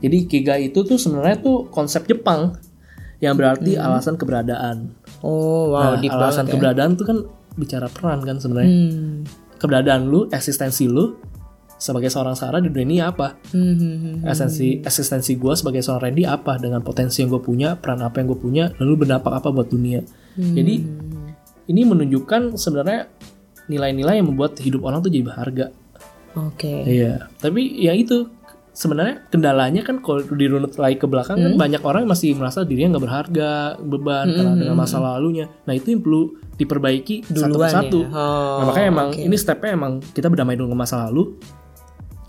jadi 0.00 0.16
ikigai 0.18 0.62
itu 0.66 0.80
tuh 0.80 0.96
sebenarnya 0.96 1.36
tuh 1.38 1.68
konsep 1.68 2.04
Jepang 2.04 2.56
yang 3.18 3.36
berarti 3.36 3.76
alasan 3.76 4.16
keberadaan 4.16 4.96
Oh, 5.20 5.68
wow, 5.70 5.92
nah 5.92 6.00
alasan 6.00 6.16
banget 6.42 6.46
ya. 6.46 6.52
keberadaan 6.54 6.90
tuh 6.94 7.04
kan 7.04 7.18
bicara 7.52 7.86
peran 7.86 8.18
kan 8.20 8.36
sebenarnya 8.36 8.72
Hmm. 8.72 9.28
keberadaan 9.56 10.08
lu 10.08 10.24
eksistensi 10.26 10.88
lu 10.88 11.12
sebagai 11.80 12.06
seorang 12.06 12.36
Sarah 12.36 12.60
di 12.60 12.68
dunia 12.68 12.84
ini 12.84 12.96
apa 13.00 13.40
Hmm, 13.50 13.74
hmm, 13.74 13.96
hmm. 14.20 14.28
esensi 14.28 14.78
eksistensi 14.78 15.34
gue 15.34 15.52
sebagai 15.52 15.80
seorang 15.80 16.12
Randy 16.12 16.22
apa 16.22 16.60
dengan 16.60 16.84
potensi 16.84 17.24
yang 17.24 17.32
gue 17.32 17.40
punya 17.40 17.74
peran 17.74 17.98
apa 18.00 18.20
yang 18.20 18.28
gue 18.28 18.38
punya 18.38 18.64
lalu 18.76 19.02
berdampak 19.02 19.32
apa 19.34 19.48
buat 19.48 19.66
dunia 19.66 20.04
Hmm. 20.30 20.54
jadi 20.54 20.74
ini 21.66 21.80
menunjukkan 21.82 22.54
sebenarnya 22.54 23.08
nilai-nilai 23.66 24.18
yang 24.18 24.28
membuat 24.28 24.58
hidup 24.58 24.82
orang 24.82 25.00
tuh 25.00 25.08
jadi 25.08 25.24
berharga 25.24 25.66
Oke. 26.36 26.86
iya 26.86 27.26
tapi 27.36 27.66
ya 27.76 27.90
itu 27.90 28.30
sebenarnya 28.70 29.26
kendalanya 29.26 29.82
kan 29.82 29.98
kalau 29.98 30.22
dirunut 30.22 30.78
lagi 30.78 30.94
ke 30.94 31.06
belakang 31.06 31.36
kan 31.36 31.52
Hmm. 31.52 31.58
banyak 31.58 31.82
orang 31.82 32.06
masih 32.06 32.34
merasa 32.34 32.62
dirinya 32.62 32.94
nggak 32.94 33.04
berharga 33.04 33.50
beban 33.78 34.26
karena 34.30 34.52
dengan 34.54 34.76
masa 34.76 34.98
lalunya 34.98 35.50
nah 35.64 35.74
itu 35.74 35.90
yang 35.90 36.00
perlu 36.00 36.22
diperbaiki 36.54 37.26
satu 37.26 37.34
Duluan 37.50 37.50
persatu 37.66 37.98
ya? 38.04 38.08
Oh, 38.12 38.58
nah, 38.60 38.64
makanya 38.68 38.88
emang 38.88 39.08
oke. 39.10 39.20
ini 39.22 39.36
stepnya 39.36 39.70
emang 39.74 39.92
kita 40.06 40.28
berdamai 40.28 40.54
dulu 40.54 40.70
dengan 40.70 40.80
masa 40.80 41.08
lalu 41.08 41.34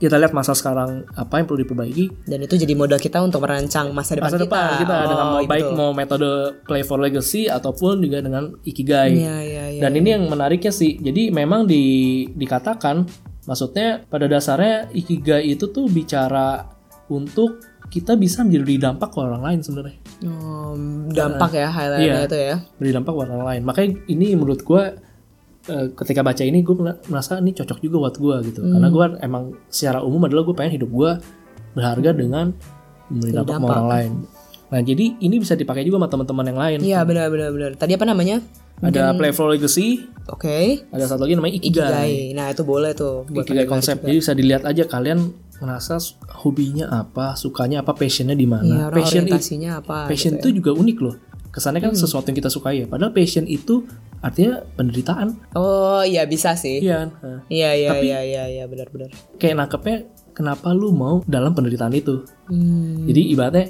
kita 0.02 0.18
lihat 0.18 0.34
masa 0.34 0.52
sekarang 0.52 1.06
apa 1.08 1.38
yang 1.38 1.46
perlu 1.46 1.62
diperbaiki 1.62 2.26
Dan 2.26 2.42
itu 2.42 2.58
jadi 2.58 2.74
modal 2.74 2.98
kita 2.98 3.22
untuk 3.22 3.38
merancang 3.40 3.94
masa 3.94 4.18
depan 4.18 4.28
masa 4.28 4.36
kita. 4.36 4.44
depan 4.44 4.70
kita 4.80 4.96
dengan 5.06 5.22
Oh, 5.22 5.32
mau 5.32 5.42
baik 5.46 5.64
betul. 5.64 5.78
mau 5.78 5.92
metode 5.92 6.30
play 6.64 6.82
for 6.82 6.98
legacy 6.98 7.46
ataupun 7.46 8.02
juga 8.02 8.20
dengan 8.20 8.50
ikigai. 8.60 9.14
Iya, 9.14 9.36
iya, 9.40 9.64
iya. 9.70 9.80
Dan 9.80 9.94
ini 9.94 10.10
yang 10.12 10.26
menariknya 10.26 10.72
sih. 10.72 10.98
Jadi 10.98 11.30
memang 11.30 11.64
di 11.64 11.84
dikatakan 12.28 13.06
maksudnya 13.44 14.02
pada 14.04 14.26
dasarnya 14.26 14.90
ikigai 14.92 15.46
itu 15.48 15.70
tuh 15.70 15.86
bicara 15.86 16.66
untuk 17.08 17.62
kita 17.88 18.16
bisa 18.16 18.42
menjadi 18.42 18.88
dampak 18.88 19.12
ke 19.12 19.20
orang 19.20 19.44
lain 19.44 19.60
sebenarnya. 19.60 20.00
Oh, 20.24 20.74
dampak 21.08 21.52
ya 21.54 21.68
highlightnya 21.68 22.08
Iya. 22.16 22.26
itu 22.26 22.38
ya. 22.40 22.56
Beri 22.76 22.92
dampak 22.92 23.12
ke 23.12 23.20
orang 23.22 23.42
lain. 23.44 23.62
Makanya 23.62 23.90
ini 24.08 24.28
menurut 24.32 24.62
gua 24.62 24.96
eh, 25.64 25.88
ketika 25.94 26.22
baca 26.22 26.42
ini 26.42 26.62
gue 26.62 26.76
merasa 27.06 27.38
ini 27.38 27.52
cocok 27.52 27.78
juga 27.80 27.98
buat 28.00 28.16
gua 28.16 28.36
gitu. 28.42 28.62
Karena 28.62 28.88
Hmm. 28.88 28.96
gua 28.96 29.06
emang 29.20 29.44
secara 29.68 30.02
umum 30.02 30.22
adalah 30.24 30.42
gue 30.42 30.56
pengen 30.56 30.74
hidup 30.76 30.90
gua 30.90 31.22
berharga 31.72 32.12
dengan 32.12 32.56
memberi 33.08 33.32
dampak 33.32 33.58
ke 33.58 33.66
orang 33.66 33.90
lain. 33.90 34.12
Nah, 34.72 34.80
jadi 34.80 35.20
ini 35.20 35.36
bisa 35.36 35.54
dipakai 35.54 35.84
juga 35.84 36.00
sama 36.00 36.08
teman-teman 36.08 36.46
yang 36.48 36.60
lain. 36.60 36.80
Iya, 36.80 37.00
benar 37.04 37.28
benar 37.28 37.52
benar. 37.52 37.72
Tadi 37.76 37.92
apa 37.92 38.08
namanya? 38.08 38.40
Ada 38.82 39.14
Playful 39.14 39.54
Legacy, 39.54 40.10
Oke. 40.26 40.88
ada 40.90 41.06
satu 41.06 41.28
lagi 41.28 41.38
namanya 41.38 41.54
Ikigai. 41.60 41.86
Ikigai. 41.86 42.14
Nah, 42.34 42.50
itu 42.50 42.64
boleh 42.66 42.96
tuh 42.98 43.28
buat 43.30 43.46
Ikigai 43.46 43.68
konsep. 43.70 44.00
juga. 44.00 44.10
Jadi 44.10 44.18
bisa 44.18 44.34
dilihat 44.34 44.64
aja 44.66 44.84
kalian 44.88 45.20
merasa 45.62 46.02
hobinya 46.42 46.90
apa, 46.90 47.38
sukanya 47.38 47.86
apa, 47.86 47.94
passionnya 47.94 48.34
di 48.34 48.50
mana. 48.50 48.90
orang 48.90 48.98
passion 48.98 49.22
orientasinya 49.28 49.72
apa? 49.78 50.10
passion 50.10 50.34
gitu 50.34 50.50
itu 50.50 50.58
juga 50.64 50.72
unik 50.74 50.98
loh. 50.98 51.16
Kesannya 51.52 51.80
Hmm. 51.80 51.88
kan 51.88 52.00
sesuatu 52.00 52.26
yang 52.26 52.38
kita 52.38 52.48
sukai 52.48 52.76
ya. 52.78 52.86
Padahal 52.86 53.12
passion 53.12 53.44
itu 53.44 53.84
artinya 54.18 54.64
penderitaan. 54.72 55.28
ya. 55.30 55.38
Oh, 55.54 56.02
iya 56.02 56.24
bisa 56.24 56.56
sih. 56.56 56.80
Iya. 56.80 56.96
kan? 56.98 57.10
Nah, 57.22 57.40
Iya, 57.46 57.70
iya, 57.74 57.92
iya, 57.98 58.20
iya, 58.22 58.44
iya, 58.50 58.64
benar 58.66 58.88
benar. 58.88 59.12
kayak 59.36 59.56
nangkepnya 59.58 59.98
kenapa 60.32 60.72
lu 60.72 60.92
mau 60.92 61.20
dalam 61.26 61.52
penderitaan 61.52 61.92
itu. 61.92 62.24
Hmm. 62.46 63.04
Jadi 63.04 63.22
ibaratnya 63.28 63.68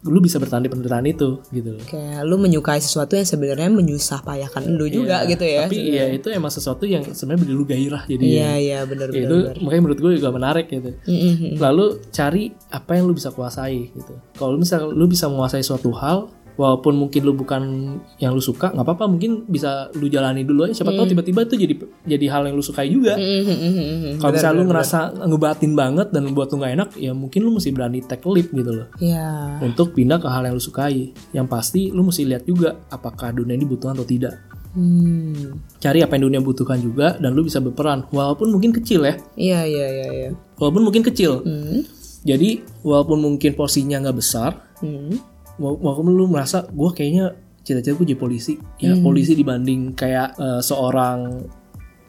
lu 0.00 0.16
bisa 0.18 0.40
bertahan 0.40 0.64
di 0.64 0.72
penderitaan 0.72 1.04
itu 1.04 1.44
gitu 1.46 1.76
loh. 1.76 1.84
Kayak 1.84 2.24
lu 2.24 2.40
menyukai 2.40 2.80
sesuatu 2.80 3.12
yang 3.12 3.28
sebenarnya 3.28 3.68
menyusah 3.68 4.24
payahkan 4.24 4.64
lu 4.64 4.88
juga 4.88 5.20
Iya, 5.20 5.28
gitu 5.28 5.44
ya. 5.44 5.60
Tapi 5.62 5.76
ya 5.92 6.04
itu 6.08 6.28
emang 6.30 6.48
sesuatu 6.48 6.88
yang 6.88 7.04
sebenarnya 7.04 7.40
beri 7.44 7.52
lu 7.52 7.64
gairah 7.66 8.02
jadi 8.06 8.24
Iya, 8.24 8.50
iya, 8.56 8.78
benar 8.82 9.12
ya 9.12 9.28
benar. 9.28 9.52
itu 9.52 9.60
makanya 9.60 9.82
menurut 9.84 10.00
gue 10.00 10.12
juga 10.16 10.30
menarik 10.32 10.66
gitu. 10.66 10.96
Mm-mm. 11.04 11.60
Lalu 11.60 11.86
cari 12.08 12.42
apa 12.70 12.90
yang 12.96 13.04
lu 13.04 13.12
bisa 13.12 13.28
kuasai 13.28 13.92
gitu. 13.92 14.16
Kalau 14.32 14.56
lu 14.88 15.04
bisa 15.06 15.28
menguasai 15.28 15.60
suatu 15.60 15.92
hal 15.92 16.32
walaupun 16.60 16.92
mungkin 16.92 17.24
lu 17.24 17.32
bukan 17.32 17.62
yang 18.20 18.36
lu 18.36 18.42
suka 18.44 18.68
nggak 18.68 18.84
apa-apa 18.84 19.08
mungkin 19.08 19.48
bisa 19.48 19.88
lu 19.96 20.12
jalani 20.12 20.44
dulu 20.44 20.68
aja 20.68 20.84
siapa 20.84 20.92
tahu 20.92 21.08
tiba-tiba 21.08 21.48
itu 21.48 21.56
jadi 21.56 21.74
jadi 22.04 22.26
hal 22.28 22.42
yang 22.52 22.60
lu 22.60 22.64
sukai 22.64 22.92
juga. 22.92 23.16
Mm-mm. 23.16 24.20
Kalau 24.20 24.32
misalnya 24.36 24.60
lu 24.60 24.64
ngerasa 24.68 24.98
ngebatin 25.24 25.72
banget 25.72 26.12
dan 26.12 26.28
buat 26.36 26.52
lu 26.52 26.60
nggak 26.60 26.72
enak 26.76 26.88
ya 27.00 27.16
mungkin 27.16 27.40
lu 27.48 27.56
mesti 27.56 27.72
berani 27.72 28.04
take 28.04 28.28
leap 28.28 28.52
gitu 28.52 28.76
loh. 28.76 28.92
Iya. 29.00 29.56
Untuk 29.64 29.96
pindah 29.96 30.20
ke 30.20 30.28
hal 30.28 30.44
yang 30.44 30.52
lu 30.52 30.60
sukai. 30.60 31.16
Yang 31.32 31.46
pasti 31.48 31.88
lu 31.88 32.04
mesti 32.04 32.28
lihat 32.28 32.44
juga 32.44 32.76
apakah 32.92 33.32
dunia 33.32 33.56
ini 33.56 33.64
butuh 33.64 33.96
atau 33.96 34.04
tidak. 34.04 34.36
Hmm. 34.76 35.58
Cari 35.80 36.04
apa 36.04 36.20
yang 36.20 36.28
dunia 36.28 36.40
butuhkan 36.44 36.78
juga 36.78 37.16
dan 37.16 37.32
lu 37.32 37.42
bisa 37.42 37.58
berperan 37.58 38.04
walaupun 38.12 38.52
mungkin 38.52 38.76
kecil 38.76 39.08
ya. 39.08 39.14
Iya, 39.34 39.60
iya, 39.64 39.86
iya, 39.88 40.08
iya. 40.12 40.30
Walaupun 40.60 40.84
mungkin 40.84 41.02
kecil. 41.08 41.40
Hmm. 41.40 41.88
Jadi 42.20 42.60
walaupun 42.84 43.16
mungkin 43.16 43.56
porsinya 43.56 43.96
nggak 43.96 44.18
besar, 44.20 44.68
Hmm. 44.80 45.20
Wa- 45.60 45.76
walaupun 45.76 46.08
lu 46.10 46.24
merasa 46.24 46.64
gue 46.66 46.90
kayaknya 46.90 47.36
cita-cita 47.60 47.92
gue 47.92 48.08
jadi 48.08 48.18
polisi 48.18 48.56
ya 48.80 48.96
polisi 48.98 49.36
dibanding 49.36 49.92
kayak 49.92 50.32
eh, 50.40 50.60
seorang 50.64 51.44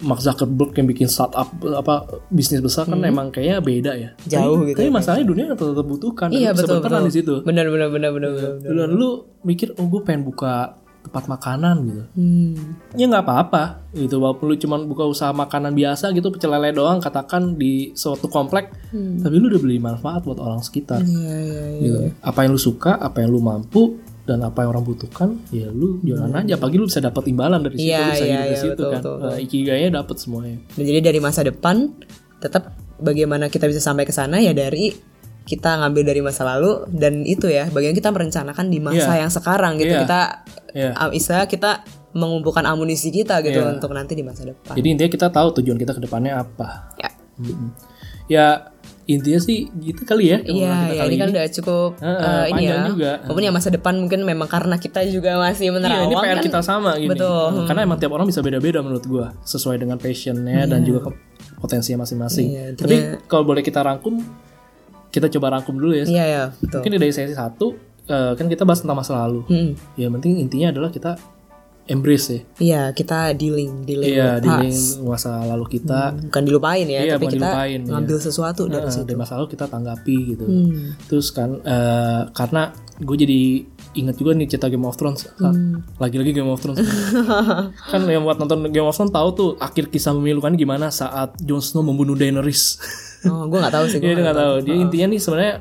Mark 0.02 0.18
Zuckerberg 0.18 0.74
yang 0.74 0.90
bikin 0.90 1.06
startup 1.06 1.46
apa 1.78 2.26
bisnis 2.34 2.58
besar 2.58 2.90
kan 2.90 2.98
emang 3.06 3.30
kayaknya 3.30 3.62
beda 3.62 3.92
ya 3.94 4.10
Jauh 4.26 4.66
tapi, 4.66 4.74
gitu 4.74 4.78
tapi 4.82 4.90
ya, 4.90 4.94
masalahnya 4.98 5.26
dunia 5.30 5.46
tetap 5.54 5.68
tetap 5.78 5.86
butuhkan 5.86 6.28
Iya, 6.34 6.50
betul, 6.58 6.82
betul. 6.82 7.06
di 7.06 7.14
situ 7.14 7.34
Benar, 7.46 7.70
benar, 7.70 7.94
benar, 7.94 8.10
benar, 8.10 8.30
benar. 8.34 8.52
benar. 8.58 8.74
dan 8.82 8.90
lu 8.98 9.10
mikir 9.46 9.78
oh 9.78 9.86
gue 9.86 10.02
pengen 10.02 10.26
buka 10.26 10.81
tempat 11.02 11.26
makanan 11.28 11.76
gitu 11.84 12.04
Hmm. 12.14 12.78
ya 12.94 13.06
nggak 13.06 13.24
apa-apa 13.24 13.64
gitu 13.92 14.18
walaupun 14.18 14.46
lu 14.46 14.56
cuma 14.56 14.78
buka 14.78 15.04
usaha 15.04 15.30
makanan 15.30 15.72
biasa 15.72 16.10
gitu 16.12 16.30
pecel 16.30 16.50
lele 16.50 16.72
doang 16.72 16.98
katakan 16.98 17.54
di 17.54 17.92
suatu 17.92 18.26
komplek 18.26 18.70
tapi 18.94 19.34
lu 19.34 19.48
udah 19.48 19.60
beli 19.60 19.78
manfaat 19.78 20.22
buat 20.22 20.38
orang 20.38 20.60
sekitar 20.60 21.02
Iya, 21.02 21.18
iya, 21.36 21.64
iya. 21.68 21.82
gitu. 21.82 21.98
Apa 22.22 22.44
yang 22.44 22.52
lu 22.52 22.62
suka, 22.62 22.96
apa 22.96 23.18
yang 23.20 23.30
lu 23.30 23.40
mampu, 23.40 23.98
dan 24.22 24.38
apa 24.42 24.62
yang 24.62 24.70
orang 24.72 24.86
butuhkan, 24.86 25.30
ya 25.50 25.68
lu 25.68 25.98
jalan 26.02 26.30
aja. 26.32 26.56
Pagi 26.56 26.78
lu 26.78 26.86
bisa 26.86 27.00
dapat 27.00 27.26
imbalan 27.26 27.60
dari 27.60 27.76
situ, 27.76 27.90
Iya, 27.90 28.02
bisa 28.08 28.22
iya, 28.22 28.22
hidup 28.22 28.38
dari 28.38 28.48
iya, 28.48 28.62
situ 28.62 28.72
betul, 28.72 28.88
kan. 28.88 29.02
betul, 29.02 29.16
Nah, 29.18 29.38
ikigainya 29.40 29.90
dapat 29.94 30.16
semuanya. 30.16 30.58
Nah, 30.72 30.84
jadi 30.86 31.00
dari 31.02 31.20
masa 31.20 31.42
depan 31.42 31.76
tetap 32.38 32.64
bagaimana 32.98 33.48
kita 33.48 33.66
bisa 33.66 33.82
sampai 33.82 34.06
ke 34.06 34.14
sana 34.14 34.38
ya 34.38 34.54
dari 34.54 34.94
kita 35.42 35.74
ngambil 35.76 36.04
dari 36.06 36.22
masa 36.22 36.46
lalu 36.46 36.86
dan 36.90 37.24
itu 37.24 37.46
ya 37.46 37.66
bagian 37.68 37.92
kita 37.92 38.08
merencanakan 38.08 38.66
di 38.68 38.78
masa 38.78 39.12
Iya. 39.12 39.22
yang 39.22 39.32
sekarang 39.32 39.74
gitu 39.76 39.92
Iya. 39.92 40.02
kita 40.02 40.20
Iya. 40.72 40.92
uh, 40.96 41.12
istilah 41.12 41.46
kita 41.46 41.82
mengumpulkan 42.12 42.64
amunisi 42.64 43.10
kita 43.10 43.40
gitu 43.40 43.58
Iya. 43.58 43.74
untuk 43.74 43.90
nanti 43.90 44.14
di 44.14 44.22
masa 44.22 44.44
depan. 44.44 44.74
Jadi 44.74 44.88
intinya 44.90 45.10
kita 45.10 45.28
tahu 45.28 45.48
tujuan 45.58 45.76
kita 45.76 45.92
ke 45.92 46.02
depannya 46.02 46.40
apa. 46.40 46.92
Ya. 46.96 47.10
Mm-mm. 47.38 47.70
Ya 48.28 48.46
intinya 49.04 49.40
sih 49.40 49.68
gitu 49.74 50.04
kali 50.04 50.30
ya. 50.30 50.38
Iya, 50.40 50.72
kita 50.86 50.94
ya, 50.94 51.04
ini 51.04 51.16
kan 51.18 51.28
udah 51.30 51.46
cukup 51.52 51.92
Heeh, 51.98 52.22
uh, 52.22 52.46
ini 52.50 52.62
ya. 52.64 52.76
juga. 52.86 53.12
Walaupun 53.22 53.44
ya 53.44 53.52
masa 53.52 53.70
depan 53.70 53.94
mungkin 53.98 54.20
memang 54.22 54.46
karena 54.46 54.78
kita 54.78 55.04
juga 55.06 55.36
masih 55.38 55.68
Iya, 55.68 55.74
menerawang 55.74 56.06
ini 56.06 56.16
PR 56.18 56.38
kan. 56.38 56.44
kita 56.46 56.60
sama 56.62 56.92
gini. 56.96 57.10
Betul. 57.10 57.44
Hmm, 57.50 57.66
Karena 57.66 57.82
emang 57.82 57.98
tiap 57.98 58.12
orang 58.12 58.24
bisa 58.26 58.40
beda-beda 58.40 58.80
menurut 58.80 59.04
gua, 59.04 59.34
sesuai 59.42 59.78
dengan 59.78 59.98
passionnya 59.98 60.64
dan 60.66 60.80
juga 60.82 61.10
ke- 61.10 61.18
potensinya 61.58 62.02
masing-masing. 62.02 62.48
Iya, 62.48 62.64
intinya- 62.70 62.86
Tapi 62.86 62.96
kalau 63.26 63.44
boleh 63.44 63.62
kita 63.62 63.80
rangkum, 63.80 64.22
kita 65.12 65.28
coba 65.28 65.60
rangkum 65.60 65.76
dulu 65.76 65.94
ya. 65.94 66.06
Iya, 66.08 66.26
ya, 66.26 66.44
betul. 66.58 66.80
Mungkin 66.82 66.94
dari 66.98 67.14
sesi 67.14 67.36
satu 67.36 67.76
eh, 68.08 68.32
kan 68.40 68.46
kita 68.48 68.64
bahas 68.64 68.82
tentang 68.82 68.98
masa 68.98 69.14
lalu. 69.28 69.44
Hmm. 69.52 69.72
Ya 70.00 70.08
penting 70.08 70.40
intinya 70.40 70.72
adalah 70.72 70.90
kita 70.90 71.20
embrace 71.92 72.28
ya. 72.30 72.40
Iya, 72.62 72.82
kita 72.96 73.36
dealing, 73.36 73.84
dealing 73.84 74.16
Iya, 74.16 74.40
with 74.40 74.44
di 74.46 74.50
past. 74.50 74.84
masa 75.04 75.32
lalu 75.44 75.66
kita. 75.76 76.16
Bukan 76.30 76.44
dilupain 76.48 76.88
ya, 76.88 77.04
Iya, 77.04 77.20
tapi 77.20 77.28
bukan 77.28 77.34
kita 77.36 77.48
dilupain, 77.52 77.80
iya. 77.84 77.92
ngambil 77.92 78.18
sesuatu 78.22 78.62
dari 78.72 78.88
eh, 78.88 78.94
situ. 78.94 79.04
dari 79.04 79.18
masa 79.20 79.32
lalu 79.36 79.48
kita 79.52 79.66
tanggapi 79.68 80.18
gitu. 80.36 80.46
Hmm. 80.48 80.96
Terus 81.12 81.28
kan 81.36 81.50
eh, 81.60 82.22
karena 82.32 82.72
gue 83.02 83.18
jadi 83.18 83.42
inget 83.92 84.16
juga 84.16 84.32
nih 84.38 84.48
cerita 84.48 84.72
Game 84.72 84.88
of 84.88 84.96
Thrones. 84.96 85.28
Hmm. 85.36 85.84
Lagi-lagi 86.00 86.32
Game 86.32 86.48
of 86.48 86.62
Thrones. 86.64 86.80
kan 87.92 88.02
yang 88.08 88.24
buat 88.24 88.40
nonton 88.40 88.72
Game 88.72 88.88
of 88.88 88.96
Thrones 88.96 89.12
tahu 89.12 89.30
tuh 89.36 89.50
akhir 89.60 89.92
kisah 89.92 90.16
memilukan 90.16 90.56
gimana 90.56 90.88
saat 90.94 91.36
Jon 91.44 91.60
Snow 91.60 91.84
membunuh 91.84 92.16
Daenerys. 92.16 92.80
Oh, 93.30 93.46
gue 93.46 93.60
nggak 93.62 93.74
tahu 93.74 93.86
sih. 93.90 94.00
Dia 94.02 94.14
Gue 94.18 94.24
nggak 94.24 94.40
tahu. 94.40 94.54
Dia 94.66 94.76
intinya 94.78 95.08
nih 95.14 95.20
sebenarnya 95.22 95.56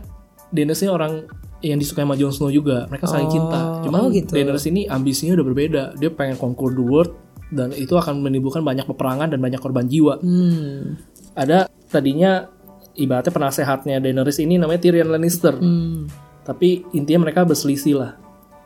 Daenerys 0.51 0.83
ini 0.83 0.91
orang 0.91 1.13
yang 1.61 1.77
disukai 1.77 2.09
sama 2.09 2.17
Jon 2.17 2.33
Snow 2.33 2.49
juga. 2.49 2.89
Mereka 2.89 3.05
saling 3.05 3.29
cinta. 3.29 3.85
Cuma 3.85 4.01
oh 4.01 4.09
gitu. 4.09 4.33
Daenerys 4.33 4.67
ini 4.67 4.89
ambisinya 4.89 5.37
udah 5.37 5.47
berbeda. 5.47 5.83
Dia 6.01 6.11
pengen 6.13 6.41
conquer 6.41 6.73
the 6.73 6.85
world 6.85 7.13
dan 7.51 7.75
itu 7.75 7.93
akan 7.99 8.23
menimbulkan 8.23 8.63
banyak 8.63 8.87
peperangan 8.87 9.29
dan 9.31 9.39
banyak 9.43 9.61
korban 9.61 9.85
jiwa. 9.85 10.19
Hmm. 10.23 10.97
Ada 11.37 11.69
tadinya 11.91 12.49
ibaratnya 12.97 13.33
penasehatnya 13.33 13.97
Daenerys 14.01 14.39
ini 14.41 14.57
namanya 14.57 14.81
Tyrion 14.81 15.11
Lannister. 15.13 15.55
Hmm. 15.59 16.09
Tapi 16.47 16.89
intinya 16.97 17.29
mereka 17.29 17.45
berselisih 17.45 17.95
lah. 18.01 18.13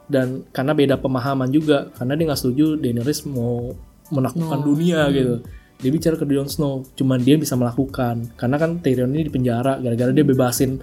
Dan 0.05 0.45
karena 0.53 0.76
beda 0.76 1.01
pemahaman 1.01 1.49
juga, 1.49 1.88
karena 1.97 2.12
dia 2.12 2.24
nggak 2.28 2.40
setuju 2.40 2.76
Daenerys 2.76 3.24
mau 3.24 3.72
menaklukkan 4.12 4.61
dunia 4.61 5.09
gitu. 5.11 5.40
Dia 5.82 5.90
bicara 5.90 6.14
ke 6.16 6.24
Jon 6.26 6.48
Snow, 6.48 6.86
cuman 6.94 7.20
dia 7.20 7.36
bisa 7.36 7.58
melakukan. 7.58 8.34
Karena 8.38 8.56
kan 8.56 8.80
Tyrion 8.80 9.12
ini 9.12 9.26
dipenjara 9.26 9.78
gara-gara 9.78 10.10
dia 10.14 10.24
bebasin 10.24 10.80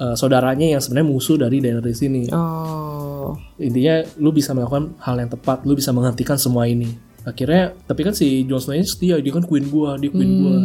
eh, 0.00 0.14
saudaranya 0.14 0.72
yang 0.72 0.80
sebenarnya 0.80 1.08
musuh 1.08 1.36
dari 1.36 1.58
Daenerys 1.58 2.00
ini. 2.06 2.30
Oh. 2.32 3.36
Intinya 3.60 4.02
lu 4.18 4.32
bisa 4.32 4.56
melakukan 4.56 4.96
hal 5.02 5.20
yang 5.20 5.30
tepat, 5.30 5.66
lu 5.68 5.76
bisa 5.76 5.92
menghentikan 5.92 6.38
semua 6.40 6.66
ini. 6.66 6.90
Akhirnya, 7.22 7.70
tapi 7.86 8.02
kan 8.02 8.14
si 8.18 8.42
Jon 8.50 8.58
Snow 8.58 8.74
ini 8.74 8.82
setia, 8.82 9.14
dia 9.22 9.30
kan 9.30 9.46
queen 9.46 9.70
gua, 9.70 9.94
dia 9.94 10.10
queen 10.10 10.42
gua. 10.42 10.56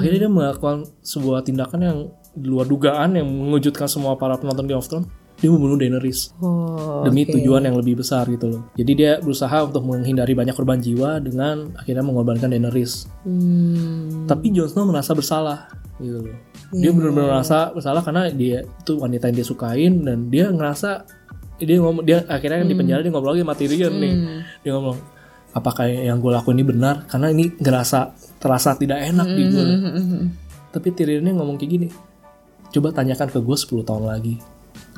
Akhirnya 0.00 0.28
dia 0.28 0.32
melakukan 0.32 0.88
sebuah 1.04 1.44
tindakan 1.44 1.80
yang 1.84 1.98
di 2.32 2.46
luar 2.48 2.64
dugaan 2.64 3.18
yang 3.18 3.26
mengejutkan 3.26 3.90
semua 3.90 4.16
para 4.16 4.38
penonton 4.40 4.64
Game 4.64 4.80
of 4.80 4.88
Thrones. 4.88 5.10
Dia 5.40 5.48
membunuh 5.48 5.80
Daenerys 5.80 6.36
Oh. 6.44 7.00
demi 7.02 7.24
tujuan 7.24 7.64
yang 7.64 7.76
lebih 7.80 8.00
besar 8.04 8.28
gitu 8.28 8.46
loh. 8.46 8.62
Jadi 8.76 8.92
dia 8.92 9.16
berusaha 9.18 9.64
untuk 9.64 9.82
menghindari 9.88 10.36
banyak 10.36 10.52
korban 10.52 10.76
jiwa 10.78 11.16
dengan 11.16 11.72
akhirnya 11.74 12.04
mengorbankan 12.04 12.52
Daenerys. 12.52 13.08
Hmm. 13.24 14.28
Tapi 14.28 14.52
Jon 14.52 14.68
Snow 14.68 14.84
merasa 14.84 15.16
bersalah 15.16 15.72
gitu 15.96 16.28
loh. 16.28 16.36
Dia 16.70 16.92
benar-benar 16.92 17.40
merasa 17.40 17.72
bersalah 17.72 18.04
karena 18.04 18.28
dia 18.30 18.62
itu 18.62 18.92
wanita 18.94 19.26
yang 19.26 19.36
dia 19.40 19.46
sukain 19.48 19.92
dan 20.04 20.28
dia 20.28 20.52
ngerasa 20.52 21.02
dia 21.60 21.76
ngomong 21.76 22.04
dia 22.04 22.24
akhirnya 22.24 22.64
kan 22.64 22.68
di 22.68 22.76
penjara 22.76 23.00
dia 23.04 23.12
ngobrol 23.12 23.36
lagi 23.36 23.42
sama 23.44 23.56
Tyrion 23.56 23.94
nih. 23.96 24.14
Dia 24.64 24.72
ngomong 24.76 24.96
apakah 25.50 25.88
yang 25.88 26.22
gue 26.22 26.30
lakuin 26.30 26.62
ini 26.62 26.66
benar 26.68 27.04
karena 27.10 27.32
ini 27.32 27.52
ngerasa 27.58 28.14
terasa 28.38 28.76
tidak 28.78 29.02
enak 29.02 29.28
di 29.28 29.42
gue. 29.48 29.64
Tapi 30.70 30.88
Tyrionnya 30.94 31.32
ngomong 31.34 31.58
kayak 31.58 31.70
gini. 31.74 31.88
Coba 32.70 32.94
tanyakan 32.94 33.28
ke 33.28 33.38
gue 33.42 33.56
10 33.58 33.82
tahun 33.82 34.04
lagi. 34.06 34.38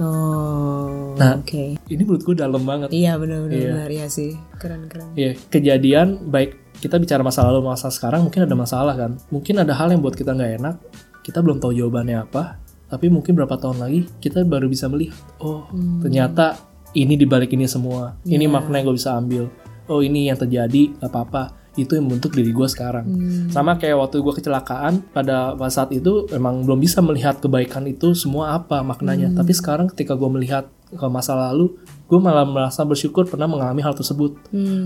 Oh. 0.01 1.13
Nah, 1.21 1.37
Oke. 1.41 1.77
Ini 1.77 2.03
menurut 2.05 2.25
gue 2.25 2.37
dalam 2.39 2.63
banget. 2.65 2.89
Iya 2.93 3.21
benar-benar 3.21 3.85
benar 3.85 3.91
ya 3.93 4.07
sih. 4.09 4.39
Keren 4.57 4.89
keren. 4.89 5.13
Iya, 5.13 5.37
kejadian 5.53 6.33
baik 6.33 6.57
kita 6.81 6.97
bicara 6.97 7.21
masa 7.21 7.45
lalu 7.45 7.63
masa 7.69 7.93
sekarang 7.93 8.25
mungkin 8.25 8.49
ada 8.49 8.57
masalah 8.57 8.95
kan. 8.97 9.21
Mungkin 9.29 9.61
ada 9.61 9.77
hal 9.77 9.93
yang 9.93 10.01
buat 10.01 10.17
kita 10.17 10.33
nggak 10.33 10.53
enak. 10.63 10.77
Kita 11.21 11.45
belum 11.45 11.61
tahu 11.61 11.77
jawabannya 11.77 12.25
apa. 12.25 12.57
Tapi 12.89 13.09
mungkin 13.09 13.37
berapa 13.37 13.57
tahun 13.57 13.85
lagi 13.85 14.09
kita 14.21 14.45
baru 14.45 14.69
bisa 14.69 14.89
melihat. 14.89 15.17
Oh, 15.41 15.65
ternyata 16.01 16.61
ini 16.93 17.17
dibalik 17.17 17.53
ini 17.53 17.65
semua. 17.69 18.17
Ini 18.25 18.49
makna 18.49 18.81
yang 18.81 18.93
gue 18.93 18.97
bisa 18.97 19.17
ambil. 19.17 19.49
Oh, 19.89 20.05
ini 20.05 20.29
yang 20.29 20.37
terjadi. 20.37 20.93
Gak 21.01 21.09
apa-apa. 21.09 21.62
Itu 21.73 21.97
yang 21.97 22.05
membentuk 22.05 22.37
diri 22.37 22.53
gue 22.53 22.69
sekarang. 22.69 23.09
Sama 23.49 23.81
kayak 23.81 23.97
waktu 23.97 24.21
gue 24.21 24.35
kecelakaan 24.37 25.09
pada 25.09 25.57
saat 25.73 25.89
itu 25.97 26.29
emang 26.29 26.69
belum 26.69 26.77
bisa 26.77 27.01
melihat 27.01 27.41
kebaikan 27.41 27.89
itu 27.89 28.13
semua 28.13 28.61
apa 28.61 28.85
maknanya. 28.85 29.33
Tapi 29.33 29.53
sekarang 29.57 29.89
ketika 29.89 30.13
gue 30.13 30.29
melihat 30.29 30.69
ke 30.93 31.07
masa 31.09 31.33
lalu, 31.33 31.73
gue 32.05 32.21
malah 32.21 32.45
merasa 32.45 32.85
bersyukur 32.85 33.25
pernah 33.25 33.49
mengalami 33.49 33.81
hal 33.81 33.97
tersebut. 33.97 34.37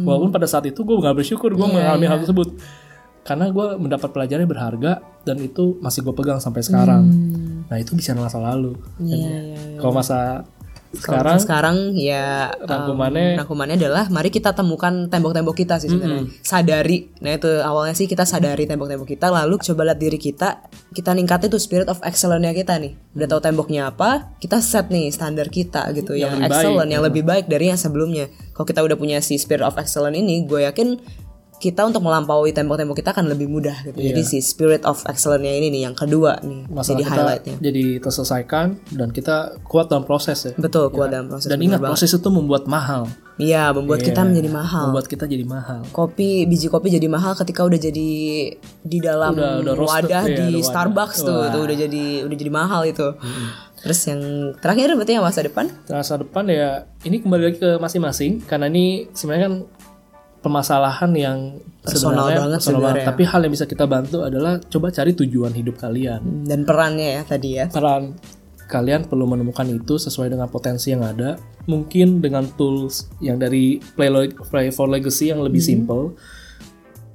Walaupun 0.06 0.30
pada 0.30 0.46
saat 0.46 0.70
itu 0.70 0.86
gue 0.86 0.94
nggak 0.94 1.18
bersyukur 1.18 1.50
gue 1.50 1.66
mengalami 1.66 2.06
hal 2.06 2.22
tersebut, 2.22 2.54
karena 3.26 3.50
gue 3.50 3.66
mendapat 3.82 4.14
pelajaran 4.14 4.46
yang 4.46 4.52
berharga 4.54 5.02
dan 5.26 5.42
itu 5.42 5.74
masih 5.82 6.06
gue 6.06 6.14
pegang 6.14 6.38
sampai 6.38 6.62
sekarang. 6.62 7.02
Nah 7.66 7.76
itu 7.82 7.98
bisa 7.98 8.14
masa 8.14 8.38
lalu. 8.38 8.78
Iya 9.02 9.16
iya. 9.18 9.58
Kalau 9.82 9.90
masa 9.90 10.46
Sekarang 10.94 11.36
sekarang 11.42 11.76
ya 11.98 12.54
Rangkumannya- 12.62 13.36
rangkumannya 13.42 13.76
adalah 13.76 14.04
mari 14.08 14.30
kita 14.30 14.54
temukan 14.54 15.10
tembok-tembok 15.10 15.56
kita 15.56 15.82
sih 15.82 15.90
sebenarnya. 15.90 16.30
Sadari. 16.40 17.10
Nah 17.20 17.34
itu 17.34 17.50
awalnya 17.60 17.94
sih 17.98 18.06
kita 18.06 18.22
sadari 18.22 18.64
tembok-tembok 18.64 19.08
kita 19.08 19.28
lalu 19.28 19.58
coba 19.60 19.92
lihat 19.92 19.98
diri 19.98 20.18
kita, 20.20 20.62
kita 20.94 21.10
ningkatin 21.12 21.50
tuh 21.50 21.60
spirit 21.60 21.90
of 21.90 21.98
excellence-nya 22.06 22.54
kita 22.54 22.78
nih. 22.78 22.94
Udah 23.16 23.26
tahu 23.26 23.40
temboknya 23.42 23.90
apa, 23.90 24.36
kita 24.38 24.62
set 24.62 24.88
nih 24.88 25.10
standar 25.10 25.50
kita 25.50 25.90
gitu 25.92 26.14
yang, 26.14 26.38
baik, 26.38 26.52
excellent, 26.52 26.90
yang 26.92 27.02
lebih 27.04 27.26
baik 27.26 27.50
dari 27.50 27.68
yang 27.72 27.80
sebelumnya. 27.80 28.30
Kalau 28.54 28.66
kita 28.68 28.80
udah 28.80 28.96
punya 28.96 29.18
si 29.20 29.36
spirit 29.36 29.64
of 29.64 29.76
excellence 29.76 30.16
ini, 30.16 30.46
gue 30.48 30.64
yakin 30.64 30.96
kita 31.56 31.82
untuk 31.82 32.00
melampaui 32.00 32.50
tembok-tembok 32.50 32.92
kita 32.94 33.10
akan 33.10 33.26
lebih 33.26 33.46
mudah 33.46 33.72
gitu. 33.82 33.96
Jadi 33.96 34.20
si 34.22 34.38
spirit 34.38 34.84
of 34.84 35.00
excellence-nya 35.04 35.50
ini 35.50 35.68
nih 35.70 35.82
yang 35.82 35.94
kedua 35.94 36.36
nih 36.40 36.68
masalah 36.68 36.92
jadi 36.92 37.02
highlightnya. 37.06 37.54
jadi 37.58 37.84
terselesaikan 37.98 38.66
dan 38.92 39.08
kita 39.08 39.56
kuat 39.62 39.88
dalam 39.88 40.04
proses 40.04 40.36
ya. 40.42 40.52
Betul, 40.54 40.88
kuat 40.88 41.08
dalam 41.08 41.26
proses. 41.26 41.48
Dan 41.48 41.58
ingat 41.58 41.80
proses 41.80 42.08
itu 42.08 42.28
membuat 42.28 42.64
mahal, 42.66 43.08
Iya, 43.36 43.68
membuat 43.70 44.00
kita 44.00 44.20
menjadi 44.22 44.48
mahal. 44.48 44.84
membuat 44.88 45.06
kita 45.06 45.24
jadi 45.24 45.44
mahal. 45.44 45.80
Kopi 45.90 46.44
biji 46.44 46.68
kopi 46.68 46.88
jadi 46.90 47.04
mahal 47.06 47.32
ketika 47.34 47.64
udah 47.64 47.76
jadi 47.78 48.08
di 48.62 48.98
dalam 48.98 49.32
Udah- 49.32 49.60
udah 49.60 49.74
roasted, 49.74 50.08
wadah 50.08 50.24
iya, 50.24 50.32
di 50.34 50.42
ada 50.42 50.52
wadah. 50.52 50.64
Starbucks 50.66 51.18
tuh, 51.20 51.40
itu 51.42 51.58
udah 51.62 51.76
jadi 51.78 52.04
udah 52.22 52.36
jadi 52.36 52.52
mahal 52.52 52.82
itu. 52.84 53.08
Terus 53.76 54.00
yang 54.04 54.20
terakhir 54.56 54.88
berarti 54.90 55.12
yang 55.14 55.22
masa 55.22 55.40
depan? 55.40 55.68
masa 55.86 56.16
depan 56.16 56.44
ya 56.48 56.70
ini 57.00 57.20
kembali 57.20 57.42
lagi 57.44 57.58
ke 57.58 57.70
masing-masing 57.76 58.42
karena 58.42 58.66
ini 58.66 59.06
sebenarnya 59.12 59.46
kan 59.46 59.54
permasalahan 60.38 61.10
yang 61.12 61.38
Personal 61.80 62.26
banget 62.26 62.26
personal 62.26 62.50
banget. 62.50 62.62
sebenarnya. 62.62 63.06
tapi 63.06 63.22
hal 63.24 63.40
yang 63.40 63.52
bisa 63.52 63.64
kita 63.64 63.84
bantu 63.84 64.18
adalah 64.20 64.58
coba 64.60 64.86
cari 64.88 65.12
tujuan 65.12 65.52
hidup 65.52 65.76
kalian 65.76 66.20
Dan 66.42 66.62
perannya 66.62 67.08
ya 67.12 67.22
tadi 67.22 67.50
ya. 67.54 67.66
peran 67.66 68.18
kalian 68.66 69.04
perlu 69.04 69.24
menemukan 69.24 69.62
itu 69.68 69.94
sesuai 69.96 70.26
dengan 70.28 70.46
potensi 70.46 70.90
yang 70.90 71.00
ada 71.00 71.38
mungkin 71.64 72.18
dengan 72.18 72.46
tools 72.52 73.06
yang 73.18 73.36
dari 73.36 73.78
Play, 73.78 74.10
Play 74.44 74.68
for 74.68 74.86
Legacy 74.86 75.30
yang 75.30 75.40
lebih 75.40 75.60
simple 75.60 76.14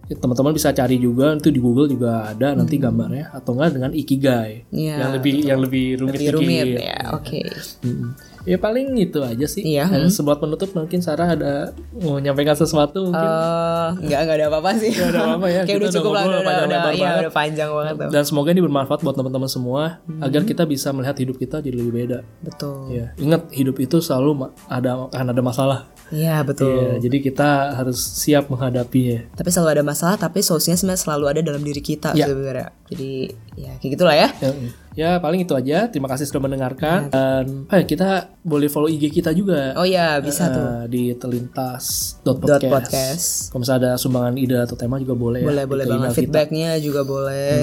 Ya, 0.07 0.19
teman-teman 0.19 0.51
bisa 0.51 0.67
cari 0.69 0.99
juga 0.99 1.31
itu 1.33 1.47
di 1.47 1.55
Google 1.57 1.87
juga 1.87 2.27
ada 2.27 2.51
nanti 2.51 2.75
gambarnya 2.75 3.31
atau 3.31 3.55
enggak 3.55 3.71
dengan 3.71 3.91
Ikigai 3.93 4.67
Iya, 4.67 4.95
yang 4.97 5.11
lebih 5.13 5.33
yang 5.41 5.59
lebih 5.61 5.85
rumit 5.97 6.11
Lebih 6.13 6.29
rumit 6.33 6.65
dikit. 6.67 6.83
ya. 6.83 6.99
Oke. 7.15 7.41
Mm-mm. 7.79 8.09
Ya 8.43 8.57
paling 8.57 8.93
itu 8.95 9.21
aja 9.21 9.45
sih. 9.45 9.61
Iya, 9.63 9.85
Eh, 9.87 10.07
Sebuah 10.07 10.37
penutup 10.37 10.71
mungkin 10.71 10.97
Sarah 10.99 11.29
ada 11.29 11.71
mau 11.93 12.17
nyampaikan 12.17 12.53
sesuatu 12.53 13.07
mungkin. 13.07 13.21
Eh, 13.21 13.87
nggak 14.01 14.19
nggak 14.19 14.35
ada 14.35 14.45
apa-apa 14.49 14.71
sih. 14.75 14.89
Nggak 14.89 15.09
ada 15.09 15.19
apa-apa 15.23 15.47
ya, 15.47 15.61
Kayak 15.67 15.77
udah 15.79 15.91
cukup 15.91 16.11
lah, 16.11 16.23
udah, 16.23 16.31
udah, 16.31 16.41
panjang 16.43 16.65
udah, 16.65 16.91
iya, 16.91 17.03
banget. 17.03 17.21
udah 17.21 17.33
panjang 17.33 17.69
banget 17.69 17.93
tuh. 17.95 18.09
Dan 18.09 18.23
semoga 18.23 18.49
ini 18.49 18.61
bermanfaat 18.61 18.99
buat 18.99 19.15
teman-teman 19.15 19.45
semua 19.47 19.83
agar 20.19 20.41
kita 20.43 20.63
bisa 20.65 20.89
melihat 20.89 21.15
hidup 21.15 21.35
kita 21.35 21.57
jadi 21.59 21.75
lebih 21.75 21.93
beda. 21.95 22.19
Betul. 22.41 22.89
Ya, 22.89 23.05
ingat 23.15 23.51
hidup 23.51 23.77
itu 23.77 23.97
selalu 23.99 24.49
ada 24.65 25.07
akan 25.07 25.27
ada 25.29 25.41
masalah. 25.41 25.79
Iya, 26.11 26.43
betul. 26.43 26.75
Ya, 26.75 26.93
jadi 26.99 27.17
kita 27.21 27.49
harus 27.73 27.95
siap 27.95 28.51
menghadapinya. 28.51 29.31
Tapi 29.31 29.47
selalu 29.47 29.79
ada 29.79 29.83
masalah, 29.85 30.19
tapi 30.19 30.43
solusinya 30.43 30.75
sebenarnya 30.75 31.01
selalu 31.01 31.25
ada 31.29 31.39
dalam 31.39 31.63
diri 31.63 31.79
kita 31.79 32.11
Iya. 32.11 32.27
sebenarnya. 32.27 32.67
Jadi 32.91 33.11
ya 33.55 33.71
kayak 33.79 33.91
gitulah 33.95 34.15
ya. 34.17 34.27
Ya, 34.43 34.51
ya, 34.93 35.17
paling 35.23 35.43
itu 35.47 35.53
aja. 35.55 35.87
Terima 35.87 36.07
kasih 36.11 36.27
sudah 36.27 36.43
mendengarkan. 36.43 37.11
Dan 37.11 37.65
oh 37.67 37.75
ya, 37.75 37.85
kita 37.87 38.35
boleh 38.43 38.67
follow 38.67 38.89
IG 38.91 39.11
kita 39.11 39.31
juga. 39.31 39.75
Oh 39.79 39.87
ya 39.87 40.19
bisa 40.19 40.51
tuh. 40.51 40.63
Eh, 40.63 40.83
di 40.91 41.03
telintas 41.15 42.17
dot 42.21 42.43
podcast. 42.43 42.67
podcast. 42.67 43.25
Kalau 43.51 43.59
misalnya 43.63 43.79
ada 43.81 43.91
sumbangan 43.95 44.35
ide 44.35 44.57
atau 44.59 44.75
tema 44.75 44.99
juga 44.99 45.15
boleh. 45.15 45.41
Boleh 45.43 45.65
ya, 45.65 45.69
boleh 45.69 45.85
banget 45.87 46.09
kita. 46.11 46.17
feedbacknya 46.19 46.71
juga 46.83 47.01
boleh. 47.07 47.55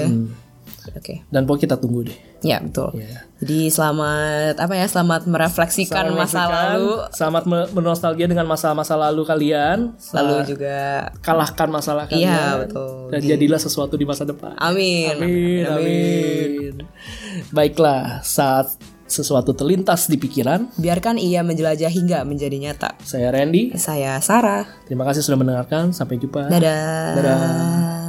Oke. 0.95 1.21
Dan 1.29 1.45
pokoknya 1.45 1.63
kita 1.69 1.75
tunggu 1.77 2.07
deh. 2.07 2.17
Ya 2.39 2.57
betul. 2.63 2.95
Ya. 2.95 3.27
Jadi 3.43 3.67
selamat 3.67 4.55
apa 4.59 4.73
ya? 4.75 4.85
Selamat 4.87 5.21
merefleksikan 5.27 6.11
masa 6.15 6.47
Selamat 6.47 6.51
lalu. 6.55 6.89
Selamat 7.11 7.43
bernostalgia 7.75 8.27
dengan 8.27 8.47
masa-masa 8.47 8.95
lalu 8.95 9.21
kalian. 9.27 9.93
Lalu 10.15 10.35
juga 10.55 11.09
Kalahkan 11.19 11.69
masalah 11.69 12.07
kalian. 12.07 12.31
Iya, 12.31 12.45
betul. 12.65 13.11
Dan 13.11 13.21
jadilah 13.25 13.59
sesuatu 13.59 13.95
di 13.99 14.05
masa 14.07 14.23
depan. 14.23 14.55
amin. 14.57 15.15
Amin, 15.19 15.63
amin. 15.67 16.73
Baiklah, 17.51 18.23
saat 18.23 18.71
sesuatu 19.09 19.57
terlintas 19.57 20.05
di 20.05 20.21
pikiran, 20.21 20.69
Biarkan 20.77 21.17
ia 21.17 21.41
menjelajah 21.41 21.89
hingga 21.89 22.21
menjadi 22.23 22.55
nyata. 22.61 22.93
saya 23.01 23.33
Randy. 23.33 23.73
Saya 23.73 24.21
Sarah. 24.21 24.69
Terima 24.85 25.01
kasih 25.09 25.25
sudah 25.25 25.41
mendengarkan. 25.41 25.89
Sampai 25.91 26.21
jumpa. 26.21 26.45
Dadah. 26.45 27.13
Dadah. 27.17 28.08